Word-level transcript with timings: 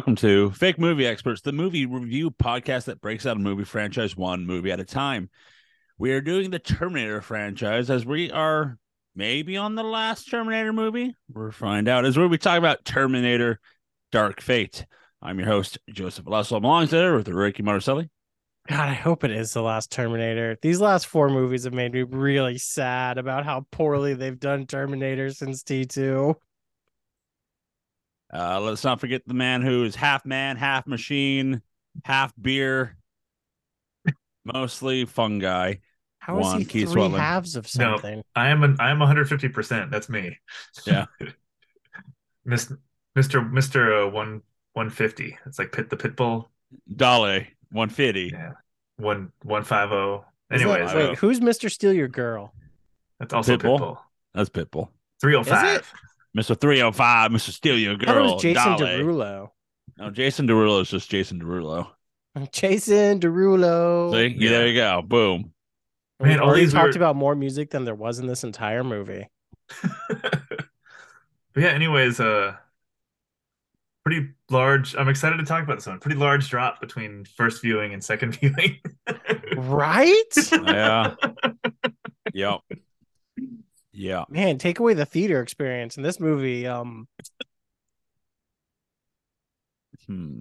Welcome 0.00 0.16
to 0.16 0.50
Fake 0.52 0.78
Movie 0.78 1.06
Experts, 1.06 1.42
the 1.42 1.52
movie 1.52 1.84
review 1.84 2.30
podcast 2.30 2.86
that 2.86 3.02
breaks 3.02 3.26
out 3.26 3.36
a 3.36 3.38
movie 3.38 3.64
franchise 3.64 4.16
one 4.16 4.46
movie 4.46 4.72
at 4.72 4.80
a 4.80 4.84
time. 4.86 5.28
We 5.98 6.12
are 6.12 6.22
doing 6.22 6.50
the 6.50 6.58
Terminator 6.58 7.20
franchise 7.20 7.90
as 7.90 8.06
we 8.06 8.30
are 8.30 8.78
maybe 9.14 9.58
on 9.58 9.74
the 9.74 9.82
last 9.82 10.30
Terminator 10.30 10.72
movie. 10.72 11.14
We'll 11.30 11.50
find 11.50 11.86
out 11.86 12.06
as 12.06 12.16
we 12.16 12.38
talk 12.38 12.56
about 12.56 12.86
Terminator 12.86 13.60
Dark 14.10 14.40
Fate. 14.40 14.86
I'm 15.20 15.38
your 15.38 15.48
host, 15.48 15.76
Joseph 15.90 16.26
Lasso. 16.26 16.56
I'm 16.56 16.64
alongside 16.64 17.10
with 17.10 17.28
Ricky 17.28 17.62
Marcelli. 17.62 18.08
God, 18.70 18.88
I 18.88 18.94
hope 18.94 19.22
it 19.22 19.32
is 19.32 19.52
the 19.52 19.60
last 19.60 19.92
Terminator. 19.92 20.56
These 20.62 20.80
last 20.80 21.08
four 21.08 21.28
movies 21.28 21.64
have 21.64 21.74
made 21.74 21.92
me 21.92 22.04
really 22.04 22.56
sad 22.56 23.18
about 23.18 23.44
how 23.44 23.66
poorly 23.70 24.14
they've 24.14 24.40
done 24.40 24.66
Terminator 24.66 25.28
since 25.28 25.62
T2. 25.62 26.36
Uh, 28.32 28.60
let's 28.60 28.84
not 28.84 29.00
forget 29.00 29.22
the 29.26 29.34
man 29.34 29.62
who 29.62 29.84
is 29.84 29.94
half 29.96 30.24
man, 30.24 30.56
half 30.56 30.86
machine, 30.86 31.62
half 32.04 32.32
beer, 32.40 32.96
mostly 34.44 35.04
fungi. 35.04 35.74
How 36.18 36.38
is 36.38 36.44
Juan 36.44 36.58
he 36.58 36.64
Keith 36.64 36.88
three 36.90 37.00
Sutherland. 37.02 37.16
halves 37.16 37.56
of 37.56 37.64
No. 37.76 37.92
something? 37.96 38.22
I 38.36 38.48
am 38.50 38.62
an, 38.62 38.76
I 38.78 38.90
am 38.90 38.98
150. 38.98 39.48
percent 39.48 39.90
That's 39.90 40.08
me. 40.08 40.36
Yeah. 40.86 41.06
Miss 42.44 42.72
Mister 43.16 43.42
Mister 43.42 44.02
uh, 44.04 44.08
one 44.08 44.42
150. 44.74 45.36
It's 45.46 45.58
like 45.58 45.72
pit 45.72 45.90
the 45.90 45.96
pit 45.96 46.16
bull. 46.16 46.50
Dolly, 46.94 47.48
150. 47.72 48.30
Yeah. 48.32 48.52
One 48.96 49.32
one 49.42 49.64
five 49.64 49.88
zero. 49.90 50.24
Is 50.50 50.62
that- 50.62 50.68
Anyways, 50.70 50.94
wait, 50.94 51.18
who's 51.18 51.40
Mr. 51.40 51.70
Steal 51.70 51.92
Your 51.92 52.08
Girl? 52.08 52.52
that's 53.18 53.32
also 53.34 53.56
Pitbull? 53.56 53.78
Pitbull. 53.80 53.98
That's 54.34 54.50
Pitbull. 54.50 54.88
305. 55.20 55.92
Mr. 56.36 56.58
305, 56.58 57.30
Mr. 57.32 57.50
Steal 57.50 57.78
Your 57.78 57.94
I 57.94 57.96
thought 57.96 58.06
Girl. 58.06 58.32
was 58.34 58.42
Jason 58.42 58.64
Dolly. 58.76 58.84
Derulo. 58.84 59.48
No, 59.98 60.10
Jason 60.10 60.46
Derulo 60.46 60.80
is 60.82 60.88
just 60.90 61.10
Jason 61.10 61.40
Derulo. 61.40 61.88
Jason 62.52 63.18
Derulo. 63.20 64.12
See, 64.12 64.36
yeah. 64.38 64.50
there 64.50 64.66
you 64.68 64.74
go. 64.74 65.02
Boom. 65.02 65.52
We 66.20 66.28
Man, 66.28 66.40
all 66.40 66.48
already 66.48 66.64
these 66.66 66.72
talked 66.72 66.94
were- 66.94 66.98
about 66.98 67.16
more 67.16 67.34
music 67.34 67.70
than 67.70 67.84
there 67.84 67.94
was 67.94 68.18
in 68.18 68.26
this 68.26 68.44
entire 68.44 68.84
movie. 68.84 69.26
but 70.08 70.68
yeah. 71.56 71.68
Anyways, 71.68 72.20
uh, 72.20 72.54
pretty 74.04 74.28
large. 74.50 74.94
I'm 74.96 75.08
excited 75.08 75.38
to 75.38 75.44
talk 75.44 75.64
about 75.64 75.76
this 75.78 75.86
one. 75.86 75.98
Pretty 75.98 76.16
large 76.18 76.48
drop 76.48 76.80
between 76.80 77.24
first 77.24 77.62
viewing 77.62 77.92
and 77.94 78.02
second 78.04 78.32
viewing. 78.40 78.78
Right? 79.56 80.14
Yeah. 80.52 81.14
yep. 82.32 82.60
Yeah. 84.00 84.24
Man, 84.30 84.56
take 84.56 84.78
away 84.78 84.94
the 84.94 85.04
theater 85.04 85.42
experience 85.42 85.98
in 85.98 86.02
this 86.02 86.18
movie. 86.18 86.66
Um, 86.66 87.06
Hmm. 90.06 90.40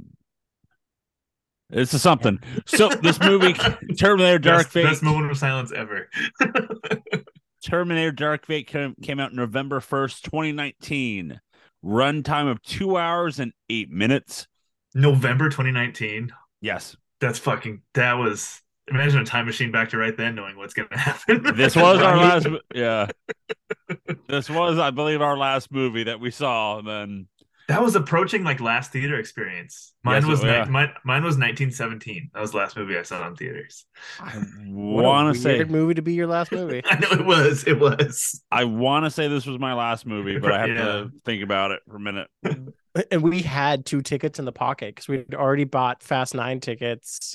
This 1.69 1.93
is 1.93 2.01
something. 2.01 2.39
So 2.65 2.87
this 2.87 3.19
movie, 3.19 3.53
Terminator 3.99 4.39
Dark 4.39 4.63
best, 4.63 4.71
Fate, 4.71 4.83
best 4.85 5.03
moment 5.03 5.29
of 5.29 5.37
silence 5.37 5.71
ever. 5.71 6.09
Terminator 7.63 8.13
Dark 8.13 8.45
Fate 8.45 8.65
came, 8.65 8.95
came 9.03 9.19
out 9.19 9.33
November 9.33 9.81
1st, 9.81 10.21
2019. 10.21 11.41
Runtime 11.83 12.49
of 12.49 12.63
two 12.63 12.97
hours 12.97 13.39
and 13.39 13.51
eight 13.69 13.91
minutes. 13.91 14.47
November 14.95 15.49
2019. 15.49 16.31
Yes. 16.61 16.95
That's 17.19 17.37
fucking. 17.37 17.81
That 17.93 18.13
was. 18.13 18.61
Imagine 18.89 19.19
a 19.21 19.25
time 19.25 19.45
machine 19.45 19.71
back 19.71 19.89
to 19.89 19.97
right 19.97 20.15
then, 20.15 20.35
knowing 20.35 20.57
what's 20.57 20.73
gonna 20.73 20.97
happen. 20.97 21.43
This 21.55 21.75
was 21.75 22.01
our 22.01 22.17
last, 22.17 22.47
yeah. 22.73 23.07
This 24.27 24.49
was, 24.49 24.77
I 24.79 24.91
believe, 24.91 25.21
our 25.21 25.37
last 25.37 25.71
movie 25.71 26.03
that 26.05 26.19
we 26.19 26.31
saw. 26.31 26.79
And 26.79 26.87
then 26.87 27.27
That 27.67 27.81
was 27.81 27.95
approaching 27.95 28.43
like 28.43 28.59
last 28.59 28.91
theater 28.91 29.19
experience. 29.19 29.93
Mine 30.03 30.21
Yes, 30.21 30.25
was 30.29 30.43
oh, 30.43 30.47
yeah. 30.47 30.63
ni- 30.65 30.71
mine, 30.71 30.89
mine 31.03 31.23
was 31.23 31.35
1917. 31.37 32.31
That 32.33 32.39
was 32.41 32.51
the 32.51 32.57
last 32.57 32.77
movie 32.77 32.97
I 32.97 33.03
saw 33.03 33.27
in 33.27 33.35
theaters. 33.35 33.85
I 34.19 34.41
want 34.67 35.35
to 35.35 35.41
say, 35.41 35.55
weird 35.57 35.71
movie 35.71 35.93
to 35.95 36.01
be 36.01 36.13
your 36.13 36.27
last 36.27 36.51
movie. 36.51 36.81
I 36.85 36.97
know 36.99 37.09
it 37.11 37.25
was. 37.25 37.63
It 37.67 37.79
was. 37.79 38.41
I 38.51 38.63
want 38.65 39.05
to 39.05 39.11
say 39.11 39.27
this 39.27 39.45
was 39.45 39.59
my 39.59 39.73
last 39.73 40.05
movie, 40.05 40.39
but 40.39 40.51
I 40.51 40.59
have 40.61 40.69
Yeah. 40.69 40.75
to 40.83 41.11
think 41.25 41.43
about 41.43 41.71
it 41.71 41.81
for 41.87 41.97
a 41.97 41.99
minute. 41.99 42.27
and 43.11 43.21
we 43.21 43.41
had 43.41 43.85
two 43.85 44.01
tickets 44.01 44.39
in 44.39 44.45
the 44.45 44.51
pocket 44.51 44.95
because 44.95 45.07
we'd 45.07 45.35
already 45.35 45.63
bought 45.63 46.01
Fast 46.01 46.33
Nine 46.33 46.59
tickets 46.59 47.33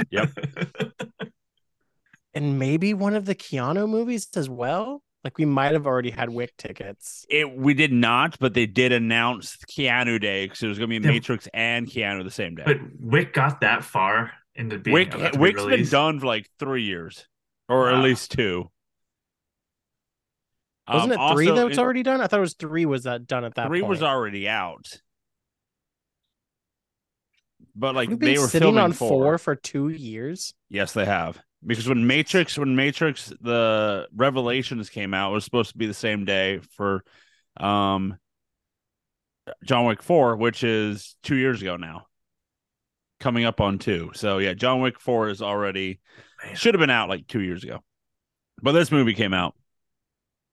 and 2.34 2.58
maybe 2.58 2.94
one 2.94 3.14
of 3.14 3.24
the 3.26 3.34
Keanu 3.34 3.88
movies 3.88 4.28
as 4.36 4.48
well. 4.48 5.02
Like 5.22 5.38
we 5.38 5.46
might 5.46 5.72
have 5.72 5.86
already 5.86 6.10
had 6.10 6.28
Wick 6.28 6.52
tickets. 6.58 7.24
It 7.30 7.56
we 7.56 7.72
did 7.72 7.92
not, 7.92 8.38
but 8.38 8.52
they 8.52 8.66
did 8.66 8.92
announce 8.92 9.56
Keanu 9.70 10.20
Day 10.20 10.44
because 10.44 10.62
it 10.62 10.68
was 10.68 10.78
going 10.78 10.90
to 10.90 11.00
be 11.00 11.06
Yeah. 11.06 11.12
Matrix 11.14 11.48
and 11.54 11.86
Keanu 11.86 12.24
the 12.24 12.30
same 12.30 12.54
day. 12.56 12.64
but 12.66 12.76
Wick 13.00 13.32
got 13.32 13.60
that 13.62 13.84
far 13.84 14.32
into 14.54 14.78
being 14.78 14.92
Wick 14.92 15.14
about 15.14 15.32
to 15.32 15.38
be 15.38 15.42
Wick's 15.42 15.64
been 15.64 15.86
done 15.86 16.20
for 16.20 16.26
like 16.26 16.46
three 16.58 16.82
years, 16.84 17.26
or 17.70 17.90
at 17.90 18.02
least 18.02 18.32
two. 18.32 18.70
Wasn't 20.86 21.12
Um, 21.14 21.18
it 21.18 21.34
three 21.34 21.48
also, 21.48 21.54
that 21.62 21.66
was 21.68 21.78
already 21.78 22.02
done? 22.02 22.20
I 22.20 22.26
thought 22.26 22.36
it 22.36 22.40
was 22.40 22.54
three 22.54 22.84
was 22.84 23.04
that 23.04 23.26
done 23.26 23.44
at 23.46 23.54
that 23.54 23.68
three 23.68 23.80
point. 23.80 23.88
was 23.88 24.02
already 24.02 24.46
out, 24.46 25.00
but 27.74 27.94
like 27.94 28.10
We've 28.10 28.18
they 28.18 28.34
been 28.34 28.42
were 28.42 28.48
sitting 28.48 28.76
on 28.78 28.92
four. 28.92 29.08
four 29.08 29.38
for 29.38 29.56
two 29.56 29.88
years. 29.88 30.52
Yes, 30.68 30.92
they 30.92 31.06
have. 31.06 31.40
Because 31.66 31.88
when 31.88 32.06
Matrix, 32.06 32.58
when 32.58 32.76
Matrix, 32.76 33.32
the 33.40 34.06
Revelations 34.14 34.90
came 34.90 35.14
out, 35.14 35.30
it 35.30 35.34
was 35.34 35.44
supposed 35.44 35.72
to 35.72 35.78
be 35.78 35.86
the 35.86 35.94
same 35.94 36.24
day 36.24 36.60
for 36.76 37.04
um 37.58 38.18
John 39.64 39.84
Wick 39.86 40.02
4, 40.02 40.36
which 40.36 40.64
is 40.64 41.16
two 41.22 41.36
years 41.36 41.60
ago 41.62 41.76
now. 41.76 42.06
Coming 43.20 43.44
up 43.44 43.60
on 43.60 43.78
two. 43.78 44.10
So 44.14 44.38
yeah, 44.38 44.52
John 44.54 44.80
Wick 44.80 45.00
4 45.00 45.28
is 45.30 45.40
already 45.40 46.00
should 46.54 46.74
have 46.74 46.80
been 46.80 46.90
out 46.90 47.08
like 47.08 47.26
two 47.26 47.40
years 47.40 47.64
ago. 47.64 47.80
But 48.60 48.72
this 48.72 48.90
movie 48.90 49.14
came 49.14 49.32
out 49.32 49.54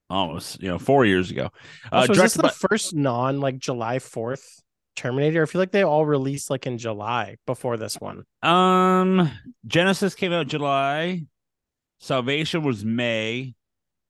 almost, 0.08 0.62
you 0.62 0.68
know, 0.68 0.78
four 0.78 1.04
years 1.04 1.30
ago. 1.30 1.50
Uh 1.90 1.96
Also, 1.96 2.12
is 2.12 2.18
this 2.18 2.34
directed 2.34 2.38
the 2.38 2.42
by- 2.44 2.68
first 2.68 2.94
non 2.94 3.40
like 3.40 3.58
July 3.58 3.98
fourth 3.98 4.61
Terminator? 4.96 5.42
I 5.42 5.46
feel 5.46 5.60
like 5.60 5.72
they 5.72 5.84
all 5.84 6.04
released 6.04 6.50
like 6.50 6.66
in 6.66 6.78
July 6.78 7.36
before 7.46 7.76
this 7.76 8.00
one. 8.00 8.24
Um, 8.42 9.30
Genisys 9.66 10.16
came 10.16 10.32
out 10.32 10.48
July. 10.48 11.22
Salvation 12.00 12.62
was 12.62 12.84
May. 12.84 13.54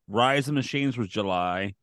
Rise 0.09 0.49
of 0.49 0.55
Machines 0.55 0.97
was 0.97 1.09
July. 1.09 1.75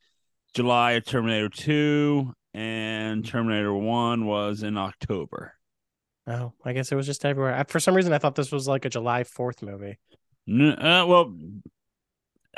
July 0.56 0.94
of 0.94 1.06
Terminator 1.06 1.50
2 1.50 2.34
and 2.54 3.26
Terminator 3.26 3.74
1 3.74 4.26
was 4.26 4.64
in 4.64 4.78
October. 4.78 5.54
Oh, 6.28 6.54
I 6.64 6.74
guess 6.74 6.92
it 6.92 6.96
was 6.96 7.06
just 7.06 7.26
everywhere. 7.26 7.56
I, 7.56 7.64
for 7.64 7.80
some 7.80 7.96
reason, 7.96 8.14
I 8.14 8.18
thought 8.18 8.36
this 8.36 8.52
was 8.52 8.68
like 8.68 8.86
a 8.86 8.90
July 8.90 9.24
fourth 9.24 9.62
movie. 9.62 9.98
N- 10.48 10.78
uh, 10.78 11.06
well, 11.08 11.36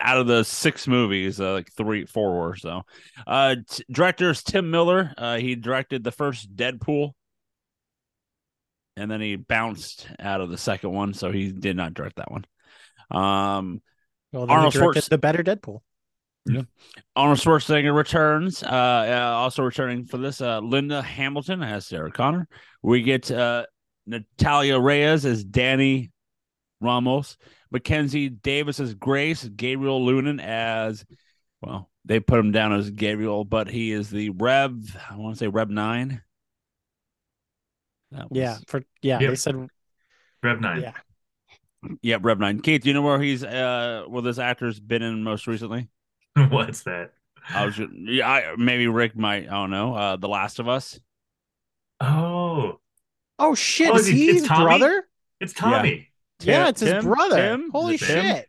out 0.02 0.18
of 0.18 0.28
the 0.28 0.44
six 0.44 0.88
movies, 0.88 1.40
uh, 1.40 1.54
like 1.54 1.72
three, 1.72 2.06
four 2.06 2.40
were 2.40 2.56
so. 2.56 2.82
Uh, 3.26 3.56
t- 3.70 3.84
director 3.92 4.30
is 4.32 4.44
Tim 4.44 4.72
Miller. 4.72 5.14
Uh, 5.18 5.38
he 5.38 5.56
directed 5.56 6.04
the 6.04 6.12
first 6.12 6.56
Deadpool, 6.56 7.12
and 8.98 9.10
then 9.10 9.22
he 9.22 9.36
bounced 9.36 10.08
out 10.20 10.42
of 10.42 10.50
the 10.50 10.58
second 10.58 10.92
one, 10.92 11.14
so 11.14 11.32
he 11.32 11.52
did 11.52 11.76
not 11.76 11.94
direct 11.94 12.18
that 12.18 12.32
one. 12.32 12.46
Um, 13.12 13.82
Well, 14.32 14.50
Arnold 14.50 14.74
he 14.74 14.80
directed 14.80 15.02
Schwarz- 15.02 15.09
the 15.09 15.18
better 15.18 15.44
Deadpool. 15.44 15.82
Yeah. 16.46 16.64
Arnold 17.16 17.38
Schwarzenegger 17.38 17.96
returns. 17.96 18.64
Uh, 18.64 18.68
uh, 18.68 19.34
also 19.36 19.62
returning 19.64 20.06
for 20.06 20.18
this, 20.18 20.42
uh, 20.42 20.59
Linda 20.59 21.02
Hamilton 21.02 21.62
as 21.62 21.86
Sarah 21.86 22.12
Connor. 22.12 22.47
We 22.82 23.04
get 23.04 23.30
uh, 23.30 23.66
Natalia 24.08 24.80
Reyes 24.80 25.24
as 25.26 25.46
Dani 25.46 26.09
Ramos. 26.82 27.38
Mackenzie 27.72 28.29
Davis 28.29 28.79
as 28.79 28.94
Grace. 28.94 29.44
Gabriel 29.44 30.03
Luna 30.06 30.41
as 30.44 31.06
well. 31.62 31.90
They 32.06 32.20
put 32.20 32.40
him 32.40 32.52
down 32.52 32.73
as 32.73 32.90
Gabriel, 32.90 33.46
but 33.46 33.68
he 33.70 33.91
is 33.91 34.09
the 34.09 34.32
Rev. 34.32 34.97
I 35.09 35.16
want 35.18 35.35
to 35.35 35.40
say 35.40 35.47
Rev 35.47 35.70
nine. 35.70 36.22
That 38.12 38.29
was- 38.29 38.38
Yeah, 38.38 38.58
for 38.68 38.84
yeah, 39.02 39.20
Yep. 39.20 39.29
they 39.29 39.35
said 39.35 39.68
Rev 40.44 40.59
nine. 40.62 40.82
yeah. 40.82 40.94
yeah, 42.02 42.18
Rev 42.22 42.40
nine. 42.40 42.59
Keith, 42.62 42.82
do 42.82 42.90
you 42.90 42.94
know 42.94 43.02
where 43.03 43.22
he's 43.22 43.44
uh 43.44 44.03
where 44.08 44.22
this 44.22 44.40
actor's 44.40 44.79
been 44.79 45.02
in 45.02 45.23
most 45.23 45.47
recently? 45.47 45.90
What's 46.50 46.84
that? 46.84 47.14
I 47.50 47.66
was 47.66 47.76
just, 47.76 47.91
yeah, 47.96 48.29
I, 48.29 48.56
maybe 48.58 48.88
Rick 48.88 49.16
might. 49.16 49.47
I 49.47 49.52
don't 49.52 49.72
know. 49.72 49.96
Uh, 49.96 50.16
The 50.16 50.28
Last 50.28 50.59
of 50.59 50.68
Us. 50.68 51.00
Oh, 52.00 52.79
Oh 53.40 53.56
shit! 53.56 53.90
Oh, 53.90 53.96
is 53.96 54.02
is 54.03 54.08
he- 54.09 54.28
he 54.28 54.34
his 54.34 54.47
brother? 54.47 55.08
it's 55.40 55.53
Tommy. 55.53 56.10
Yeah, 56.46 56.59
Tim- 56.64 56.67
it's 56.70 56.79
his 56.82 56.91
Tim? 56.91 57.03
brother. 57.05 57.35
Tim? 57.38 57.70
Holy 57.72 57.96
Is 57.96 58.02
Tim? 58.02 58.23
shit! 58.26 58.47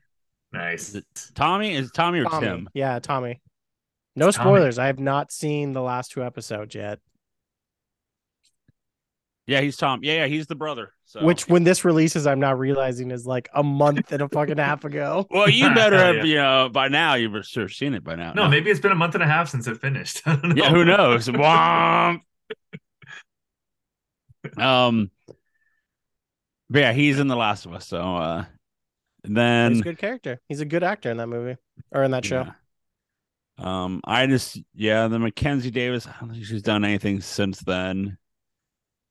Nice. 0.53 0.89
Is 0.91 0.95
it 0.97 1.05
Tommy 1.35 1.75
is 1.75 1.87
it 1.89 1.95
Tommy 1.95 2.21
or 2.21 2.25
Tommy. 2.25 2.47
Tim? 2.47 2.69
Yeah, 2.75 2.99
Tommy. 2.99 3.41
No 4.17 4.29
It's 4.29 4.37
Tommy. 4.37 4.49
spoilers. 4.51 4.79
I 4.79 4.87
have 4.87 4.99
not 4.99 5.33
seen 5.33 5.73
the 5.73 5.81
last 5.83 6.11
two 6.11 6.23
episodes 6.23 6.75
yet. 6.75 6.99
Yeah, 9.47 9.61
he's 9.61 9.77
Tom. 9.77 10.01
Yeah, 10.03 10.15
yeah, 10.15 10.27
he's 10.27 10.47
the 10.47 10.55
brother. 10.55 10.93
So 11.05 11.25
Which, 11.25 11.49
when 11.49 11.65
this 11.65 11.85
releases, 11.85 12.27
I'm 12.27 12.39
not 12.39 12.59
realizing 12.59 13.11
is 13.11 13.27
like 13.27 13.49
a 13.55 13.63
month 13.63 14.13
and 14.13 14.23
a 14.23 14.29
fucking 14.29 14.57
half 14.59 14.85
ago. 14.87 15.27
well, 15.31 15.49
you 15.49 15.75
better 15.75 15.99
have 15.99 16.17
Yeah. 16.17 16.25
you 16.25 16.35
know 16.37 16.69
by 16.71 16.89
now. 16.89 17.15
You've 17.15 17.45
sure 17.47 17.69
seen 17.69 17.95
it 17.95 18.05
by 18.05 18.15
now. 18.15 18.33
No, 18.35 18.49
maybe 18.49 18.71
it's 18.71 18.79
been 18.81 18.93
a 18.93 18.97
month 18.97 19.15
and 19.15 19.23
a 19.23 19.27
half 19.27 19.49
since 19.49 19.67
it 19.67 19.81
finished. 19.81 20.23
I 20.27 20.37
don't 20.37 20.55
know. 20.55 20.63
Yeah, 20.65 20.71
who 20.71 20.85
knows? 20.85 21.29
Um, 24.59 25.11
but 26.73 26.81
yeah, 26.81 26.93
he's 26.93 27.19
in 27.19 27.29
The 27.29 27.37
Last 27.37 27.67
of 27.67 27.73
Us. 27.75 27.87
So, 27.87 28.17
uh, 28.17 28.45
then 29.25 29.73
He's 29.73 29.81
a 29.81 29.85
good 29.85 29.99
character. 29.99 30.41
He's 30.49 30.61
a 30.61 30.65
good 30.65 30.83
actor 30.83 31.11
in 31.11 31.19
that 31.19 31.29
movie 31.29 31.57
or 31.93 32.03
in 32.03 32.11
that 32.11 32.25
show. 32.25 32.43
yeah. 32.47 32.53
Um, 33.59 34.01
I 34.05 34.27
just 34.27 34.59
yeah, 34.75 35.07
the 35.09 35.19
Mackenzie 35.19 35.71
Davis. 35.71 36.07
I 36.09 36.15
don't 36.21 36.31
think 36.31 36.45
she's 36.45 36.63
done 36.63 36.85
anything 36.85 37.21
since 37.21 37.61
then. 37.61 38.17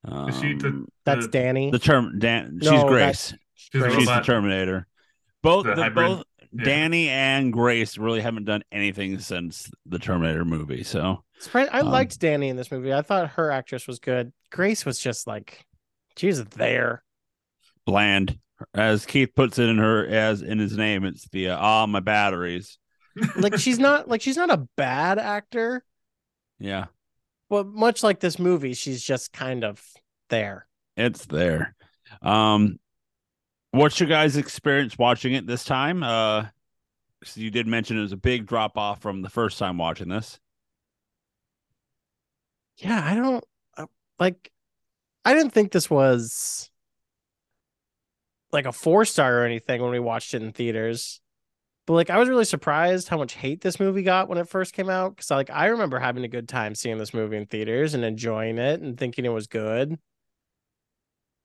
Um, 0.04 0.28
Is 0.28 0.40
she 0.40 0.54
the- 0.54 0.84
That's 1.06 1.28
The- 1.28 1.38
Dani. 1.38 1.70
the 1.70 1.78
term 1.78 2.18
Dan. 2.18 2.58
She's 2.60 2.70
No, 2.70 2.88
Grace. 2.88 3.32
She's 3.54 3.80
Grace. 3.80 3.94
She's 3.94 4.06
the. 4.06 4.20
Terminator. 4.20 4.86
Both 5.42 5.64
The 5.66 5.74
the, 5.76 5.90
both 5.90 6.24
yeah. 6.52 6.64
Dani 6.64 7.06
and 7.06 7.52
Grace 7.52 7.96
really 7.96 8.20
haven't 8.20 8.44
done 8.44 8.62
anything 8.72 9.18
since 9.20 9.70
the 9.86 9.98
Terminator 10.00 10.44
movie. 10.44 10.82
So 10.82 11.22
Surprised- 11.38 11.70
I 11.72 11.80
Um, 11.80 11.86
liked 11.88 12.20
Dani 12.20 12.48
in 12.48 12.56
this 12.56 12.70
movie. 12.70 12.92
I 12.92 13.02
thought 13.02 13.30
her 13.30 13.50
actress 13.52 13.86
was 13.86 14.00
good. 14.00 14.32
Grace 14.50 14.84
was 14.84 14.98
just 14.98 15.26
like, 15.28 15.64
she 16.16 16.26
was 16.26 16.44
there. 16.46 17.04
Bland, 17.86 18.38
as 18.74 19.06
Keith 19.06 19.34
puts 19.34 19.58
it 19.58 19.68
in 19.68 19.78
her 19.78 20.06
as 20.06 20.42
in 20.42 20.58
his 20.58 20.76
name. 20.76 21.04
It's 21.04 21.28
the 21.28 21.50
uh, 21.50 21.58
ah 21.58 21.86
my 21.86 22.00
batteries. 22.00 22.78
Like 23.36 23.58
she's 23.58 23.78
not 23.78 24.08
like 24.08 24.22
she's 24.22 24.36
not 24.36 24.50
a 24.50 24.66
bad 24.76 25.18
actor, 25.18 25.84
Yeah, 26.58 26.86
but 27.48 27.66
much 27.66 28.02
like 28.02 28.20
this 28.20 28.38
movie, 28.38 28.74
she's 28.74 29.02
just 29.02 29.32
kind 29.32 29.64
of 29.64 29.82
there. 30.28 30.66
it's 30.96 31.26
there. 31.26 31.74
Um, 32.20 32.78
what's 33.72 34.00
your 34.00 34.08
guys' 34.08 34.36
experience 34.36 34.98
watching 34.98 35.34
it 35.34 35.46
this 35.46 35.64
time? 35.64 36.02
Uh, 36.02 36.46
so 37.24 37.40
you 37.40 37.50
did 37.50 37.66
mention 37.68 37.98
it 37.98 38.02
was 38.02 38.12
a 38.12 38.16
big 38.18 38.46
drop 38.46 38.78
off 38.78 39.02
from 39.02 39.22
the 39.22 39.30
first 39.30 39.58
time 39.58 39.78
watching 39.78 40.08
this. 40.08 40.40
Yeah, 42.78 43.00
I 43.04 43.14
don't 43.14 43.44
uh, 43.76 43.86
like. 44.18 44.50
I 45.26 45.34
didn't 45.34 45.52
think 45.52 45.72
this 45.72 45.90
was 45.90 46.71
like 48.52 48.66
a 48.66 48.72
four 48.72 49.04
star 49.04 49.40
or 49.40 49.44
anything 49.44 49.80
when 49.82 49.90
we 49.90 49.98
watched 49.98 50.34
it 50.34 50.42
in 50.42 50.52
theaters. 50.52 51.20
But 51.86 51.94
like 51.94 52.10
I 52.10 52.18
was 52.18 52.28
really 52.28 52.44
surprised 52.44 53.08
how 53.08 53.18
much 53.18 53.34
hate 53.34 53.60
this 53.60 53.80
movie 53.80 54.02
got 54.02 54.28
when 54.28 54.38
it 54.38 54.48
first 54.48 54.72
came 54.72 54.88
out 54.90 55.16
cuz 55.16 55.30
like 55.30 55.50
I 55.50 55.66
remember 55.66 55.98
having 55.98 56.24
a 56.24 56.28
good 56.28 56.48
time 56.48 56.74
seeing 56.74 56.98
this 56.98 57.14
movie 57.14 57.36
in 57.36 57.46
theaters 57.46 57.94
and 57.94 58.04
enjoying 58.04 58.58
it 58.58 58.80
and 58.80 58.98
thinking 58.98 59.24
it 59.24 59.30
was 59.30 59.46
good. 59.46 59.98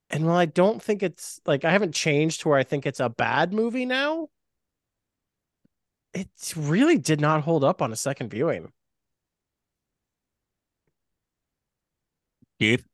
And 0.09 0.25
while 0.25 0.38
I 0.38 0.45
don't 0.45 0.81
think 0.81 1.04
it's 1.04 1.42
like 1.45 1.65
I 1.65 1.71
haven't 1.71 1.94
changed 1.95 2.42
to 2.42 2.50
where 2.50 2.57
I 2.59 2.63
think 2.63 2.86
it's 2.86 3.00
a 3.00 3.09
bad 3.09 3.54
movie 3.54 3.86
now, 3.86 4.30
it 6.13 6.30
really 6.56 6.98
did 6.98 7.19
not 7.21 7.44
hold 7.44 7.63
up 7.63 7.81
on 7.81 7.92
a 7.92 7.95
second 7.95 8.30
viewing. 8.30 8.71
Keith, 12.59 12.86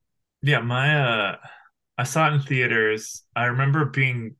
Yeah, 0.42 0.60
my 0.60 0.96
uh 1.00 1.38
I 1.98 2.04
saw 2.04 2.30
it 2.30 2.34
in 2.34 2.42
theaters. 2.42 3.24
I 3.36 3.46
remember 3.46 3.86
being 3.86 4.36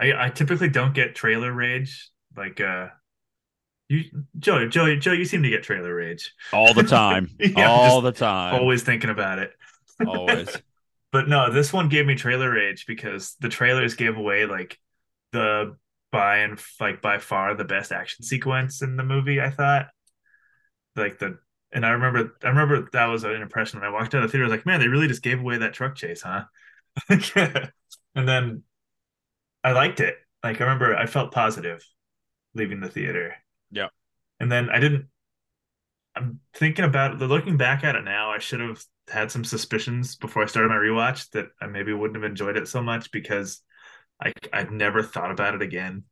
I 0.00 0.26
I 0.26 0.30
typically 0.30 0.68
don't 0.68 0.94
get 0.94 1.14
trailer 1.14 1.52
rage. 1.52 2.10
Like 2.36 2.60
uh 2.60 2.88
you 3.88 4.04
Joe, 4.38 4.68
Joe, 4.68 4.94
Joe, 4.96 5.12
you 5.12 5.24
seem 5.24 5.42
to 5.42 5.50
get 5.50 5.62
trailer 5.62 5.94
rage. 5.94 6.32
all 6.52 6.74
the 6.74 6.82
time, 6.88 7.28
Yeah, 7.38 7.70
all 7.70 8.00
the 8.00 8.12
time, 8.12 8.54
Always 8.54 8.82
thinking 8.82 9.10
about 9.10 9.38
it. 9.38 9.52
always. 10.04 10.62
But 11.12 11.28
no, 11.28 11.50
this 11.52 11.72
one 11.72 11.88
gave 11.88 12.06
me 12.06 12.14
trailer 12.14 12.52
rage 12.52 12.86
because 12.86 13.34
the 13.40 13.48
trailers 13.48 13.96
gave 13.96 14.16
away 14.16 14.46
like 14.46 14.78
the 15.32 15.76
by 16.12 16.38
and 16.38 16.60
like 16.78 17.02
by 17.02 17.18
far 17.18 17.54
the 17.54 17.64
best 17.64 17.90
action 17.90 18.24
sequence 18.24 18.80
in 18.80 18.96
the 18.96 19.02
movie, 19.02 19.40
I 19.40 19.50
thought. 19.50 19.88
Like 20.96 21.18
the 21.18 21.38
and 21.72 21.86
I 21.86 21.90
remember 21.90 22.36
I 22.42 22.48
remember 22.48 22.88
that 22.92 23.06
was 23.06 23.24
an 23.24 23.40
impression 23.42 23.80
when 23.80 23.88
I 23.88 23.92
walked 23.92 24.14
out 24.14 24.22
of 24.22 24.28
the 24.28 24.32
theater. 24.32 24.44
I 24.44 24.48
was 24.48 24.56
like, 24.56 24.66
man, 24.66 24.80
they 24.80 24.88
really 24.88 25.08
just 25.08 25.22
gave 25.22 25.40
away 25.40 25.58
that 25.58 25.72
truck 25.74 25.94
chase, 25.94 26.22
huh? 26.22 26.44
and 27.08 28.28
then 28.28 28.62
I 29.62 29.72
liked 29.72 30.00
it. 30.00 30.16
Like 30.42 30.60
I 30.60 30.64
remember 30.64 30.96
I 30.96 31.06
felt 31.06 31.32
positive 31.32 31.84
leaving 32.54 32.80
the 32.80 32.88
theater. 32.88 33.34
Yeah. 33.70 33.88
And 34.38 34.50
then 34.50 34.70
I 34.70 34.80
didn't 34.80 35.06
I'm 36.16 36.40
thinking 36.54 36.84
about 36.84 37.18
the 37.18 37.28
looking 37.28 37.56
back 37.56 37.84
at 37.84 37.94
it 37.94 38.04
now, 38.04 38.30
I 38.30 38.38
should 38.38 38.60
have 38.60 38.82
had 39.08 39.30
some 39.30 39.44
suspicions 39.44 40.16
before 40.16 40.42
I 40.42 40.46
started 40.46 40.68
my 40.68 40.74
rewatch 40.74 41.30
that 41.30 41.48
I 41.60 41.66
maybe 41.66 41.92
wouldn't 41.92 42.16
have 42.22 42.28
enjoyed 42.28 42.56
it 42.56 42.68
so 42.68 42.82
much 42.82 43.10
because 43.12 43.62
I 44.22 44.32
I'd 44.52 44.72
never 44.72 45.02
thought 45.02 45.30
about 45.30 45.54
it 45.54 45.62
again. 45.62 46.04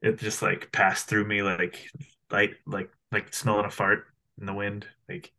It 0.00 0.18
just 0.18 0.42
like 0.42 0.72
passed 0.72 1.08
through 1.08 1.26
me 1.26 1.42
like 1.42 1.90
light 2.30 2.54
like 2.66 2.90
like 3.12 3.34
smelling 3.34 3.66
a 3.66 3.70
fart 3.70 4.06
in 4.40 4.46
the 4.46 4.54
wind. 4.54 4.86
Like 5.08 5.32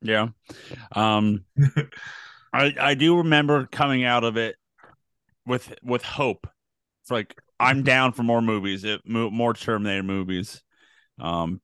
Yeah. 0.00 0.28
Um 0.92 1.44
I 2.54 2.74
I 2.80 2.94
do 2.94 3.18
remember 3.18 3.66
coming 3.66 4.04
out 4.04 4.24
of 4.24 4.36
it 4.36 4.56
with 5.46 5.74
with 5.82 6.02
hope. 6.02 6.46
It's 7.02 7.10
like 7.10 7.36
I'm 7.58 7.82
down 7.82 8.12
for 8.12 8.22
more 8.22 8.40
movies, 8.40 8.84
it, 8.84 9.00
more 9.04 9.54
Terminator 9.54 10.02
movies 10.02 10.62
um 11.20 11.60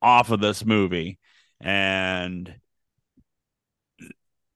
off 0.00 0.30
of 0.30 0.40
this 0.40 0.64
movie 0.64 1.18
and 1.60 2.54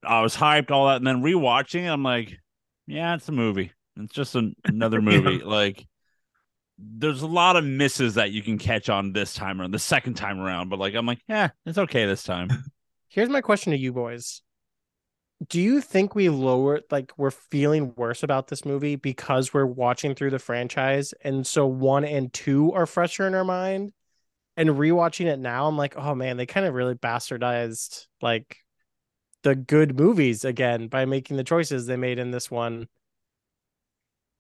I 0.05 0.21
was 0.21 0.37
hyped 0.37 0.71
all 0.71 0.89
that 0.89 0.97
and 0.97 1.07
then 1.07 1.23
rewatching 1.23 1.85
it 1.85 1.89
I'm 1.89 2.03
like 2.03 2.37
yeah, 2.87 3.15
it's 3.15 3.29
a 3.29 3.33
movie. 3.33 3.73
It's 3.97 4.15
just 4.15 4.35
an, 4.35 4.55
another 4.65 5.01
movie 5.03 5.39
like 5.39 5.87
there's 6.79 7.23
a 7.23 7.27
lot 7.27 7.57
of 7.57 7.65
misses 7.65 8.15
that 8.15 8.31
you 8.31 8.43
can 8.43 8.59
catch 8.59 8.89
on 8.89 9.13
this 9.13 9.35
time 9.35 9.61
around 9.61 9.73
the 9.73 9.79
second 9.79 10.15
time 10.15 10.39
around 10.39 10.69
but 10.69 10.79
like 10.79 10.95
I'm 10.95 11.07
like 11.07 11.21
yeah 11.29 11.51
it's 11.67 11.79
okay 11.79 12.07
this 12.07 12.23
time 12.23 12.49
Here's 13.11 13.31
my 13.31 13.41
question 13.41 13.73
to 13.73 13.79
you 13.79 13.93
boys. 13.93 14.43
Do 15.46 15.61
you 15.61 15.81
think 15.81 16.14
we 16.14 16.29
lower 16.29 16.81
like 16.90 17.12
we're 17.17 17.31
feeling 17.31 17.94
worse 17.96 18.23
about 18.25 18.49
this 18.49 18.64
movie 18.64 18.96
because 18.96 19.55
we're 19.55 19.67
watching 19.67 20.15
through 20.15 20.31
the 20.31 20.39
franchise 20.41 21.15
and 21.22 21.46
so 21.46 21.67
1 21.67 22.05
and 22.05 22.32
2 22.32 22.72
are 22.72 22.86
fresher 22.86 23.27
in 23.27 23.34
our 23.34 23.44
mind 23.44 23.93
and 24.56 24.70
rewatching 24.70 25.27
it 25.27 25.39
now 25.39 25.67
I'm 25.69 25.77
like, 25.77 25.96
"Oh 25.96 26.15
man, 26.15 26.36
they 26.36 26.46
kind 26.46 26.67
of 26.67 26.74
really 26.74 26.94
bastardized 26.96 28.06
like 28.20 28.58
the 29.43 29.55
good 29.55 29.96
movies 29.98 30.44
again 30.44 30.89
by 30.89 31.05
making 31.05 31.36
the 31.36 31.44
choices 31.44 31.86
they 31.86 31.96
made 31.96 32.19
in 32.19 32.32
this 32.32 32.51
one." 32.51 32.89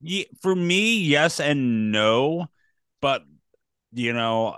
Yeah, 0.00 0.24
for 0.42 0.54
me, 0.54 0.98
yes 0.98 1.40
and 1.40 1.92
no, 1.92 2.46
but 3.00 3.22
you 3.92 4.12
know, 4.12 4.56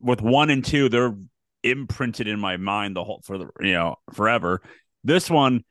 with 0.00 0.22
one 0.22 0.50
and 0.50 0.64
two, 0.64 0.88
they're 0.88 1.16
imprinted 1.62 2.28
in 2.28 2.38
my 2.38 2.56
mind 2.56 2.94
the 2.96 3.04
whole 3.04 3.20
for 3.24 3.38
the 3.38 3.48
you 3.60 3.72
know 3.72 3.96
forever. 4.12 4.62
This 5.06 5.30
one, 5.30 5.64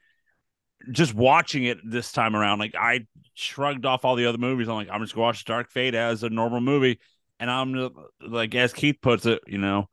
just 0.91 1.13
watching 1.13 1.63
it 1.65 1.77
this 1.83 2.11
time 2.11 2.35
around, 2.35 2.59
like 2.59 2.75
I 2.75 3.07
shrugged 3.33 3.85
off 3.85 4.05
all 4.05 4.15
the 4.15 4.25
other 4.27 4.37
movies. 4.37 4.67
I'm 4.69 4.75
like, 4.75 4.89
I'm 4.91 5.01
just 5.01 5.13
gonna 5.15 5.23
watch 5.23 5.45
Dark 5.45 5.71
Fate 5.71 5.95
as 5.95 6.23
a 6.23 6.29
normal 6.29 6.61
movie, 6.61 6.99
and 7.39 7.49
I'm 7.49 7.89
like, 8.21 8.53
as 8.55 8.73
Keith 8.73 8.97
puts 9.01 9.25
it, 9.25 9.41
you 9.47 9.57
know, 9.57 9.89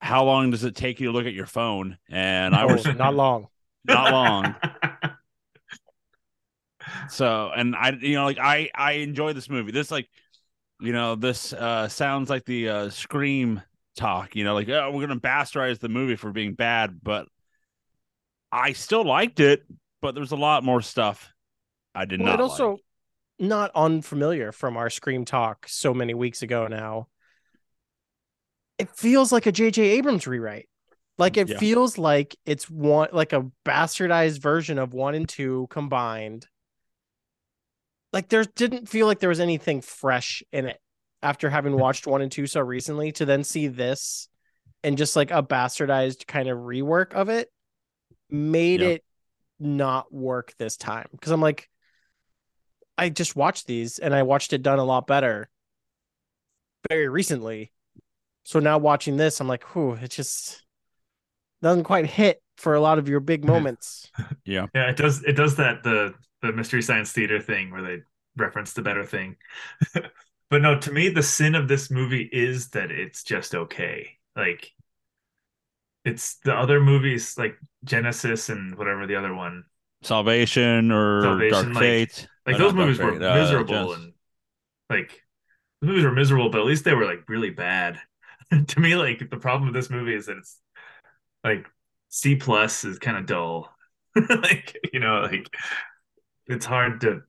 how 0.00 0.24
long 0.24 0.50
does 0.50 0.64
it 0.64 0.76
take 0.76 1.00
you 1.00 1.08
to 1.08 1.12
look 1.12 1.26
at 1.26 1.34
your 1.34 1.46
phone? 1.46 1.98
And 2.10 2.54
I 2.54 2.66
Oh, 2.66 2.66
was 2.66 2.90
not 2.92 3.14
long. 3.14 3.48
not 3.84 4.10
long. 4.10 4.56
So, 7.06 7.50
and 7.54 7.74
I, 7.76 7.90
you 7.90 8.14
know, 8.14 8.24
like 8.24 8.38
I, 8.38 8.70
I 8.74 8.92
enjoy 8.92 9.32
this 9.32 9.48
movie. 9.48 9.72
This, 9.72 9.90
like, 9.90 10.08
you 10.80 10.92
know, 10.92 11.14
this 11.16 11.52
uh 11.52 11.88
sounds 11.88 12.30
like 12.30 12.44
the 12.44 12.68
uh 12.68 12.90
Scream 12.90 13.62
talk. 13.96 14.36
You 14.36 14.44
know, 14.44 14.54
like, 14.54 14.68
oh, 14.68 14.90
we're 14.92 15.06
gonna 15.06 15.20
bastardize 15.20 15.80
the 15.80 15.88
movie 15.88 16.16
for 16.16 16.32
being 16.32 16.54
bad, 16.54 17.00
but 17.02 17.28
I 18.52 18.72
still 18.74 19.04
liked 19.04 19.40
it. 19.40 19.64
But 20.00 20.14
there's 20.14 20.32
a 20.32 20.36
lot 20.36 20.64
more 20.64 20.82
stuff 20.82 21.32
I 21.94 22.04
did 22.06 22.20
Well, 22.20 22.30
not. 22.30 22.40
it 22.40 22.42
also 22.42 22.70
like. 22.72 22.80
not 23.38 23.70
unfamiliar 23.74 24.50
from 24.52 24.76
our 24.76 24.90
Scream 24.90 25.24
talk 25.24 25.66
so 25.68 25.94
many 25.94 26.12
weeks 26.14 26.42
ago 26.42 26.66
now. 26.66 27.08
It 28.78 28.90
feels 28.90 29.30
like 29.32 29.46
a 29.46 29.52
J.J. 29.52 29.82
Abrams 29.82 30.26
rewrite. 30.26 30.68
Like 31.18 31.36
it 31.36 31.48
Yeah. 31.50 31.58
feels 31.58 31.98
like 31.98 32.36
it's 32.46 32.68
one 32.68 33.10
like 33.12 33.32
a 33.32 33.48
bastardized 33.64 34.40
version 34.40 34.78
of 34.78 34.92
one 34.92 35.14
and 35.14 35.28
two 35.28 35.68
combined. 35.70 36.48
Like 38.12 38.28
there 38.28 38.44
didn't 38.44 38.88
feel 38.88 39.06
like 39.06 39.20
there 39.20 39.28
was 39.28 39.40
anything 39.40 39.80
fresh 39.82 40.42
in 40.52 40.66
it 40.66 40.80
after 41.22 41.48
having 41.48 41.76
watched 41.76 42.06
one 42.06 42.22
and 42.22 42.32
two 42.32 42.46
so 42.46 42.60
recently 42.60 43.12
to 43.12 43.24
then 43.24 43.44
see 43.44 43.68
this 43.68 44.28
and 44.82 44.98
just 44.98 45.14
like 45.14 45.30
a 45.30 45.42
bastardized 45.42 46.26
kind 46.26 46.48
of 46.48 46.58
rework 46.58 47.12
of 47.14 47.28
it 47.28 47.48
made 48.32 48.80
Yeah. 48.80 48.88
it 48.88 49.04
not 49.60 50.12
work 50.12 50.54
this 50.58 50.76
time 50.76 51.06
because 51.12 51.30
I'm 51.32 51.40
like 51.40 51.68
I 52.98 53.08
just 53.08 53.36
watched 53.36 53.66
these 53.66 53.98
and 53.98 54.14
I 54.14 54.22
watched 54.22 54.52
it 54.52 54.62
done 54.62 54.78
a 54.78 54.84
lot 54.84 55.06
better 55.06 55.48
very 56.88 57.08
recently. 57.08 57.72
So 58.44 58.58
now 58.58 58.78
watching 58.78 59.16
this, 59.16 59.40
I'm 59.40 59.48
like, 59.48 59.64
whew, 59.74 59.92
it 59.92 60.10
just 60.10 60.64
doesn't 61.62 61.84
quite 61.84 62.06
hit 62.06 62.42
for 62.56 62.74
a 62.74 62.80
lot 62.80 62.98
of 62.98 63.08
your 63.08 63.20
big 63.20 63.44
moments. 63.46 64.10
Yeah, 64.44 64.66
Yeah, 64.74 64.90
it 64.90 64.96
does. 64.96 65.22
It 65.24 65.34
does 65.34 65.56
that 65.56 65.82
the 65.82 66.14
the 66.42 66.52
mystery 66.52 66.82
science 66.82 67.12
theater 67.12 67.40
thing 67.40 67.70
where 67.70 67.82
they 67.82 68.02
reference 68.36 68.72
the 68.72 68.82
better 68.82 69.04
thing. 69.04 69.36
but 70.50 70.60
no, 70.62 70.78
to 70.78 70.90
me, 70.92 71.08
the 71.08 71.22
sin 71.22 71.54
of 71.54 71.68
this 71.68 71.90
movie 71.90 72.28
is 72.32 72.70
that 72.70 72.90
it's 72.90 73.22
just 73.22 73.54
okay. 73.54 74.18
Like, 74.34 74.72
it's 76.04 76.36
the 76.44 76.52
other 76.54 76.80
movies. 76.80 77.36
Like 77.38 77.56
Genisys 77.86 78.50
and 78.50 78.76
whatever 78.76 79.06
the 79.06 79.16
other 79.16 79.34
one. 79.34 79.64
Salvation 80.02 80.90
or 80.90 81.22
Salvation, 81.22 81.50
Dark 81.50 81.74
like- 81.74 81.82
Fate. 81.82 82.28
Like 82.46 82.58
those 82.58 82.74
not 82.74 82.86
Dark 82.86 82.86
movies 82.86 82.98
were 82.98 83.12
Fate, 83.12 83.22
uh, 83.22 83.34
miserable 83.34 83.74
Genisys. 83.74 83.94
and 83.94 84.12
like 84.90 85.22
the 85.80 85.86
movies 85.86 86.04
were 86.04 86.12
miserable, 86.12 86.50
but 86.50 86.60
at 86.60 86.66
least 86.66 86.84
they 86.84 86.94
were 86.94 87.06
like 87.06 87.28
really 87.28 87.50
bad. 87.50 88.00
to 88.66 88.80
me, 88.80 88.96
like 88.96 89.30
the 89.30 89.36
problem 89.36 89.66
with 89.66 89.74
this 89.74 89.90
movie 89.90 90.14
is 90.14 90.26
that 90.26 90.38
it's 90.38 90.58
like 91.44 91.66
C 92.08 92.36
plus 92.36 92.84
is 92.84 92.98
kind 92.98 93.16
of 93.16 93.26
dull. 93.26 93.74
like 94.28 94.76
you 94.92 95.00
know, 95.00 95.22
like 95.22 95.48
it's 96.46 96.66
hard 96.66 97.00
to 97.02 97.22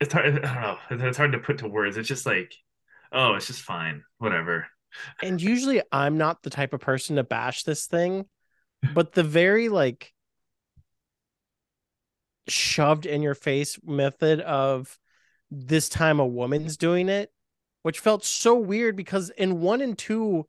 it's 0.00 0.12
hard. 0.12 0.26
I 0.44 0.54
don't 0.54 0.62
know. 0.62 0.78
It's 0.90 1.02
it's 1.02 1.16
hard 1.16 1.32
to 1.32 1.38
put 1.38 1.58
to 1.58 1.68
words. 1.68 1.96
It's 1.96 2.08
just 2.08 2.26
like, 2.26 2.54
oh, 3.12 3.34
it's 3.34 3.46
just 3.46 3.62
fine, 3.62 4.04
whatever. 4.18 4.66
And 5.22 5.40
usually 5.40 5.82
I'm 5.90 6.18
not 6.18 6.42
the 6.42 6.50
type 6.50 6.72
of 6.72 6.80
person 6.80 7.16
to 7.16 7.24
bash 7.24 7.64
this 7.64 7.86
thing, 7.86 8.26
but 8.92 9.12
the 9.12 9.22
very 9.22 9.68
like 9.68 10.12
shoved 12.48 13.06
in 13.06 13.22
your 13.22 13.34
face 13.34 13.78
method 13.84 14.40
of 14.40 14.98
this 15.50 15.88
time 15.88 16.20
a 16.20 16.26
woman's 16.26 16.76
doing 16.76 17.08
it, 17.08 17.32
which 17.82 18.00
felt 18.00 18.24
so 18.24 18.54
weird 18.54 18.96
because 18.96 19.30
in 19.30 19.60
one 19.60 19.80
and 19.80 19.96
two, 19.96 20.46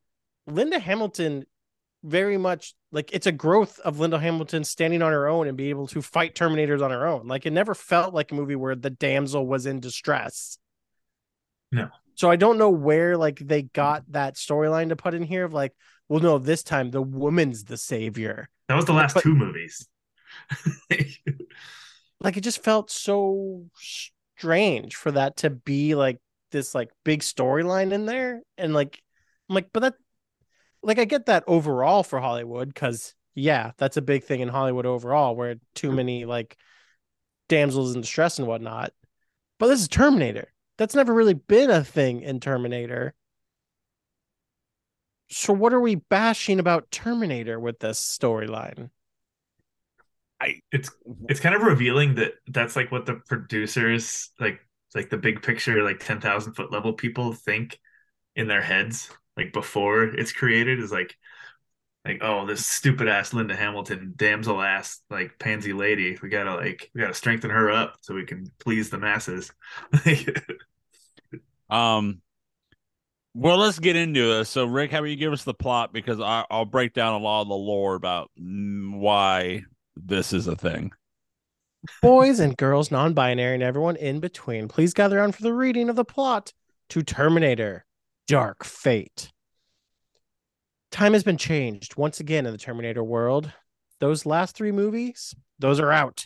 Linda 0.48 0.80
Hamilton 0.80 1.46
very 2.04 2.38
much 2.38 2.75
like 2.92 3.12
it's 3.13 3.25
a 3.25 3.32
growth 3.32 3.80
of 3.80 4.00
Linda 4.00 4.20
Hamilton 4.20 4.63
standing 4.63 5.01
on 5.01 5.12
her 5.12 5.27
own 5.27 5.48
and 5.48 5.58
be 5.58 5.70
able 5.70 5.88
to 5.88 6.01
fight 6.01 6.36
Terminators 6.36 6.84
on 6.84 6.92
her 6.92 7.08
own. 7.08 7.27
Like 7.27 7.46
it 7.46 7.51
never 7.51 7.74
felt 7.74 8.13
like 8.13 8.32
a 8.32 8.36
movie 8.36 8.56
where 8.56 8.75
the 8.75 8.89
damsel 8.92 9.46
was 9.46 9.65
in 9.65 9.80
distress. 9.80 10.58
No. 11.72 11.89
So 12.13 12.30
I 12.30 12.36
don't 12.36 12.58
know 12.58 12.70
where 12.70 13.18
like 13.18 13.39
they 13.39 13.63
got 13.63 14.04
that 14.12 14.36
storyline 14.36 14.89
to 14.89 14.96
put 14.96 15.13
in 15.13 15.24
here 15.24 15.44
of 15.44 15.54
like, 15.54 15.74
well, 16.09 16.19
no, 16.21 16.38
this 16.38 16.63
time 16.63 16.91
the 16.91 17.01
woman's 17.01 17.63
the 17.63 17.77
savior. 17.77 18.50
That 18.67 18.75
was 18.75 18.85
the 18.85 18.93
last 18.93 19.13
But- 19.13 19.24
two 19.24 19.35
movies. 19.35 19.88
Like 22.21 22.38
it 22.38 22.41
just 22.41 22.63
felt 22.63 22.89
so 22.89 23.65
strange 23.75 24.95
for 24.95 25.12
that 25.12 25.38
to 25.38 25.50
be 25.50 25.95
like 25.95 26.19
this 26.51 26.74
like 26.74 26.89
big 27.03 27.19
storyline 27.19 27.91
in 27.91 28.05
there. 28.05 28.41
And 28.57 28.74
like 28.74 29.01
I'm 29.50 29.55
like, 29.55 29.69
but 29.74 29.81
that 29.81 29.93
like 30.81 30.97
I 30.97 31.05
get 31.05 31.25
that 31.27 31.43
overall 31.45 32.03
for 32.03 32.19
Hollywood, 32.19 32.69
because 32.69 33.13
yeah, 33.35 33.71
that's 33.77 33.97
a 33.97 34.01
big 34.01 34.24
thing 34.24 34.39
in 34.39 34.47
Hollywood 34.47 34.85
overall, 34.85 35.35
where 35.35 35.55
too 35.75 35.91
many 35.91 36.25
like 36.25 36.57
damsels 37.50 37.95
in 37.95 38.01
distress 38.01 38.39
and 38.39 38.47
whatnot. 38.47 38.91
But 39.59 39.67
this 39.67 39.81
is 39.81 39.88
Terminator. 39.88 40.47
That's 40.77 40.95
never 40.95 41.13
really 41.13 41.33
been 41.33 41.69
a 41.69 41.83
thing 41.83 42.21
in 42.21 42.39
Terminator. 42.39 43.13
So 45.29 45.53
what 45.53 45.74
are 45.74 45.79
we 45.79 45.96
bashing 45.96 46.60
about 46.60 46.91
Terminator 46.91 47.60
with 47.60 47.79
this 47.79 48.00
storyline? 48.00 48.89
I 50.39 50.60
it's 50.72 50.89
it's 51.29 51.39
kind 51.39 51.55
of 51.55 51.62
revealing 51.62 52.15
that 52.15 52.34
that's 52.48 52.75
like 52.75 52.91
what 52.91 53.05
the 53.05 53.15
producers 53.27 54.32
like 54.39 54.60
like 54.94 55.10
the 55.10 55.17
big 55.17 55.41
picture 55.41 55.82
like 55.84 56.00
10,000 56.00 56.53
foot 56.53 56.72
level 56.72 56.94
people 56.94 57.34
think 57.34 57.79
in 58.36 58.48
their 58.48 58.62
heads 58.62 59.10
like 59.38 59.53
before 59.53 60.03
it's 60.03 60.34
created 60.34 60.79
is 60.79 60.91
like 60.91 61.15
like 62.05 62.20
oh 62.22 62.46
this 62.46 62.65
stupid 62.65 63.08
ass 63.08 63.34
Linda 63.34 63.55
Hamilton 63.55 64.13
damsel 64.15 64.62
ass 64.62 65.01
like 65.10 65.39
pansy 65.39 65.74
lady 65.74 66.17
we 66.22 66.29
got 66.29 66.44
to 66.46 66.55
like 66.55 66.91
we 66.94 67.01
got 67.01 67.08
to 67.08 67.13
strengthen 67.13 67.50
her 67.51 67.72
up 67.72 67.98
so 68.01 68.13
we 68.15 68.25
can 68.25 68.46
please 68.60 68.89
the 68.89 69.00
masses 69.00 69.51
Um, 71.70 72.22
well, 73.36 73.58
let's 73.58 73.80
get 73.80 73.98
into 73.98 74.25
this. 74.25 74.50
So, 74.50 74.65
Rick, 74.65 74.92
how 74.92 75.00
about 75.00 75.10
you 75.10 75.18
give 75.18 75.34
us 75.34 75.44
the 75.44 75.54
plot 75.54 75.92
because 75.92 76.22
I, 76.22 76.46
I'll 76.50 76.63
break 76.63 76.94
down 76.94 77.13
a 77.13 77.24
lot 77.24 77.42
of 77.42 77.50
the 77.50 77.54
lore 77.54 77.96
about 77.96 78.32
mm, 78.42 78.98
why 78.98 79.63
this 79.98 80.32
is 80.32 80.48
a 80.48 80.56
thing. 80.56 80.92
Boys 82.01 82.39
and 82.39 82.56
girls, 82.56 82.92
non 82.92 83.13
binary, 83.13 83.56
and 83.56 83.62
everyone 83.62 83.98
in 83.98 84.22
between, 84.22 84.70
please 84.70 84.94
gather 84.94 85.20
around 85.20 85.36
for 85.36 85.44
the 85.44 85.54
reading 85.54 85.89
of 85.89 85.98
the 85.98 86.06
plot 86.06 86.54
to 86.89 87.01
Terminator 87.01 87.86
Dark 88.25 88.63
Fate. 88.63 89.32
Time 90.92 91.12
has 91.12 91.24
been 91.24 91.38
changed 91.38 91.98
once 91.98 92.22
again 92.22 92.46
in 92.46 92.54
the 92.54 92.58
Terminator 92.58 93.04
world. 93.04 93.51
Those 94.00 94.25
last 94.25 94.56
three 94.56 94.72
movies, 94.72 95.36
those 95.60 95.82
are 95.82 95.92
out. 95.92 96.25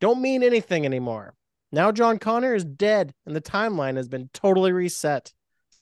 Don't 0.00 0.22
mean 0.22 0.44
anything 0.44 0.86
anymore. 0.86 1.34
Now 1.72 1.90
John 1.90 2.18
Connor 2.18 2.54
is 2.54 2.64
dead 2.64 3.12
and 3.26 3.34
the 3.34 3.40
timeline 3.40 3.96
has 3.96 4.08
been 4.08 4.30
totally 4.32 4.70
reset. 4.70 5.32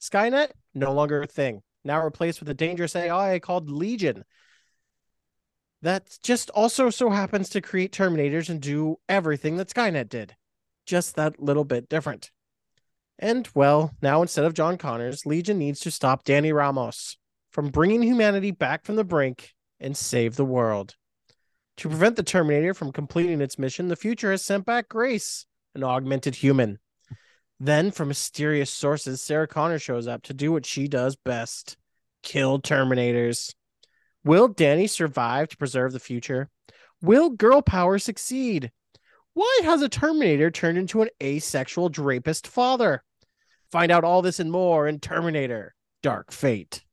Skynet, 0.01 0.51
no 0.75 0.93
longer 0.93 1.23
a 1.23 1.27
thing. 1.27 1.63
Now 1.85 2.03
replaced 2.05 2.41
with 2.41 2.49
a 2.49 2.55
dangerous 2.55 2.95
AI 2.97 3.39
called 3.39 3.71
Legion 3.71 4.25
that 5.83 6.19
just 6.23 6.51
also 6.51 6.91
so 6.91 7.11
happens 7.11 7.49
to 7.51 7.61
create 7.61 7.93
Terminators 7.93 8.49
and 8.49 8.61
do 8.61 8.97
everything 9.09 9.57
that 9.57 9.69
Skynet 9.69 10.09
did. 10.09 10.35
Just 10.87 11.17
that 11.17 11.41
little 11.41 11.65
bit 11.65 11.89
different. 11.89 12.31
And 13.19 13.49
well, 13.55 13.95
now 14.01 14.23
instead 14.23 14.45
of 14.45 14.55
John 14.55 14.79
Connors, 14.79 15.27
Legion 15.27 15.59
needs 15.59 15.81
to 15.81 15.91
stop 15.91 16.25
Dani 16.25 16.55
Ramos 16.55 17.17
from 17.51 17.69
bringing 17.69 18.03
humanity 18.03 18.51
back 18.51 18.85
from 18.85 18.97
the 18.97 19.05
brink 19.05 19.55
and 19.81 19.97
save 19.97 20.37
the 20.37 20.45
world. 20.45 20.95
To 21.79 21.89
prevent 21.89 22.17
the 22.17 22.23
Terminator 22.23 22.75
from 22.75 22.93
completing 22.93 23.41
its 23.41 23.59
mission, 23.59 23.89
the 23.89 23.97
future 23.97 24.31
has 24.31 24.45
sent 24.45 24.67
back 24.67 24.89
Grace, 24.89 25.47
an 25.75 25.85
augmented 25.85 26.37
human. 26.37 26.79
Then, 27.61 27.91
from 27.91 28.09
mysterious 28.09 28.71
sources, 28.71 29.21
Sarah 29.21 29.49
Connor 29.49 29.79
shows 29.79 30.07
up 30.07 30.23
to 30.25 30.35
do 30.35 30.53
what 30.53 30.65
she 30.65 30.87
does 30.87 31.17
best 31.17 31.77
kill 32.23 32.61
Terminators. 32.61 33.55
Will 34.25 34.49
Dani 34.49 34.89
survive 34.89 35.49
to 35.49 35.57
preserve 35.57 35.93
the 35.93 36.01
future? 36.01 36.51
Will 37.01 37.31
girl 37.31 37.63
power 37.63 37.99
succeed? 37.99 38.71
Why 39.35 39.61
has 39.65 39.83
a 39.83 39.89
Terminator 39.89 40.51
turned 40.51 40.79
into 40.79 41.03
an 41.03 41.09
asexual 41.23 41.89
drapist 41.89 42.47
father? 42.47 43.03
Find 43.71 43.93
out 43.93 44.05
all 44.05 44.23
this 44.23 44.41
and 44.41 44.51
more 44.51 44.89
in 44.89 45.01
Terminator 45.01 45.75
Dark 46.03 46.33
Fate. 46.33 46.85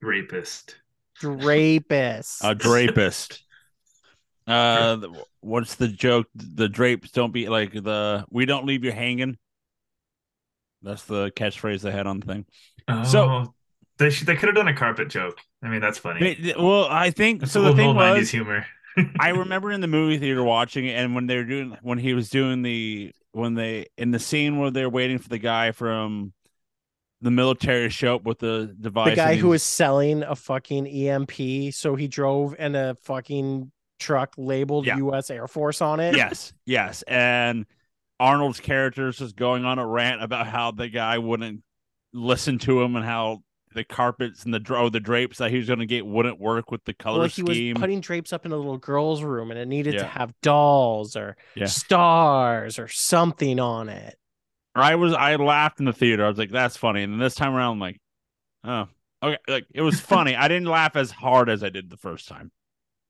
rapist 0.00 0.76
Drapist. 1.20 2.42
A 2.42 2.54
drapist. 2.54 3.42
Uh, 4.46 4.96
th- 4.96 5.12
what's 5.40 5.76
the 5.76 5.88
joke? 5.88 6.26
The 6.34 6.68
drapes 6.68 7.10
don't 7.10 7.32
be 7.32 7.48
like 7.48 7.72
the 7.72 8.24
we 8.30 8.44
don't 8.46 8.66
leave 8.66 8.84
you 8.84 8.92
hanging. 8.92 9.38
That's 10.82 11.04
the 11.04 11.30
catchphrase 11.30 11.80
they 11.80 11.90
had 11.90 12.06
on 12.06 12.20
the 12.20 12.26
thing. 12.26 12.46
oh 12.88 13.04
So- 13.04 13.54
they 13.96 14.10
should, 14.10 14.26
they 14.26 14.34
could 14.34 14.48
have 14.48 14.56
done 14.56 14.66
a 14.66 14.74
carpet 14.74 15.08
joke 15.08 15.38
I 15.62 15.68
mean 15.68 15.80
that's 15.80 15.98
funny 15.98 16.18
They- 16.18 16.34
they- 16.34 16.54
well, 16.60 16.88
I 16.90 17.10
think 17.10 17.40
That's 17.40 17.52
so. 17.52 17.62
The 17.62 17.74
thing 17.74 17.86
old 17.88 17.96
90s 17.96 18.18
was, 18.18 18.30
humor 18.32 18.66
I 19.20 19.28
remember 19.30 19.70
in 19.70 19.80
the 19.80 19.86
movie 19.86 20.18
theater 20.18 20.42
watching 20.42 20.86
it, 20.86 20.92
and 20.94 21.14
when 21.14 21.26
they 21.26 21.36
were 21.36 21.44
doing 21.44 21.76
when 21.82 21.98
he 21.98 22.12
was 22.12 22.28
doing 22.28 22.62
the 22.62 23.12
when 23.32 23.54
they 23.54 23.86
in 23.96 24.10
the 24.10 24.18
scene 24.18 24.58
where 24.58 24.70
they're 24.70 24.90
waiting 24.90 25.18
for 25.18 25.28
the 25.28 25.38
guy 25.38 25.70
from 25.72 26.32
the 27.20 27.30
military 27.30 27.84
to 27.84 27.90
show 27.90 28.16
up 28.16 28.24
with 28.24 28.38
the 28.40 28.74
device. 28.80 29.10
the 29.10 29.16
guy 29.16 29.30
and 29.32 29.40
who 29.40 29.48
was 29.48 29.62
selling 29.62 30.22
a 30.22 30.36
fucking 30.36 30.86
EMP, 30.86 31.72
so 31.72 31.94
he 31.94 32.06
drove 32.08 32.54
in 32.58 32.74
a 32.76 32.94
fucking 33.02 33.70
truck 34.04 34.34
labeled 34.36 34.86
Yeah. 34.86 34.98
US 34.98 35.30
Air 35.30 35.48
Force 35.48 35.80
on 35.80 35.98
it. 36.00 36.14
yes, 36.16 36.52
yes, 36.66 37.02
and 37.08 37.66
Arnold's 38.20 38.60
character 38.60 39.08
is 39.08 39.16
just 39.18 39.34
going 39.36 39.64
on 39.64 39.78
a 39.78 39.86
rant 39.86 40.22
about 40.22 40.46
how 40.46 40.70
the 40.70 40.88
guy 40.88 41.18
wouldn't 41.18 41.62
listen 42.12 42.58
to 42.60 42.80
him 42.82 42.94
and 42.96 43.04
how 43.04 43.42
the 43.74 43.82
carpets 43.82 44.44
and 44.44 44.54
the 44.54 44.62
oh, 44.76 44.88
the 44.88 45.00
drapes 45.00 45.38
that 45.38 45.50
he 45.50 45.56
was 45.56 45.66
going 45.66 45.80
to 45.80 45.86
get 45.86 46.06
wouldn't 46.06 46.38
work 46.38 46.70
with 46.70 46.84
the 46.84 46.94
color 46.94 47.22
like 47.22 47.32
he 47.32 47.42
scheme. 47.42 47.74
was 47.74 47.80
putting 47.80 48.00
drapes 48.00 48.32
up 48.32 48.46
in 48.46 48.52
a 48.52 48.56
little 48.56 48.78
girl's 48.78 49.24
room 49.24 49.50
and 49.50 49.58
it 49.58 49.66
needed 49.66 49.98
to 49.98 50.04
have 50.06 50.32
dolls 50.42 51.16
or 51.16 51.36
Yeah. 51.56 51.66
stars 51.66 52.78
or 52.78 52.86
something 52.86 53.58
on 53.58 53.88
it. 53.88 54.16
I 54.76 54.94
was 54.94 55.12
I 55.12 55.34
laughed 55.36 55.80
in 55.80 55.86
the 55.86 55.92
theater. 55.92 56.24
I 56.24 56.28
was 56.28 56.38
like, 56.38 56.50
"That's 56.50 56.76
funny." 56.76 57.02
And 57.02 57.12
then 57.14 57.18
this 57.20 57.34
time 57.34 57.52
around, 57.54 57.72
I'm 57.72 57.80
like, 57.80 58.00
"Oh, 58.62 58.86
okay." 59.22 59.38
Like 59.48 59.66
it 59.74 59.82
was 59.82 59.98
funny. 60.00 60.36
I 60.36 60.46
didn't 60.48 60.68
laugh 60.68 60.94
as 60.94 61.10
hard 61.10 61.48
as 61.48 61.64
I 61.64 61.68
did 61.68 61.90
the 61.90 61.96
first 61.96 62.28
time. 62.28 62.52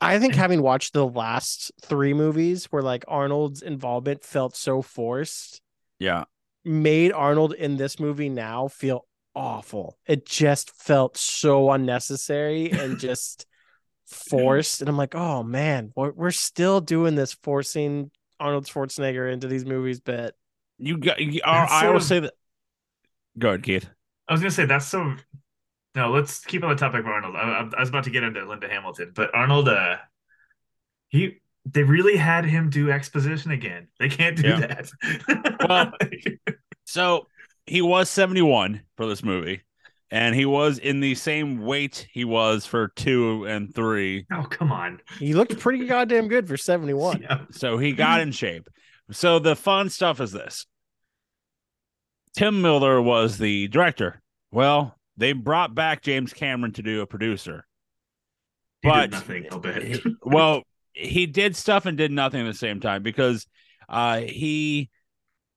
I 0.00 0.18
think 0.18 0.34
having 0.34 0.60
watched 0.62 0.92
the 0.92 1.06
last 1.06 1.72
three 1.82 2.12
movies 2.14 2.66
where 2.66 2.82
like 2.82 3.04
Arnold's 3.08 3.62
involvement 3.62 4.22
felt 4.24 4.56
so 4.56 4.82
forced 4.82 5.60
Yeah, 5.98 6.24
made 6.64 7.12
Arnold 7.12 7.54
in 7.54 7.76
this 7.76 7.98
movie 7.98 8.28
now 8.28 8.68
feel 8.68 9.06
awful. 9.34 9.98
It 10.06 10.26
just 10.26 10.70
felt 10.70 11.16
so 11.16 11.70
unnecessary 11.70 12.70
and 12.70 12.98
just 13.00 13.46
forced. 14.06 14.80
And 14.80 14.88
I'm 14.90 14.96
like, 14.98 15.14
oh 15.14 15.42
man, 15.42 15.92
we're, 15.96 16.12
we're 16.12 16.30
still 16.30 16.80
doing 16.80 17.14
this 17.14 17.32
forcing 17.42 18.10
Arnold 18.38 18.66
Schwarzenegger 18.66 19.32
into 19.32 19.48
these 19.48 19.64
movies 19.64 20.00
bit. 20.00 20.34
you 20.78 20.98
got. 20.98 21.18
You, 21.20 21.40
That's 21.44 21.72
I 21.72 21.80
sort 21.82 21.92
will 21.92 21.96
of- 21.98 22.02
say 22.04 22.20
that. 22.20 22.34
Go 23.38 23.48
ahead, 23.48 23.62
Keith. 23.62 23.88
I 24.28 24.32
was 24.32 24.40
gonna 24.40 24.50
say 24.50 24.66
that's 24.66 24.86
so. 24.86 25.16
No, 25.94 26.10
let's 26.10 26.44
keep 26.44 26.64
on 26.64 26.70
the 26.70 26.76
topic 26.76 27.00
of 27.00 27.06
Arnold. 27.06 27.36
I, 27.36 27.68
I 27.76 27.80
was 27.80 27.88
about 27.88 28.04
to 28.04 28.10
get 28.10 28.24
into 28.24 28.44
Linda 28.44 28.68
Hamilton, 28.68 29.12
but 29.14 29.32
Arnold, 29.34 29.68
uh, 29.68 29.96
he 31.08 31.38
they 31.66 31.82
really 31.82 32.16
had 32.16 32.44
him 32.44 32.68
do 32.68 32.90
exposition 32.90 33.50
again. 33.52 33.88
They 33.98 34.08
can't 34.08 34.36
do 34.36 34.48
Yeah. 34.48 34.60
that. 34.60 35.66
Well, 35.68 35.92
So 36.86 37.26
he 37.66 37.80
was 37.80 38.10
71 38.10 38.82
for 38.96 39.06
this 39.06 39.22
movie, 39.24 39.62
and 40.10 40.34
he 40.34 40.44
was 40.44 40.78
in 40.78 41.00
the 41.00 41.14
same 41.14 41.62
weight 41.62 42.06
he 42.12 42.24
was 42.26 42.66
for 42.66 42.88
two 42.88 43.44
and 43.46 43.74
three. 43.74 44.26
Oh, 44.32 44.42
come 44.50 44.70
on. 44.72 45.00
He 45.18 45.32
looked 45.32 45.58
pretty 45.58 45.86
goddamn 45.86 46.28
good 46.28 46.46
for 46.46 46.56
71. 46.58 47.22
Yeah. 47.22 47.42
So 47.52 47.78
he 47.78 47.92
got 47.92 48.20
in 48.20 48.32
shape. 48.32 48.68
So 49.12 49.38
the 49.38 49.56
fun 49.56 49.88
stuff 49.90 50.20
is 50.20 50.32
this 50.32 50.66
Tim 52.36 52.60
Miller 52.62 53.00
was 53.00 53.38
the 53.38 53.68
director. 53.68 54.20
Well, 54.50 54.96
they 55.16 55.32
brought 55.32 55.74
back 55.74 56.02
James 56.02 56.32
Cameron 56.32 56.72
to 56.72 56.82
do 56.82 57.00
a 57.00 57.06
producer. 57.06 57.66
He 58.82 58.88
But- 58.88 59.02
did 59.02 59.10
nothing, 59.12 59.46
I'll 59.50 59.58
bet. 59.58 60.00
Well, 60.22 60.62
he 60.92 61.26
did 61.26 61.56
stuff 61.56 61.86
and 61.86 61.96
did 61.98 62.12
nothing 62.12 62.40
at 62.46 62.52
the 62.52 62.58
same 62.58 62.80
time 62.80 63.02
because 63.02 63.46
uh, 63.88 64.20
he 64.20 64.90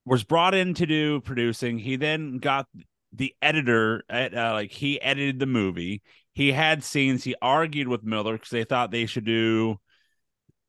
was 0.05 0.23
brought 0.23 0.53
in 0.55 0.73
to 0.75 0.85
do 0.85 1.21
producing. 1.21 1.77
He 1.77 1.95
then 1.95 2.37
got 2.37 2.67
the 3.13 3.33
editor 3.41 4.03
at 4.09 4.33
uh, 4.35 4.53
like 4.53 4.71
he 4.71 5.01
edited 5.01 5.39
the 5.39 5.45
movie. 5.45 6.01
He 6.33 6.51
had 6.51 6.83
scenes. 6.83 7.23
He 7.23 7.35
argued 7.41 7.87
with 7.87 8.03
Miller 8.03 8.33
because 8.33 8.49
they 8.49 8.63
thought 8.63 8.91
they 8.91 9.05
should 9.05 9.25
do 9.25 9.79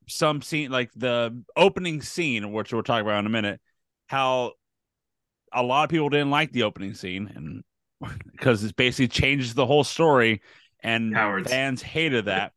some 0.07 0.41
scene 0.41 0.71
like 0.71 0.91
the 0.95 1.41
opening 1.55 2.01
scene, 2.01 2.51
which 2.51 2.73
we'll 2.73 2.83
talk 2.83 3.01
about 3.01 3.19
in 3.19 3.25
a 3.25 3.29
minute. 3.29 3.61
How 4.07 4.53
a 5.53 5.63
lot 5.63 5.83
of 5.83 5.89
people 5.89 6.09
didn't 6.09 6.31
like 6.31 6.51
the 6.51 6.63
opening 6.63 6.93
scene, 6.93 7.31
and 7.35 7.63
because 8.31 8.63
it 8.63 8.75
basically 8.75 9.07
changes 9.07 9.53
the 9.53 9.65
whole 9.65 9.83
story, 9.83 10.41
and 10.81 11.13
Cowards. 11.13 11.49
fans 11.49 11.81
hated 11.81 12.25
that. 12.25 12.53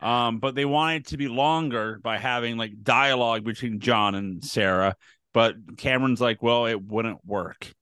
Um, 0.00 0.38
but 0.38 0.54
they 0.54 0.64
wanted 0.64 1.02
it 1.02 1.06
to 1.08 1.16
be 1.16 1.28
longer 1.28 1.98
by 2.02 2.18
having 2.18 2.56
like 2.56 2.82
dialogue 2.82 3.44
between 3.44 3.80
John 3.80 4.14
and 4.14 4.44
Sarah. 4.44 4.96
But 5.32 5.76
Cameron's 5.76 6.20
like, 6.20 6.42
well, 6.42 6.66
it 6.66 6.82
wouldn't 6.82 7.24
work. 7.24 7.74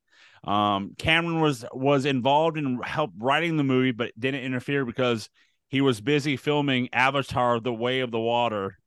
Um, 0.44 0.94
Cameron 0.98 1.40
was 1.40 1.64
was 1.72 2.04
involved 2.04 2.58
in 2.58 2.80
help 2.82 3.12
writing 3.18 3.56
the 3.56 3.64
movie, 3.64 3.92
but 3.92 4.12
didn't 4.18 4.42
interfere 4.42 4.84
because 4.84 5.30
he 5.68 5.80
was 5.80 6.00
busy 6.00 6.36
filming 6.36 6.92
Avatar: 6.92 7.60
The 7.60 7.72
Way 7.72 8.00
of 8.00 8.10
the 8.10 8.20
Water 8.20 8.78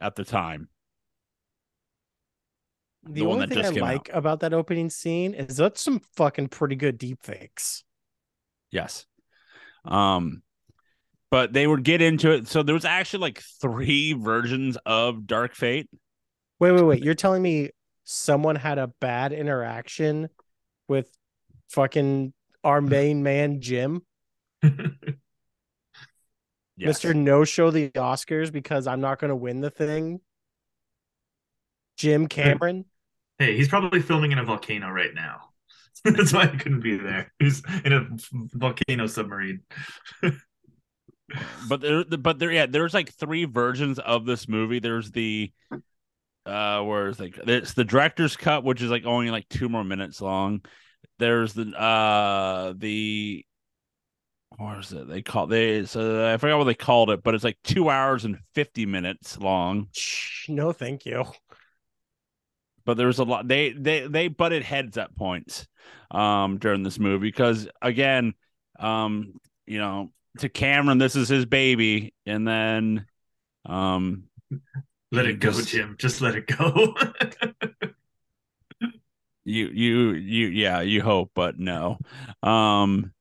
at 0.00 0.16
the 0.16 0.24
time. 0.24 0.68
The, 3.06 3.20
The 3.20 3.26
one 3.26 3.36
only 3.36 3.46
that 3.46 3.48
thing 3.48 3.58
just 3.58 3.70
I 3.70 3.72
came 3.72 3.88
out. 3.88 3.92
like 3.92 4.10
about 4.12 4.40
that 4.40 4.52
opening 4.54 4.90
scene 4.90 5.34
is 5.34 5.56
that's 5.56 5.80
some 5.80 6.00
fucking 6.16 6.48
pretty 6.48 6.76
good 6.76 6.98
deep 6.98 7.22
fakes. 7.22 7.84
Yes. 8.70 9.06
Um, 9.84 10.42
but 11.30 11.52
they 11.52 11.66
would 11.66 11.82
get 11.84 12.00
into 12.00 12.30
it. 12.30 12.48
So 12.48 12.62
there 12.62 12.74
was 12.74 12.84
actually 12.84 13.20
like 13.20 13.42
three 13.60 14.12
versions 14.18 14.78
of 14.86 15.26
Dark 15.26 15.54
Fate. 15.54 15.88
Wait, 16.60 16.72
wait, 16.72 16.82
wait. 16.82 17.02
You're 17.04 17.14
telling 17.14 17.42
me 17.42 17.70
someone 18.04 18.56
had 18.56 18.78
a 18.78 18.88
bad 19.00 19.32
interaction 19.32 20.28
with 20.88 21.10
fucking 21.70 22.32
our 22.62 22.80
main 22.82 23.22
man, 23.22 23.60
Jim? 23.60 24.02
Yes. 26.76 27.00
Mr. 27.04 27.14
No 27.14 27.44
Show 27.44 27.70
the 27.70 27.90
Oscars 27.90 28.50
because 28.50 28.86
I'm 28.86 29.00
not 29.00 29.20
going 29.20 29.28
to 29.28 29.36
win 29.36 29.60
the 29.60 29.70
thing? 29.70 30.20
Jim 31.96 32.26
Cameron? 32.26 32.84
Hey, 33.38 33.56
he's 33.56 33.68
probably 33.68 34.00
filming 34.00 34.32
in 34.32 34.38
a 34.38 34.44
volcano 34.44 34.88
right 34.90 35.14
now. 35.14 35.50
That's 36.04 36.32
why 36.32 36.46
he 36.46 36.58
couldn't 36.58 36.80
be 36.80 36.96
there. 36.96 37.32
He's 37.38 37.62
in 37.84 37.92
a 37.92 38.06
volcano 38.32 39.06
submarine. 39.06 39.60
but 41.68 41.80
there, 41.80 42.04
but 42.04 42.38
there, 42.38 42.52
yeah, 42.52 42.66
there's 42.66 42.94
like 42.94 43.12
three 43.12 43.44
versions 43.44 43.98
of 43.98 44.26
this 44.26 44.48
movie. 44.48 44.80
There's 44.80 45.10
the, 45.10 45.50
uh, 46.46 46.82
where 46.82 47.08
it's 47.08 47.20
like 47.20 47.38
it's 47.46 47.72
the 47.72 47.84
director's 47.84 48.36
cut, 48.36 48.64
which 48.64 48.82
is 48.82 48.90
like 48.90 49.06
only 49.06 49.30
like 49.30 49.48
two 49.48 49.68
more 49.68 49.84
minutes 49.84 50.20
long. 50.20 50.62
There's 51.18 51.54
the, 51.54 51.68
uh, 51.68 52.74
the, 52.76 53.44
what 54.58 54.78
is 54.78 54.92
it? 54.92 55.08
They 55.08 55.22
call 55.22 55.46
they 55.46 55.84
so 55.84 56.32
I 56.32 56.36
forgot 56.36 56.58
what 56.58 56.64
they 56.64 56.74
called 56.74 57.10
it, 57.10 57.22
but 57.22 57.34
it's 57.34 57.44
like 57.44 57.58
two 57.64 57.90
hours 57.90 58.24
and 58.24 58.38
fifty 58.54 58.86
minutes 58.86 59.38
long. 59.38 59.88
Shh, 59.92 60.48
no, 60.48 60.72
thank 60.72 61.06
you. 61.06 61.24
But 62.84 62.96
there 62.96 63.06
was 63.06 63.18
a 63.18 63.24
lot 63.24 63.46
they 63.48 63.70
they 63.72 64.06
they 64.06 64.28
butted 64.28 64.62
heads 64.62 64.96
at 64.98 65.14
points 65.16 65.66
um 66.10 66.58
during 66.58 66.82
this 66.82 66.98
movie 66.98 67.28
because 67.28 67.68
again 67.82 68.34
um 68.78 69.34
you 69.66 69.78
know 69.78 70.10
to 70.38 70.48
Cameron 70.48 70.98
this 70.98 71.16
is 71.16 71.28
his 71.28 71.46
baby 71.46 72.12
and 72.26 72.46
then 72.46 73.06
um 73.66 74.24
Let 75.12 75.26
it 75.26 75.38
go, 75.38 75.50
just- 75.52 75.68
Jim. 75.68 75.96
Just 75.98 76.20
let 76.20 76.34
it 76.34 76.46
go. 76.46 76.94
you 79.44 79.66
you 79.66 80.12
you 80.12 80.46
yeah 80.48 80.80
you 80.80 81.02
hope 81.02 81.30
but 81.34 81.58
no 81.58 81.98
um 82.42 83.12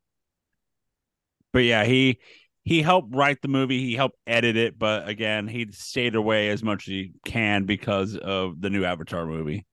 but 1.52 1.60
yeah 1.60 1.84
he 1.84 2.17
he 2.63 2.82
helped 2.82 3.13
write 3.15 3.41
the 3.41 3.47
movie 3.47 3.80
he 3.80 3.95
helped 3.95 4.17
edit 4.26 4.56
it 4.56 4.78
but 4.78 5.08
again 5.08 5.47
he 5.47 5.67
stayed 5.71 6.15
away 6.15 6.49
as 6.49 6.63
much 6.63 6.88
as 6.88 6.91
he 6.91 7.12
can 7.26 7.65
because 7.65 8.15
of 8.17 8.60
the 8.62 8.69
new 8.69 8.84
avatar 8.84 9.26
movie 9.26 9.65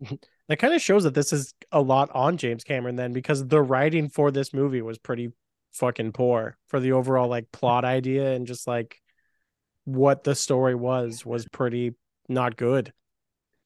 That 0.48 0.58
kind 0.58 0.74
of 0.74 0.82
shows 0.82 1.04
that 1.04 1.14
this 1.14 1.32
is 1.32 1.54
a 1.72 1.80
lot 1.80 2.10
on 2.14 2.36
James 2.36 2.64
Cameron 2.64 2.96
then 2.96 3.14
because 3.14 3.46
the 3.46 3.62
writing 3.62 4.10
for 4.10 4.30
this 4.30 4.52
movie 4.52 4.82
was 4.82 4.98
pretty 4.98 5.32
fucking 5.72 6.12
poor 6.12 6.58
for 6.68 6.80
the 6.80 6.92
overall 6.92 7.28
like 7.28 7.50
plot 7.50 7.84
idea 7.84 8.32
and 8.32 8.46
just 8.46 8.66
like 8.66 9.00
what 9.84 10.22
the 10.22 10.34
story 10.34 10.74
was 10.74 11.24
was 11.24 11.46
pretty 11.48 11.94
not 12.28 12.56
good. 12.56 12.92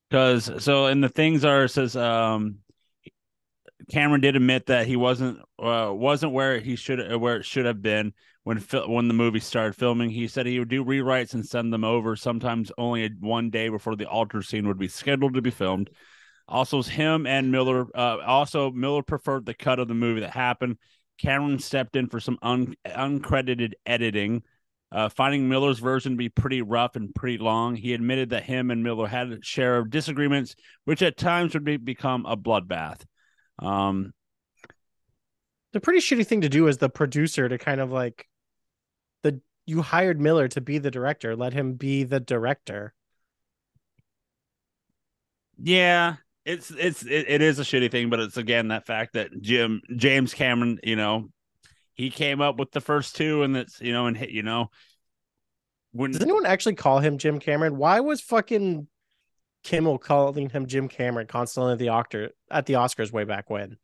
because 0.09 0.51
so 0.63 0.87
and 0.87 1.03
the 1.03 1.09
things 1.09 1.45
are 1.45 1.69
says 1.69 1.97
um 1.97 2.59
Cameron 3.91 4.21
did 4.21 4.37
admit 4.37 4.67
that 4.67 4.87
he 4.87 4.97
wasn't 4.97 5.39
uh, 5.59 5.91
wasn't 5.93 6.33
where 6.33 6.61
he 6.61 6.77
should 6.77 7.15
where 7.17 7.39
it 7.39 7.45
should 7.45 7.65
have 7.65 7.81
been 7.81 8.13
when 8.45 8.59
fil- 8.59 8.89
when 8.91 9.09
the 9.09 9.15
movie 9.15 9.41
started 9.41 9.75
filming. 9.75 10.11
He 10.11 10.29
said 10.29 10.47
he 10.47 10.59
would 10.59 10.69
do 10.69 10.85
rewrites 10.85 11.35
and 11.35 11.45
send 11.45 11.73
them 11.73 11.85
over 11.85 12.15
sometimes 12.15 12.71
only 12.77 13.11
one 13.21 13.51
day 13.51 13.69
before 13.69 13.97
the 13.97 14.09
altar 14.09 14.43
scene 14.43 14.69
would 14.69 14.79
be 14.79 14.89
scheduled 14.89 15.35
to 15.35 15.43
be 15.43 15.51
filmed. 15.51 15.91
Also, 16.49 16.83
him 16.83 17.27
and 17.27 17.53
Miller. 17.53 17.87
Uh, 17.95 18.19
also, 18.27 18.71
Miller 18.71 19.03
preferred 19.03 19.47
the 19.47 19.55
cut 19.55 19.79
of 19.79 19.89
the 19.89 19.95
movie 19.95 20.21
that 20.21 20.31
happened. 20.31 20.77
Cameron 21.19 21.59
stepped 21.59 21.97
in 21.97 22.09
for 22.09 22.21
some 22.21 22.39
un- 22.43 22.75
uncredited 22.87 23.73
editing, 23.85 24.43
uh, 24.93 25.09
finding 25.09 25.49
Miller's 25.49 25.79
version 25.79 26.13
to 26.13 26.17
be 26.17 26.29
pretty 26.29 26.63
rough 26.63 26.97
and 26.97 27.15
pretty 27.15 27.39
long. 27.39 27.75
He 27.75 27.93
admitted 27.93 28.31
that 28.31 28.45
him 28.45 28.71
and 28.71 28.83
Miller 28.83 29.07
had 29.07 29.33
a 29.33 29.43
share 29.43 29.79
of 29.79 29.91
disagreements, 29.91 30.55
which 30.85 31.03
at 31.03 31.17
times 31.17 31.55
would 31.55 31.65
be, 31.65 31.77
become 31.77 32.25
a 32.25 32.37
bloodbath. 32.37 33.01
Um, 33.59 34.13
The 35.73 35.81
pretty 35.81 36.01
shitty 36.01 36.27
thing 36.27 36.41
to 36.43 36.49
do 36.49 36.69
as 36.69 36.79
the 36.79 36.89
producer 36.89 37.49
to 37.49 37.59
kind 37.59 37.81
of 37.81 37.93
like 37.93 38.27
the 39.23 39.41
you 39.67 39.83
hired 39.83 40.21
Miller 40.21 40.49
to 40.49 40.61
be 40.61 40.79
the 40.79 40.91
director, 40.91 41.37
let 41.37 41.53
him 41.53 41.75
be 41.75 42.05
the 42.05 42.21
director. 42.21 42.95
Yeah, 45.61 46.17
it's 46.45 46.71
it's 46.71 47.05
it, 47.05 47.27
it 47.29 47.43
is 47.43 47.59
a 47.59 47.63
shitty 47.63 47.91
thing, 47.91 48.11
but 48.11 48.21
it's 48.21 48.37
again 48.37 48.69
that 48.69 48.87
fact 48.87 49.15
that 49.15 49.41
Jim 49.41 49.83
James 49.97 50.33
Cameron, 50.33 50.79
you 50.83 50.97
know, 50.97 51.29
he 51.95 52.11
came 52.11 52.41
up 52.41 52.59
with 52.59 52.71
the 52.71 52.81
first 52.81 53.17
two, 53.17 53.43
and 53.43 53.55
that's 53.55 53.81
you 53.81 53.93
know, 53.93 54.07
and 54.07 54.17
hit 54.17 54.31
you 54.31 54.43
know, 54.43 54.71
when 55.93 56.13
Does 56.13 56.23
anyone 56.23 56.47
actually 56.47 56.77
call 56.77 57.01
him 57.01 57.19
Jim 57.19 57.39
Cameron? 57.39 57.77
Why 57.77 58.01
was 58.01 58.21
fucking 58.21 58.87
Kimmel 59.65 59.99
calling 59.99 60.49
him 60.51 60.67
Jim 60.67 60.89
Cameron 60.89 61.27
constantly 61.27 61.73
at 61.73 61.79
the 61.79 61.89
Oscar 61.91 62.31
at 62.51 62.67
the 62.67 62.75
Oscars 62.75 63.13
way 63.13 63.25
back 63.25 63.51
when? 63.51 63.77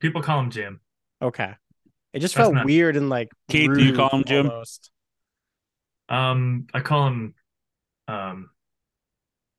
People 0.00 0.22
call 0.22 0.40
him 0.40 0.50
Jim. 0.50 0.80
Okay. 1.22 1.54
It 2.12 2.20
just 2.20 2.34
That's 2.34 2.44
felt 2.46 2.54
not- 2.54 2.64
weird 2.66 2.96
and 2.96 3.08
like 3.08 3.30
Keith, 3.48 3.70
do 3.74 3.84
you 3.84 3.94
call 3.94 4.10
him 4.10 4.24
Jim? 4.24 4.50
almost. 4.50 4.90
Um, 6.08 6.66
I 6.72 6.80
call 6.80 7.06
him. 7.08 7.34
Um, 8.08 8.50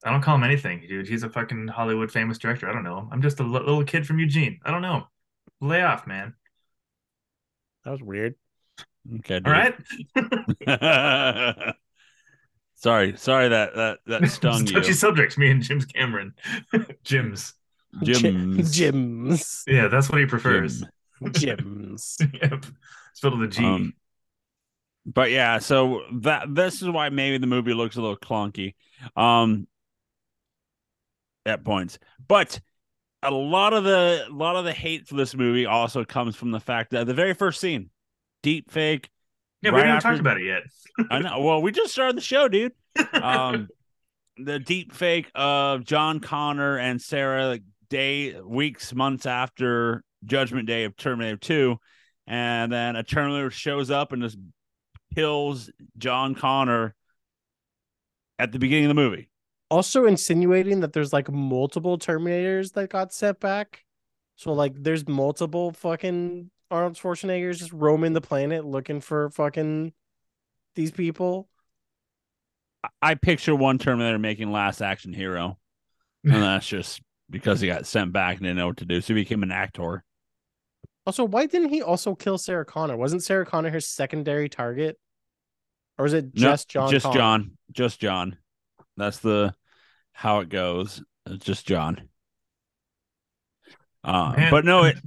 I 0.04 0.12
don't 0.12 0.21
call 0.21 0.36
him 0.36 0.43
anything, 0.43 0.86
dude. 0.88 1.08
He's 1.08 1.23
a 1.23 1.30
fucking 1.30 1.67
Hollywood 1.67 2.12
famous 2.12 2.38
director. 2.38 2.69
I 2.69 2.73
don't 2.73 2.84
know. 2.84 3.00
Him. 3.00 3.10
I'm 3.12 3.21
just 3.21 3.39
a 3.39 3.43
little 3.43 3.84
kid 3.84 4.08
from 4.08 4.19
Eugene. 4.19 4.60
I 4.63 4.71
don't 4.71 4.82
know. 4.82 5.08
Lay 5.60 5.82
off, 5.82 6.08
man. 6.08 6.34
That 7.84 7.91
was 7.91 8.02
weird. 8.02 8.36
okay, 9.19 9.41
All 9.45 9.52
right. 9.52 9.76
right. 12.86 13.18
sorry, 13.18 13.18
sorry 13.18 13.50
that 13.50 13.76
that 13.76 14.00
that 14.08 14.28
stung 14.30 14.62
It's 14.62 14.72
you, 14.72 14.80
touchy 14.80 14.94
subjects. 14.94 15.38
Me 15.38 15.50
and 15.52 15.62
Jim's 15.62 15.86
Cameron. 15.86 16.34
Jim's. 17.04 17.54
Jim's 18.04 18.78
Gyms. 18.78 19.63
Yeah, 19.66 19.88
that's 19.88 20.10
what 20.10 20.20
he 20.20 20.26
prefers. 20.26 20.84
Jim. 21.32 21.58
Gyms. 21.58 22.34
yep. 22.42 22.66
Spelled 23.13 23.40
with 23.40 23.50
a 23.50 23.52
G. 23.52 23.66
Um, 23.66 23.94
but 25.06 25.32
yeah, 25.32 25.60
so 25.60 26.02
that 26.12 26.54
this 26.54 26.82
is 26.82 26.90
why 26.90 27.10
maybe 27.10 27.38
the 27.38 27.48
movie 27.48 27.74
looks 27.74 27.96
a 27.96 28.02
little 28.02 28.18
clunky, 28.18 28.76
um, 29.16 29.68
at 31.46 31.63
points. 31.63 31.98
But 32.28 32.60
a 33.24 33.32
lot 33.32 33.74
of 33.74 33.84
the 33.84 34.26
a 34.30 34.34
lot 34.34 34.58
of 34.58 34.66
the 34.66 34.74
hate 34.74 35.08
for 35.08 35.16
this 35.16 35.34
movie 35.34 35.66
also 35.66 36.04
comes 36.04 36.36
from 36.36 36.52
the 36.52 36.60
fact 36.60 36.92
that 36.92 37.08
the 37.08 37.13
very 37.13 37.34
first 37.34 37.60
scene, 37.60 37.90
deep 38.44 38.70
fake. 38.70 39.10
Yeah, 39.62 39.72
we 39.72 39.78
haven't 39.80 39.96
after- 39.96 40.10
talked 40.10 40.20
about 40.20 40.39
it 40.39 40.46
yet. 40.46 40.63
I 41.12 41.20
know. 41.20 41.39
Well, 41.41 41.62
we 41.62 41.72
just 41.72 41.91
started 41.91 42.17
the 42.17 42.22
show, 42.22 42.48
dude. 42.48 42.74
Um, 43.13 43.67
the 44.38 44.60
deep 44.60 44.91
fake 44.93 45.32
of 45.36 45.84
John 45.84 46.20
Connor 46.20 46.78
and 46.78 47.02
Sarah, 47.02 47.48
like 47.48 47.63
day, 47.89 48.39
weeks, 48.41 48.93
months 48.93 49.26
after 49.26 50.04
Judgment 50.26 50.67
Day 50.67 50.84
of 50.84 50.96
Terminator 50.96 51.38
2. 51.38 51.78
And 52.28 52.72
then 52.72 52.96
a 52.96 53.04
Terminator 53.04 53.50
shows 53.50 53.89
up 53.91 54.12
and 54.13 54.22
just 54.22 54.38
kills 55.15 55.72
John 55.98 56.36
Connor 56.36 56.96
at 58.39 58.52
the 58.52 58.60
beginning 58.60 58.86
of 58.86 58.89
the 58.89 59.02
movie. 59.02 59.30
Also 59.70 60.06
insinuating 60.06 60.82
that 60.82 60.93
there's 60.93 61.13
like 61.13 61.32
multiple 61.32 61.98
Terminators 61.98 62.74
that 62.74 62.89
got 62.89 63.13
sent 63.13 63.39
back. 63.39 63.84
So 64.36 64.54
like 64.54 64.74
there's 64.76 65.08
multiple 65.08 65.72
fucking 65.72 66.52
Arnold 66.69 66.95
Schwarzenegger 66.95 67.49
is 67.49 67.60
just 67.60 67.71
roaming 67.73 68.13
the 68.13 68.21
planet 68.21 68.65
looking 68.65 69.01
for 69.01 69.30
fucking 69.30 69.93
these 70.75 70.91
people. 70.91 71.49
I 73.01 73.15
picture 73.15 73.56
one 73.56 73.77
Terminator 73.80 74.19
making 74.19 74.51
Last 74.51 74.82
Action 74.82 75.13
Hero, 75.13 75.58
and 76.30 76.41
that's 76.43 76.67
just 76.67 77.01
because 77.30 77.60
he 77.62 77.67
got 77.67 77.86
sent 77.86 78.13
back 78.13 78.38
and 78.38 78.43
didn't 78.43 78.58
know 78.58 78.67
what 78.67 78.77
to 78.77 78.86
do, 78.86 79.01
so 79.01 79.13
he 79.13 79.21
became 79.21 79.43
an 79.43 79.51
actor. 79.51 80.03
Also, 81.06 81.23
why 81.23 81.45
didn't 81.45 81.69
he 81.69 81.82
also 81.82 82.15
kill 82.15 82.38
Sarah 82.38 82.65
Connor? 82.65 82.97
Wasn't 82.97 83.23
Sarah 83.23 83.45
Connor 83.45 83.69
his 83.69 83.88
secondary 83.88 84.49
target, 84.49 84.99
or 85.97 86.06
is 86.06 86.13
it 86.13 86.34
No, 86.34 86.41
just 86.51 86.69
John? 86.69 86.89
just 86.91 87.03
Connor? 87.03 87.19
John, 87.19 87.58
just 87.71 87.99
John. 87.99 88.38
That's 88.97 89.19
the 89.19 89.56
how 90.13 90.39
it 90.41 90.49
goes. 90.49 91.03
It's 91.25 91.45
just 91.45 91.67
John. 91.67 92.10
Uh, 94.03 94.49
but 94.49 94.63
no, 94.65 94.84
it 94.84 94.97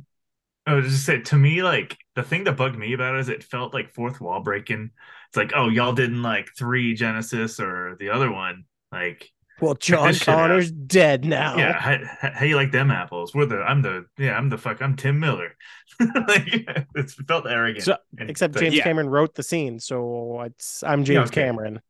I 0.67 0.75
was 0.75 0.87
just 0.87 1.05
say 1.07 1.21
to 1.21 1.37
me, 1.37 1.63
like 1.63 1.97
the 2.15 2.23
thing 2.23 2.45
that 2.45 2.57
bugged 2.57 2.79
me 2.79 2.93
about 2.93 3.17
it 3.17 3.21
is 3.21 3.29
it 3.29 3.43
felt 3.43 3.75
like 3.75 3.91
fourth 3.95 4.21
wall 4.21 4.41
breaking. 4.41 4.91
It's 5.29 5.37
like, 5.37 5.53
oh, 5.55 5.69
y'all 5.69 5.93
didn't 5.93 6.23
like 6.23 6.49
three 6.59 6.97
Genisys 6.97 7.61
or 7.61 7.97
the 7.99 8.11
other 8.11 8.31
one. 8.31 8.65
Like, 8.93 9.31
Well, 9.61 9.75
John 9.81 10.09
this 10.09 10.27
out. 10.29 10.35
Connor's 10.37 10.71
dead 10.71 11.25
now. 11.25 11.57
yeah, 11.57 11.73
how, 11.79 11.97
how 12.21 12.31
how 12.35 12.45
you 12.45 12.57
like 12.57 12.73
them 12.73 12.91
apples? 12.91 13.35
We're 13.35 13.47
the 13.47 13.59
I'm 13.63 13.81
the 13.83 14.07
yeah 14.19 14.37
I'm 14.37 14.49
the 14.49 14.59
fuck 14.59 14.83
I'm 14.83 14.97
Tim 14.97 15.19
Miller. 15.21 15.57
like 16.01 16.49
it 16.95 17.11
felt 17.27 17.47
arrogant. 17.47 17.85
So- 17.85 17.97
And 18.19 18.29
Except 18.31 18.55
the- 18.55 18.61
James 18.61 18.75
yeah. 18.75 18.85
Cameron 18.85 19.09
wrote 19.09 19.35
the 19.35 19.43
scene, 19.43 19.79
so 19.81 20.43
it's 20.43 20.83
I'm 20.83 21.05
James 21.05 21.29
okay. 21.31 21.43
Cameron. 21.43 21.81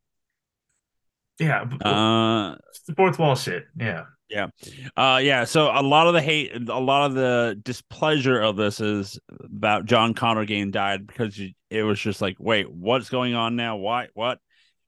yeah, 1.38 1.64
b- 1.64 1.76
uh, 1.82 2.54
it's 2.70 2.80
the 2.82 2.94
fourth 2.94 3.18
wall 3.18 3.34
shit. 3.34 3.64
Yeah, 3.78 4.04
Uh 4.96 5.20
yeah, 5.22 5.44
so 5.44 5.70
a 5.72 5.82
lot 5.82 6.06
of 6.06 6.14
the 6.14 6.22
hate 6.22 6.52
a 6.68 6.78
lot 6.78 7.06
of 7.10 7.14
the 7.14 7.60
displeasure 7.62 8.40
of 8.40 8.56
this 8.56 8.80
is 8.80 9.18
about 9.44 9.86
John 9.86 10.14
Connor 10.14 10.44
getting 10.44 10.70
died 10.70 11.06
because 11.06 11.40
it 11.70 11.82
was 11.82 11.98
just 12.00 12.20
like, 12.20 12.36
wait, 12.38 12.70
what's 12.70 13.10
going 13.10 13.34
on 13.34 13.56
now? 13.56 13.76
Why 13.76 14.08
what? 14.14 14.38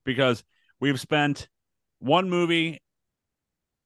Because 0.05 0.43
we've 0.79 0.99
spent 0.99 1.47
one 1.99 2.29
movie 2.29 2.81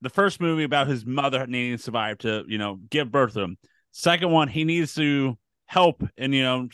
the 0.01 0.09
first 0.09 0.39
movie 0.39 0.63
about 0.63 0.87
his 0.87 1.05
mother 1.05 1.45
needing 1.47 1.77
to 1.77 1.83
survive 1.83 2.19
to, 2.19 2.43
you 2.47 2.57
know, 2.57 2.79
give 2.89 3.11
birth 3.11 3.33
to 3.33 3.41
him. 3.41 3.57
Second 3.91 4.31
one, 4.31 4.47
he 4.47 4.63
needs 4.63 4.93
to 4.95 5.37
help 5.65 6.03
and 6.17 6.33
you 6.33 6.43
know 6.43 6.69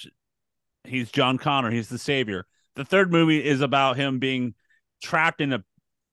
he's 0.84 1.12
John 1.12 1.38
Connor, 1.38 1.72
he's 1.72 1.90
the 1.90 1.98
savior. 1.98 2.46
The 2.76 2.86
third 2.86 3.12
movie 3.12 3.44
is 3.44 3.62
about 3.62 3.96
him 3.98 4.20
being 4.20 4.56
trapped 5.02 5.42
in 5.42 5.54
a 5.54 5.64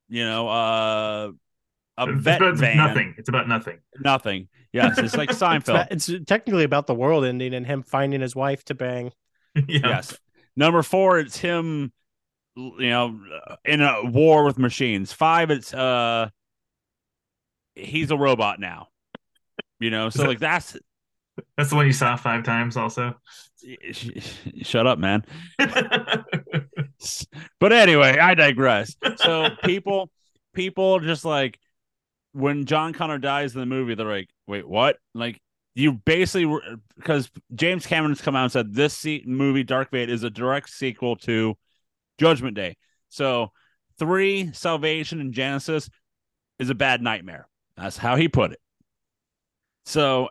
you 0.08 0.24
know, 0.24 0.48
uh 0.48 1.30
a 2.08 2.12
It's 2.12 2.22
vet 2.22 2.40
about 2.42 2.56
van. 2.56 2.76
nothing. 2.76 3.14
It's 3.18 3.28
about 3.28 3.48
nothing. 3.48 3.78
Nothing. 3.98 4.48
Yes, 4.72 4.98
it's 4.98 5.16
like 5.16 5.30
It's, 5.30 5.38
Seinfeld. 5.40 5.68
about- 5.68 5.92
it's 5.92 6.10
technically 6.26 6.64
about 6.64 6.86
the 6.86 6.94
world 6.94 7.24
ending 7.24 7.54
and 7.54 7.66
him 7.66 7.82
finding 7.82 8.20
his 8.20 8.34
wife 8.36 8.64
to 8.66 8.74
bang. 8.74 9.12
yeah. 9.54 9.62
Yes. 9.66 10.16
Number 10.56 10.82
four, 10.82 11.18
it's 11.18 11.36
him, 11.38 11.92
you 12.56 12.88
know, 12.90 13.18
in 13.64 13.80
a 13.80 14.04
war 14.04 14.44
with 14.44 14.58
machines. 14.58 15.12
Five, 15.12 15.50
it's 15.50 15.72
uh, 15.74 16.28
he's 17.74 18.10
a 18.10 18.16
robot 18.16 18.60
now. 18.60 18.88
You 19.78 19.90
know, 19.90 20.10
so 20.10 20.22
that- 20.22 20.28
like 20.28 20.38
that's 20.40 20.76
That's 21.56 21.70
the 21.70 21.76
one 21.76 21.86
you 21.86 21.92
saw 21.92 22.16
five 22.16 22.44
times, 22.44 22.76
also. 22.76 23.14
shut 24.62 24.86
up, 24.86 24.98
man. 24.98 25.24
But 27.58 27.72
anyway, 27.72 28.18
I 28.18 28.34
digress. 28.34 28.94
So 29.16 29.48
people, 29.64 30.10
people 30.54 31.00
just 31.00 31.24
like 31.24 31.58
when 32.32 32.64
John 32.64 32.92
Connor 32.92 33.18
dies 33.18 33.54
in 33.54 33.60
the 33.60 33.66
movie, 33.66 33.94
they're 33.94 34.06
like, 34.06 34.30
"Wait, 34.46 34.68
what?" 34.68 34.98
Like 35.14 35.40
you 35.74 35.92
basically 35.92 36.58
because 36.96 37.30
James 37.54 37.86
Cameron's 37.86 38.20
come 38.20 38.36
out 38.36 38.44
and 38.44 38.52
said 38.52 38.74
this 38.74 39.06
movie 39.24 39.64
Dark 39.64 39.90
Fate 39.90 40.10
is 40.10 40.22
a 40.22 40.30
direct 40.30 40.70
sequel 40.70 41.16
to 41.16 41.56
Judgment 42.18 42.56
Day. 42.56 42.76
So 43.08 43.52
three 43.98 44.52
Salvation 44.52 45.20
and 45.20 45.32
Genisys 45.32 45.88
is 46.58 46.70
a 46.70 46.74
bad 46.74 47.02
nightmare. 47.02 47.48
That's 47.76 47.96
how 47.96 48.16
he 48.16 48.28
put 48.28 48.52
it. 48.52 48.60
So 49.84 50.28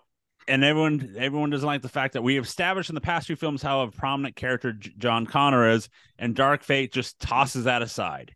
and 0.48 0.64
everyone 0.64 1.16
everyone 1.18 1.50
doesn't 1.50 1.68
like 1.68 1.82
the 1.82 1.90
fact 1.90 2.14
that 2.14 2.22
we 2.22 2.38
established 2.38 2.90
in 2.90 2.96
the 2.96 3.02
past 3.02 3.28
few 3.28 3.36
films 3.36 3.62
how 3.62 3.82
a 3.82 3.92
prominent 3.92 4.36
character 4.36 4.74
John 4.74 5.26
Connor 5.26 5.70
is, 5.70 5.90
and 6.18 6.36
Dark 6.36 6.64
Fate 6.64 6.92
just 6.92 7.20
tosses 7.20 7.64
that 7.66 7.82
aside 7.82 8.36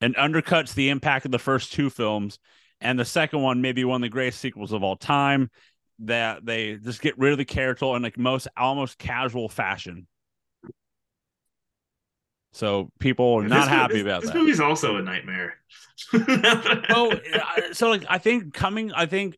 and 0.00 0.14
undercuts 0.16 0.74
the 0.74 0.88
impact 0.90 1.24
of 1.24 1.30
the 1.30 1.38
first 1.38 1.72
two 1.72 1.90
films. 1.90 2.38
And 2.80 2.98
the 2.98 3.04
second 3.04 3.42
one 3.42 3.60
may 3.60 3.72
be 3.72 3.84
one 3.84 3.96
of 3.96 4.02
the 4.02 4.08
greatest 4.08 4.40
sequels 4.40 4.72
of 4.72 4.82
all 4.82 4.96
time. 4.96 5.50
That 6.00 6.46
they 6.46 6.76
just 6.76 7.02
get 7.02 7.18
rid 7.18 7.32
of 7.32 7.38
the 7.38 7.44
character 7.44 7.84
in 7.94 8.02
like 8.02 8.16
most 8.16 8.48
almost 8.56 8.96
casual 8.98 9.50
fashion. 9.50 10.06
So 12.52 12.90
people 12.98 13.34
are 13.34 13.46
not 13.48 13.68
happy 13.68 13.94
this, 13.94 14.02
about 14.02 14.20
this 14.22 14.30
that. 14.30 14.34
This 14.34 14.40
movie's 14.42 14.60
also 14.60 14.96
a 14.96 15.02
nightmare. 15.02 15.56
oh 16.14 17.12
so 17.72 17.90
like 17.90 18.04
i 18.08 18.16
think 18.16 18.54
coming 18.54 18.90
i 18.92 19.04
think 19.04 19.36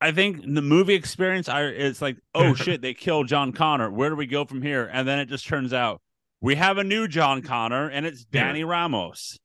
i 0.00 0.10
think 0.10 0.40
the 0.40 0.62
movie 0.62 0.94
experience 0.94 1.46
i 1.46 1.62
it's 1.64 2.00
like 2.00 2.16
oh 2.34 2.54
shit 2.54 2.80
they 2.80 2.94
killed 2.94 3.28
john 3.28 3.52
connor 3.52 3.90
where 3.90 4.08
do 4.08 4.16
we 4.16 4.26
go 4.26 4.46
from 4.46 4.62
here 4.62 4.88
and 4.90 5.06
then 5.06 5.18
it 5.18 5.26
just 5.26 5.46
turns 5.46 5.74
out 5.74 6.00
we 6.40 6.54
have 6.54 6.78
a 6.78 6.84
new 6.84 7.06
john 7.06 7.42
connor 7.42 7.90
and 7.90 8.06
it's 8.06 8.24
Yeah. 8.32 8.50
dani 8.50 8.66
ramos 8.66 9.38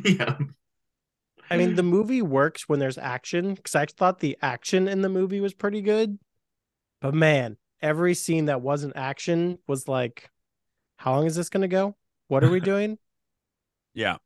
yeah. 0.04 0.38
I 1.50 1.56
mean, 1.56 1.74
the 1.74 1.82
movie 1.82 2.22
works 2.22 2.68
when 2.68 2.78
there's 2.78 2.98
action 2.98 3.54
because 3.54 3.74
I 3.74 3.84
thought 3.84 4.20
the 4.20 4.38
action 4.40 4.88
in 4.88 5.02
the 5.02 5.08
movie 5.08 5.40
was 5.40 5.52
pretty 5.52 5.82
good. 5.82 6.18
But 7.00 7.14
man, 7.14 7.58
every 7.80 8.14
scene 8.14 8.46
that 8.46 8.62
wasn't 8.62 8.96
action 8.96 9.58
was 9.66 9.86
like, 9.86 10.30
how 10.96 11.14
long 11.14 11.26
is 11.26 11.34
this 11.34 11.50
going 11.50 11.62
to 11.62 11.68
go? 11.68 11.96
What 12.28 12.42
are 12.42 12.50
we 12.50 12.60
doing? 12.72 12.98
yeah 13.94 14.16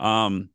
um 0.00 0.50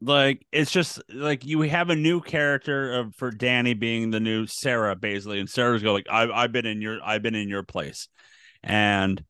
like 0.00 0.44
it's 0.52 0.70
just 0.70 1.00
like 1.12 1.44
you 1.44 1.60
have 1.62 1.90
a 1.90 1.96
new 1.96 2.20
character 2.20 2.94
of 2.94 3.14
for 3.14 3.30
dani 3.30 3.78
being 3.78 4.10
the 4.10 4.20
new 4.20 4.46
sarah 4.46 4.94
basically 4.94 5.40
and 5.40 5.48
sarah's 5.48 5.82
go 5.82 5.92
like 5.92 6.06
i've, 6.10 6.30
I've 6.30 6.52
been 6.52 6.66
in 6.66 6.80
your 6.80 6.98
i've 7.02 7.22
been 7.22 7.34
in 7.34 7.48
your 7.48 7.62
place 7.62 8.08
and 8.62 9.22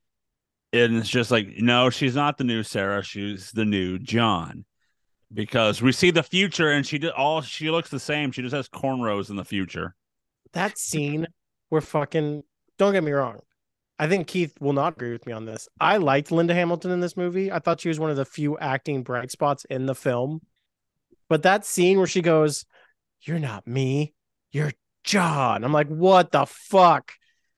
and 0.73 0.97
it's 0.97 1.09
just 1.09 1.31
like 1.31 1.49
no 1.59 1.91
she's 1.91 2.15
not 2.15 2.39
the 2.39 2.45
new 2.45 2.63
sarah 2.63 3.03
she's 3.03 3.51
the 3.53 3.65
new 3.65 3.99
john 3.99 4.65
because 5.33 5.83
we 5.83 5.93
see 5.93 6.11
the 6.11 6.23
future 6.23 6.71
and 6.71 6.87
she 6.87 6.99
did 6.99 7.11
all 7.11 7.41
she 7.41 7.71
looks 7.71 7.91
the 7.91 8.01
same 8.01 8.33
she 8.33 8.43
just 8.43 8.55
has 8.55 8.69
cornrows 8.69 9.31
in 9.31 9.37
the 9.37 9.45
future 9.45 9.95
that 10.53 10.79
scene 10.79 11.27
where 11.69 11.81
fucking, 11.81 12.43
don't 12.79 12.93
get 12.93 13.05
me 13.05 13.13
wrong. 13.13 13.41
I 13.99 14.09
think 14.09 14.29
Keith 14.29 14.55
will 14.61 14.73
not 14.73 14.95
agree 14.95 15.13
with 15.13 15.27
me 15.27 15.33
on 15.33 15.45
this. 15.45 15.69
I 15.81 15.97
liked 15.97 16.31
Linda 16.31 16.55
Hamilton 16.55 16.93
in 16.93 17.01
this 17.01 17.17
movie. 17.17 17.51
I 17.51 17.59
thought 17.59 17.81
she 17.81 17.89
was 17.89 17.99
one 17.99 18.11
of 18.11 18.17
the 18.17 18.25
few 18.25 18.57
acting 18.59 19.03
bright 19.03 19.31
spots 19.31 19.65
in 19.65 19.87
the 19.87 19.95
film. 19.95 20.41
But 21.29 21.43
that 21.43 21.67
scene 21.67 21.99
where 21.99 22.07
she 22.07 22.23
goes, 22.23 22.65
You're 23.23 23.41
not 23.41 23.67
me, 23.67 24.15
you're 24.53 24.73
John. 25.03 25.65
I'm 25.65 25.73
like, 25.73 25.89
What 25.89 26.31
the 26.31 26.47
fuck? 26.47 27.13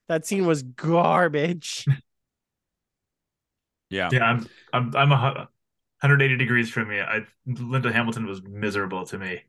That 0.08 0.26
scene 0.26 0.46
was 0.46 0.62
garbage. 0.62 1.86
yeah 3.90 4.12
Yeah, 4.12 4.24
I'm 4.24 4.48
I'm 4.72 4.94
I'm 4.96 5.12
a 5.12 5.16
180 5.16 6.36
degrees 6.36 6.70
from 6.70 6.90
you. 6.90 7.00
I 7.02 7.20
Linda 7.46 7.92
Hamilton 7.92 8.26
was 8.26 8.42
miserable 8.42 9.06
to 9.06 9.18
me. 9.18 9.42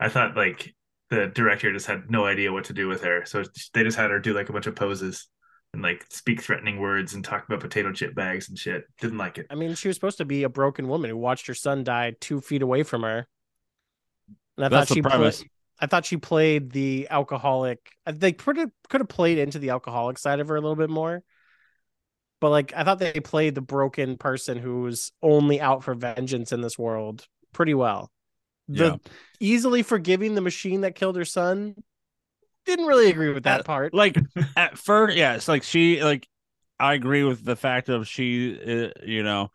I 0.00 0.08
thought 0.08 0.36
like 0.36 0.74
the 1.10 1.26
director 1.28 1.72
just 1.72 1.86
had 1.86 2.10
no 2.10 2.24
idea 2.26 2.52
what 2.52 2.64
to 2.64 2.72
do 2.72 2.88
with 2.88 3.02
her, 3.02 3.24
so 3.24 3.44
they 3.74 3.82
just 3.84 3.96
had 3.96 4.10
her 4.10 4.18
do 4.18 4.34
like 4.34 4.48
a 4.48 4.52
bunch 4.52 4.66
of 4.66 4.74
poses 4.76 5.28
and 5.72 5.82
like 5.82 6.04
speak 6.10 6.42
threatening 6.42 6.78
words 6.78 7.14
and 7.14 7.24
talk 7.24 7.46
about 7.46 7.60
potato 7.60 7.92
chip 7.92 8.14
bags 8.14 8.48
and 8.48 8.58
shit. 8.58 8.84
Didn't 9.00 9.18
like 9.18 9.38
it. 9.38 9.50
I 9.50 9.54
mean, 9.54 9.74
she 9.74 9.88
was 9.88 9.96
supposed 9.96 10.18
to 10.18 10.24
be 10.24 10.42
a 10.44 10.48
broken 10.48 10.88
woman 10.88 11.10
who 11.10 11.16
watched 11.16 11.46
her 11.46 11.54
son 11.54 11.84
die 11.84 12.14
two 12.20 12.40
feet 12.40 12.62
away 12.62 12.82
from 12.82 13.02
her. 13.02 13.26
And 14.56 14.66
I 14.66 14.68
That's 14.68 14.86
thought 14.86 14.88
the 14.88 14.96
she 14.96 15.02
premise. 15.02 15.44
played. 15.44 15.50
I 15.80 15.86
thought 15.86 16.04
she 16.06 16.16
played 16.16 16.70
the 16.70 17.08
alcoholic. 17.10 17.90
They 18.06 18.32
could 18.32 18.56
have 18.56 18.70
could 18.88 19.00
have 19.00 19.08
played 19.08 19.38
into 19.38 19.58
the 19.58 19.70
alcoholic 19.70 20.18
side 20.18 20.40
of 20.40 20.48
her 20.48 20.56
a 20.56 20.60
little 20.60 20.76
bit 20.76 20.90
more. 20.90 21.22
But 22.42 22.50
like, 22.50 22.72
I 22.76 22.82
thought 22.84 22.98
they 22.98 23.20
played 23.20 23.54
the 23.54 23.62
broken 23.62 24.18
person 24.18 24.58
who's 24.58 25.12
only 25.22 25.60
out 25.60 25.84
for 25.84 25.94
vengeance 25.94 26.50
in 26.52 26.60
this 26.60 26.76
world 26.76 27.26
pretty 27.52 27.72
well. 27.72 28.10
The 28.68 28.84
Yeah. 28.84 28.96
easily 29.40 29.82
forgiving 29.84 30.34
the 30.34 30.40
machine 30.40 30.80
that 30.82 30.96
killed 30.96 31.16
her 31.16 31.24
son. 31.24 31.76
Didn't 32.66 32.86
really 32.86 33.10
agree 33.10 33.32
with 33.32 33.44
that 33.44 33.60
Uh, 33.60 33.62
part. 33.62 33.94
like 33.94 34.18
at 34.56 34.76
first 34.76 35.16
yeah 35.16 35.34
it's 35.34 35.48
like 35.48 35.62
she 35.62 36.02
like 36.02 36.28
i 36.78 36.94
agree 36.94 37.24
with 37.24 37.44
the 37.44 37.56
fact 37.56 37.88
of 37.88 38.08
she 38.08 38.58
uh, 38.60 38.90
you 39.04 39.22
know 39.22 39.50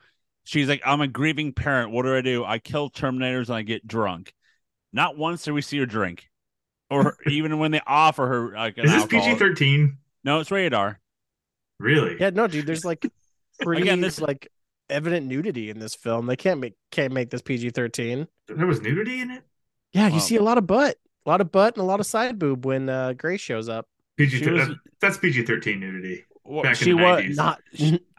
she's 0.45 0.67
like 0.69 0.81
i'm 0.85 1.01
a 1.01 1.07
grieving 1.07 1.53
parent 1.53 1.91
what 1.91 2.03
do 2.03 2.15
i 2.15 2.21
do 2.21 2.45
i 2.45 2.57
kill 2.59 2.89
terminators 2.89 3.47
and 3.47 3.55
i 3.57 3.61
get 3.63 3.85
drunk 3.87 4.33
not 4.93 5.17
once 5.17 5.43
do 5.43 5.53
we 5.53 5.61
see 5.61 5.77
her 5.79 5.85
drink 5.85 6.29
or 6.89 7.17
even 7.27 7.59
when 7.59 7.71
they 7.71 7.81
offer 7.85 8.27
her 8.27 8.53
like 8.55 8.77
an 8.77 8.85
Is 8.85 8.93
this. 8.93 9.05
PG 9.05 9.35
thirteen? 9.35 9.97
No, 10.23 10.39
it's 10.39 10.51
rated 10.51 10.73
R. 10.73 10.99
Really? 11.79 12.17
Yeah, 12.19 12.31
no, 12.31 12.47
dude. 12.47 12.65
There's 12.65 12.85
like 12.85 13.05
pretty 13.61 13.81
Again, 13.83 14.01
this- 14.01 14.19
like 14.21 14.51
evident 14.89 15.27
nudity 15.27 15.69
in 15.69 15.79
this 15.79 15.95
film. 15.95 16.25
They 16.27 16.35
can't 16.35 16.59
make 16.59 16.73
can't 16.91 17.13
make 17.13 17.29
this 17.29 17.41
PG 17.41 17.71
thirteen. 17.71 18.27
There 18.47 18.65
was 18.67 18.81
nudity 18.81 19.21
in 19.21 19.31
it. 19.31 19.43
Yeah, 19.93 20.07
you 20.07 20.19
see 20.19 20.35
a 20.35 20.41
lot 20.43 20.57
of 20.57 20.67
butt, 20.67 20.97
a 21.25 21.29
lot 21.29 21.41
of 21.41 21.51
butt, 21.51 21.75
and 21.75 21.81
a 21.83 21.85
lot 21.85 21.99
of 21.99 22.05
side 22.05 22.37
boob 22.39 22.65
when 22.65 22.89
uh, 22.89 23.13
Grace 23.13 23.41
shows 23.41 23.67
up. 23.69 23.87
PG 24.17 24.43
She 24.43 24.49
was- 24.49 24.69
that's 25.01 25.17
PG 25.17 25.43
thirteen 25.45 25.79
nudity. 25.79 26.23
Well, 26.43 26.63
Back 26.63 26.79
in 26.81 26.85
she 26.85 26.91
the 26.91 26.97
was 26.97 27.21
90s. 27.23 27.35
Not 27.35 27.61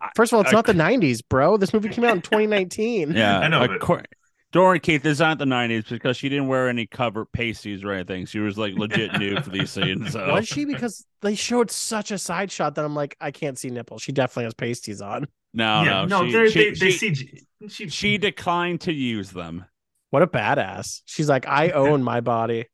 first 0.16 0.32
of 0.32 0.36
all, 0.36 0.42
it's 0.42 0.50
I- 0.52 0.56
not 0.56 0.66
the 0.66 0.74
'90s, 0.74 1.22
bro. 1.28 1.56
This 1.56 1.72
movie 1.72 1.88
came 1.88 2.04
out 2.04 2.14
in 2.16 2.20
2019. 2.22 3.12
Yeah, 3.12 3.38
I 3.40 3.48
know, 3.48 3.66
but- 3.66 3.80
accor- 3.80 4.04
Don't 4.52 4.64
worry, 4.64 4.80
Keith. 4.80 5.02
This 5.02 5.12
is 5.14 5.20
not 5.20 5.38
the 5.38 5.44
'90s 5.44 5.88
because 5.88 6.16
she 6.16 6.28
didn't 6.30 6.48
wear 6.48 6.68
any 6.68 6.86
cover 6.86 7.26
pasties 7.26 7.84
or 7.84 7.92
anything. 7.92 8.24
She 8.26 8.38
was 8.38 8.56
like 8.56 8.74
legit 8.74 9.18
nude 9.18 9.44
for 9.44 9.50
these 9.50 9.70
scenes. 9.70 10.12
So 10.12 10.32
Was 10.32 10.48
she? 10.48 10.64
Because 10.64 11.04
they 11.20 11.34
showed 11.34 11.70
such 11.70 12.10
a 12.10 12.18
side 12.18 12.50
shot 12.50 12.74
that 12.76 12.84
I'm 12.84 12.94
like, 12.94 13.16
I 13.20 13.30
can't 13.30 13.58
see 13.58 13.68
nipples. 13.68 14.00
She 14.02 14.12
definitely 14.12 14.44
has 14.44 14.54
pasties 14.54 15.02
on. 15.02 15.26
no, 15.52 15.82
yeah, 15.82 16.04
no, 16.06 16.24
she, 16.26 16.32
they're- 16.32 16.50
she, 16.50 16.70
they 16.70 16.70
they 16.70 16.90
she, 16.90 17.10
CG. 17.10 17.38
She, 17.68 17.88
she 17.88 18.18
declined 18.18 18.82
to 18.82 18.92
use 18.92 19.30
them. 19.32 19.64
What 20.10 20.22
a 20.22 20.26
badass. 20.26 21.02
She's 21.04 21.28
like, 21.28 21.46
I 21.46 21.70
own 21.72 22.02
my 22.02 22.20
body. 22.20 22.66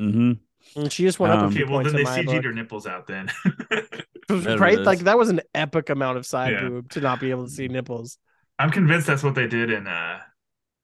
Mm-hmm. 0.00 0.32
And 0.80 0.92
she 0.92 1.02
just 1.02 1.18
went 1.20 1.32
up 1.34 1.40
Um, 1.40 1.44
a 1.46 1.48
Okay, 1.48 1.64
well 1.64 1.72
points 1.82 1.92
then 1.92 1.96
they 1.96 2.04
my 2.04 2.22
CG'd 2.22 2.44
her 2.44 2.52
nipples 2.52 2.86
out 2.86 3.06
then. 3.06 3.30
Right? 4.30 4.78
Like 4.78 5.00
that 5.00 5.18
was 5.18 5.28
an 5.28 5.40
epic 5.54 5.90
amount 5.90 6.16
of 6.16 6.24
side 6.24 6.52
Yeah. 6.52 6.68
boob 6.68 6.90
to 6.92 7.00
not 7.00 7.18
be 7.18 7.30
able 7.30 7.46
to 7.46 7.50
see 7.50 7.66
nipples. 7.66 8.16
I'm 8.60 8.70
convinced 8.70 9.08
that's 9.08 9.24
what 9.24 9.34
they 9.34 9.48
did 9.48 9.70
in 9.72 9.88
uh 9.88 10.20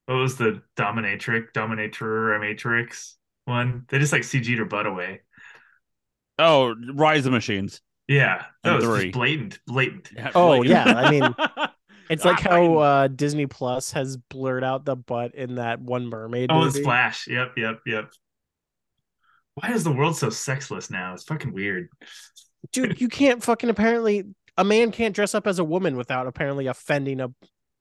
what 0.06 0.14
was 0.16 0.36
the 0.36 0.62
dominatrix 0.76 1.52
dominator 1.52 2.34
or 2.34 2.38
matrix 2.38 3.16
one? 3.44 3.84
They 3.88 3.98
just 3.98 4.12
like 4.12 4.22
CG'd 4.22 4.58
her 4.58 4.64
butt 4.64 4.86
away. 4.86 5.20
Oh, 6.38 6.74
Rise 6.94 7.26
of 7.26 7.32
Machines. 7.32 7.80
Yeah. 8.08 8.44
That 8.62 8.74
And 8.74 8.76
was 8.76 8.84
three. 8.84 9.04
just 9.06 9.14
blatant. 9.14 9.58
Blatant. 9.66 10.08
Oh, 10.34 10.58
blatant. 10.58 10.68
yeah, 10.68 10.84
I 10.84 11.10
mean, 11.10 11.34
It's 12.08 12.24
like 12.24 12.38
Ah, 12.46 12.50
how 12.50 12.76
uh, 12.78 13.08
Disney 13.08 13.46
Plus 13.46 13.90
has 13.92 14.16
blurred 14.16 14.62
out 14.62 14.84
the 14.84 14.94
butt 14.94 15.34
in 15.34 15.56
that 15.56 15.80
one 15.80 16.06
mermaid 16.06 16.52
Oh, 16.52 16.60
the 16.60 16.66
movie. 16.66 16.82
splash. 16.82 17.26
Yep, 17.26 17.54
yep, 17.56 17.80
yep. 17.84 18.10
Why 19.54 19.72
is 19.72 19.84
the 19.84 19.90
world 19.92 20.16
so 20.16 20.30
sexless 20.30 20.90
now? 20.90 21.14
It's 21.14 21.24
fucking 21.24 21.52
weird. 21.52 21.88
Dude, 22.72 23.00
you 23.00 23.08
can't 23.08 23.42
fucking 23.42 23.70
apparently 23.70 24.24
a 24.56 24.64
man 24.64 24.92
can't 24.92 25.14
dress 25.14 25.34
up 25.34 25.46
as 25.46 25.58
a 25.58 25.64
woman 25.64 25.96
without 25.96 26.26
apparently 26.26 26.66
offending 26.66 27.20
a 27.20 27.30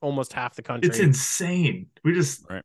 almost 0.05 0.31
half 0.33 0.55
the 0.55 0.61
country. 0.61 0.87
It's 0.89 0.99
insane. 0.99 1.87
We 2.03 2.13
just 2.13 2.45
Right. 2.49 2.61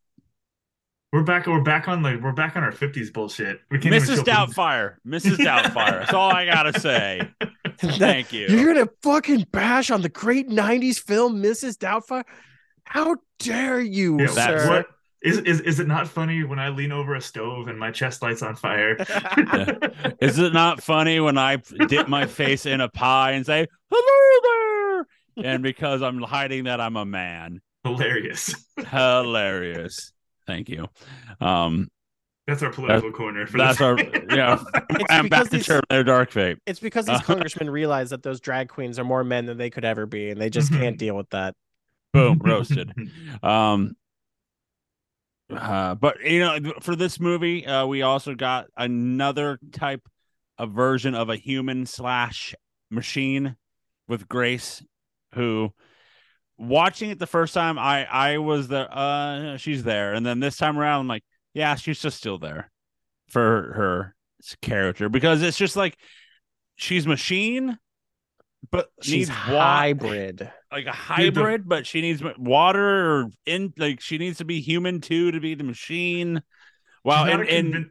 we're 1.12 1.22
back. 1.24 1.46
We're 1.46 1.62
back 1.62 1.88
on 1.88 2.03
the 2.03 2.20
we're 2.22 2.33
back 2.33 2.55
on 2.57 2.62
our 2.62 2.70
fifties 2.72 3.11
bullshit. 3.11 3.61
We 3.70 3.79
can't 3.79 3.94
Mrs. 3.94 4.12
even 4.12 4.16
show- 4.16 4.22
Doubtfire. 4.33 4.96
Mrs. 5.07 5.37
Doubtfire. 5.38 6.00
That's 6.00 6.12
all 6.14 6.31
I 6.31 6.44
gotta 6.46 6.79
say. 6.79 7.31
Thank 7.79 8.33
you. 8.33 8.46
You're 8.48 8.74
gonna 8.74 8.88
fucking 9.03 9.46
bash 9.53 9.90
on 9.90 10.03
the 10.03 10.09
great 10.11 10.48
'90s 10.48 10.98
film, 11.00 11.42
Mrs. 11.42 11.76
Doubtfire. 11.79 12.24
How 12.85 13.16
dare 13.38 13.81
you, 13.81 14.20
Yeah, 14.20 14.26
That's- 14.26 14.62
sir? 14.64 14.68
what 14.68 14.87
is 15.22 15.38
is 15.38 15.61
is 15.61 15.81
it 15.81 15.87
not 15.87 16.09
funny 16.09 16.44
when 16.44 16.59
I 16.59 16.68
lean 16.70 16.92
over 16.92 17.14
a 17.14 17.20
stove 17.20 17.68
and 17.68 17.79
my 17.79 17.90
chest 17.90 18.22
lights 18.22 18.42
on 18.42 18.55
fire? 18.57 18.96
Is 20.20 20.38
it 20.38 20.53
not 20.55 20.83
funny 20.83 21.20
when 21.20 21.37
I 21.37 21.57
dip 21.88 22.09
my 22.09 22.24
face 22.26 22.64
in 22.64 22.81
a 22.81 22.88
pie 22.88 23.33
and 23.33 23.44
say 23.44 23.66
hello 23.92 24.40
there? 24.42 24.60
And 25.44 25.62
because 25.62 26.03
I'm 26.03 26.20
hiding 26.22 26.64
that 26.64 26.81
I'm 26.81 26.96
a 26.96 27.05
man. 27.05 27.61
Hilarious. 27.85 28.55
Hilarious. 28.76 30.12
Thank 30.46 30.68
you. 30.68 30.87
Um, 31.40 31.88
That's 32.46 32.62
our 32.62 32.72
political 32.72 33.12
corner 33.12 33.46
for 33.46 33.59
that's 33.59 33.79
this. 33.79 33.85
our 33.85 33.98
yeah. 34.37 34.62
I'm 35.09 35.29
back 35.29 35.44
to 35.44 35.50
these- 35.50 35.66
Terminator 35.66 36.05
Dark 36.05 36.31
Fate. 36.33 36.59
It's 36.66 36.81
because 36.81 37.07
these 37.07 37.20
congressmen 37.22 37.70
realize 37.70 38.11
that 38.11 38.22
those 38.22 38.40
drag 38.40 38.68
queens 38.68 38.98
are 38.98 39.05
more 39.05 39.22
men 39.24 39.46
than 39.46 39.57
they 39.59 39.70
could 39.70 39.85
ever 39.85 40.07
be, 40.07 40.31
and 40.31 40.40
they 40.40 40.50
just 40.50 40.72
Mhm. 40.72 40.79
can't 40.81 40.98
deal 40.98 41.16
with 41.16 41.31
that. 41.31 41.55
Boom, 42.12 42.38
roasted. 42.44 42.92
Um, 43.42 43.94
uh, 45.50 45.94
but 45.96 46.20
you 46.24 46.40
know, 46.40 46.59
for 46.81 46.94
this 46.96 47.18
movie, 47.20 47.66
uh, 47.66 47.87
we 47.87 48.03
also 48.03 48.35
got 48.35 48.66
another 48.76 49.59
type 49.72 50.03
of 50.59 50.72
version 50.72 51.14
of 51.14 51.29
a 51.29 51.37
human 51.37 51.87
slash 51.87 52.55
machine 52.90 53.57
with 54.09 54.29
Grace, 54.29 54.83
who 55.35 55.73
watching 56.59 57.11
it 57.11 57.19
the 57.19 57.27
first 57.27 57.55
time, 57.55 57.79
I 57.79 58.05
I 58.05 58.38
was 58.38 58.69
there. 58.69 58.88
Uh, 58.90 59.57
she's 59.57 59.83
there, 59.83 60.14
and 60.14 60.25
then 60.25 60.40
this 60.40 60.57
time 60.57 60.79
around, 60.79 61.01
I'm 61.01 61.09
like, 61.09 61.25
yeah, 61.55 61.75
she's 61.75 62.01
just 62.01 62.16
still 62.19 62.38
there 62.38 62.71
for 63.29 63.73
her 63.75 64.14
character 64.62 65.09
because 65.09 65.43
it's 65.43 65.57
just 65.59 65.77
like 65.77 65.97
she's 66.77 67.07
machine, 67.07 67.79
but 68.71 68.90
She's 69.03 69.29
needs 69.29 69.31
wa- 69.49 69.61
hybrid. 69.64 70.51
like 70.73 70.87
a 70.87 70.93
Dude, 71.16 71.35
the- 71.35 71.40
hybrid, 71.40 71.69
but 71.69 71.87
she 71.87 72.01
needs 72.01 72.23
water 72.38 73.12
or 73.21 73.31
in 73.47 73.73
like 73.77 74.01
she 74.01 74.19
needs 74.19 74.38
to 74.38 74.45
be 74.45 74.61
human 74.61 75.01
too 75.01 75.31
to 75.33 75.40
be 75.40 75.55
the 75.55 75.64
machine. 75.64 76.43
Well, 77.05 77.25
She's 77.25 77.33
and, 77.35 77.40
not 77.43 77.49
and, 77.51 77.73
convin- 77.75 77.90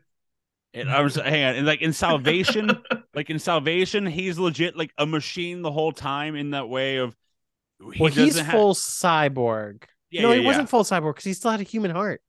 and 0.76 0.90
I 0.92 1.02
was 1.02 1.16
hang 1.16 1.44
on, 1.44 1.56
and 1.56 1.66
like 1.66 1.82
in 1.82 1.94
Salvation, 1.94 2.70
like 3.16 3.30
in 3.32 3.40
Salvation, 3.40 4.06
he's 4.06 4.38
legit 4.38 4.78
like 4.78 4.92
a 5.00 5.06
machine 5.06 5.62
the 5.64 5.72
whole 5.72 5.92
time 5.92 6.36
in 6.36 6.52
that 6.52 6.70
way 6.70 6.98
of. 6.98 7.16
He 7.94 8.02
well, 8.02 8.12
he's 8.12 8.38
have- 8.38 8.52
full 8.52 8.74
cyborg. 8.74 9.84
yeah, 10.12 10.22
no, 10.24 10.32
yeah, 10.32 10.40
he 10.42 10.46
wasn't 10.46 10.70
full 10.70 10.84
cyborg 10.84 11.12
because 11.12 11.26
he 11.26 11.34
still 11.34 11.52
had 11.52 11.62
a 11.62 11.64
human 11.64 11.92
heart. 11.92 12.22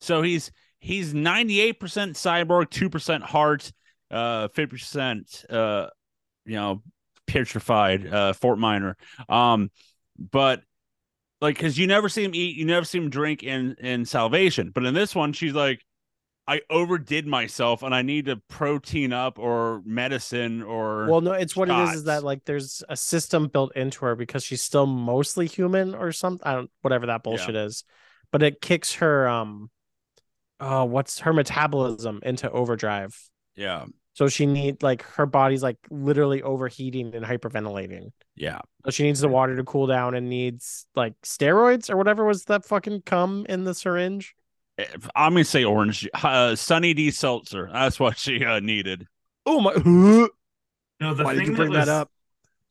So 0.00 0.22
he's 0.22 0.52
he's 0.78 1.14
ninety 1.14 1.60
eight 1.60 1.80
percent 1.80 2.16
cyborg, 2.16 2.70
two 2.70 2.90
percent 2.90 3.24
heart, 3.24 3.72
uh, 4.10 4.48
fifty 4.48 4.76
percent, 4.76 5.44
uh, 5.48 5.86
you 6.44 6.56
know, 6.56 6.82
petrified, 7.26 8.06
uh, 8.06 8.32
Fort 8.34 8.58
Minor. 8.58 8.96
Um, 9.28 9.70
but 10.18 10.62
like, 11.40 11.58
cause 11.58 11.78
you 11.78 11.86
never 11.86 12.08
see 12.08 12.24
him 12.24 12.34
eat, 12.34 12.56
you 12.56 12.66
never 12.66 12.84
see 12.84 12.98
him 12.98 13.10
drink 13.10 13.42
in 13.42 13.76
in 13.80 14.04
Salvation, 14.04 14.70
but 14.74 14.84
in 14.84 14.92
this 14.94 15.14
one, 15.14 15.32
she's 15.32 15.54
like, 15.54 15.80
I 16.46 16.60
overdid 16.68 17.26
myself, 17.26 17.82
and 17.82 17.94
I 17.94 18.02
need 18.02 18.26
to 18.26 18.36
protein 18.36 19.12
up 19.12 19.38
or 19.38 19.82
medicine 19.86 20.62
or 20.62 21.06
Well, 21.06 21.20
no, 21.22 21.32
it's 21.32 21.56
what 21.56 21.70
it 21.70 21.78
is. 21.78 21.94
Is 21.96 22.04
that 22.04 22.22
like 22.22 22.44
there's 22.44 22.82
a 22.88 22.96
system 22.96 23.48
built 23.48 23.74
into 23.76 24.04
her 24.04 24.14
because 24.14 24.44
she's 24.44 24.62
still 24.62 24.86
mostly 24.86 25.46
human 25.46 25.94
or 25.94 26.12
something. 26.12 26.46
I 26.46 26.54
don't 26.54 26.70
whatever 26.82 27.06
that 27.06 27.22
bullshit 27.22 27.56
is, 27.56 27.84
but 28.30 28.42
it 28.42 28.60
kicks 28.60 28.94
her 28.94 29.26
um, 29.26 29.70
oh, 30.60 30.84
what's 30.84 31.20
her 31.20 31.32
metabolism 31.32 32.20
into 32.22 32.50
overdrive. 32.50 33.18
yeah, 33.56 33.86
So 34.12 34.28
she 34.28 34.44
need 34.46 34.82
like 34.82 35.02
her 35.02 35.26
body's 35.26 35.62
like 35.62 35.78
literally 35.90 36.42
overheating 36.42 37.14
and 37.14 37.24
hyperventilating. 37.24 38.10
yeah. 38.36 38.60
So 38.84 38.90
she 38.90 39.04
needs 39.04 39.20
the 39.20 39.28
water 39.28 39.56
to 39.56 39.64
cool 39.64 39.86
down 39.86 40.14
and 40.14 40.28
needs 40.28 40.86
like 40.94 41.14
steroids 41.22 41.88
or 41.88 41.96
whatever 41.96 42.24
was 42.24 42.44
that 42.44 42.66
fucking 42.66 43.02
cum 43.06 43.46
in 43.48 43.64
the 43.64 43.74
syringe. 43.74 44.34
If- 44.78 45.08
I'm 45.14 45.32
gonna 45.34 45.44
say 45.44 45.64
orange, 45.64 46.08
uh, 46.14 46.56
Sunny 46.56 46.94
D 46.94 47.10
seltzer. 47.10 47.70
That's 47.72 48.00
what 48.00 48.18
she 48.18 48.44
uh, 48.44 48.60
needed. 48.60 49.06
Oh 49.46 49.60
my! 49.60 49.72
No, 51.00 51.14
the 51.14 51.24
Why 51.24 51.34
did 51.34 51.46
you 51.46 51.54
bring 51.54 51.72
that, 51.72 51.78
was, 51.80 51.86
that 51.86 51.92
up? 51.92 52.10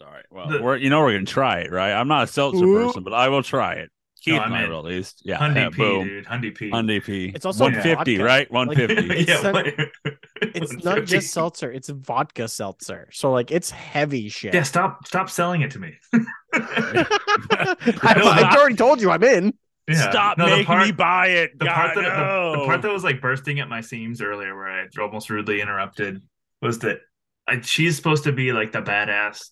All 0.01 0.11
right. 0.11 0.25
Well, 0.31 0.49
The- 0.49 0.61
we're 0.61 0.77
you 0.77 0.89
know 0.89 1.01
we're 1.01 1.13
gonna 1.13 1.25
try 1.25 1.59
it, 1.59 1.71
right? 1.71 1.91
I'm 1.93 2.07
not 2.07 2.23
a 2.23 2.27
seltzer 2.27 2.65
Ooh. 2.65 2.85
person, 2.85 3.03
but 3.03 3.13
I 3.13 3.29
will 3.29 3.43
try 3.43 3.73
it. 3.75 3.89
Keith 4.21 4.39
I'm 4.39 4.51
might 4.51 4.69
at 4.69 4.83
least. 4.85 5.21
Yeah. 5.25 5.37
Hyundai 5.37 5.55
yeah, 5.55 5.69
P, 5.69 5.75
boom. 5.75 6.07
dude. 6.07 6.25
Hyundai 6.25 6.55
P. 6.55 6.69
Mm. 6.71 7.03
P. 7.03 7.31
It's 7.35 7.45
also 7.45 7.65
150, 7.65 8.15
vodka. 8.17 8.23
right? 8.23 8.51
Like- 8.51 8.67
150. 8.77 9.15
It's 9.19 9.29
yeah, 9.29 9.41
not- 9.41 9.53
what- 9.53 9.73
It's 10.55 10.83
not 10.83 11.03
just 11.05 11.33
seltzer; 11.33 11.71
it's 11.71 11.89
vodka 11.89 12.47
seltzer. 12.47 13.09
So 13.11 13.31
like 13.31 13.51
it's 13.51 13.69
heavy 13.69 14.29
shit. 14.29 14.53
Yeah, 14.53 14.63
stop 14.63 15.05
stop 15.07 15.29
selling 15.29 15.61
it 15.61 15.71
to 15.71 15.79
me. 15.79 15.93
I, 16.53 18.13
No, 18.17 18.25
I 18.27 18.55
already 18.57 18.75
told 18.75 19.01
you 19.01 19.11
I'm 19.11 19.23
in. 19.23 19.53
Yeah. 19.87 20.09
Stop 20.11 20.37
No, 20.37 20.45
making 20.45 20.65
part- 20.65 20.85
me 20.85 20.91
buy 20.93 21.27
it. 21.27 21.59
the 21.59 21.65
God, 21.65 21.73
part 21.75 21.95
that 21.95 22.01
no. 22.17 22.51
the, 22.53 22.59
the 22.59 22.65
part 22.65 22.81
that 22.83 22.91
was 22.91 23.03
like 23.03 23.19
bursting 23.21 23.59
at 23.59 23.67
my 23.67 23.81
seams 23.81 24.21
earlier, 24.21 24.55
where 24.55 24.67
I 24.69 24.87
almost 25.01 25.29
rudely 25.29 25.59
interrupted, 25.61 26.21
was 26.61 26.79
that 26.79 26.99
I, 27.47 27.59
she's 27.61 27.95
supposed 27.97 28.23
to 28.23 28.31
be 28.31 28.53
like 28.53 28.71
the 28.71 28.81
badass, 28.81 29.49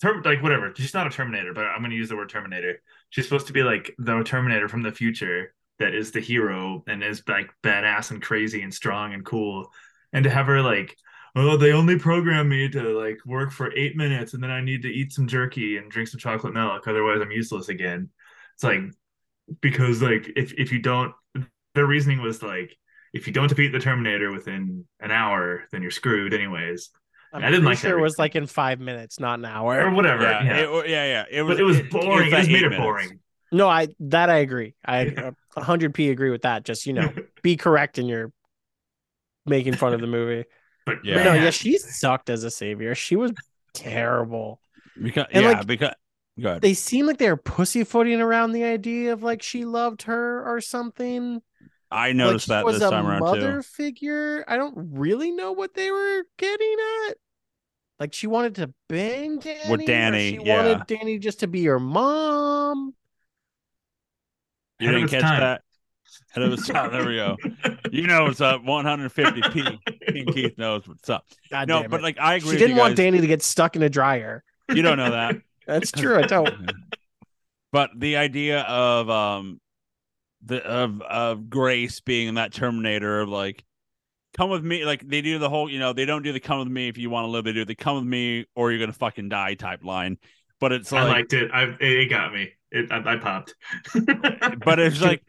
term, 0.00 0.22
like 0.24 0.42
whatever. 0.42 0.72
She's 0.76 0.94
not 0.94 1.06
a 1.06 1.10
Terminator, 1.10 1.52
but 1.54 1.64
I'm 1.64 1.80
going 1.80 1.90
to 1.90 1.96
use 1.96 2.08
the 2.08 2.16
word 2.16 2.28
Terminator. 2.28 2.80
She's 3.10 3.24
supposed 3.24 3.48
to 3.48 3.52
be 3.52 3.62
like 3.64 3.92
the 3.98 4.22
Terminator 4.22 4.68
from 4.68 4.82
the 4.82 4.92
future 4.92 5.54
that 5.78 5.94
is 5.94 6.12
the 6.12 6.20
hero 6.20 6.84
and 6.86 7.02
is 7.02 7.22
like 7.26 7.50
badass 7.64 8.12
and 8.12 8.22
crazy 8.22 8.62
and 8.62 8.72
strong 8.72 9.12
and 9.14 9.24
cool, 9.24 9.70
and 10.12 10.24
to 10.24 10.30
have 10.30 10.46
her 10.46 10.62
like. 10.62 10.96
Oh, 11.34 11.56
they 11.56 11.72
only 11.72 11.98
program 11.98 12.50
me 12.50 12.68
to 12.68 12.82
like 13.00 13.16
work 13.24 13.52
for 13.52 13.72
eight 13.74 13.96
minutes 13.96 14.34
and 14.34 14.42
then 14.42 14.50
I 14.50 14.60
need 14.60 14.82
to 14.82 14.88
eat 14.88 15.14
some 15.14 15.26
jerky 15.26 15.78
and 15.78 15.90
drink 15.90 16.10
some 16.10 16.20
chocolate 16.20 16.52
milk. 16.52 16.86
Otherwise, 16.86 17.22
I'm 17.22 17.30
useless 17.30 17.70
again. 17.70 18.10
It's 18.54 18.62
like 18.62 18.82
because 19.60 20.02
like 20.02 20.30
if 20.36 20.52
if 20.58 20.72
you 20.72 20.78
don't 20.80 21.12
their 21.74 21.86
reasoning 21.86 22.20
was 22.20 22.42
like 22.42 22.76
if 23.12 23.26
you 23.26 23.32
don't 23.32 23.48
defeat 23.48 23.72
the 23.72 23.78
terminator 23.78 24.30
within 24.32 24.84
an 25.00 25.10
hour 25.10 25.64
then 25.72 25.82
you're 25.82 25.90
screwed 25.90 26.32
anyways 26.34 26.90
I'm 27.32 27.42
I 27.42 27.50
didn't 27.50 27.64
like 27.64 27.78
sure 27.78 27.98
it 27.98 28.02
was 28.02 28.18
like 28.18 28.36
in 28.36 28.46
five 28.46 28.78
minutes, 28.78 29.18
not 29.18 29.38
an 29.38 29.46
hour 29.46 29.86
or 29.86 29.90
whatever 29.90 30.22
yeah, 30.22 30.44
yeah, 30.44 30.56
It, 30.58 30.88
yeah, 30.90 31.04
yeah. 31.04 31.24
It 31.30 31.42
was. 31.42 31.56
but 31.56 31.60
it 31.60 31.64
was 31.64 31.80
boring 31.90 32.06
it, 32.06 32.08
was 32.08 32.24
just 32.24 32.32
like 32.32 32.48
made 32.48 32.56
eight 32.58 32.64
it 32.64 32.68
minutes. 32.70 32.82
boring 32.84 33.20
No, 33.50 33.68
I 33.68 33.88
that 34.00 34.28
I 34.30 34.38
agree. 34.38 34.74
I 34.84 35.02
Yeah. 35.16 35.30
hundred 35.56 35.94
p 35.94 36.10
agree 36.10 36.30
with 36.30 36.42
that. 36.42 36.64
Just 36.64 36.86
you 36.86 36.92
know, 36.94 37.10
be 37.42 37.56
correct 37.56 37.98
in 37.98 38.06
your 38.06 38.32
making 39.46 39.74
fun 39.74 39.92
of 39.94 40.00
the 40.00 40.06
movie. 40.06 40.44
But 40.84 41.04
Yeah. 41.04 41.16
But 41.18 41.24
no, 41.24 41.34
yeah, 41.34 41.50
she 41.50 41.78
sucked 41.78 42.28
as 42.28 42.42
a 42.42 42.50
savior. 42.50 42.94
She 42.96 43.14
was 43.14 43.32
terrible. 43.72 44.60
Because 45.00 45.26
And, 45.30 45.44
yeah, 45.44 45.50
like, 45.52 45.66
because 45.66 45.78
go 45.80 45.86
ahead. 45.86 45.96
They 46.36 46.74
seem 46.74 47.06
like 47.06 47.18
they 47.18 47.28
were 47.30 47.36
pussyfooting 47.36 48.20
around 48.20 48.52
the 48.52 48.64
idea 48.64 49.12
of 49.12 49.22
like 49.22 49.42
she 49.42 49.64
loved 49.64 50.02
her 50.02 50.42
or 50.44 50.60
something. 50.60 51.42
I 51.90 52.12
noticed 52.12 52.46
she 52.46 52.52
that 52.52 52.64
was 52.64 52.78
this 52.78 52.88
a 52.88 52.90
time 52.90 53.06
around 53.06 53.20
mother 53.20 53.56
too. 53.56 53.62
figure. 53.62 54.44
I 54.48 54.56
don't 54.56 54.74
really 54.92 55.30
know 55.30 55.52
what 55.52 55.74
they 55.74 55.90
were 55.90 56.22
getting 56.38 56.76
at. 57.08 57.16
Like 58.00 58.14
she 58.14 58.26
wanted 58.26 58.54
to 58.56 58.72
bang 58.88 59.38
Dani. 59.40 59.68
or 59.68 59.76
Dani, 59.76 60.30
she 60.30 60.40
yeah. 60.42 60.56
wanted 60.56 60.78
Dani 60.88 61.20
just 61.20 61.40
to 61.40 61.46
be 61.46 61.64
her 61.66 61.78
mom. 61.78 62.94
You 64.80 64.88
Ahead 64.88 65.00
didn't 65.00 65.10
catch 65.10 65.20
time. 65.22 65.40
that? 65.40 65.62
Head 66.30 66.42
of 66.44 66.52
its 66.54 66.66
time. 66.66 66.92
There 66.92 67.06
we 67.06 67.16
go. 67.16 67.36
You 67.92 68.06
know 68.06 68.24
what's 68.24 68.40
up. 68.40 68.60
Uh, 68.60 68.64
150 68.64 69.42
P. 69.50 69.78
King 70.08 70.26
Keith 70.32 70.56
knows 70.56 70.88
what's 70.88 71.10
up. 71.10 71.26
God 71.50 71.68
No, 71.68 71.86
but 71.86 72.00
it. 72.00 72.02
like 72.02 72.18
I 72.18 72.36
agree. 72.36 72.52
she 72.52 72.56
didn't 72.56 72.76
you 72.76 72.80
want 72.80 72.96
guys. 72.96 73.12
Dani 73.12 73.20
to 73.20 73.26
get 73.26 73.42
stuck 73.42 73.76
in 73.76 73.82
a 73.82 73.90
dryer. 73.90 74.42
You 74.70 74.80
don't 74.80 74.96
know 74.96 75.10
that. 75.10 75.36
That's 75.66 75.92
true. 75.92 76.18
I 76.18 76.22
don't. 76.22 76.72
but 77.72 77.90
the 77.96 78.16
idea 78.16 78.60
of 78.62 79.08
um 79.10 79.60
the 80.44 80.64
of 80.64 81.00
of 81.02 81.50
Grace 81.50 82.00
being 82.00 82.28
in 82.28 82.34
that 82.36 82.52
Terminator 82.52 83.20
of 83.20 83.28
like 83.28 83.64
come 84.36 84.50
with 84.50 84.64
me 84.64 84.84
like 84.84 85.06
they 85.06 85.20
do 85.20 85.38
the 85.38 85.48
whole 85.48 85.70
you 85.70 85.78
know 85.78 85.92
they 85.92 86.04
don't 86.04 86.22
do 86.22 86.32
the 86.32 86.40
come 86.40 86.60
with 86.60 86.68
me 86.68 86.88
if 86.88 86.98
you 86.98 87.10
want 87.10 87.26
to 87.26 87.30
live 87.30 87.44
they 87.44 87.52
do 87.52 87.64
the 87.64 87.74
come 87.74 87.96
with 87.96 88.06
me 88.06 88.46
or 88.56 88.72
you're 88.72 88.80
gonna 88.80 88.92
fucking 88.92 89.28
die 89.28 89.54
type 89.54 89.84
line 89.84 90.18
but 90.62 90.70
it's 90.70 90.92
like, 90.92 91.02
I 91.02 91.08
liked 91.08 91.32
it. 91.32 91.50
I 91.52 91.64
it, 91.64 91.80
it 91.80 92.06
got 92.08 92.32
me. 92.32 92.52
It, 92.70 92.92
I, 92.92 93.14
I 93.14 93.16
popped. 93.16 93.56
but 94.64 94.78
it's 94.78 95.00
like 95.00 95.24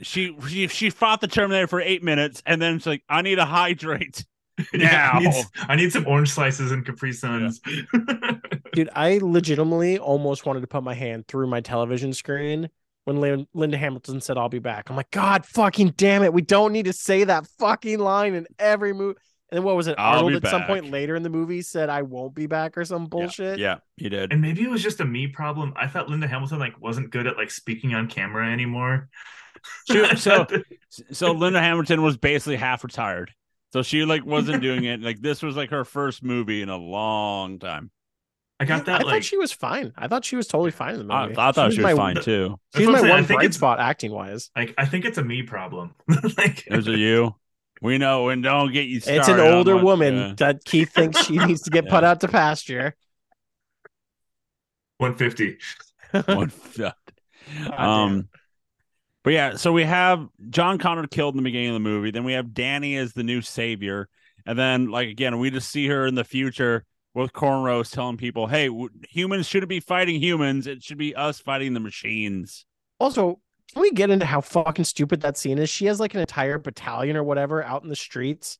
she 0.00 0.36
she 0.48 0.68
she 0.68 0.90
fought 0.90 1.20
the 1.20 1.26
Terminator 1.26 1.66
for 1.66 1.80
eight 1.80 2.04
minutes 2.04 2.40
and 2.46 2.62
then 2.62 2.76
it's 2.76 2.86
like 2.86 3.02
I 3.08 3.22
need 3.22 3.34
to 3.34 3.44
hydrate 3.44 4.24
Yeah, 4.72 5.10
I, 5.14 5.18
need, 5.18 5.24
now. 5.24 5.30
s- 5.30 5.50
I 5.68 5.76
need 5.76 5.92
some 5.92 6.06
orange 6.06 6.30
slices 6.30 6.72
and 6.72 6.84
Capri 6.84 7.12
Suns. 7.12 7.60
Dude, 8.72 8.90
I 8.94 9.18
legitimately 9.22 9.98
almost 9.98 10.46
wanted 10.46 10.60
to 10.60 10.66
put 10.66 10.82
my 10.82 10.94
hand 10.94 11.26
through 11.28 11.46
my 11.46 11.60
television 11.60 12.12
screen 12.12 12.68
when 13.04 13.20
Lin- 13.20 13.46
Linda 13.54 13.76
Hamilton 13.76 14.20
said, 14.20 14.38
I'll 14.38 14.48
be 14.48 14.58
back. 14.60 14.88
I'm 14.90 14.96
like, 14.96 15.10
God 15.10 15.44
fucking 15.44 15.94
damn 15.96 16.22
it. 16.22 16.32
We 16.32 16.42
don't 16.42 16.72
need 16.72 16.86
to 16.86 16.92
say 16.92 17.24
that 17.24 17.46
fucking 17.58 17.98
line 17.98 18.34
in 18.34 18.46
every 18.58 18.92
movie. 18.92 19.18
And 19.50 19.58
then 19.58 19.64
what 19.64 19.76
was 19.76 19.86
it? 19.86 19.96
I'll 19.98 20.24
Arnold 20.24 20.32
be 20.32 20.36
at 20.46 20.50
some 20.50 20.64
point 20.64 20.90
later 20.90 21.14
in 21.14 21.22
the 21.22 21.28
movie 21.28 21.60
said, 21.60 21.90
I 21.90 22.00
won't 22.02 22.34
be 22.34 22.46
back 22.46 22.78
or 22.78 22.84
some 22.86 23.04
bullshit. 23.04 23.58
yeah 23.58 23.78
you 23.98 24.08
did 24.08 24.32
and 24.32 24.40
maybe 24.40 24.62
it 24.62 24.70
was 24.70 24.82
just 24.82 25.00
a 25.00 25.04
me 25.04 25.26
problem. 25.26 25.74
I 25.76 25.88
thought 25.88 26.08
Linda 26.08 26.26
Hamilton 26.26 26.58
like 26.58 26.80
wasn't 26.80 27.10
good 27.10 27.26
at 27.26 27.36
like 27.36 27.50
speaking 27.50 27.92
on 27.94 28.08
camera 28.08 28.50
anymore. 28.50 29.10
She- 29.90 30.16
so 30.16 30.46
so 31.12 31.32
Linda 31.32 31.60
Hamilton 31.60 32.00
was 32.00 32.16
basically 32.16 32.56
half 32.56 32.82
retired 32.82 33.32
so 33.72 33.82
she 33.82 34.04
like 34.04 34.24
wasn't 34.24 34.62
doing 34.68 34.84
it 34.84 35.00
like 35.00 35.20
this 35.20 35.42
was 35.42 35.56
like 35.56 35.70
her 35.70 35.84
first 35.84 36.22
movie 36.22 36.62
in 36.62 36.68
a 36.68 36.76
long 36.76 37.58
time 37.58 37.90
I 38.60 38.64
got 38.64 38.84
that 38.86 39.00
I 39.00 39.04
like 39.04 39.14
thought 39.14 39.24
she 39.24 39.36
was 39.36 39.50
fine. 39.50 39.92
I 39.96 40.06
thought 40.06 40.24
she 40.24 40.36
was 40.36 40.46
totally 40.46 40.70
fine 40.70 40.94
in 40.94 41.08
the 41.08 41.12
I, 41.12 41.26
movie. 41.26 41.36
I 41.36 41.50
thought 41.50 41.72
she 41.72 41.78
was 41.82 41.84
my, 41.84 41.94
fine 41.96 42.22
too 42.22 42.60
She's 42.76 42.86
my 42.86 42.92
I'm 42.92 43.00
saying. 43.00 43.10
I 43.12 43.14
one 43.16 43.24
think 43.24 43.38
bright 43.38 43.44
it's- 43.46 43.56
spot 43.56 43.80
acting 43.80 44.12
wise. 44.12 44.50
like 44.54 44.72
I 44.78 44.86
think 44.86 45.04
it's 45.04 45.18
a 45.18 45.24
me 45.24 45.42
problem. 45.42 45.94
like 46.38 46.64
Is 46.68 46.86
it 46.86 46.98
you? 46.98 47.34
We 47.80 47.98
know, 47.98 48.28
and 48.28 48.40
don't 48.44 48.72
get 48.72 48.86
you 48.86 49.00
started. 49.00 49.18
It's 49.18 49.28
an 49.28 49.40
older 49.40 49.74
what- 49.74 49.84
woman 49.84 50.14
yeah. 50.14 50.34
that 50.36 50.64
Keith 50.64 50.92
thinks 50.92 51.24
she 51.24 51.38
needs 51.44 51.62
to 51.62 51.70
get 51.70 51.88
put 51.88 52.04
out 52.04 52.20
to 52.20 52.28
pasture. 52.28 52.94
150. 54.98 55.58
What 56.12 56.50
the- 56.74 56.94
damn. 57.66 57.72
um, 57.72 58.28
but 59.22 59.32
yeah, 59.32 59.56
so 59.56 59.72
we 59.72 59.84
have 59.84 60.26
John 60.50 60.78
Connor 60.78 61.06
killed 61.06 61.34
in 61.34 61.36
the 61.36 61.44
beginning 61.44 61.68
of 61.68 61.74
the 61.74 61.80
movie. 61.80 62.10
Then 62.10 62.24
we 62.24 62.32
have 62.32 62.46
Dani 62.46 62.96
as 62.96 63.12
the 63.12 63.22
new 63.22 63.40
savior, 63.40 64.08
and 64.46 64.58
then 64.58 64.90
like 64.90 65.08
again, 65.08 65.38
we 65.38 65.50
just 65.50 65.70
see 65.70 65.86
her 65.88 66.06
in 66.06 66.14
the 66.14 66.24
future 66.24 66.84
with 67.14 67.32
cornrows 67.32 67.92
telling 67.92 68.16
people, 68.16 68.46
"Hey, 68.46 68.66
w- 68.68 68.88
humans 69.08 69.46
shouldn't 69.46 69.68
be 69.68 69.80
fighting 69.80 70.20
humans. 70.20 70.66
It 70.66 70.82
should 70.82 70.98
be 70.98 71.14
us 71.14 71.38
fighting 71.38 71.74
the 71.74 71.80
machines." 71.80 72.66
Also, 72.98 73.40
can 73.72 73.82
we 73.82 73.90
get 73.90 74.10
into 74.10 74.26
how 74.26 74.40
fucking 74.40 74.84
stupid 74.84 75.20
that 75.22 75.36
scene 75.36 75.58
is? 75.58 75.70
She 75.70 75.86
has 75.86 76.00
like 76.00 76.14
an 76.14 76.20
entire 76.20 76.58
battalion 76.58 77.16
or 77.16 77.22
whatever 77.22 77.62
out 77.62 77.82
in 77.82 77.88
the 77.88 77.96
streets. 77.96 78.58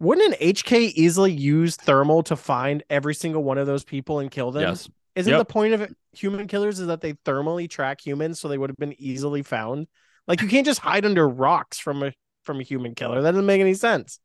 Wouldn't 0.00 0.34
an 0.34 0.38
HK 0.40 0.92
easily 0.94 1.32
use 1.32 1.76
thermal 1.76 2.24
to 2.24 2.34
find 2.34 2.82
every 2.90 3.14
single 3.14 3.44
one 3.44 3.56
of 3.56 3.68
those 3.68 3.84
people 3.84 4.18
and 4.18 4.30
kill 4.30 4.50
them? 4.50 4.62
Yes, 4.62 4.90
Isn't 5.14 5.30
Yep. 5.30 5.38
the 5.38 5.44
point 5.44 5.74
of 5.74 5.80
it, 5.82 5.94
human 6.12 6.46
killers 6.46 6.80
is 6.80 6.86
that 6.88 7.00
they 7.00 7.12
thermally 7.24 7.68
track 7.68 8.00
humans 8.04 8.40
so 8.40 8.48
they 8.48 8.58
would 8.58 8.70
have 8.70 8.76
been 8.78 8.94
easily 9.00 9.42
found? 9.42 9.88
Like 10.26 10.40
you 10.42 10.48
can't 10.48 10.66
just 10.66 10.80
hide 10.80 11.04
under 11.04 11.28
rocks 11.28 11.78
from 11.78 12.02
a 12.02 12.12
from 12.44 12.60
a 12.60 12.62
human 12.64 12.94
killer. 12.94 13.22
That 13.22 13.32
doesn't 13.32 13.46
make 13.46 13.60
any 13.60 13.74
sense. 13.74 14.18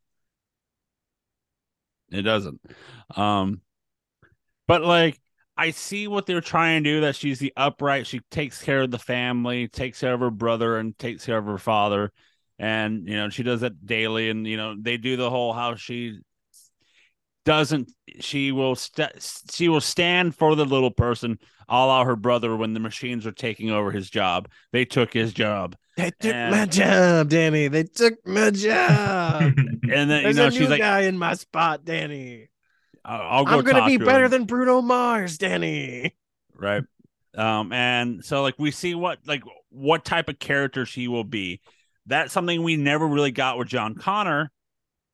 it 2.11 2.21
doesn't. 2.21 2.61
Um, 3.15 3.61
but 4.67 4.81
like 4.83 5.19
I 5.55 5.71
see 5.71 6.07
what 6.07 6.25
they're 6.25 6.41
trying 6.41 6.83
to 6.83 6.89
do. 6.89 7.01
That 7.01 7.15
she's 7.15 7.39
the 7.39 7.53
upright. 7.57 8.07
She 8.07 8.21
takes 8.31 8.61
care 8.61 8.81
of 8.81 8.91
the 8.91 8.99
family, 8.99 9.67
takes 9.67 9.99
care 9.99 10.13
of 10.13 10.19
her 10.19 10.29
brother, 10.31 10.77
and 10.77 10.97
takes 10.97 11.25
care 11.25 11.37
of 11.37 11.45
her 11.45 11.57
father. 11.57 12.11
And 12.59 13.07
you 13.07 13.15
know 13.15 13.29
she 13.29 13.43
does 13.43 13.61
that 13.61 13.85
daily. 13.85 14.29
And 14.29 14.47
you 14.47 14.57
know 14.57 14.75
they 14.79 14.97
do 14.97 15.17
the 15.17 15.29
whole 15.29 15.53
how 15.53 15.75
she 15.75 16.19
doesn't. 17.47 17.91
She 18.19 18.51
will 18.51 18.75
st- 18.75 19.43
she 19.51 19.69
will 19.69 19.81
stand 19.81 20.35
for 20.35 20.55
the 20.55 20.65
little 20.65 20.91
person, 20.91 21.39
a 21.69 21.73
la 21.85 22.03
her 22.03 22.15
brother 22.17 22.55
when 22.55 22.73
the 22.73 22.79
machines 22.79 23.25
are 23.25 23.31
taking 23.31 23.71
over 23.71 23.91
his 23.91 24.09
job. 24.09 24.49
They 24.73 24.83
took 24.85 25.13
his 25.13 25.31
job, 25.33 25.75
They 25.95 26.11
took 26.19 26.33
And- 26.33 26.51
my 26.51 26.65
job, 26.65 27.29
Dani. 27.29 27.71
They 27.71 27.83
took 27.83 28.15
my 28.27 28.51
job. 28.51 29.41
and 29.57 29.81
then 29.83 30.09
you 30.09 30.21
There's 30.23 30.35
know 30.37 30.47
a 30.47 30.51
she's 30.51 30.59
new 30.61 30.67
like, 30.67 30.79
guy 30.81 31.01
in 31.01 31.17
my 31.17 31.33
spot, 31.35 31.85
Dani. 31.85 32.47
"I'll, 33.05 33.21
I'll 33.21 33.45
go 33.45 33.59
I'm 33.59 33.63
gonna 33.63 33.85
be 33.85 33.97
better 33.97 34.25
him." 34.25 34.31
than 34.31 34.43
Bruno 34.45 34.81
Mars, 34.81 35.37
Dani. 35.37 36.11
right 36.53 36.83
um 37.37 37.71
and 37.71 38.25
so 38.25 38.41
like 38.41 38.55
we 38.57 38.71
see 38.71 38.95
what 38.95 39.19
like 39.27 39.43
what 39.69 40.03
type 40.03 40.27
of 40.27 40.39
character 40.39 40.85
she 40.87 41.07
will 41.07 41.23
be 41.23 41.61
that's 42.07 42.33
something 42.33 42.63
we 42.63 42.75
never 42.77 43.05
really 43.07 43.29
got 43.31 43.59
with 43.59 43.67
john 43.67 43.93
connor 43.93 44.51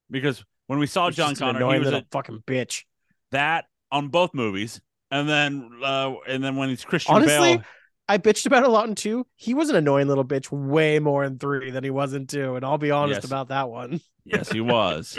because 0.10 0.46
when 0.68 0.80
we 0.80 0.88
saw 0.88 1.10
john 1.10 1.36
connor 1.36 1.74
he 1.74 1.80
was 1.80 1.92
a, 1.92 2.06
fucking 2.12 2.44
bitch. 2.48 2.84
that 3.32 3.66
on 3.92 4.08
both 4.10 4.34
movies 4.34 4.82
and 5.12 5.28
then 5.30 5.70
uh 5.84 6.14
and 6.28 6.44
then 6.44 6.56
when 6.56 6.70
he's 6.70 6.84
christian 6.86 7.16
Honestly, 7.16 7.58
bale 7.58 7.64
I 8.10 8.18
bitched 8.18 8.46
about 8.46 8.64
a 8.66 8.68
lot 8.68 8.90
in 8.90 8.96
two. 8.96 9.26
He 9.38 9.54
was 9.54 9.70
an 9.70 9.78
annoying 9.78 10.10
little 10.10 10.26
bitch 10.26 10.52
way 10.52 11.00
more 11.00 11.24
in 11.24 11.40
three 11.40 11.72
than 11.72 11.86
he 11.86 11.90
was 11.90 12.14
in 12.14 12.28
two, 12.28 12.56
and 12.58 12.66
I'll 12.66 12.78
be 12.78 12.92
honest 12.92 13.20
Yes. 13.20 13.24
about 13.24 13.48
that 13.48 13.70
one. 13.70 14.02
yes 14.26 14.50
he 14.52 14.60
was 14.62 15.18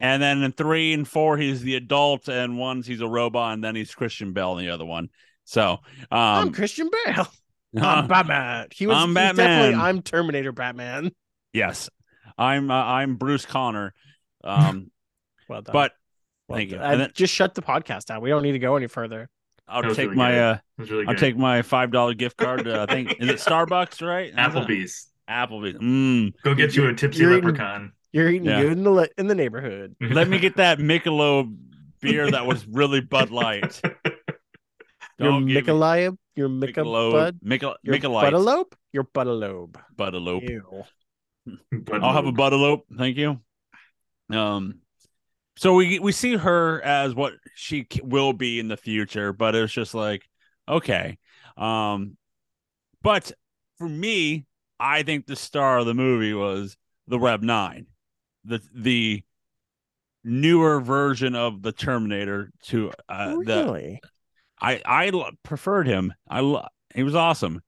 and 0.00 0.20
then 0.22 0.42
in 0.42 0.50
three 0.52 0.92
and 0.92 1.06
four 1.06 1.36
he's 1.38 1.62
the 1.62 1.74
adult 1.76 2.28
and 2.28 2.58
one's 2.58 2.86
he's 2.86 3.00
a 3.00 3.08
robot 3.08 3.54
and 3.54 3.62
then 3.64 3.74
he's 3.76 3.94
christian 3.94 4.32
bale 4.32 4.58
in 4.58 4.64
the 4.64 4.70
other 4.72 4.84
one 4.84 5.08
so 5.44 5.78
I'm 6.10 6.48
um 6.48 6.52
Christian 6.52 6.90
Bale. 7.04 7.26
I'm 7.80 8.06
Batman. 8.08 8.68
He 8.72 8.86
was, 8.86 8.96
I'm 8.96 9.08
was 9.08 9.14
definitely 9.14 9.72
Batman. 9.72 9.80
I'm 9.80 10.02
Terminator 10.02 10.52
Batman. 10.52 11.10
yes 11.52 11.88
i'm 12.38 12.70
uh, 12.70 12.74
i'm 12.74 13.16
bruce 13.16 13.46
connor 13.46 13.94
um 14.44 14.90
Well 15.48 15.62
done. 15.62 15.72
but 15.72 15.92
Well 16.48 16.58
thank 16.58 16.70
you. 16.70 16.78
And 16.78 17.00
then- 17.00 17.10
just 17.14 17.32
shut 17.34 17.54
the 17.54 17.62
podcast 17.62 18.06
down. 18.06 18.20
We 18.20 18.30
don't 18.30 18.42
need 18.42 18.52
to 18.52 18.58
go 18.58 18.76
any 18.76 18.86
further. 18.88 19.28
I'll 19.68 19.82
take 19.82 19.98
really 20.10 20.16
my 20.16 20.30
good. 20.32 20.38
uh 20.40 20.58
really 20.78 21.06
I'll 21.08 21.14
take 21.14 21.36
my 21.36 21.62
five 21.62 21.90
dollar 21.90 22.14
gift 22.14 22.36
card. 22.36 22.64
To, 22.64 22.80
I 22.82 22.86
think 22.92 23.16
is 23.20 23.28
it 23.28 23.36
Starbucks, 23.38 24.06
right? 24.06 24.34
Applebee's. 24.34 25.08
Applebee's. 25.28 25.78
Mm. 25.78 26.32
Go 26.42 26.54
get 26.54 26.76
you 26.76 26.86
a 26.86 26.94
tipsy 26.94 27.20
You're 27.22 27.32
eating- 27.32 27.44
leprechaun. 27.46 27.92
You're 28.12 28.28
eating 28.30 28.44
Yeah. 28.46 28.62
good 28.62 28.72
in 28.72 28.84
the 28.84 28.90
li- 28.92 29.08
in 29.18 29.26
the 29.26 29.34
neighborhood. 29.34 29.94
Let 30.00 30.28
me 30.28 30.38
get 30.38 30.56
that 30.56 30.78
Michelob 30.78 31.54
beer 32.00 32.30
that 32.30 32.46
was 32.46 32.66
really 32.66 33.00
Bud 33.00 33.30
Light. 33.30 33.80
Your 35.18 35.30
Don't 35.30 35.46
give 35.46 35.66
me 35.66 35.72
Michelob, 35.72 36.16
your 36.36 36.48
Michelob, 36.48 36.72
Michelob, 36.74 37.12
Bud, 37.12 37.38
Michel, 37.42 37.76
your 37.82 37.96
Michelob, 37.96 38.30
Buttalope, 38.30 38.72
your 38.92 39.04
Buttalobe. 39.04 39.76
Buttalope. 39.96 40.48
Ew. 40.48 40.84
I'll 41.92 42.12
have 42.12 42.24
a 42.26 42.28
Light. 42.28 42.36
Buttalope. 42.36 42.82
Thank 42.96 43.16
you. 43.16 43.40
Um, 44.30 44.80
so 45.56 45.74
we 45.74 45.98
we 45.98 46.12
see 46.12 46.36
her 46.36 46.82
as 46.82 47.14
what 47.14 47.34
she 47.54 47.86
will 48.02 48.32
be 48.32 48.58
in 48.60 48.68
the 48.68 48.76
future, 48.76 49.32
but 49.32 49.54
it's 49.54 49.72
just 49.72 49.94
like 49.94 50.28
okay. 50.68 51.18
Um, 51.56 52.16
but 53.02 53.32
for 53.78 53.88
me, 53.88 54.46
I 54.78 55.02
think 55.02 55.26
the 55.26 55.36
star 55.36 55.78
of 55.78 55.86
the 55.86 55.94
movie 55.94 56.34
was 56.34 56.76
the 57.06 57.18
Rev 57.18 57.42
Nine, 57.42 57.86
the 58.44 58.60
the 58.74 59.22
newer 60.24 60.80
version 60.80 61.34
of 61.34 61.62
the 61.62 61.72
Terminator. 61.72 62.50
To 62.64 62.92
uh, 63.08 63.30
the 63.30 63.38
really? 63.38 64.00
I 64.60 64.82
I 64.84 65.10
lo- 65.10 65.30
preferred 65.42 65.86
him. 65.86 66.12
I 66.28 66.40
lo- 66.40 66.66
he 66.94 67.02
was 67.02 67.14
awesome. 67.14 67.62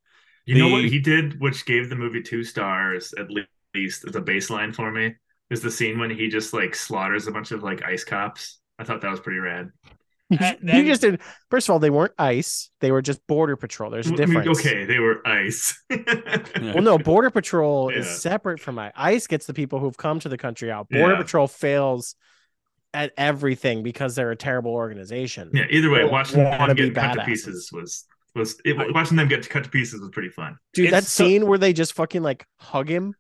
You 0.45 0.59
know 0.59 0.69
what 0.69 0.85
he 0.85 0.99
did, 0.99 1.41
which 1.41 1.67
gave 1.67 1.91
the 1.91 1.97
movie 1.97 2.23
two 2.23 2.43
stars 2.43 3.13
at 3.19 3.31
le- 3.31 3.47
least 3.75 4.07
as 4.07 4.17
a 4.17 4.21
baseline 4.21 4.75
for 4.75 4.91
me, 4.91 5.15
is 5.51 5.63
the 5.63 5.71
scene 5.71 5.99
when 5.99 6.11
he 6.11 6.29
just 6.29 6.53
like 6.53 6.75
slaughters 6.75 7.27
a 7.27 7.33
bunch 7.33 7.51
of 7.53 7.63
like 7.63 7.83
ice 7.85 8.05
cops. 8.05 8.59
I 8.79 8.85
thought 8.85 9.01
that 9.01 9.11
was 9.11 9.21
pretty 9.21 9.39
rad. 9.41 9.71
you 10.31 10.39
uh, 10.41 10.45
And 10.61 10.69
then- 10.69 10.87
just 10.87 11.01
did. 11.01 11.21
First 11.51 11.69
of 11.69 11.73
all, 11.73 11.79
they 11.79 11.91
weren't 11.91 12.13
ICE; 12.19 12.71
they 12.81 12.93
were 12.93 13.03
just 13.03 13.27
Border 13.27 13.57
Patrol. 13.57 13.91
There's 13.91 14.07
a 14.07 14.15
I 14.15 14.27
mean, 14.27 14.29
difference. 14.41 14.61
okay, 14.61 14.85
they 14.85 14.99
were 14.99 15.27
ice. 15.27 15.83
Well, 16.61 16.83
no, 16.83 16.99
Border 16.99 17.31
Patrol 17.31 17.89
is 17.89 18.07
separate 18.21 18.61
from 18.61 18.79
ICE. 18.79 18.93
ICE 18.95 19.27
gets 19.27 19.47
the 19.47 19.55
people 19.55 19.79
who've 19.79 19.97
come 19.97 20.21
to 20.21 20.29
the 20.29 20.39
country 20.39 20.71
out. 20.71 20.89
Border 20.91 21.15
Yeah. 21.15 21.19
Patrol 21.23 21.47
fails 21.49 22.15
at 22.95 23.13
everything 23.17 23.83
because 23.83 24.15
they're 24.15 24.31
a 24.31 24.37
terrible 24.37 24.73
organization. 24.73 25.51
yeah. 25.55 25.65
Either 25.71 25.91
way, 25.91 26.05
watching 26.05 26.43
them 26.43 26.75
get 26.77 26.95
cut 26.95 27.15
to 27.15 27.25
pieces 27.25 27.71
was 27.73 28.05
was 28.35 28.61
it, 28.65 28.77
watching 28.95 29.17
them 29.17 29.29
get 29.29 29.49
cut 29.49 29.65
to 29.65 29.71
pieces 29.71 30.01
was 30.01 30.11
pretty 30.11 30.29
fun. 30.29 30.57
Dude, 30.75 30.93
that 30.93 31.03
It's 31.05 31.13
so- 31.13 31.25
scene 31.25 31.47
where 31.47 31.59
they 31.59 31.73
just 31.73 31.95
fucking 31.95 32.23
like 32.23 32.47
hug 32.59 32.89
him 32.89 33.15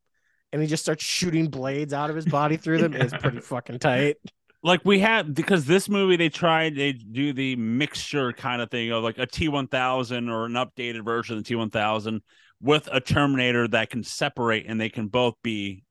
and 0.52 0.62
he 0.62 0.68
just 0.68 0.82
starts 0.82 1.04
shooting 1.04 1.48
blades 1.48 1.92
out 1.92 2.10
of 2.10 2.16
his 2.16 2.26
body 2.26 2.56
through 2.56 2.78
them 2.78 2.94
is 2.94 3.12
pretty 3.20 3.40
fucking 3.40 3.78
tight. 3.78 4.16
like 4.62 4.80
we 4.84 4.98
have 5.00 5.34
because 5.34 5.64
this 5.66 5.88
movie 5.88 6.16
they 6.16 6.28
tried 6.28 6.74
they 6.74 6.92
do 6.92 7.32
the 7.32 7.56
mixture 7.56 8.32
kind 8.32 8.60
of 8.62 8.70
thing 8.70 8.90
of 8.90 9.02
like 9.02 9.18
a 9.18 9.26
T1000 9.26 10.30
or 10.30 10.46
an 10.46 10.52
updated 10.52 11.04
version 11.04 11.38
of 11.38 11.44
the 11.44 11.54
T1000 11.54 12.20
with 12.60 12.88
a 12.90 13.00
Terminator 13.00 13.68
that 13.68 13.90
can 13.90 14.02
separate 14.02 14.66
and 14.68 14.80
they 14.80 14.88
can 14.88 15.08
both 15.08 15.34
be 15.42 15.84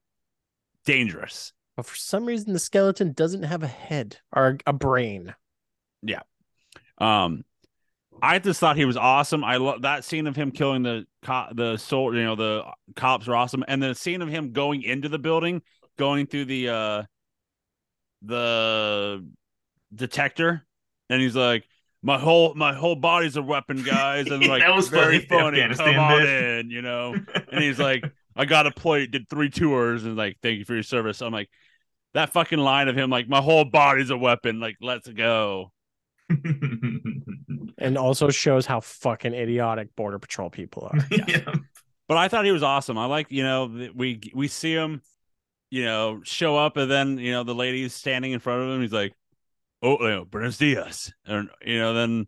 dangerous. 0.86 1.54
But 1.76 1.86
for 1.86 1.96
some 1.96 2.26
reason, 2.26 2.54
the 2.54 2.60
skeleton 2.60 3.14
doesn't 3.14 3.44
have 3.44 3.62
a 3.64 3.68
head 3.68 4.18
or 4.36 4.58
a 4.66 4.74
brain. 4.74 5.36
Yeah. 6.02 6.22
Um, 6.98 7.44
I 8.22 8.40
just 8.40 8.60
thought 8.60 8.78
he 8.78 8.86
was 8.86 8.98
awesome. 8.98 9.44
I 9.44 9.58
love 9.58 9.84
that 9.84 10.04
scene 10.04 10.28
of 10.28 10.36
him 10.36 10.52
killing 10.52 10.84
the 10.84 11.06
cop, 11.22 11.56
the 11.56 11.78
soul, 11.78 12.16
you 12.16 12.24
know, 12.24 12.36
the 12.36 12.64
cops 12.96 13.28
are 13.28 13.36
awesome, 13.36 13.64
and 13.68 13.82
the 13.82 13.94
scene 13.94 14.22
of 14.22 14.30
him 14.30 14.52
going 14.52 14.84
into 14.84 15.10
the 15.10 15.20
building, 15.20 15.62
going 15.98 16.28
through 16.28 16.46
the 16.46 16.70
uh, 16.70 17.04
the 18.22 19.26
detector, 19.94 20.66
and 21.10 21.22
he's 21.22 21.36
like, 21.36 21.68
"My 22.02 22.18
whole 22.18 22.54
my 22.56 22.74
whole 22.74 22.96
body's 22.96 23.36
a 23.36 23.42
weapon, 23.42 23.84
guys," 23.84 24.28
and 24.28 24.46
like 24.48 24.62
That 24.62 24.76
was 24.76 24.90
very 24.90 25.20
funny, 25.20 25.60
funny. 25.74 25.94
Come 25.94 26.00
on 26.00 26.26
in, 26.26 26.70
you 26.70 26.82
know. 26.82 27.16
And 27.52 27.64
he's 27.64 27.80
like, 27.80 28.04
"I 28.36 28.46
got 28.46 28.68
a 28.68 28.72
plate, 28.72 29.12
did 29.12 29.30
three 29.30 29.50
tours, 29.50 30.04
and 30.04 30.16
like, 30.16 30.38
thank 30.42 30.60
you 30.60 30.66
for 30.66 30.74
your 30.74 30.84
service." 30.84 31.22
I'm 31.22 31.34
like, 31.34 31.50
that 32.14 32.34
fucking 32.34 32.60
line 32.60 32.88
of 32.88 32.98
him, 32.98 33.10
like, 33.10 33.28
"My 33.30 33.42
whole 33.42 33.66
body's 33.66 34.10
a 34.10 34.18
weapon," 34.18 34.60
like, 34.60 34.78
let's 34.82 35.08
go. 35.08 35.72
And 37.80 37.98
also 37.98 38.30
shows 38.30 38.66
how 38.66 38.80
fucking 38.80 39.34
idiotic 39.34 39.96
Border 39.96 40.18
Patrol 40.18 40.50
people 40.50 40.90
are. 40.92 41.00
yeah. 41.12 41.54
But 42.08 42.18
I 42.18 42.28
thought 42.28 42.44
he 42.44 42.52
was 42.52 42.64
awesome. 42.64 42.98
I 42.98 43.06
like, 43.06 43.28
you 43.30 43.44
know, 43.44 43.92
we 43.94 44.20
we 44.34 44.48
see 44.48 44.74
him, 44.74 45.02
you 45.70 45.86
know, 45.86 46.22
show 46.24 46.58
up, 46.58 46.78
and 46.78 46.90
then 46.90 47.20
you 47.20 47.32
know 47.32 47.44
the 47.44 47.54
lady's 47.54 47.94
standing 47.94 48.32
in 48.32 48.40
front 48.40 48.64
of 48.64 48.70
him. 48.70 48.82
He's 48.82 48.94
like, 48.94 49.14
"Oh, 49.84 49.98
you 50.02 50.10
know, 50.10 50.26
Buenos 50.26 50.58
dias," 50.58 51.14
and 51.26 51.50
you 51.64 51.78
know, 51.78 51.94
then 51.94 52.28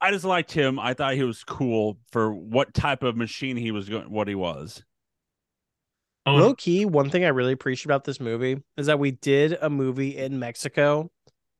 I 0.00 0.10
just 0.10 0.24
liked 0.24 0.52
him. 0.52 0.78
I 0.78 0.94
thought 0.94 1.14
he 1.14 1.24
was 1.24 1.44
cool 1.44 1.98
for 2.10 2.32
what 2.32 2.72
type 2.72 3.02
of 3.02 3.16
machine 3.16 3.56
he 3.56 3.70
was 3.70 3.88
going, 3.88 4.10
what 4.10 4.28
he 4.28 4.34
was. 4.34 4.82
Oh, 6.26 6.36
Low 6.36 6.54
key, 6.54 6.84
one 6.84 7.10
thing 7.10 7.24
I 7.24 7.28
really 7.28 7.52
appreciate 7.52 7.86
about 7.86 8.04
this 8.04 8.20
movie 8.20 8.62
is 8.76 8.86
that 8.86 8.98
we 8.98 9.10
did 9.10 9.56
a 9.60 9.68
movie 9.68 10.16
in 10.16 10.38
Mexico 10.38 11.10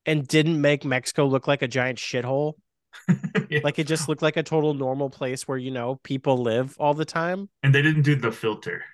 and 0.07 0.27
didn't 0.27 0.61
make 0.61 0.85
Mexico 0.85 1.27
look 1.27 1.47
like 1.47 1.63
a 1.63 1.69
giant 1.69 1.99
shithole. 1.99 2.55
yeah. 3.49 3.61
Like 3.63 3.79
it 3.79 3.87
just 3.87 4.09
looked 4.09 4.23
like 4.23 4.37
a 4.37 4.43
total 4.43 4.75
normal 4.75 5.11
place 5.11 5.47
where, 5.47 5.59
you 5.59 5.71
know, 5.71 6.01
people 6.03 6.39
live 6.39 6.77
all 6.79 6.95
the 6.95 7.05
time. 7.05 7.49
and 7.63 7.75
they 7.75 7.83
didn't 7.83 8.03
do 8.03 8.17
the 8.17 8.33
filter. 8.33 8.85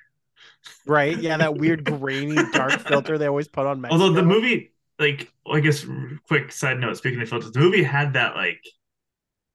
Right? 0.87 1.17
Yeah, 1.17 1.37
that 1.39 1.57
weird 1.57 1.85
grainy 2.01 2.43
dark 2.53 2.81
filter 2.81 3.19
they 3.19 3.27
always 3.27 3.49
put 3.49 3.67
on 3.67 3.81
Mexico. 3.81 4.03
Although 4.03 4.15
the 4.15 4.27
movie, 4.27 4.73
like, 4.99 5.33
I 5.51 5.61
guess, 5.61 5.87
quick 6.27 6.53
side 6.53 6.79
note. 6.79 6.97
Speaking 6.97 7.21
of 7.21 7.29
filters, 7.29 7.53
the 7.53 7.61
movie 7.61 7.83
had 7.83 8.15
that 8.15 8.35
like, 8.35 8.63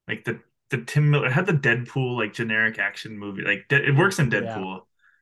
like 0.08 0.24
the 0.24 0.40
the 0.72 0.78
Tim 0.84 1.12
Miller 1.12 1.28
it 1.28 1.34
had 1.34 1.46
the 1.46 1.54
Deadpool 1.54 2.18
like 2.18 2.34
generic 2.34 2.80
action 2.80 3.18
movie. 3.18 3.44
Like 3.44 3.66
it 3.70 3.96
works 3.96 4.20
in 4.20 4.30
Deadpool. 4.30 4.82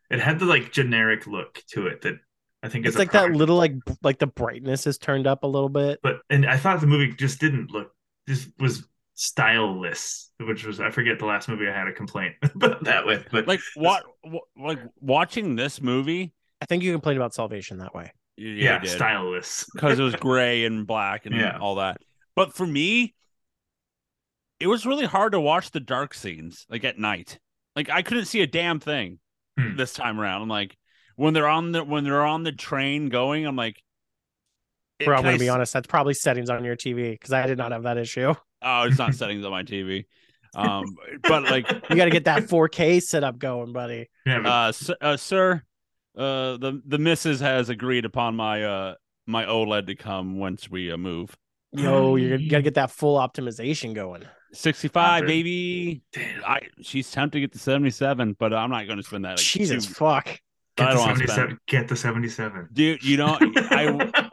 It 0.10 0.20
had 0.20 0.40
the 0.40 0.46
like 0.46 0.72
generic 0.72 1.28
look 1.28 1.62
to 1.72 1.88
it 1.88 2.02
that 2.02 2.20
I 2.62 2.68
think 2.70 2.86
it's 2.86 2.98
like 2.98 3.12
that 3.14 3.32
little 3.32 3.56
like 3.56 3.74
like 4.04 4.20
the 4.20 4.28
brightness 4.28 4.86
is 4.86 4.98
turned 4.98 5.28
up 5.28 5.44
a 5.44 5.48
little 5.48 5.70
bit. 5.70 6.00
But 6.04 6.20
and 6.30 6.46
I 6.46 6.58
thought 6.58 6.82
the 6.82 6.88
movie 6.88 7.14
just 7.14 7.40
didn't 7.40 7.72
look. 7.72 7.92
Just 8.28 8.50
was 8.60 8.86
styleless, 9.16 10.28
which 10.40 10.66
was 10.66 10.80
I 10.80 10.90
forget 10.92 11.20
the 11.20 11.26
last 11.26 11.48
movie 11.50 11.68
I 11.68 11.78
had 11.78 11.88
a 11.88 11.94
complaint 11.94 12.36
about 12.56 12.84
that 12.84 13.06
with. 13.06 13.28
But 13.32 13.48
Like 13.48 13.62
what, 13.76 14.04
what 14.24 14.44
like 14.58 14.80
watching 15.00 15.56
this 15.56 15.82
movie. 15.82 16.34
I 16.62 16.66
think 16.66 16.84
you 16.84 16.92
complained 16.92 17.18
about 17.18 17.34
Salvation 17.34 17.78
that 17.78 17.96
way. 17.96 18.12
Yeah, 18.36 18.82
yeah, 18.84 18.96
styleless. 18.96 19.66
because 19.74 19.98
it 20.00 20.04
was 20.04 20.16
gray 20.18 20.66
and 20.66 20.86
black 20.86 21.26
and 21.26 21.36
Yeah. 21.36 21.58
all 21.60 21.76
that. 21.76 21.98
But 22.36 22.54
for 22.54 22.66
me, 22.68 23.16
it 24.60 24.68
was 24.68 24.86
really 24.86 25.06
hard 25.06 25.32
to 25.32 25.40
watch 25.40 25.72
the 25.72 25.80
dark 25.80 26.14
scenes 26.14 26.66
like 26.70 26.84
at 26.84 26.98
night. 27.00 27.40
Like 27.76 27.90
I 27.90 28.02
couldn't 28.02 28.26
see 28.26 28.42
a 28.42 28.48
damn 28.48 28.80
thing 28.80 29.20
Hmm. 29.58 29.76
this 29.78 29.94
time 29.94 30.20
around. 30.20 30.42
I'm 30.42 30.50
like 30.50 30.78
when 31.20 31.34
they're 31.34 31.48
on 31.48 31.72
the 31.74 31.84
when 31.84 32.04
they're 32.06 32.26
on 32.26 32.44
the 32.44 32.52
train 32.52 33.10
going, 33.10 33.46
I'm 33.46 33.56
like 33.56 33.82
Bro, 35.04 35.18
I'm 35.18 35.24
gonna 35.24 35.38
be 35.38 35.48
s- 35.48 35.54
honest, 35.54 35.74
that's 35.74 35.88
probably 35.88 36.14
settings 36.14 36.50
on 36.50 36.64
your 36.64 36.76
TV 36.76 37.12
because 37.12 37.32
I 37.32 37.46
did 37.48 37.58
not 37.58 37.72
have 37.72 37.84
that 37.84 37.98
issue. 37.98 38.34
Oh, 38.62 38.84
it's 38.84 38.98
not 38.98 39.16
settings 39.16 39.46
on 39.46 39.52
my 39.52 39.64
TV. 39.64 40.06
Um, 40.56 40.84
but 41.24 41.44
like 41.44 41.70
You 41.90 41.96
got 41.96 42.06
to 42.06 42.10
get 42.12 42.26
that 42.26 42.44
4K 42.44 43.02
setup 43.02 43.38
going, 43.40 43.72
buddy. 43.72 44.10
Yeah, 44.26 44.40
but 44.40 44.50
uh, 44.50 44.68
s- 44.70 44.92
uh 45.00 45.16
sir, 45.18 45.62
uh 46.18 46.58
the 46.58 46.82
the 46.86 46.98
missus 46.98 47.40
has 47.40 47.70
agreed 47.70 48.04
upon 48.06 48.36
my 48.36 48.64
uh 48.64 48.96
my 49.28 49.46
OLED 49.46 49.88
to 49.88 49.96
come 49.96 50.38
once 50.40 50.70
we 50.70 50.92
uh, 50.92 50.98
move. 50.98 51.38
Yo, 51.72 52.16
you're, 52.16 52.38
got 52.40 52.58
to 52.58 52.62
get 52.64 52.74
that 52.74 52.90
full 52.92 53.18
optimization 53.20 53.94
going. 53.94 54.24
65 54.54 55.06
Hundred. 55.08 55.28
baby. 55.28 56.02
damn, 56.12 56.44
I 56.44 56.62
she's 56.82 57.12
tempted 57.12 57.38
to 57.38 57.42
get 57.42 57.52
the 57.52 57.60
77, 57.60 58.36
but 58.40 58.54
I'm 58.54 58.72
not 58.72 58.88
going 58.88 58.98
to 58.98 59.04
spend 59.04 59.24
that. 59.26 59.38
Like, 59.38 59.40
Jesus 59.40 59.86
two- 59.86 59.94
fuck. 59.94 60.40
I 60.82 60.86
get 60.86 60.92
the 60.92 60.98
don't 60.98 61.08
wanna 61.08 61.16
spend 61.16 61.30
seventy-seven. 61.30 61.60
Get 61.68 61.88
the 61.88 61.96
seventy-seven. 61.96 62.70
dude. 62.74 63.04
You 63.04 63.18
know, 63.18 63.38
I 63.40 64.32